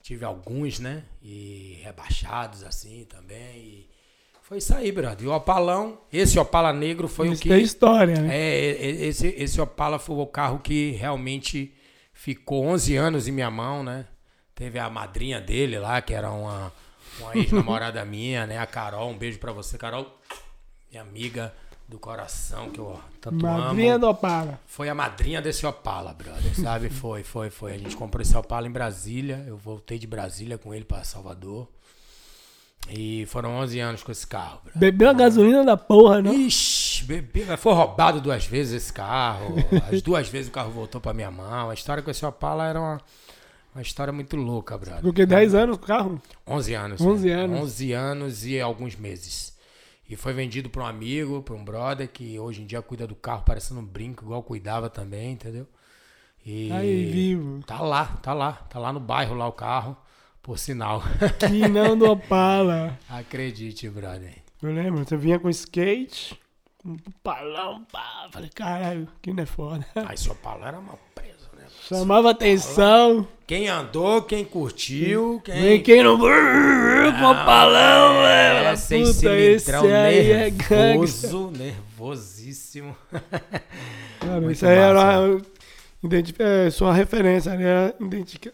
Tive 0.02 0.24
alguns, 0.24 0.78
né? 0.78 1.02
E 1.22 1.80
rebaixados 1.82 2.62
assim 2.62 3.06
também. 3.08 3.56
E 3.56 3.90
foi 4.42 4.58
isso 4.58 4.74
aí, 4.74 4.92
brother. 4.92 5.24
E 5.24 5.28
o 5.28 5.32
Opalão, 5.34 5.98
esse 6.12 6.38
Opala 6.38 6.70
negro 6.70 7.08
foi 7.08 7.30
o 7.30 7.32
Isso 7.32 7.42
que. 7.42 7.48
tem 7.48 7.62
história, 7.62 8.20
né? 8.20 8.36
É, 8.36 9.06
esse, 9.06 9.28
esse 9.28 9.58
Opala 9.58 9.98
foi 9.98 10.16
o 10.16 10.26
carro 10.26 10.58
que 10.58 10.90
realmente 10.90 11.74
ficou 12.12 12.66
11 12.66 12.94
anos 12.96 13.26
em 13.26 13.32
minha 13.32 13.50
mão, 13.50 13.82
né? 13.82 14.04
Teve 14.54 14.78
a 14.78 14.90
madrinha 14.90 15.40
dele 15.40 15.78
lá, 15.78 16.02
que 16.02 16.12
era 16.12 16.30
uma, 16.30 16.70
uma 17.20 17.36
ex-namorada 17.36 18.04
minha, 18.04 18.46
né? 18.46 18.58
A 18.58 18.66
Carol, 18.66 19.10
um 19.10 19.16
beijo 19.16 19.38
pra 19.38 19.52
você, 19.52 19.76
Carol. 19.78 20.06
Minha 20.90 21.02
amiga 21.02 21.52
do 21.88 21.98
coração, 21.98 22.70
que 22.70 22.78
eu 22.78 22.98
tanto 23.20 23.42
Madrinha 23.44 23.94
amo. 23.94 24.00
do 24.00 24.10
Opala. 24.10 24.58
Foi 24.66 24.88
a 24.88 24.94
madrinha 24.94 25.42
desse 25.42 25.66
Opala, 25.66 26.14
brother, 26.14 26.54
sabe? 26.58 26.88
Foi, 26.88 27.22
foi, 27.22 27.50
foi. 27.50 27.74
A 27.74 27.78
gente 27.78 27.96
comprou 27.96 28.22
esse 28.22 28.36
Opala 28.36 28.66
em 28.66 28.70
Brasília. 28.70 29.44
Eu 29.46 29.56
voltei 29.56 29.98
de 29.98 30.06
Brasília 30.06 30.56
com 30.56 30.72
ele 30.74 30.84
pra 30.84 31.04
Salvador. 31.04 31.68
E 32.88 33.24
foram 33.26 33.56
11 33.56 33.80
anos 33.80 34.02
com 34.02 34.12
esse 34.12 34.26
carro, 34.26 34.60
brother. 34.62 34.78
Bebeu 34.78 35.08
a 35.08 35.14
gasolina 35.14 35.64
da 35.64 35.76
porra, 35.76 36.20
não? 36.20 36.34
Ixi, 36.34 37.06
mas 37.46 37.58
foi 37.58 37.72
roubado 37.72 38.20
duas 38.20 38.44
vezes 38.44 38.82
esse 38.82 38.92
carro. 38.92 39.54
As 39.90 40.02
duas 40.02 40.28
vezes 40.28 40.48
o 40.48 40.52
carro 40.52 40.70
voltou 40.70 41.00
pra 41.00 41.14
minha 41.14 41.30
mão. 41.30 41.70
A 41.70 41.74
história 41.74 42.02
com 42.02 42.10
esse 42.10 42.24
Opala 42.26 42.66
era 42.66 42.78
uma, 42.78 43.00
uma 43.74 43.82
história 43.82 44.12
muito 44.12 44.36
louca, 44.36 44.78
brother. 44.78 45.02
Porque 45.02 45.26
10 45.26 45.54
anos 45.54 45.76
o 45.76 45.80
carro. 45.80 46.22
11 46.46 46.74
anos. 46.74 47.00
11 47.00 47.28
né? 47.28 47.34
anos. 47.34 47.60
11 47.60 47.92
anos 47.92 48.46
e 48.46 48.60
alguns 48.60 48.94
meses. 48.94 49.54
E 50.08 50.16
foi 50.16 50.32
vendido 50.32 50.70
pra 50.70 50.82
um 50.82 50.86
amigo, 50.86 51.42
pra 51.42 51.54
um 51.54 51.64
brother 51.64 52.08
que 52.08 52.38
hoje 52.38 52.62
em 52.62 52.66
dia 52.66 52.80
cuida 52.82 53.06
do 53.06 53.14
carro 53.14 53.42
parecendo 53.44 53.80
um 53.80 53.84
brinco, 53.84 54.24
igual 54.24 54.42
cuidava 54.42 54.88
também, 54.88 55.32
entendeu? 55.32 55.66
E 56.44 56.70
Aí, 56.70 57.10
vivo. 57.10 57.62
tá 57.64 57.80
lá, 57.80 58.04
tá 58.22 58.34
lá, 58.34 58.52
tá 58.52 58.78
lá 58.78 58.92
no 58.92 59.00
bairro 59.00 59.34
lá 59.34 59.48
o 59.48 59.52
carro, 59.52 59.96
por 60.42 60.58
sinal. 60.58 61.02
Que 61.40 61.66
não 61.68 61.96
do 61.96 62.10
Opala. 62.10 62.98
Acredite, 63.08 63.88
brother. 63.88 64.36
Eu 64.62 64.72
lembro, 64.72 65.04
você 65.04 65.16
vinha 65.16 65.38
com 65.38 65.48
skate, 65.48 66.38
um 66.84 66.96
palão, 67.22 67.84
pá. 67.90 68.28
Falei, 68.30 68.50
caralho, 68.50 69.08
que 69.22 69.32
não 69.32 69.42
é 69.42 69.46
foda. 69.46 69.86
Ah, 69.96 70.12
esse 70.12 70.30
Opala 70.30 70.68
era 70.68 70.80
mal 70.80 70.98
preso, 71.14 71.32
né? 71.32 71.33
Chamava 71.88 72.30
atenção. 72.30 73.28
Quem 73.46 73.68
andou, 73.68 74.22
quem 74.22 74.42
curtiu, 74.42 75.40
quem. 75.44 75.60
Vem 75.60 75.82
quem 75.82 76.02
não. 76.02 76.18
Com 76.18 77.34
palão, 77.44 78.26
é, 78.26 78.62
velho. 78.62 78.76
sem 78.78 79.04
Puta, 79.04 79.38
esse 79.38 79.70
aí 79.70 80.30
é 80.30 80.50
nervoso, 80.50 81.50
nervosíssimo. 81.50 82.96
Cara, 84.18 84.40
Muito 84.40 84.52
isso 84.52 84.66
aí 84.66 84.78
era 84.78 85.40
é, 86.38 86.70
sua 86.70 86.94
referência, 86.94 87.52
ali 87.52 87.64
era 87.64 87.94
identifica. 88.00 88.50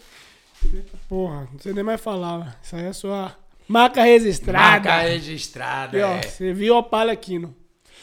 Porra, 1.08 1.48
não 1.52 1.60
sei 1.60 1.72
nem 1.72 1.84
mais 1.84 2.00
falar. 2.00 2.58
Isso 2.60 2.74
aí 2.74 2.86
é 2.86 2.92
sua 2.92 3.36
marca 3.68 4.02
registrada. 4.02 4.88
Marca 4.88 4.98
registrada. 5.02 5.96
Aqui, 5.96 6.02
ó, 6.02 6.16
é. 6.16 6.22
você 6.22 6.52
viu 6.52 6.74
o 6.74 6.78
Opala 6.78 7.12
aqui, 7.12 7.38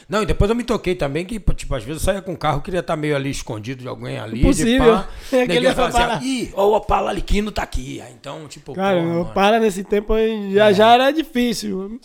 não? 0.08 0.22
E 0.22 0.26
depois 0.26 0.50
eu 0.50 0.56
me 0.56 0.64
toquei 0.64 0.94
também 0.94 1.24
que, 1.24 1.40
tipo, 1.40 1.74
às 1.74 1.82
vezes 1.84 2.02
eu 2.02 2.04
saía 2.06 2.20
com 2.20 2.32
o 2.32 2.36
carro, 2.36 2.60
queria 2.60 2.80
estar 2.80 2.96
meio 2.96 3.16
ali 3.16 3.30
escondido 3.30 3.82
de 3.82 3.88
alguém 3.88 4.18
ali. 4.18 4.40
Impossível. 4.40 4.96
De 4.96 5.02
pá, 5.02 5.08
É 5.32 5.42
aquele 5.42 5.60
Ninguém 5.68 5.74
fazia, 5.74 6.20
ih, 6.22 6.52
ó, 6.54 6.66
o 6.68 6.74
Opala 6.76 7.12
Liquino 7.12 7.50
tá 7.50 7.62
aqui. 7.62 8.00
Aí, 8.00 8.12
Então, 8.12 8.46
tipo, 8.48 8.74
Cara, 8.74 9.00
o. 9.00 9.22
Opala 9.22 9.58
nesse 9.58 9.84
tempo 9.84 10.14
já, 10.52 10.72
já 10.72 10.92
era 10.94 11.10
difícil. 11.10 12.00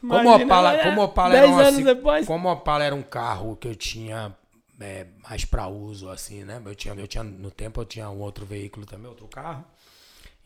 Como 0.00 0.14
o 0.14 0.20
Imagina, 0.20 0.44
Opala, 0.44 0.72
né? 0.72 0.84
como 0.84 1.02
Opala 1.02 1.34
era 1.36 1.46
10 1.46 1.52
uma, 1.52 1.62
anos 1.62 1.74
assim, 1.74 1.84
depois. 1.84 2.26
como 2.26 2.50
Opala 2.50 2.84
era 2.84 2.94
um 2.94 3.02
carro 3.02 3.56
que 3.56 3.66
eu 3.66 3.74
tinha 3.74 4.32
é, 4.80 5.06
mais 5.28 5.44
pra 5.44 5.66
uso, 5.66 6.08
assim, 6.08 6.44
né? 6.44 6.62
Eu 6.64 6.74
tinha, 6.74 6.94
eu 6.94 7.06
tinha, 7.08 7.24
no 7.24 7.50
tempo 7.50 7.80
eu 7.80 7.84
tinha 7.84 8.08
um 8.08 8.20
outro 8.20 8.46
veículo 8.46 8.86
também, 8.86 9.08
outro 9.08 9.26
carro. 9.26 9.64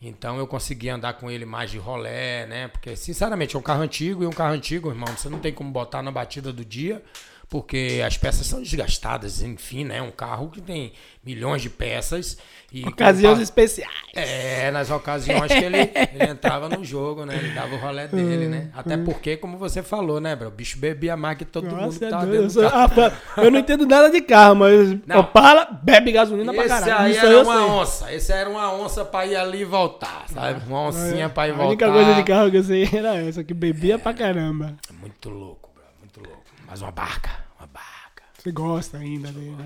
Então 0.03 0.37
eu 0.37 0.45
conseguia 0.45 0.95
andar 0.95 1.13
com 1.13 1.31
ele 1.31 1.45
mais 1.45 1.71
de 1.71 1.77
rolé, 1.77 2.45
né? 2.45 2.67
Porque, 2.67 2.95
sinceramente, 2.95 3.55
é 3.55 3.59
um 3.59 3.61
carro 3.61 3.81
antigo 3.81 4.23
e 4.23 4.27
um 4.27 4.31
carro 4.31 4.53
antigo, 4.53 4.89
irmão, 4.89 5.07
você 5.15 5.29
não 5.29 5.39
tem 5.39 5.53
como 5.53 5.71
botar 5.71 6.03
na 6.03 6.11
batida 6.11 6.51
do 6.51 6.65
dia, 6.65 7.01
porque 7.49 8.01
as 8.05 8.17
peças 8.17 8.45
são 8.45 8.61
desgastadas, 8.61 9.41
enfim, 9.41 9.85
né? 9.85 10.01
Um 10.01 10.11
carro 10.11 10.49
que 10.49 10.59
tem 10.59 10.91
milhões 11.23 11.61
de 11.61 11.69
peças. 11.69 12.37
E 12.73 12.83
Ocasiões 12.87 13.39
especiais. 13.39 13.93
É, 14.15 14.71
nas 14.71 14.89
ocasiões 14.89 15.45
que 15.51 15.63
ele, 15.63 15.77
ele 16.11 16.31
entrava 16.31 16.67
no 16.67 16.83
jogo, 16.83 17.23
né? 17.23 17.35
Ele 17.35 17.53
dava 17.53 17.75
o 17.75 17.77
rolé 17.77 18.07
dele, 18.07 18.47
né? 18.47 18.71
Até 18.75 18.97
porque, 18.97 19.37
como 19.37 19.59
você 19.59 19.83
falou, 19.83 20.19
né, 20.19 20.35
bro? 20.35 20.47
O 20.47 20.51
bicho 20.51 20.79
bebia 20.79 21.15
mais 21.15 21.37
que 21.37 21.45
todo 21.45 21.65
mundo 21.69 21.81
Nossa, 21.81 21.99
que 21.99 22.05
é 22.05 22.09
tava 22.09 22.25
doido. 22.25 22.61
Eu, 22.61 22.67
ah, 22.69 22.89
eu 23.37 23.51
não 23.51 23.59
entendo 23.59 23.85
nada 23.85 24.09
de 24.09 24.21
carro, 24.21 24.55
mas 24.55 24.97
Não. 25.05 25.19
Opala 25.19 25.65
bebe 25.83 26.11
gasolina 26.11 26.51
pra 26.51 26.65
Esse 26.65 26.69
caralho. 26.79 27.03
aí 27.05 27.11
Isso 27.11 27.25
era 27.27 27.43
uma 27.43 27.53
sei. 27.55 27.63
onça. 27.63 28.13
Esse 28.13 28.31
era 28.33 28.49
uma 28.49 28.73
onça 28.73 29.05
pra 29.05 29.25
ir 29.27 29.35
ali 29.35 29.61
e 29.61 29.65
voltar, 29.65 30.25
sabe? 30.33 30.61
Uma 30.67 30.87
oncinha 30.87 31.29
pra 31.29 31.47
ir 31.47 31.51
A 31.51 31.53
voltar. 31.53 31.67
única 31.69 31.91
coisa 31.91 32.13
de 32.15 32.23
carro 32.23 32.49
que 32.49 32.57
eu 32.57 32.63
sei 32.63 32.89
era 32.91 33.15
essa, 33.17 33.43
que 33.43 33.53
bebia 33.53 33.99
pra 33.99 34.15
caramba. 34.15 34.73
Muito 34.99 35.29
louco, 35.29 35.69
bro. 35.75 35.83
Muito 35.99 36.19
louco. 36.27 36.43
Mas 36.67 36.81
uma 36.81 36.91
barca. 36.91 37.29
Uma 37.59 37.67
barca. 37.67 38.23
Você 38.39 38.51
gosta 38.51 38.97
ainda 38.97 39.31
dele, 39.31 39.51
né? 39.57 39.65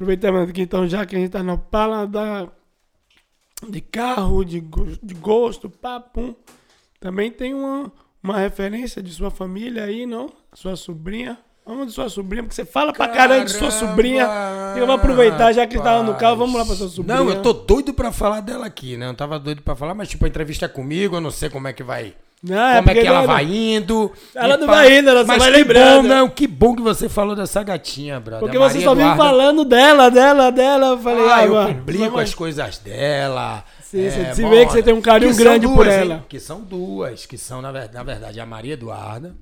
Aproveitando 0.00 0.38
aqui, 0.38 0.62
então, 0.62 0.88
já 0.88 1.04
que 1.04 1.14
a 1.14 1.18
gente 1.18 1.30
tá 1.30 1.42
no 1.42 1.52
Opala 1.52 2.06
da, 2.06 2.48
de 3.68 3.82
carro, 3.82 4.42
de, 4.42 4.64
de 5.02 5.12
gosto, 5.12 5.68
papo, 5.68 6.34
também 6.98 7.30
tem 7.30 7.52
uma, 7.52 7.92
uma 8.22 8.38
referência 8.38 9.02
de 9.02 9.12
sua 9.12 9.30
família 9.30 9.84
aí, 9.84 10.06
não? 10.06 10.32
Sua 10.54 10.74
sobrinha. 10.74 11.38
Vamos 11.66 11.88
de 11.88 11.92
sua 11.92 12.08
sobrinha, 12.08 12.42
porque 12.42 12.54
você 12.54 12.64
fala 12.64 12.94
pra 12.94 13.08
caramba 13.08 13.44
de 13.44 13.52
sua 13.52 13.70
sobrinha. 13.70 14.26
Eu 14.74 14.86
vou 14.86 14.94
aproveitar, 14.94 15.52
já 15.52 15.66
que 15.66 15.76
estava 15.76 16.02
no 16.02 16.14
carro, 16.14 16.38
vamos 16.38 16.58
lá 16.58 16.64
pra 16.64 16.76
sua 16.76 16.88
sobrinha. 16.88 17.18
Não, 17.18 17.28
eu 17.28 17.42
tô 17.42 17.52
doido 17.52 17.92
pra 17.92 18.10
falar 18.10 18.40
dela 18.40 18.64
aqui, 18.64 18.96
né? 18.96 19.06
Eu 19.06 19.14
tava 19.14 19.38
doido 19.38 19.60
pra 19.60 19.76
falar, 19.76 19.94
mas 19.94 20.08
tipo, 20.08 20.24
a 20.24 20.28
entrevista 20.28 20.64
é 20.64 20.68
comigo, 20.68 21.16
eu 21.16 21.20
não 21.20 21.30
sei 21.30 21.50
como 21.50 21.68
é 21.68 21.74
que 21.74 21.82
vai. 21.82 22.14
Não, 22.42 22.56
como 22.56 22.66
é 22.68 22.82
porque 22.82 23.00
que 23.02 23.06
ela 23.06 23.20
não- 23.20 23.26
vai 23.26 23.44
indo. 23.44 24.12
Ela 24.34 24.56
não 24.56 24.66
pá. 24.66 24.72
vai 24.76 24.98
indo, 24.98 25.10
ela 25.10 25.20
só 25.20 25.26
Mas 25.26 25.38
vai 25.38 25.52
que 25.52 25.58
lembrando. 25.58 26.02
Bom, 26.02 26.08
não, 26.08 26.28
que 26.30 26.46
bom 26.46 26.74
que 26.74 26.80
você 26.80 27.08
falou 27.08 27.36
dessa 27.36 27.62
gatinha, 27.62 28.18
brother. 28.18 28.40
Porque 28.40 28.56
você 28.58 28.74
Maria 28.78 28.84
só 28.84 28.94
vive 28.94 29.06
Eduarda- 29.10 29.22
falando 29.24 29.64
dela, 29.64 30.10
dela, 30.10 30.50
dela. 30.50 30.86
Eu 30.86 30.98
falei, 30.98 31.24
Ah, 31.28 31.36
ah, 31.36 31.44
eu 31.46 31.52
mano, 31.52 31.74
publico 31.74 32.18
as 32.18 32.34
coisas 32.34 32.78
dela. 32.78 33.62
Sim, 33.82 34.06
é, 34.06 34.10
você- 34.10 34.34
se 34.36 34.48
vê 34.48 34.64
que 34.64 34.72
você 34.72 34.82
tem 34.82 34.94
um 34.94 35.02
carinho 35.02 35.36
grande 35.36 35.66
por 35.66 35.84
duas, 35.84 35.88
hein? 35.88 36.00
ela. 36.00 36.24
Que 36.28 36.40
são 36.40 36.62
duas, 36.62 37.26
que 37.26 37.36
são, 37.36 37.60
na 37.60 37.70
verdade, 37.72 37.94
na 37.94 38.02
verdade, 38.02 38.40
a 38.40 38.46
Maria 38.46 38.72
Eduarda. 38.72 39.36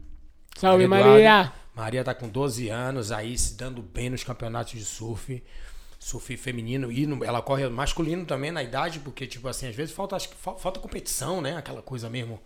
Salve, 0.56 0.84
Eduarda. 0.84 1.08
Maria. 1.08 1.52
Maria 1.76 2.02
tá 2.02 2.12
com 2.14 2.28
12 2.28 2.68
anos 2.68 3.12
aí, 3.12 3.38
se 3.38 3.56
dando 3.56 3.80
bem 3.80 4.10
nos 4.10 4.24
campeonatos 4.24 4.72
de 4.72 4.84
surf. 4.84 5.40
Surf 6.00 6.36
feminino 6.36 6.90
e 6.90 7.06
no- 7.06 7.24
ela 7.24 7.40
corre 7.42 7.68
masculino 7.68 8.24
também 8.24 8.50
na 8.50 8.62
idade, 8.62 8.98
porque, 9.00 9.26
tipo 9.26 9.46
assim, 9.48 9.68
às 9.68 9.74
vezes 9.76 9.94
falta, 9.94 10.16
acho 10.16 10.28
que 10.28 10.34
fal- 10.36 10.58
falta 10.58 10.80
competição, 10.80 11.40
né? 11.40 11.56
Aquela 11.56 11.82
coisa 11.82 12.08
mesmo 12.08 12.40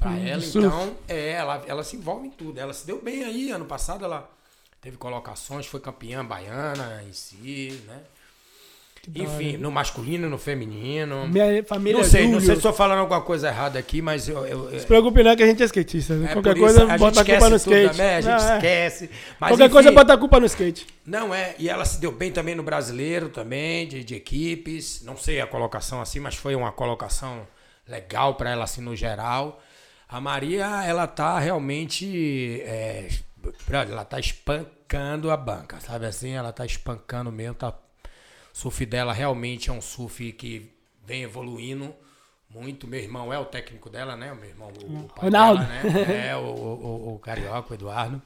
pra 0.00 0.16
ela. 0.18 0.42
Então, 0.42 0.96
é, 1.06 1.32
ela, 1.32 1.62
ela 1.66 1.84
se 1.84 1.96
envolve 1.96 2.26
em 2.26 2.30
tudo. 2.30 2.58
Ela 2.58 2.72
se 2.72 2.86
deu 2.86 3.00
bem 3.00 3.22
aí. 3.22 3.50
Ano 3.50 3.66
passado 3.66 4.04
ela 4.04 4.28
teve 4.80 4.96
colocações, 4.96 5.66
foi 5.66 5.78
campeã 5.78 6.24
baiana 6.24 7.02
em 7.06 7.12
si, 7.12 7.80
né? 7.86 8.00
Enfim, 9.14 9.56
no 9.56 9.70
masculino, 9.70 10.28
no 10.28 10.36
feminino. 10.36 11.26
Minha 11.26 11.64
família 11.64 12.02
Não 12.02 12.04
sei, 12.04 12.28
não 12.28 12.38
sei 12.38 12.50
se 12.50 12.56
estou 12.56 12.72
falando 12.72 12.98
alguma 12.98 13.22
coisa 13.22 13.48
errada 13.48 13.78
aqui, 13.78 14.02
mas 14.02 14.28
eu. 14.28 14.46
eu, 14.46 14.70
eu 14.70 14.78
Se 14.78 14.86
preocupe 14.86 15.22
não 15.22 15.34
que 15.34 15.42
a 15.42 15.46
gente 15.46 15.62
é 15.62 15.64
skatista. 15.64 16.14
é 16.14 16.32
Qualquer 16.34 16.54
coisa, 16.54 16.84
a 16.84 16.98
bota 16.98 17.22
a 17.22 17.24
culpa 17.24 17.48
no 17.48 17.56
skate. 17.56 17.90
também, 17.96 18.14
a 18.14 18.20
gente 18.20 18.42
Não, 18.42 18.50
é. 18.52 18.56
esquece. 18.56 19.10
Qualquer 19.38 19.64
enfim, 19.64 19.72
coisa, 19.72 19.92
bota 19.92 20.12
a 20.12 20.18
culpa 20.18 20.38
no 20.38 20.46
skate. 20.46 20.86
Não, 21.06 21.34
é. 21.34 21.54
E 21.58 21.68
ela 21.68 21.84
se 21.86 21.98
deu 21.98 22.12
bem 22.12 22.30
também 22.30 22.54
no 22.54 22.62
brasileiro, 22.62 23.30
também, 23.30 23.88
de, 23.88 24.04
de 24.04 24.14
equipes. 24.14 25.02
Não 25.02 25.16
sei 25.16 25.40
a 25.40 25.46
colocação 25.46 26.02
assim, 26.02 26.20
mas 26.20 26.34
foi 26.34 26.54
uma 26.54 26.70
colocação 26.70 27.46
legal 27.88 28.34
para 28.34 28.50
ela, 28.50 28.64
assim, 28.64 28.82
no 28.82 28.94
geral. 28.94 29.62
A 30.10 30.20
Maria, 30.20 30.66
ela 30.84 31.06
tá 31.06 31.38
realmente. 31.38 32.60
é, 32.62 33.08
ela 33.70 34.04
tá 34.04 34.18
espancando 34.18 35.30
a 35.30 35.36
banca, 35.36 35.80
sabe 35.80 36.06
assim? 36.06 36.30
Ela 36.30 36.52
tá 36.52 36.66
espancando 36.66 37.30
mesmo. 37.30 37.54
Tá... 37.54 37.68
O 37.70 37.76
surf 38.52 38.84
dela 38.86 39.12
realmente 39.12 39.70
é 39.70 39.72
um 39.72 39.80
surf 39.80 40.32
que 40.32 40.70
vem 41.06 41.22
evoluindo 41.22 41.94
muito. 42.48 42.86
Meu 42.88 42.98
irmão 43.00 43.32
é 43.32 43.38
o 43.38 43.44
técnico 43.44 43.88
dela, 43.88 44.16
né? 44.16 44.32
O 44.32 44.36
meu 44.36 44.48
irmão, 44.48 44.68
o, 44.82 45.00
o 45.04 45.08
pai 45.08 45.24
Ronaldo. 45.26 45.64
dela, 45.64 45.82
né? 45.82 46.28
É, 46.30 46.36
o, 46.36 46.40
o, 46.40 47.14
o- 47.14 47.18
Carioca, 47.20 47.70
o 47.72 47.74
Eduardo. 47.74 48.20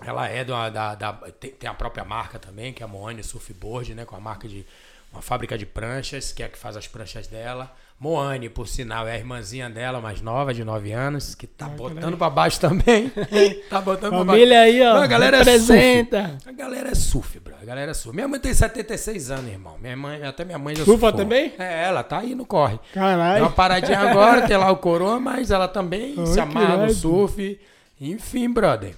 Ela 0.00 0.28
é 0.28 0.44
da, 0.44 0.70
da, 0.70 0.94
da- 0.94 1.12
tem, 1.32 1.50
tem 1.50 1.68
a 1.68 1.74
própria 1.74 2.04
marca 2.04 2.38
também, 2.38 2.72
que 2.72 2.82
é 2.82 2.86
a 2.86 2.88
Moane 2.88 3.22
Surfboard, 3.24 3.94
né? 3.96 4.04
Com 4.04 4.14
a 4.14 4.20
marca 4.20 4.46
de 4.46 4.64
uma 5.12 5.20
fábrica 5.20 5.58
de 5.58 5.66
pranchas, 5.66 6.30
que 6.32 6.40
é 6.42 6.46
a 6.46 6.48
que 6.48 6.56
faz 6.58 6.76
as 6.76 6.86
pranchas 6.86 7.26
dela. 7.26 7.74
Moane, 8.00 8.48
por 8.48 8.68
sinal, 8.68 9.08
é 9.08 9.12
a 9.12 9.16
irmãzinha 9.16 9.68
dela, 9.68 10.00
mais 10.00 10.20
nova, 10.20 10.54
de 10.54 10.62
9 10.62 10.92
anos, 10.92 11.34
que 11.34 11.48
tá 11.48 11.68
botando 11.68 12.16
pra 12.16 12.30
baixo 12.30 12.60
também. 12.60 13.10
tá 13.68 13.80
botando 13.80 14.10
pra 14.10 14.18
baixo. 14.18 14.26
Família 14.26 14.60
aí, 14.60 14.80
ó. 14.82 14.94
Não, 14.94 15.02
a 15.02 15.06
galera 15.08 15.38
é 15.38 15.40
representa. 15.40 16.28
surf. 16.28 16.48
A 16.48 16.52
galera 16.52 16.90
é 16.90 16.94
surf, 16.94 17.40
bro. 17.40 17.54
A 17.60 17.64
galera 17.64 17.90
é 17.90 17.94
surf. 17.94 18.14
Minha 18.14 18.28
mãe 18.28 18.38
tem 18.38 18.54
76 18.54 19.32
anos, 19.32 19.50
irmão. 19.50 19.76
Minha 19.80 19.96
mãe, 19.96 20.22
até 20.22 20.44
minha 20.44 20.58
mãe 20.58 20.76
já 20.76 20.84
Surfa 20.84 21.12
também? 21.12 21.52
É, 21.58 21.86
ela 21.86 22.04
tá 22.04 22.20
aí 22.20 22.36
no 22.36 22.46
corre. 22.46 22.78
Deu 22.94 23.02
Caralho. 23.02 23.42
uma 23.42 23.50
paradinha 23.50 23.98
agora, 23.98 24.46
tem 24.46 24.56
lá 24.56 24.70
o 24.70 24.76
coroa, 24.76 25.18
mas 25.18 25.50
ela 25.50 25.66
também 25.66 26.14
Ai, 26.16 26.26
se 26.26 26.38
amarra 26.38 26.76
no 26.86 26.90
surf. 26.94 27.58
Enfim, 28.00 28.48
brother. 28.48 28.94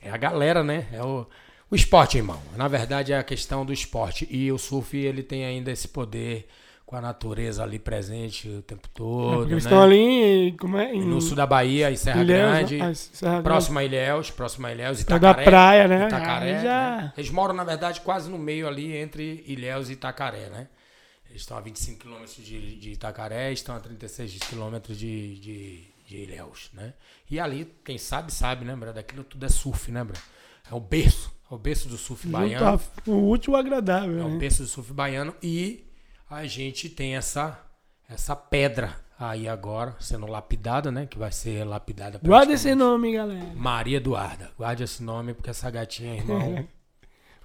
É 0.00 0.12
a 0.12 0.16
galera, 0.16 0.62
né? 0.62 0.86
É 0.92 1.02
o, 1.02 1.26
o 1.68 1.74
esporte, 1.74 2.18
irmão. 2.18 2.38
Na 2.56 2.68
verdade, 2.68 3.12
é 3.12 3.18
a 3.18 3.24
questão 3.24 3.66
do 3.66 3.72
esporte. 3.72 4.28
E 4.30 4.52
o 4.52 4.58
surf, 4.58 4.96
ele 4.96 5.24
tem 5.24 5.44
ainda 5.44 5.72
esse 5.72 5.88
poder 5.88 6.46
com 6.86 6.96
a 6.96 7.00
natureza 7.00 7.62
ali 7.62 7.78
presente 7.78 8.48
o 8.48 8.62
tempo 8.62 8.86
todo. 8.92 9.38
Porque 9.38 9.52
eles 9.54 9.64
né? 9.64 9.70
estão 9.70 9.82
ali 9.82 10.54
como 10.58 10.76
é? 10.76 10.94
em 10.94 11.04
No 11.04 11.20
sul 11.20 11.34
da 11.34 11.46
Bahia, 11.46 11.90
em 11.90 11.96
Serra 11.96 12.22
Ilhéus, 12.22 12.50
Grande. 12.52 12.80
ah, 12.82 12.94
Serra 12.94 13.30
Grande. 13.32 13.44
Próximo 13.44 13.78
a 13.78 13.84
Ilhéus, 13.84 14.30
próximo 14.30 14.66
a 14.66 14.72
Ilhéus, 14.72 15.00
Itacaré. 15.00 15.38
da 15.44 15.50
praia, 15.50 15.88
né? 15.88 16.06
Itacaré, 16.06 16.62
já- 16.62 16.96
né? 16.96 17.12
Eles 17.16 17.30
moram, 17.30 17.54
na 17.54 17.64
verdade, 17.64 18.00
quase 18.02 18.30
no 18.30 18.38
meio 18.38 18.68
ali 18.68 18.94
entre 18.96 19.42
Ilhéus 19.46 19.88
e 19.88 19.94
Itacaré, 19.94 20.50
né? 20.50 20.68
Eles 21.30 21.40
estão 21.42 21.56
a 21.56 21.60
25 21.60 22.00
quilômetros 22.00 22.36
de, 22.36 22.76
de 22.76 22.90
Itacaré, 22.92 23.50
estão 23.52 23.74
a 23.74 23.80
36 23.80 24.38
quilômetros 24.40 24.96
de, 24.98 25.34
de, 25.40 25.80
de 26.06 26.16
Ilhéus, 26.18 26.70
né? 26.74 26.92
E 27.30 27.40
ali, 27.40 27.66
quem 27.84 27.96
sabe, 27.98 28.30
sabe, 28.32 28.64
né, 28.64 28.76
brother? 28.76 29.00
Aquilo 29.00 29.24
tudo 29.24 29.44
é 29.44 29.48
surf, 29.48 29.90
né, 29.90 30.04
brother? 30.04 30.22
É 30.70 30.74
o 30.74 30.80
berço, 30.80 31.32
é 31.50 31.54
o 31.54 31.58
berço 31.58 31.88
do 31.88 31.96
surf 31.96 32.22
Junto 32.24 32.32
baiano. 32.38 32.66
a- 33.06 33.10
o 33.10 33.30
útil 33.30 33.56
agradável. 33.56 34.20
É 34.20 34.24
o 34.24 34.28
né? 34.28 34.38
berço 34.38 34.62
do 34.62 34.68
surf 34.68 34.92
baiano 34.92 35.34
e 35.42 35.82
a 36.34 36.46
gente 36.46 36.88
tem 36.88 37.16
essa, 37.16 37.58
essa 38.08 38.34
pedra 38.34 38.96
aí 39.18 39.48
agora 39.48 39.94
sendo 40.00 40.26
lapidada, 40.26 40.90
né? 40.90 41.06
Que 41.06 41.16
vai 41.18 41.30
ser 41.30 41.64
lapidada 41.64 42.18
Guarda 42.22 42.52
esse 42.52 42.74
nome, 42.74 43.12
galera. 43.12 43.52
Maria 43.54 43.98
Eduarda. 43.98 44.50
Guarde 44.58 44.82
esse 44.82 45.02
nome 45.02 45.32
porque 45.34 45.50
essa 45.50 45.70
gatinha, 45.70 46.16
irmão. 46.16 46.66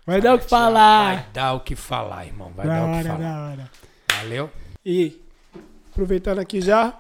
Vai 0.06 0.20
dar 0.20 0.34
o 0.34 0.40
que 0.40 0.46
falar. 0.50 1.16
Vai 1.16 1.26
dar 1.32 1.54
o 1.54 1.60
que 1.60 1.76
falar, 1.76 2.26
irmão. 2.26 2.52
Vai 2.56 2.66
Da 2.66 2.80
dar 2.80 2.82
o 2.84 2.86
que 2.88 2.98
hora, 2.98 3.10
falar. 3.10 3.20
da 3.20 3.42
hora. 3.52 3.72
Valeu? 4.18 4.50
E 4.84 5.22
aproveitando 5.92 6.40
aqui 6.40 6.62
já, 6.62 7.00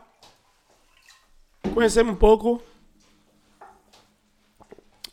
conhecemos 1.74 2.14
um 2.14 2.16
pouco 2.16 2.62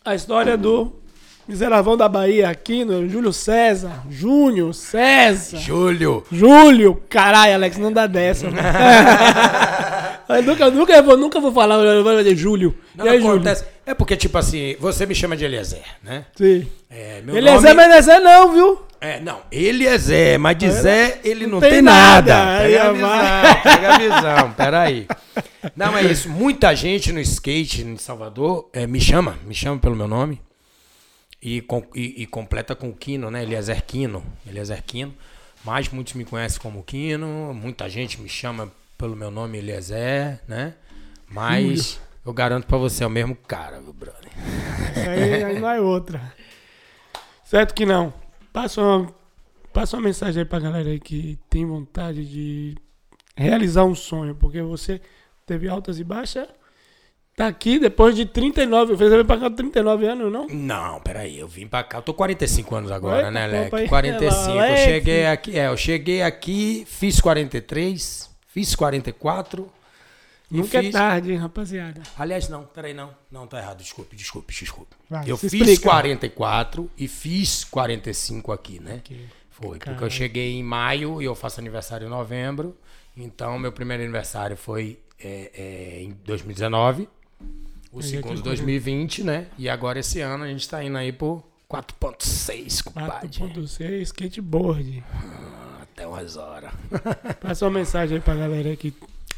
a 0.05 0.15
história 0.15 0.59
do 0.59 1.01
miseravão 1.49 1.97
da 1.97 2.09
Bahia 2.09 2.49
aqui 2.49 2.85
no 2.85 3.09
Júlio 3.09 3.33
César. 3.33 4.03
Júnior 4.11 4.75
César. 4.75 5.59
Júlio. 5.59 6.25
Júlio, 6.31 7.01
caralho, 7.09 7.55
Alex, 7.55 7.79
não 7.79 7.93
dá 7.93 8.07
dessa. 8.07 8.47
eu 10.29 10.43
nunca, 10.43 10.71
nunca, 10.71 11.03
vou, 11.03 11.17
nunca 11.17 11.41
vou 11.41 11.53
falar, 11.53 11.77
eu 11.77 12.03
vou 12.03 12.17
dizer 12.17 12.37
Júlio. 12.37 12.75
Não 12.95 13.07
e 13.07 13.09
aí, 13.09 13.19
acontece. 13.19 13.65
É 13.85 13.95
porque, 13.95 14.17
tipo 14.17 14.37
assim, 14.37 14.77
você 14.81 15.07
me 15.07 15.15
chama 15.15 15.37
de 15.37 15.45
Eliezer, 15.45 15.83
né? 16.03 16.27
Júlio? 16.37 16.63
Sim. 16.63 16.69
É, 16.91 17.21
meu 17.23 17.37
é 17.37 17.41
nome... 17.41 17.75
Mas 17.75 17.89
não 17.89 17.95
é 17.95 18.03
Zé 18.03 18.21
não, 18.21 18.53
viu? 18.53 18.87
É, 19.01 19.21
não, 19.21 19.41
ele 19.53 19.87
é 19.87 19.97
Zé, 19.99 20.39
mas 20.39 20.57
de 20.57 20.71
Zé 20.71 21.21
ele 21.23 21.47
não 21.47 21.61
tem 21.61 21.71
tem, 21.71 21.83
nada. 21.83 22.35
nada. 22.35 22.63
Pega 22.63 22.83
a 22.83 22.89
ó, 22.89 22.93
visão, 22.93 23.63
pega 23.63 23.89
a 23.89 23.99
visão, 23.99 24.53
peraí. 24.53 25.07
Não, 25.77 25.97
é 25.99 26.03
isso. 26.03 26.31
Muita 26.31 26.75
gente 26.75 27.13
no 27.13 27.21
skate 27.21 27.83
em 27.83 27.97
Salvador 27.99 28.69
é, 28.73 28.87
me 28.87 29.01
chama, 29.01 29.37
me 29.47 29.55
chama 29.55 29.79
pelo 29.79 29.95
meu 29.95 30.09
nome. 30.09 30.41
E, 31.41 31.61
com- 31.61 31.87
e- 31.95 32.23
e 32.23 32.27
completa 32.27 32.75
com 32.75 32.93
Quino, 32.93 33.31
né? 33.31 33.43
Eliezer 33.43 33.85
Quino. 33.85 34.25
Eliezer 34.47 34.83
Quino. 34.83 35.15
Mas 35.65 35.89
muitos 35.89 36.15
me 36.15 36.25
conhecem 36.25 36.61
como 36.61 36.83
Quino. 36.83 37.53
Muita 37.55 37.89
gente 37.89 38.21
me 38.21 38.29
chama 38.29 38.71
pelo 38.97 39.15
meu 39.17 39.31
nome 39.31 39.59
Eliezer, 39.59 40.41
né? 40.49 40.75
Mas 41.29 42.01
eu 42.25 42.33
garanto 42.33 42.67
pra 42.67 42.79
você, 42.79 43.05
é 43.05 43.07
o 43.07 43.11
mesmo 43.11 43.37
cara, 43.37 43.81
meu 43.81 43.93
brother. 43.93 44.31
Aí, 45.09 45.45
aí 45.45 45.59
não 45.61 45.69
é 45.69 45.81
outra. 45.81 46.33
Certo 47.45 47.75
que 47.75 47.85
não. 47.87 48.13
Passa 48.53 48.81
uma, 48.81 49.15
passa 49.73 49.97
uma 49.97 50.03
mensagem 50.05 50.41
aí 50.43 50.49
pra 50.49 50.59
galera 50.59 50.89
aí 50.89 50.99
que 50.99 51.39
tem 51.51 51.65
vontade 51.67 52.25
de 52.25 52.75
realizar 53.37 53.85
um 53.85 53.95
sonho, 53.95 54.35
porque 54.35 54.63
você 54.63 55.01
teve 55.45 55.69
altas 55.69 55.99
e 55.99 56.05
baixas. 56.05 56.49
Tá 57.37 57.49
aqui 57.49 57.79
depois 57.79 58.17
de 58.17 58.25
39. 58.25 58.97
Você 58.97 59.11
veio 59.11 59.23
pra 59.23 59.37
cá 59.37 59.51
com 59.51 59.57
39 59.57 60.07
anos, 60.07 60.33
não? 60.33 60.47
Não, 60.47 60.99
peraí, 61.03 61.39
eu 61.39 61.47
vim 61.47 61.67
pra 61.67 61.85
cá. 61.85 61.99
Eu 61.99 62.03
tô 62.03 62.15
45 62.15 62.75
anos 62.75 62.91
agora, 62.91 63.31
né, 63.31 63.47
Leque? 63.47 63.89
45. 63.89 64.51
Eu 64.59 64.77
cheguei 64.79 65.27
aqui, 65.27 65.59
é, 65.59 65.67
eu 65.69 65.77
cheguei 65.77 66.23
aqui, 66.23 66.87
fiz 66.89 67.21
43, 67.21 68.31
fiz 68.49 68.75
44. 68.75 69.71
E 70.51 70.57
Nunca 70.57 70.79
é 70.79 70.83
fiz- 70.85 70.93
tarde, 70.93 71.33
hein, 71.33 71.37
rapaziada. 71.37 72.01
Aliás, 72.19 72.49
não, 72.49 72.65
peraí, 72.65 72.95
não. 72.95 73.11
Não, 73.31 73.47
tá 73.47 73.59
errado. 73.59 73.79
Desculpe, 73.83 74.17
desculpe, 74.17 74.55
desculpe. 74.55 74.97
Vai, 75.11 75.31
eu 75.31 75.37
fiz 75.37 75.53
explica. 75.53 75.83
44 75.91 76.91
e 76.97 77.07
fiz 77.07 77.65
45 77.65 78.51
aqui, 78.51 78.81
né? 78.81 78.95
Aqui. 78.95 79.27
Foi, 79.51 79.71
porque 79.71 79.85
Caralho. 79.91 80.07
eu 80.07 80.11
cheguei 80.11 80.55
em 80.55 80.63
maio 80.63 81.21
e 81.21 81.27
eu 81.27 81.35
faço 81.35 81.61
aniversário 81.61 82.07
em 82.07 82.11
novembro. 82.11 82.75
Então, 83.15 83.59
meu 83.59 83.73
primeiro 83.73 84.03
aniversário 84.03 84.57
foi 84.57 84.99
é, 85.23 85.51
é, 85.55 86.03
em 86.03 86.13
2019. 86.25 87.09
O 87.99 88.03
segundo, 88.03 88.35
aqui, 88.35 88.43
2020, 88.43 89.25
né? 89.25 89.47
E 89.59 89.69
agora, 89.69 89.99
esse 89.99 90.21
ano, 90.21 90.45
a 90.45 90.49
gente 90.49 90.69
tá 90.69 90.85
indo 90.85 90.99
aí 90.99 91.13
por 91.13 91.43
4.6, 91.71 92.83
compadre. 92.83 93.29
4.6 93.29 94.03
skateboard. 94.03 95.03
Até 95.81 96.07
umas 96.07 96.37
horas. 96.37 96.73
Passa 97.41 97.65
uma 97.65 97.79
mensagem 97.79 98.17
aí 98.17 98.23
pra 98.23 98.35
galera 98.35 98.77
que 98.77 98.93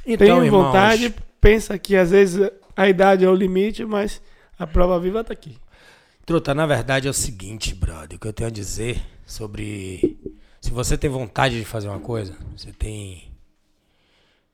Então, 0.05 0.27
tem 0.27 0.47
irmãos, 0.47 0.65
vontade, 0.65 1.15
pensa 1.41 1.79
que 1.79 1.95
às 1.95 2.11
vezes 2.11 2.51
a 2.77 2.89
idade 2.89 3.25
é 3.25 3.29
o 3.29 3.35
limite, 3.35 3.85
mas 3.85 4.21
a 4.59 4.67
prova 4.67 4.99
viva 4.99 5.23
tá 5.23 5.33
aqui. 5.33 5.57
Truta, 6.27 6.53
na 6.53 6.67
verdade 6.67 7.07
é 7.07 7.11
o 7.11 7.15
seguinte, 7.15 7.75
brother, 7.75 8.17
o 8.17 8.21
que 8.21 8.27
eu 8.27 8.33
tenho 8.33 8.49
a 8.49 8.53
dizer 8.53 9.01
sobre. 9.25 10.19
Se 10.61 10.73
você 10.73 10.99
tem 10.99 11.09
vontade 11.09 11.57
de 11.59 11.65
fazer 11.65 11.89
uma 11.89 12.01
coisa, 12.01 12.37
você 12.57 12.73
tem. 12.73 13.28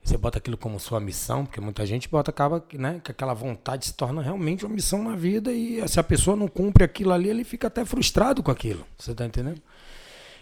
Você 0.04 0.18
bota 0.18 0.36
aquilo 0.36 0.58
como 0.58 0.78
sua 0.78 1.00
missão, 1.00 1.46
porque 1.46 1.58
muita 1.62 1.86
gente 1.86 2.10
bota, 2.10 2.30
acaba 2.30 2.62
né, 2.74 3.00
que 3.02 3.10
aquela 3.10 3.32
vontade 3.32 3.86
se 3.86 3.94
torna 3.94 4.20
realmente 4.20 4.66
uma 4.66 4.74
missão 4.74 5.02
na 5.02 5.16
vida 5.16 5.50
e 5.50 5.86
se 5.88 5.98
a 5.98 6.04
pessoa 6.04 6.36
não 6.36 6.46
cumpre 6.46 6.84
aquilo 6.84 7.10
ali, 7.10 7.30
ele 7.30 7.42
fica 7.42 7.68
até 7.68 7.86
frustrado 7.86 8.42
com 8.42 8.50
aquilo. 8.50 8.86
Você 8.98 9.14
tá 9.14 9.24
entendendo? 9.24 9.62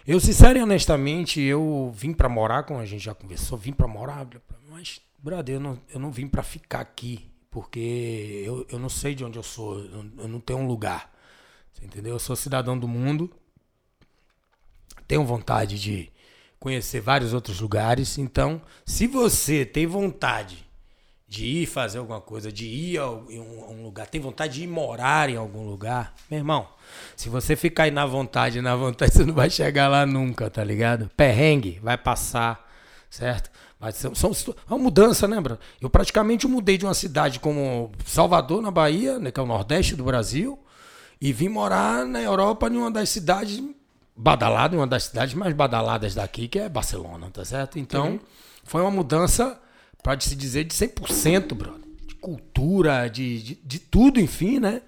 Eu, 0.04 0.18
sincero 0.18 0.58
e 0.58 0.62
honestamente, 0.62 1.40
eu 1.40 1.92
vim 1.94 2.12
pra 2.12 2.28
morar, 2.28 2.64
como 2.64 2.80
a 2.80 2.84
gente 2.84 3.04
já 3.04 3.14
conversou, 3.14 3.56
vim 3.56 3.72
pra 3.72 3.86
morar, 3.86 4.26
mas, 4.68 5.00
brother, 5.16 5.54
eu 5.54 5.60
não, 5.60 5.78
eu 5.94 6.00
não 6.00 6.10
vim 6.10 6.26
pra 6.26 6.42
ficar 6.42 6.80
aqui, 6.80 7.30
porque 7.48 8.42
eu, 8.44 8.66
eu 8.68 8.80
não 8.80 8.88
sei 8.88 9.14
de 9.14 9.24
onde 9.24 9.38
eu 9.38 9.44
sou, 9.44 9.78
eu, 9.78 10.04
eu 10.18 10.28
não 10.28 10.40
tenho 10.40 10.58
um 10.58 10.66
lugar. 10.66 11.12
Você 11.72 11.84
entendeu? 11.84 12.14
Eu 12.14 12.18
sou 12.18 12.34
cidadão 12.34 12.76
do 12.76 12.88
mundo, 12.88 13.30
tenho 15.06 15.24
vontade 15.24 15.78
de 15.78 16.10
conhecer 16.62 17.00
vários 17.00 17.34
outros 17.34 17.60
lugares. 17.60 18.16
Então, 18.18 18.62
se 18.86 19.08
você 19.08 19.66
tem 19.66 19.84
vontade 19.84 20.64
de 21.26 21.44
ir 21.44 21.66
fazer 21.66 21.98
alguma 21.98 22.20
coisa, 22.20 22.52
de 22.52 22.66
ir 22.66 22.98
a 22.98 23.10
um, 23.10 23.82
lugar, 23.82 24.06
tem 24.06 24.20
vontade 24.20 24.54
de 24.54 24.62
ir 24.62 24.66
morar 24.68 25.28
em 25.28 25.36
algum 25.36 25.66
lugar, 25.66 26.14
meu 26.30 26.38
irmão, 26.38 26.68
se 27.16 27.28
você 27.28 27.56
ficar 27.56 27.84
aí 27.84 27.90
na 27.90 28.06
vontade, 28.06 28.60
na 28.60 28.76
vontade, 28.76 29.10
você 29.12 29.24
não 29.24 29.34
vai 29.34 29.50
chegar 29.50 29.88
lá 29.88 30.06
nunca, 30.06 30.48
tá 30.48 30.62
ligado? 30.62 31.10
Perrengue 31.16 31.80
vai 31.82 31.98
passar, 31.98 32.70
certo? 33.10 33.50
Mas 33.80 33.96
são, 33.96 34.14
são 34.14 34.30
é 34.30 34.72
uma 34.72 34.78
mudança, 34.78 35.26
né, 35.26 35.40
bro? 35.40 35.58
Eu 35.80 35.90
praticamente 35.90 36.46
mudei 36.46 36.78
de 36.78 36.84
uma 36.84 36.94
cidade 36.94 37.40
como 37.40 37.90
Salvador, 38.06 38.62
na 38.62 38.70
Bahia, 38.70 39.18
né, 39.18 39.32
que 39.32 39.40
é 39.40 39.42
o 39.42 39.46
nordeste 39.46 39.96
do 39.96 40.04
Brasil, 40.04 40.60
e 41.20 41.32
vim 41.32 41.48
morar 41.48 42.06
na 42.06 42.20
Europa, 42.20 42.68
em 42.68 42.76
uma 42.76 42.90
das 42.90 43.08
cidades 43.08 43.60
badalada, 44.16 44.76
uma 44.76 44.86
das 44.86 45.04
cidades 45.04 45.34
mais 45.34 45.54
badaladas 45.54 46.14
daqui, 46.14 46.48
que 46.48 46.58
é 46.58 46.68
Barcelona, 46.68 47.30
tá 47.30 47.44
certo? 47.44 47.78
Então, 47.78 48.20
foi 48.64 48.80
uma 48.82 48.90
mudança, 48.90 49.60
pode 50.02 50.24
se 50.24 50.36
dizer, 50.36 50.64
de 50.64 50.74
100%, 50.74 51.54
brother. 51.54 51.80
De 52.06 52.14
cultura, 52.16 53.08
de, 53.08 53.42
de, 53.42 53.54
de 53.64 53.78
tudo, 53.78 54.20
enfim, 54.20 54.58
né? 54.58 54.82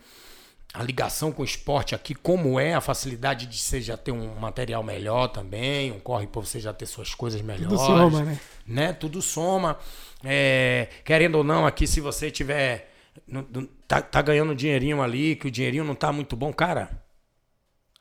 A 0.72 0.82
ligação 0.82 1.30
com 1.30 1.42
o 1.42 1.44
esporte 1.44 1.94
aqui, 1.94 2.14
como 2.14 2.58
é, 2.58 2.74
a 2.74 2.80
facilidade 2.80 3.46
de 3.46 3.56
você 3.56 3.80
já 3.80 3.96
ter 3.96 4.10
um 4.10 4.34
material 4.34 4.82
melhor 4.82 5.28
também, 5.28 5.92
um 5.92 6.00
corre 6.00 6.26
para 6.26 6.40
você 6.40 6.58
já 6.58 6.72
ter 6.72 6.86
suas 6.86 7.14
coisas 7.14 7.40
melhores. 7.40 7.68
Tudo 7.68 7.78
soma, 7.78 8.22
né? 8.24 8.40
né? 8.66 8.92
Tudo 8.92 9.22
soma. 9.22 9.78
É, 10.24 10.88
querendo 11.04 11.36
ou 11.36 11.44
não, 11.44 11.64
aqui, 11.64 11.86
se 11.86 12.00
você 12.00 12.28
tiver. 12.28 12.92
tá, 13.86 14.02
tá 14.02 14.20
ganhando 14.20 14.50
um 14.50 14.54
dinheirinho 14.56 15.00
ali, 15.00 15.36
que 15.36 15.46
o 15.46 15.50
dinheirinho 15.50 15.84
não 15.84 15.94
tá 15.94 16.12
muito 16.12 16.34
bom, 16.34 16.52
cara. 16.52 17.03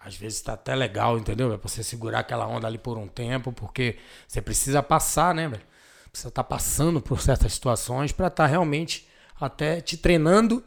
Às 0.05 0.15
vezes 0.15 0.41
tá 0.41 0.53
até 0.53 0.75
legal, 0.75 1.17
entendeu? 1.17 1.53
É 1.53 1.57
pra 1.57 1.69
você 1.69 1.83
segurar 1.83 2.19
aquela 2.19 2.45
onda 2.45 2.67
ali 2.67 2.77
por 2.77 2.97
um 2.97 3.07
tempo, 3.07 3.53
porque 3.53 3.97
você 4.27 4.41
precisa 4.41 4.83
passar, 4.83 5.33
né, 5.33 5.47
velho? 5.47 5.63
Precisa 6.11 6.29
estar 6.29 6.43
passando 6.43 7.01
por 7.01 7.21
certas 7.21 7.53
situações 7.53 8.11
pra 8.11 8.27
estar 8.27 8.45
realmente 8.45 9.07
até 9.39 9.79
te 9.79 9.95
treinando, 9.95 10.63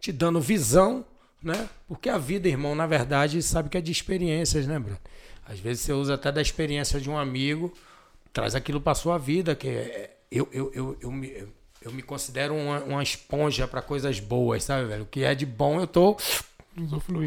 te 0.00 0.10
dando 0.10 0.40
visão, 0.40 1.04
né? 1.42 1.68
Porque 1.86 2.08
a 2.08 2.18
vida, 2.18 2.48
irmão, 2.48 2.74
na 2.74 2.86
verdade, 2.86 3.42
sabe 3.42 3.68
que 3.68 3.76
é 3.76 3.80
de 3.80 3.92
experiências, 3.92 4.66
né, 4.66 4.78
bro? 4.78 4.98
Às 5.46 5.60
vezes 5.60 5.82
você 5.82 5.92
usa 5.92 6.14
até 6.14 6.32
da 6.32 6.40
experiência 6.40 7.00
de 7.00 7.10
um 7.10 7.16
amigo, 7.16 7.72
traz 8.32 8.54
aquilo 8.54 8.80
pra 8.80 8.94
sua 8.94 9.18
vida, 9.18 9.54
que 9.54 9.68
é, 9.68 10.16
eu, 10.30 10.48
eu, 10.50 10.72
eu, 10.74 10.98
eu, 11.00 11.12
me, 11.12 11.46
eu 11.82 11.92
me 11.92 12.02
considero 12.02 12.54
uma, 12.54 12.80
uma 12.80 13.02
esponja 13.02 13.68
pra 13.68 13.82
coisas 13.82 14.18
boas, 14.18 14.64
sabe, 14.64 14.86
velho? 14.86 15.02
O 15.04 15.06
que 15.06 15.24
é 15.24 15.34
de 15.34 15.46
bom 15.46 15.78
eu 15.80 15.86
tô 15.86 16.16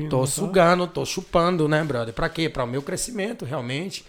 Tô 0.09 0.21
né? 0.21 0.27
sugando, 0.27 0.87
tô 0.87 1.05
chupando, 1.05 1.67
né, 1.67 1.83
brother? 1.83 2.13
Pra 2.13 2.29
quê? 2.29 2.49
Pra 2.49 2.63
o 2.63 2.67
meu 2.67 2.81
crescimento, 2.81 3.45
realmente. 3.45 4.05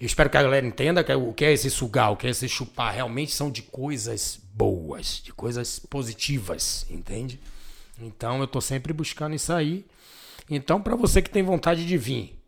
Eu 0.00 0.06
espero 0.06 0.30
que 0.30 0.36
a 0.36 0.42
galera 0.42 0.66
entenda 0.66 1.02
que 1.02 1.12
o 1.12 1.32
que 1.32 1.44
é 1.44 1.52
esse 1.52 1.68
sugar, 1.70 2.12
o 2.12 2.16
que 2.16 2.26
é 2.26 2.30
esse 2.30 2.48
chupar. 2.48 2.94
Realmente 2.94 3.32
são 3.32 3.50
de 3.50 3.62
coisas 3.62 4.40
boas, 4.54 5.20
de 5.22 5.32
coisas 5.32 5.78
positivas, 5.78 6.86
entende? 6.88 7.40
Então 8.00 8.40
eu 8.40 8.46
tô 8.46 8.60
sempre 8.60 8.92
buscando 8.92 9.34
isso 9.34 9.52
aí. 9.52 9.84
Então, 10.48 10.80
pra 10.80 10.96
você 10.96 11.20
que 11.20 11.28
tem 11.28 11.42
vontade 11.42 11.84
de 11.84 11.98
vir, 11.98 12.40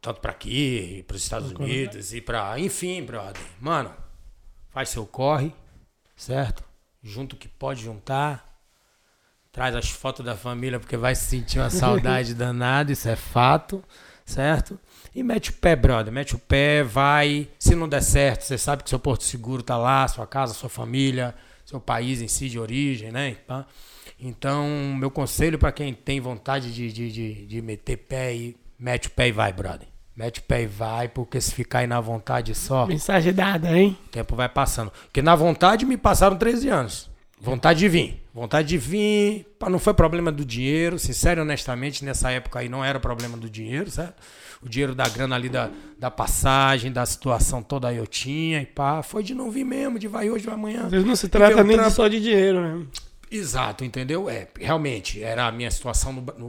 tanto 0.00 0.20
pra 0.20 0.30
aqui, 0.30 1.04
para 1.06 1.16
os 1.16 1.22
Estados 1.22 1.50
Unidos 1.50 2.14
e 2.14 2.20
pra. 2.20 2.58
Enfim, 2.58 3.02
brother. 3.02 3.42
Mano, 3.60 3.92
faz 4.70 4.88
seu 4.90 5.04
corre, 5.06 5.52
certo? 6.16 6.62
Junto 7.02 7.34
o 7.34 7.38
que 7.38 7.48
pode 7.48 7.82
juntar. 7.82 8.47
Traz 9.58 9.74
as 9.74 9.90
fotos 9.90 10.24
da 10.24 10.36
família, 10.36 10.78
porque 10.78 10.96
vai 10.96 11.16
sentir 11.16 11.58
uma 11.58 11.68
saudade 11.68 12.32
danada, 12.38 12.92
isso 12.92 13.08
é 13.08 13.16
fato, 13.16 13.82
certo? 14.24 14.78
E 15.12 15.20
mete 15.20 15.50
o 15.50 15.54
pé, 15.54 15.74
brother, 15.74 16.12
mete 16.12 16.36
o 16.36 16.38
pé, 16.38 16.84
vai. 16.84 17.48
Se 17.58 17.74
não 17.74 17.88
der 17.88 18.00
certo, 18.00 18.42
você 18.42 18.56
sabe 18.56 18.84
que 18.84 18.88
seu 18.88 19.00
Porto 19.00 19.24
Seguro 19.24 19.60
tá 19.60 19.76
lá, 19.76 20.06
sua 20.06 20.28
casa, 20.28 20.54
sua 20.54 20.68
família, 20.68 21.34
seu 21.66 21.80
país 21.80 22.22
em 22.22 22.28
si 22.28 22.48
de 22.48 22.56
origem, 22.56 23.10
né? 23.10 23.36
Então, 24.20 24.94
meu 24.96 25.10
conselho 25.10 25.58
para 25.58 25.72
quem 25.72 25.92
tem 25.92 26.20
vontade 26.20 26.72
de, 26.72 26.92
de, 26.92 27.10
de, 27.10 27.46
de 27.46 27.60
meter 27.60 27.96
pé 27.96 28.36
e 28.36 28.56
mete 28.78 29.08
o 29.08 29.10
pé 29.10 29.26
e 29.26 29.32
vai, 29.32 29.52
brother. 29.52 29.88
Mete 30.14 30.38
o 30.38 30.42
pé 30.44 30.62
e 30.62 30.66
vai, 30.68 31.08
porque 31.08 31.40
se 31.40 31.52
ficar 31.52 31.80
aí 31.80 31.88
na 31.88 32.00
vontade 32.00 32.54
só, 32.54 32.86
Mensagem 32.86 33.32
dada, 33.32 33.76
hein? 33.76 33.98
o 34.06 34.08
tempo 34.10 34.36
vai 34.36 34.48
passando. 34.48 34.92
Porque 35.06 35.20
na 35.20 35.34
vontade 35.34 35.84
me 35.84 35.96
passaram 35.96 36.36
13 36.36 36.68
anos. 36.68 37.10
Vontade 37.40 37.80
de 37.80 37.88
vir. 37.88 38.27
Vontade 38.38 38.68
de 38.68 38.78
vir. 38.78 39.46
Não 39.68 39.78
foi 39.78 39.92
problema 39.94 40.30
do 40.30 40.44
dinheiro. 40.44 40.98
Sincero 40.98 41.40
e 41.40 41.42
honestamente, 41.42 42.04
nessa 42.04 42.30
época 42.30 42.60
aí 42.60 42.68
não 42.68 42.84
era 42.84 43.00
problema 43.00 43.36
do 43.36 43.50
dinheiro, 43.50 43.90
certo? 43.90 44.14
O 44.62 44.68
dinheiro 44.68 44.94
da 44.94 45.08
grana 45.08 45.34
ali 45.36 45.48
da, 45.48 45.70
da 45.98 46.10
passagem, 46.10 46.90
da 46.92 47.04
situação 47.06 47.62
toda 47.62 47.88
aí 47.88 47.96
eu 47.96 48.06
tinha. 48.06 48.60
E 48.62 48.66
pá, 48.66 49.02
foi 49.02 49.22
de 49.22 49.34
não 49.34 49.50
vir 49.50 49.64
mesmo, 49.64 49.98
de 49.98 50.08
vai 50.08 50.30
hoje, 50.30 50.44
vai 50.46 50.54
amanhã. 50.54 50.84
Às 50.86 50.90
vezes 50.90 51.06
não 51.06 51.16
se 51.16 51.28
trata 51.28 51.62
nem 51.64 51.76
de 51.76 51.90
só 51.92 52.08
de 52.08 52.20
dinheiro, 52.20 52.60
né? 52.60 52.86
Exato, 53.30 53.84
entendeu? 53.84 54.28
É, 54.30 54.48
realmente, 54.58 55.22
era 55.22 55.46
a 55.46 55.52
minha 55.52 55.70
situação 55.70 56.12
no, 56.12 56.22
no, 56.38 56.48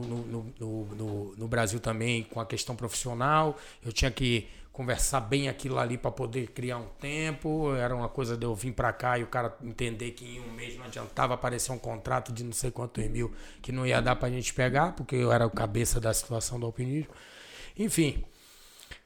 no, 0.58 0.86
no- 0.96 1.34
no 1.36 1.48
Brasil 1.48 1.78
também 1.78 2.22
com 2.30 2.40
a 2.40 2.46
questão 2.46 2.74
profissional. 2.74 3.58
Eu 3.84 3.92
tinha 3.92 4.10
que 4.10 4.46
conversar 4.72 5.20
bem 5.20 5.48
aquilo 5.48 5.78
ali 5.78 5.98
para 5.98 6.10
poder 6.10 6.48
criar 6.48 6.78
um 6.78 6.86
tempo. 7.00 7.74
Era 7.74 7.94
uma 7.94 8.08
coisa 8.08 8.36
de 8.36 8.44
eu 8.44 8.54
vir 8.54 8.72
para 8.72 8.92
cá 8.92 9.18
e 9.18 9.22
o 9.22 9.26
cara 9.26 9.54
entender 9.62 10.12
que 10.12 10.36
em 10.36 10.40
um 10.40 10.52
mês 10.52 10.76
não 10.76 10.84
adiantava 10.84 11.34
aparecer 11.34 11.72
um 11.72 11.78
contrato 11.78 12.32
de 12.32 12.44
não 12.44 12.52
sei 12.52 12.70
quantos 12.70 13.06
mil 13.08 13.32
que 13.60 13.72
não 13.72 13.86
ia 13.86 14.00
dar 14.00 14.16
pra 14.16 14.30
gente 14.30 14.54
pegar, 14.54 14.92
porque 14.92 15.16
eu 15.16 15.32
era 15.32 15.46
o 15.46 15.50
cabeça 15.50 16.00
da 16.00 16.12
situação 16.12 16.58
do 16.58 16.66
alpinismo. 16.66 17.12
Enfim, 17.78 18.24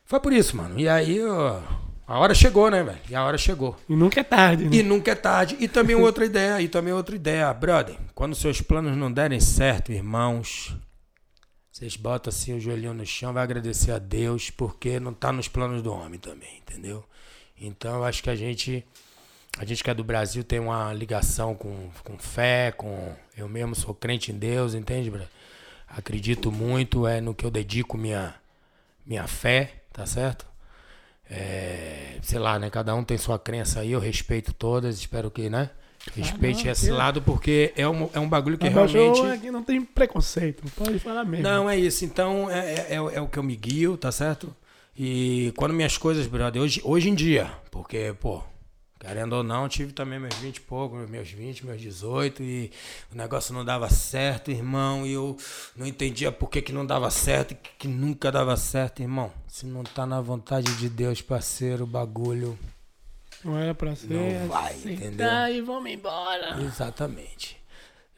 foi 0.04 0.20
por 0.20 0.32
isso, 0.32 0.56
mano. 0.56 0.78
E 0.78 0.88
aí, 0.88 1.24
ó, 1.24 1.60
a 2.06 2.18
hora 2.18 2.34
chegou, 2.34 2.70
né, 2.70 2.82
velho? 2.82 2.98
E 3.08 3.14
a 3.14 3.24
hora 3.24 3.38
chegou. 3.38 3.76
E 3.88 3.96
nunca 3.96 4.20
é 4.20 4.24
tarde, 4.24 4.64
né? 4.64 4.76
E 4.76 4.82
nunca 4.82 5.12
é 5.12 5.14
tarde. 5.14 5.56
E 5.58 5.66
também 5.66 5.96
outra 5.96 6.24
ideia, 6.26 6.60
e 6.60 6.68
também 6.68 6.92
outra 6.92 7.16
ideia, 7.16 7.52
brother. 7.54 7.96
Quando 8.14 8.34
seus 8.34 8.60
planos 8.60 8.96
não 8.96 9.10
derem 9.10 9.40
certo, 9.40 9.90
irmãos, 9.90 10.76
vocês 11.74 11.96
botam 11.96 12.30
assim 12.30 12.54
o 12.54 12.60
joelhinho 12.60 12.94
no 12.94 13.04
chão, 13.04 13.32
vai 13.32 13.42
agradecer 13.42 13.90
a 13.90 13.98
Deus, 13.98 14.48
porque 14.48 15.00
não 15.00 15.12
tá 15.12 15.32
nos 15.32 15.48
planos 15.48 15.82
do 15.82 15.92
homem 15.92 16.20
também, 16.20 16.58
entendeu? 16.58 17.04
Então 17.60 17.96
eu 17.96 18.04
acho 18.04 18.22
que 18.22 18.30
a 18.30 18.36
gente, 18.36 18.86
a 19.58 19.64
gente 19.64 19.82
que 19.82 19.90
é 19.90 19.94
do 19.94 20.04
Brasil 20.04 20.44
tem 20.44 20.60
uma 20.60 20.92
ligação 20.92 21.52
com, 21.52 21.90
com 22.04 22.16
fé, 22.16 22.70
com 22.70 23.16
eu 23.36 23.48
mesmo 23.48 23.74
sou 23.74 23.92
crente 23.92 24.30
em 24.30 24.38
Deus, 24.38 24.72
entende, 24.72 25.10
brother? 25.10 25.28
Acredito 25.88 26.52
muito 26.52 27.08
é 27.08 27.20
no 27.20 27.34
que 27.34 27.44
eu 27.44 27.50
dedico 27.50 27.98
minha 27.98 28.36
minha 29.04 29.26
fé, 29.26 29.82
tá 29.92 30.06
certo? 30.06 30.46
É, 31.28 32.20
sei 32.22 32.38
lá, 32.38 32.56
né? 32.56 32.70
Cada 32.70 32.94
um 32.94 33.02
tem 33.02 33.18
sua 33.18 33.38
crença 33.38 33.80
aí, 33.80 33.90
eu 33.90 34.00
respeito 34.00 34.52
todas, 34.52 34.96
espero 34.96 35.28
que, 35.28 35.50
né? 35.50 35.70
Respeite 36.14 36.64
não, 36.64 36.72
esse 36.72 36.86
que- 36.86 36.92
lado, 36.92 37.22
porque 37.22 37.72
é 37.76 37.88
um, 37.88 38.08
é 38.12 38.20
um 38.20 38.28
bagulho 38.28 38.58
que 38.58 38.66
Abaixou 38.66 39.14
realmente. 39.14 39.38
aqui 39.38 39.50
não 39.50 39.62
tem 39.62 39.82
preconceito, 39.82 40.62
pode 40.76 40.98
falar 40.98 41.24
mesmo. 41.24 41.42
Não, 41.44 41.68
é 41.68 41.78
isso. 41.78 42.04
Então, 42.04 42.50
é, 42.50 42.74
é, 42.74 42.86
é 42.96 43.00
o- 43.00 43.10
é 43.10 43.20
o 43.20 43.26
que 43.28 43.38
eu 43.38 43.42
me 43.42 43.56
guio, 43.56 43.96
tá 43.96 44.12
certo? 44.12 44.54
E 44.96 45.52
quando 45.56 45.72
minhas 45.74 45.96
coisas, 45.98 46.26
brother, 46.26 46.60
hoje, 46.62 46.80
hoje 46.84 47.08
em 47.08 47.14
dia, 47.14 47.50
porque, 47.70 48.14
pô, 48.20 48.42
Querendo 49.00 49.34
ou 49.34 49.42
não, 49.42 49.68
tive 49.68 49.92
também 49.92 50.18
meus 50.18 50.34
20 50.36 50.56
e 50.56 50.60
pouco, 50.62 50.96
meus 50.96 51.28
20, 51.30 51.66
meus 51.66 51.78
18, 51.78 52.42
e 52.42 52.70
o 53.12 53.14
negócio 53.14 53.52
não 53.52 53.62
dava 53.62 53.90
certo, 53.90 54.50
irmão, 54.50 55.04
e 55.06 55.12
eu 55.12 55.36
não 55.76 55.86
entendia 55.86 56.32
por 56.32 56.48
que, 56.48 56.62
que 56.62 56.72
não 56.72 56.86
dava 56.86 57.10
certo 57.10 57.50
e 57.52 57.54
que, 57.54 57.70
que 57.80 57.88
nunca 57.88 58.32
dava 58.32 58.56
certo, 58.56 59.02
irmão. 59.02 59.30
Se 59.46 59.66
não 59.66 59.82
tá 59.84 60.06
na 60.06 60.22
vontade 60.22 60.74
de 60.76 60.88
Deus, 60.88 61.20
parceiro, 61.20 61.84
o 61.84 61.86
bagulho 61.86 62.58
Não 63.44 63.58
era 63.58 63.74
pra 63.74 63.94
ser. 63.94 64.12
Não 64.12 64.48
vai, 64.48 64.72
assim, 64.72 64.92
entendeu? 64.94 65.28
Tá, 65.28 65.50
e 65.50 65.60
vamos 65.60 65.90
embora. 65.90 66.60
Exatamente. 66.62 67.56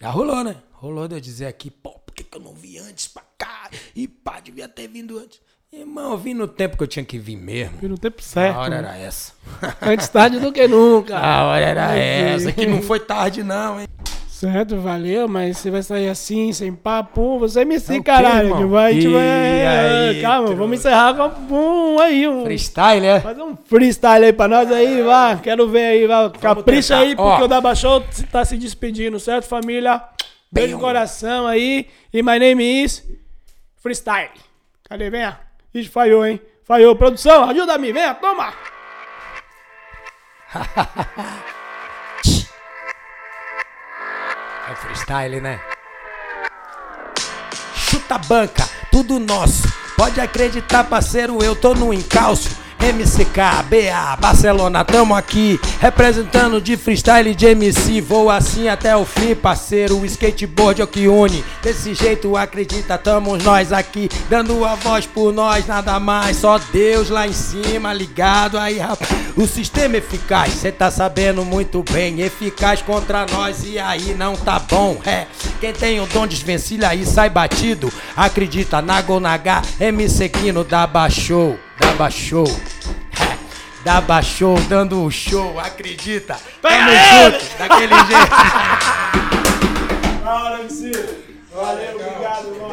Já 0.01 0.11
rolou, 0.11 0.44
né? 0.44 0.57
Rolou 0.73 1.09
de 1.09 1.15
eu 1.16 1.20
dizer 1.20 1.47
aqui, 1.47 1.70
pô, 1.70 1.90
por 1.98 2.15
que, 2.15 2.23
que 2.23 2.36
eu 2.36 2.40
não 2.40 2.55
vi 2.55 2.78
antes 2.78 3.09
pra 3.09 3.23
cá? 3.36 3.70
E 3.94 4.07
pá, 4.07 4.40
devia 4.40 4.69
ter 4.69 4.89
vindo 4.89 5.19
antes. 5.19 5.40
Irmão, 5.73 6.12
eu 6.12 6.19
vim 6.19 6.32
no 6.32 6.47
tempo 6.47 6.77
que 6.77 6.82
eu 6.82 6.86
tinha 6.86 7.05
que 7.05 7.19
vir 7.19 7.36
mesmo. 7.36 7.78
E 7.82 7.89
no 7.89 7.98
tempo 7.98 8.20
A 8.20 8.23
certo. 8.23 8.57
hora 8.57 8.70
né? 8.70 8.77
era 8.89 8.97
essa. 8.97 9.32
Antes 9.82 10.09
tarde 10.09 10.39
do 10.39 10.53
que 10.53 10.66
nunca. 10.69 11.16
A 11.19 11.44
hora 11.44 11.65
era 11.65 11.94
essa, 11.97 12.53
que 12.53 12.66
não 12.66 12.81
foi 12.81 13.01
tarde 13.01 13.43
não, 13.43 13.81
hein? 13.81 13.89
Certo, 14.38 14.76
valeu, 14.76 15.26
mas 15.26 15.56
você 15.56 15.70
vai 15.70 15.82
sair 15.82 16.10
assim, 16.10 16.52
sem 16.52 16.70
papo. 16.70 17.38
Você 17.38 17.64
me 17.64 17.76
É 17.76 17.78
sim, 17.78 18.00
o 18.00 18.04
quê, 18.04 18.10
caralho. 18.10 18.68
vai, 18.68 18.92
E 18.92 19.08
vai. 19.08 19.66
aí, 19.66 20.20
Calma, 20.20 20.44
trouxa? 20.48 20.54
vamos 20.62 20.78
encerrar 20.78 21.14
com 21.14 21.54
um 21.54 21.98
aí, 21.98 22.28
um. 22.28 22.44
Freestyle, 22.44 23.06
é? 23.06 23.20
Fazer 23.20 23.40
um 23.40 23.56
freestyle 23.56 24.26
aí 24.26 24.34
pra 24.34 24.46
nós 24.46 24.70
aí, 24.70 25.00
vá. 25.00 25.36
Quero 25.42 25.66
ver 25.68 25.86
aí, 25.86 26.06
vá. 26.06 26.28
Capricha 26.28 26.98
tentar. 26.98 27.06
aí, 27.08 27.16
porque 27.16 27.54
Ó. 27.54 27.70
o 27.70 27.74
Show 27.74 28.04
tá 28.30 28.44
se 28.44 28.58
despedindo, 28.58 29.18
certo, 29.18 29.46
família? 29.48 30.02
Beijo 30.52 30.74
no 30.74 30.80
coração 30.82 31.46
aí. 31.46 31.86
E 32.12 32.22
my 32.22 32.38
name 32.38 32.84
is 32.84 33.02
Freestyle. 33.82 34.28
Cadê? 34.86 35.08
Venha. 35.08 35.40
Ixi, 35.72 35.88
falhou, 35.88 36.26
hein? 36.26 36.38
Falhou. 36.62 36.94
Produção, 36.94 37.48
ajuda-me, 37.48 37.90
venha, 37.90 38.12
toma. 38.12 38.52
É 44.68 44.72
o 44.72 44.76
freestyle, 44.76 45.40
né? 45.40 45.60
Chuta 47.76 48.16
a 48.16 48.18
banca, 48.18 48.68
tudo 48.90 49.20
nosso. 49.20 49.62
Pode 49.97 50.20
acreditar, 50.20 50.84
parceiro, 50.84 51.43
eu 51.43 51.55
tô 51.55 51.72
no 51.72 51.94
encalço. 51.94 52.51
MCK, 52.81 53.65
BA, 53.69 54.16
Barcelona, 54.20 54.85
tamo 54.85 55.15
aqui 55.15 55.59
Representando 55.81 56.61
de 56.61 56.77
freestyle 56.77 57.35
de 57.35 57.47
MC 57.47 58.01
Vou 58.01 58.31
assim 58.31 58.69
até 58.69 58.97
o 58.97 59.05
fim, 59.05 59.35
parceiro 59.35 59.98
O 59.98 60.07
skateboard 60.07 60.81
é 60.81 60.85
o 60.85 60.86
que 60.86 61.09
une. 61.09 61.44
Desse 61.62 61.94
jeito 61.94 62.36
acredita, 62.36 62.97
tamo 62.97 63.36
nós 63.36 63.73
aqui 63.73 64.09
Dando 64.28 64.65
a 64.65 64.74
voz 64.74 65.07
por 65.07 65.32
nós, 65.32 65.66
nada 65.66 65.98
mais. 65.98 66.36
Só 66.36 66.59
Deus 66.73 67.11
lá 67.11 67.27
em 67.27 67.32
cima, 67.32 67.93
ligado 67.93 68.59
aí, 68.59 68.78
rapaz. 68.78 69.11
O 69.36 69.47
sistema 69.47 69.97
eficaz, 69.97 70.53
cê 70.55 70.73
tá 70.73 70.90
sabendo 70.90 71.44
muito 71.44 71.85
bem. 71.90 72.20
Eficaz 72.20 72.82
contra 72.82 73.27
nós 73.27 73.65
e 73.65 73.78
aí 73.78 74.15
não 74.15 74.35
tá 74.35 74.59
bom 74.59 74.97
É, 75.05 75.27
quem 75.61 75.73
tem 75.73 76.01
o 76.01 76.07
dom 76.07 76.27
desvencilha 76.27 76.89
aí 76.89 77.05
sai 77.05 77.31
batido. 77.31 77.93
Acredita 78.16 78.81
na 78.81 79.01
Gonaga, 79.03 79.62
MC 79.81 80.28
Kino 80.28 80.65
da 80.65 80.86
Baixou 80.86 81.59
Daba 81.78 82.11
show. 82.11 82.44
Daba 83.85 84.23
show, 84.23 84.59
dando 84.69 85.03
um 85.03 85.11
show, 85.11 85.59
acredita. 85.59 86.36
Tamo 86.61 86.90
junto, 86.90 87.44
daquele 87.59 87.94
jeito. 88.05 88.36
Da 90.27 90.35
hora, 90.43 90.59
MC. 90.65 90.90
Valeu, 91.55 91.94
obrigado, 91.94 92.48
mano. 92.59 92.70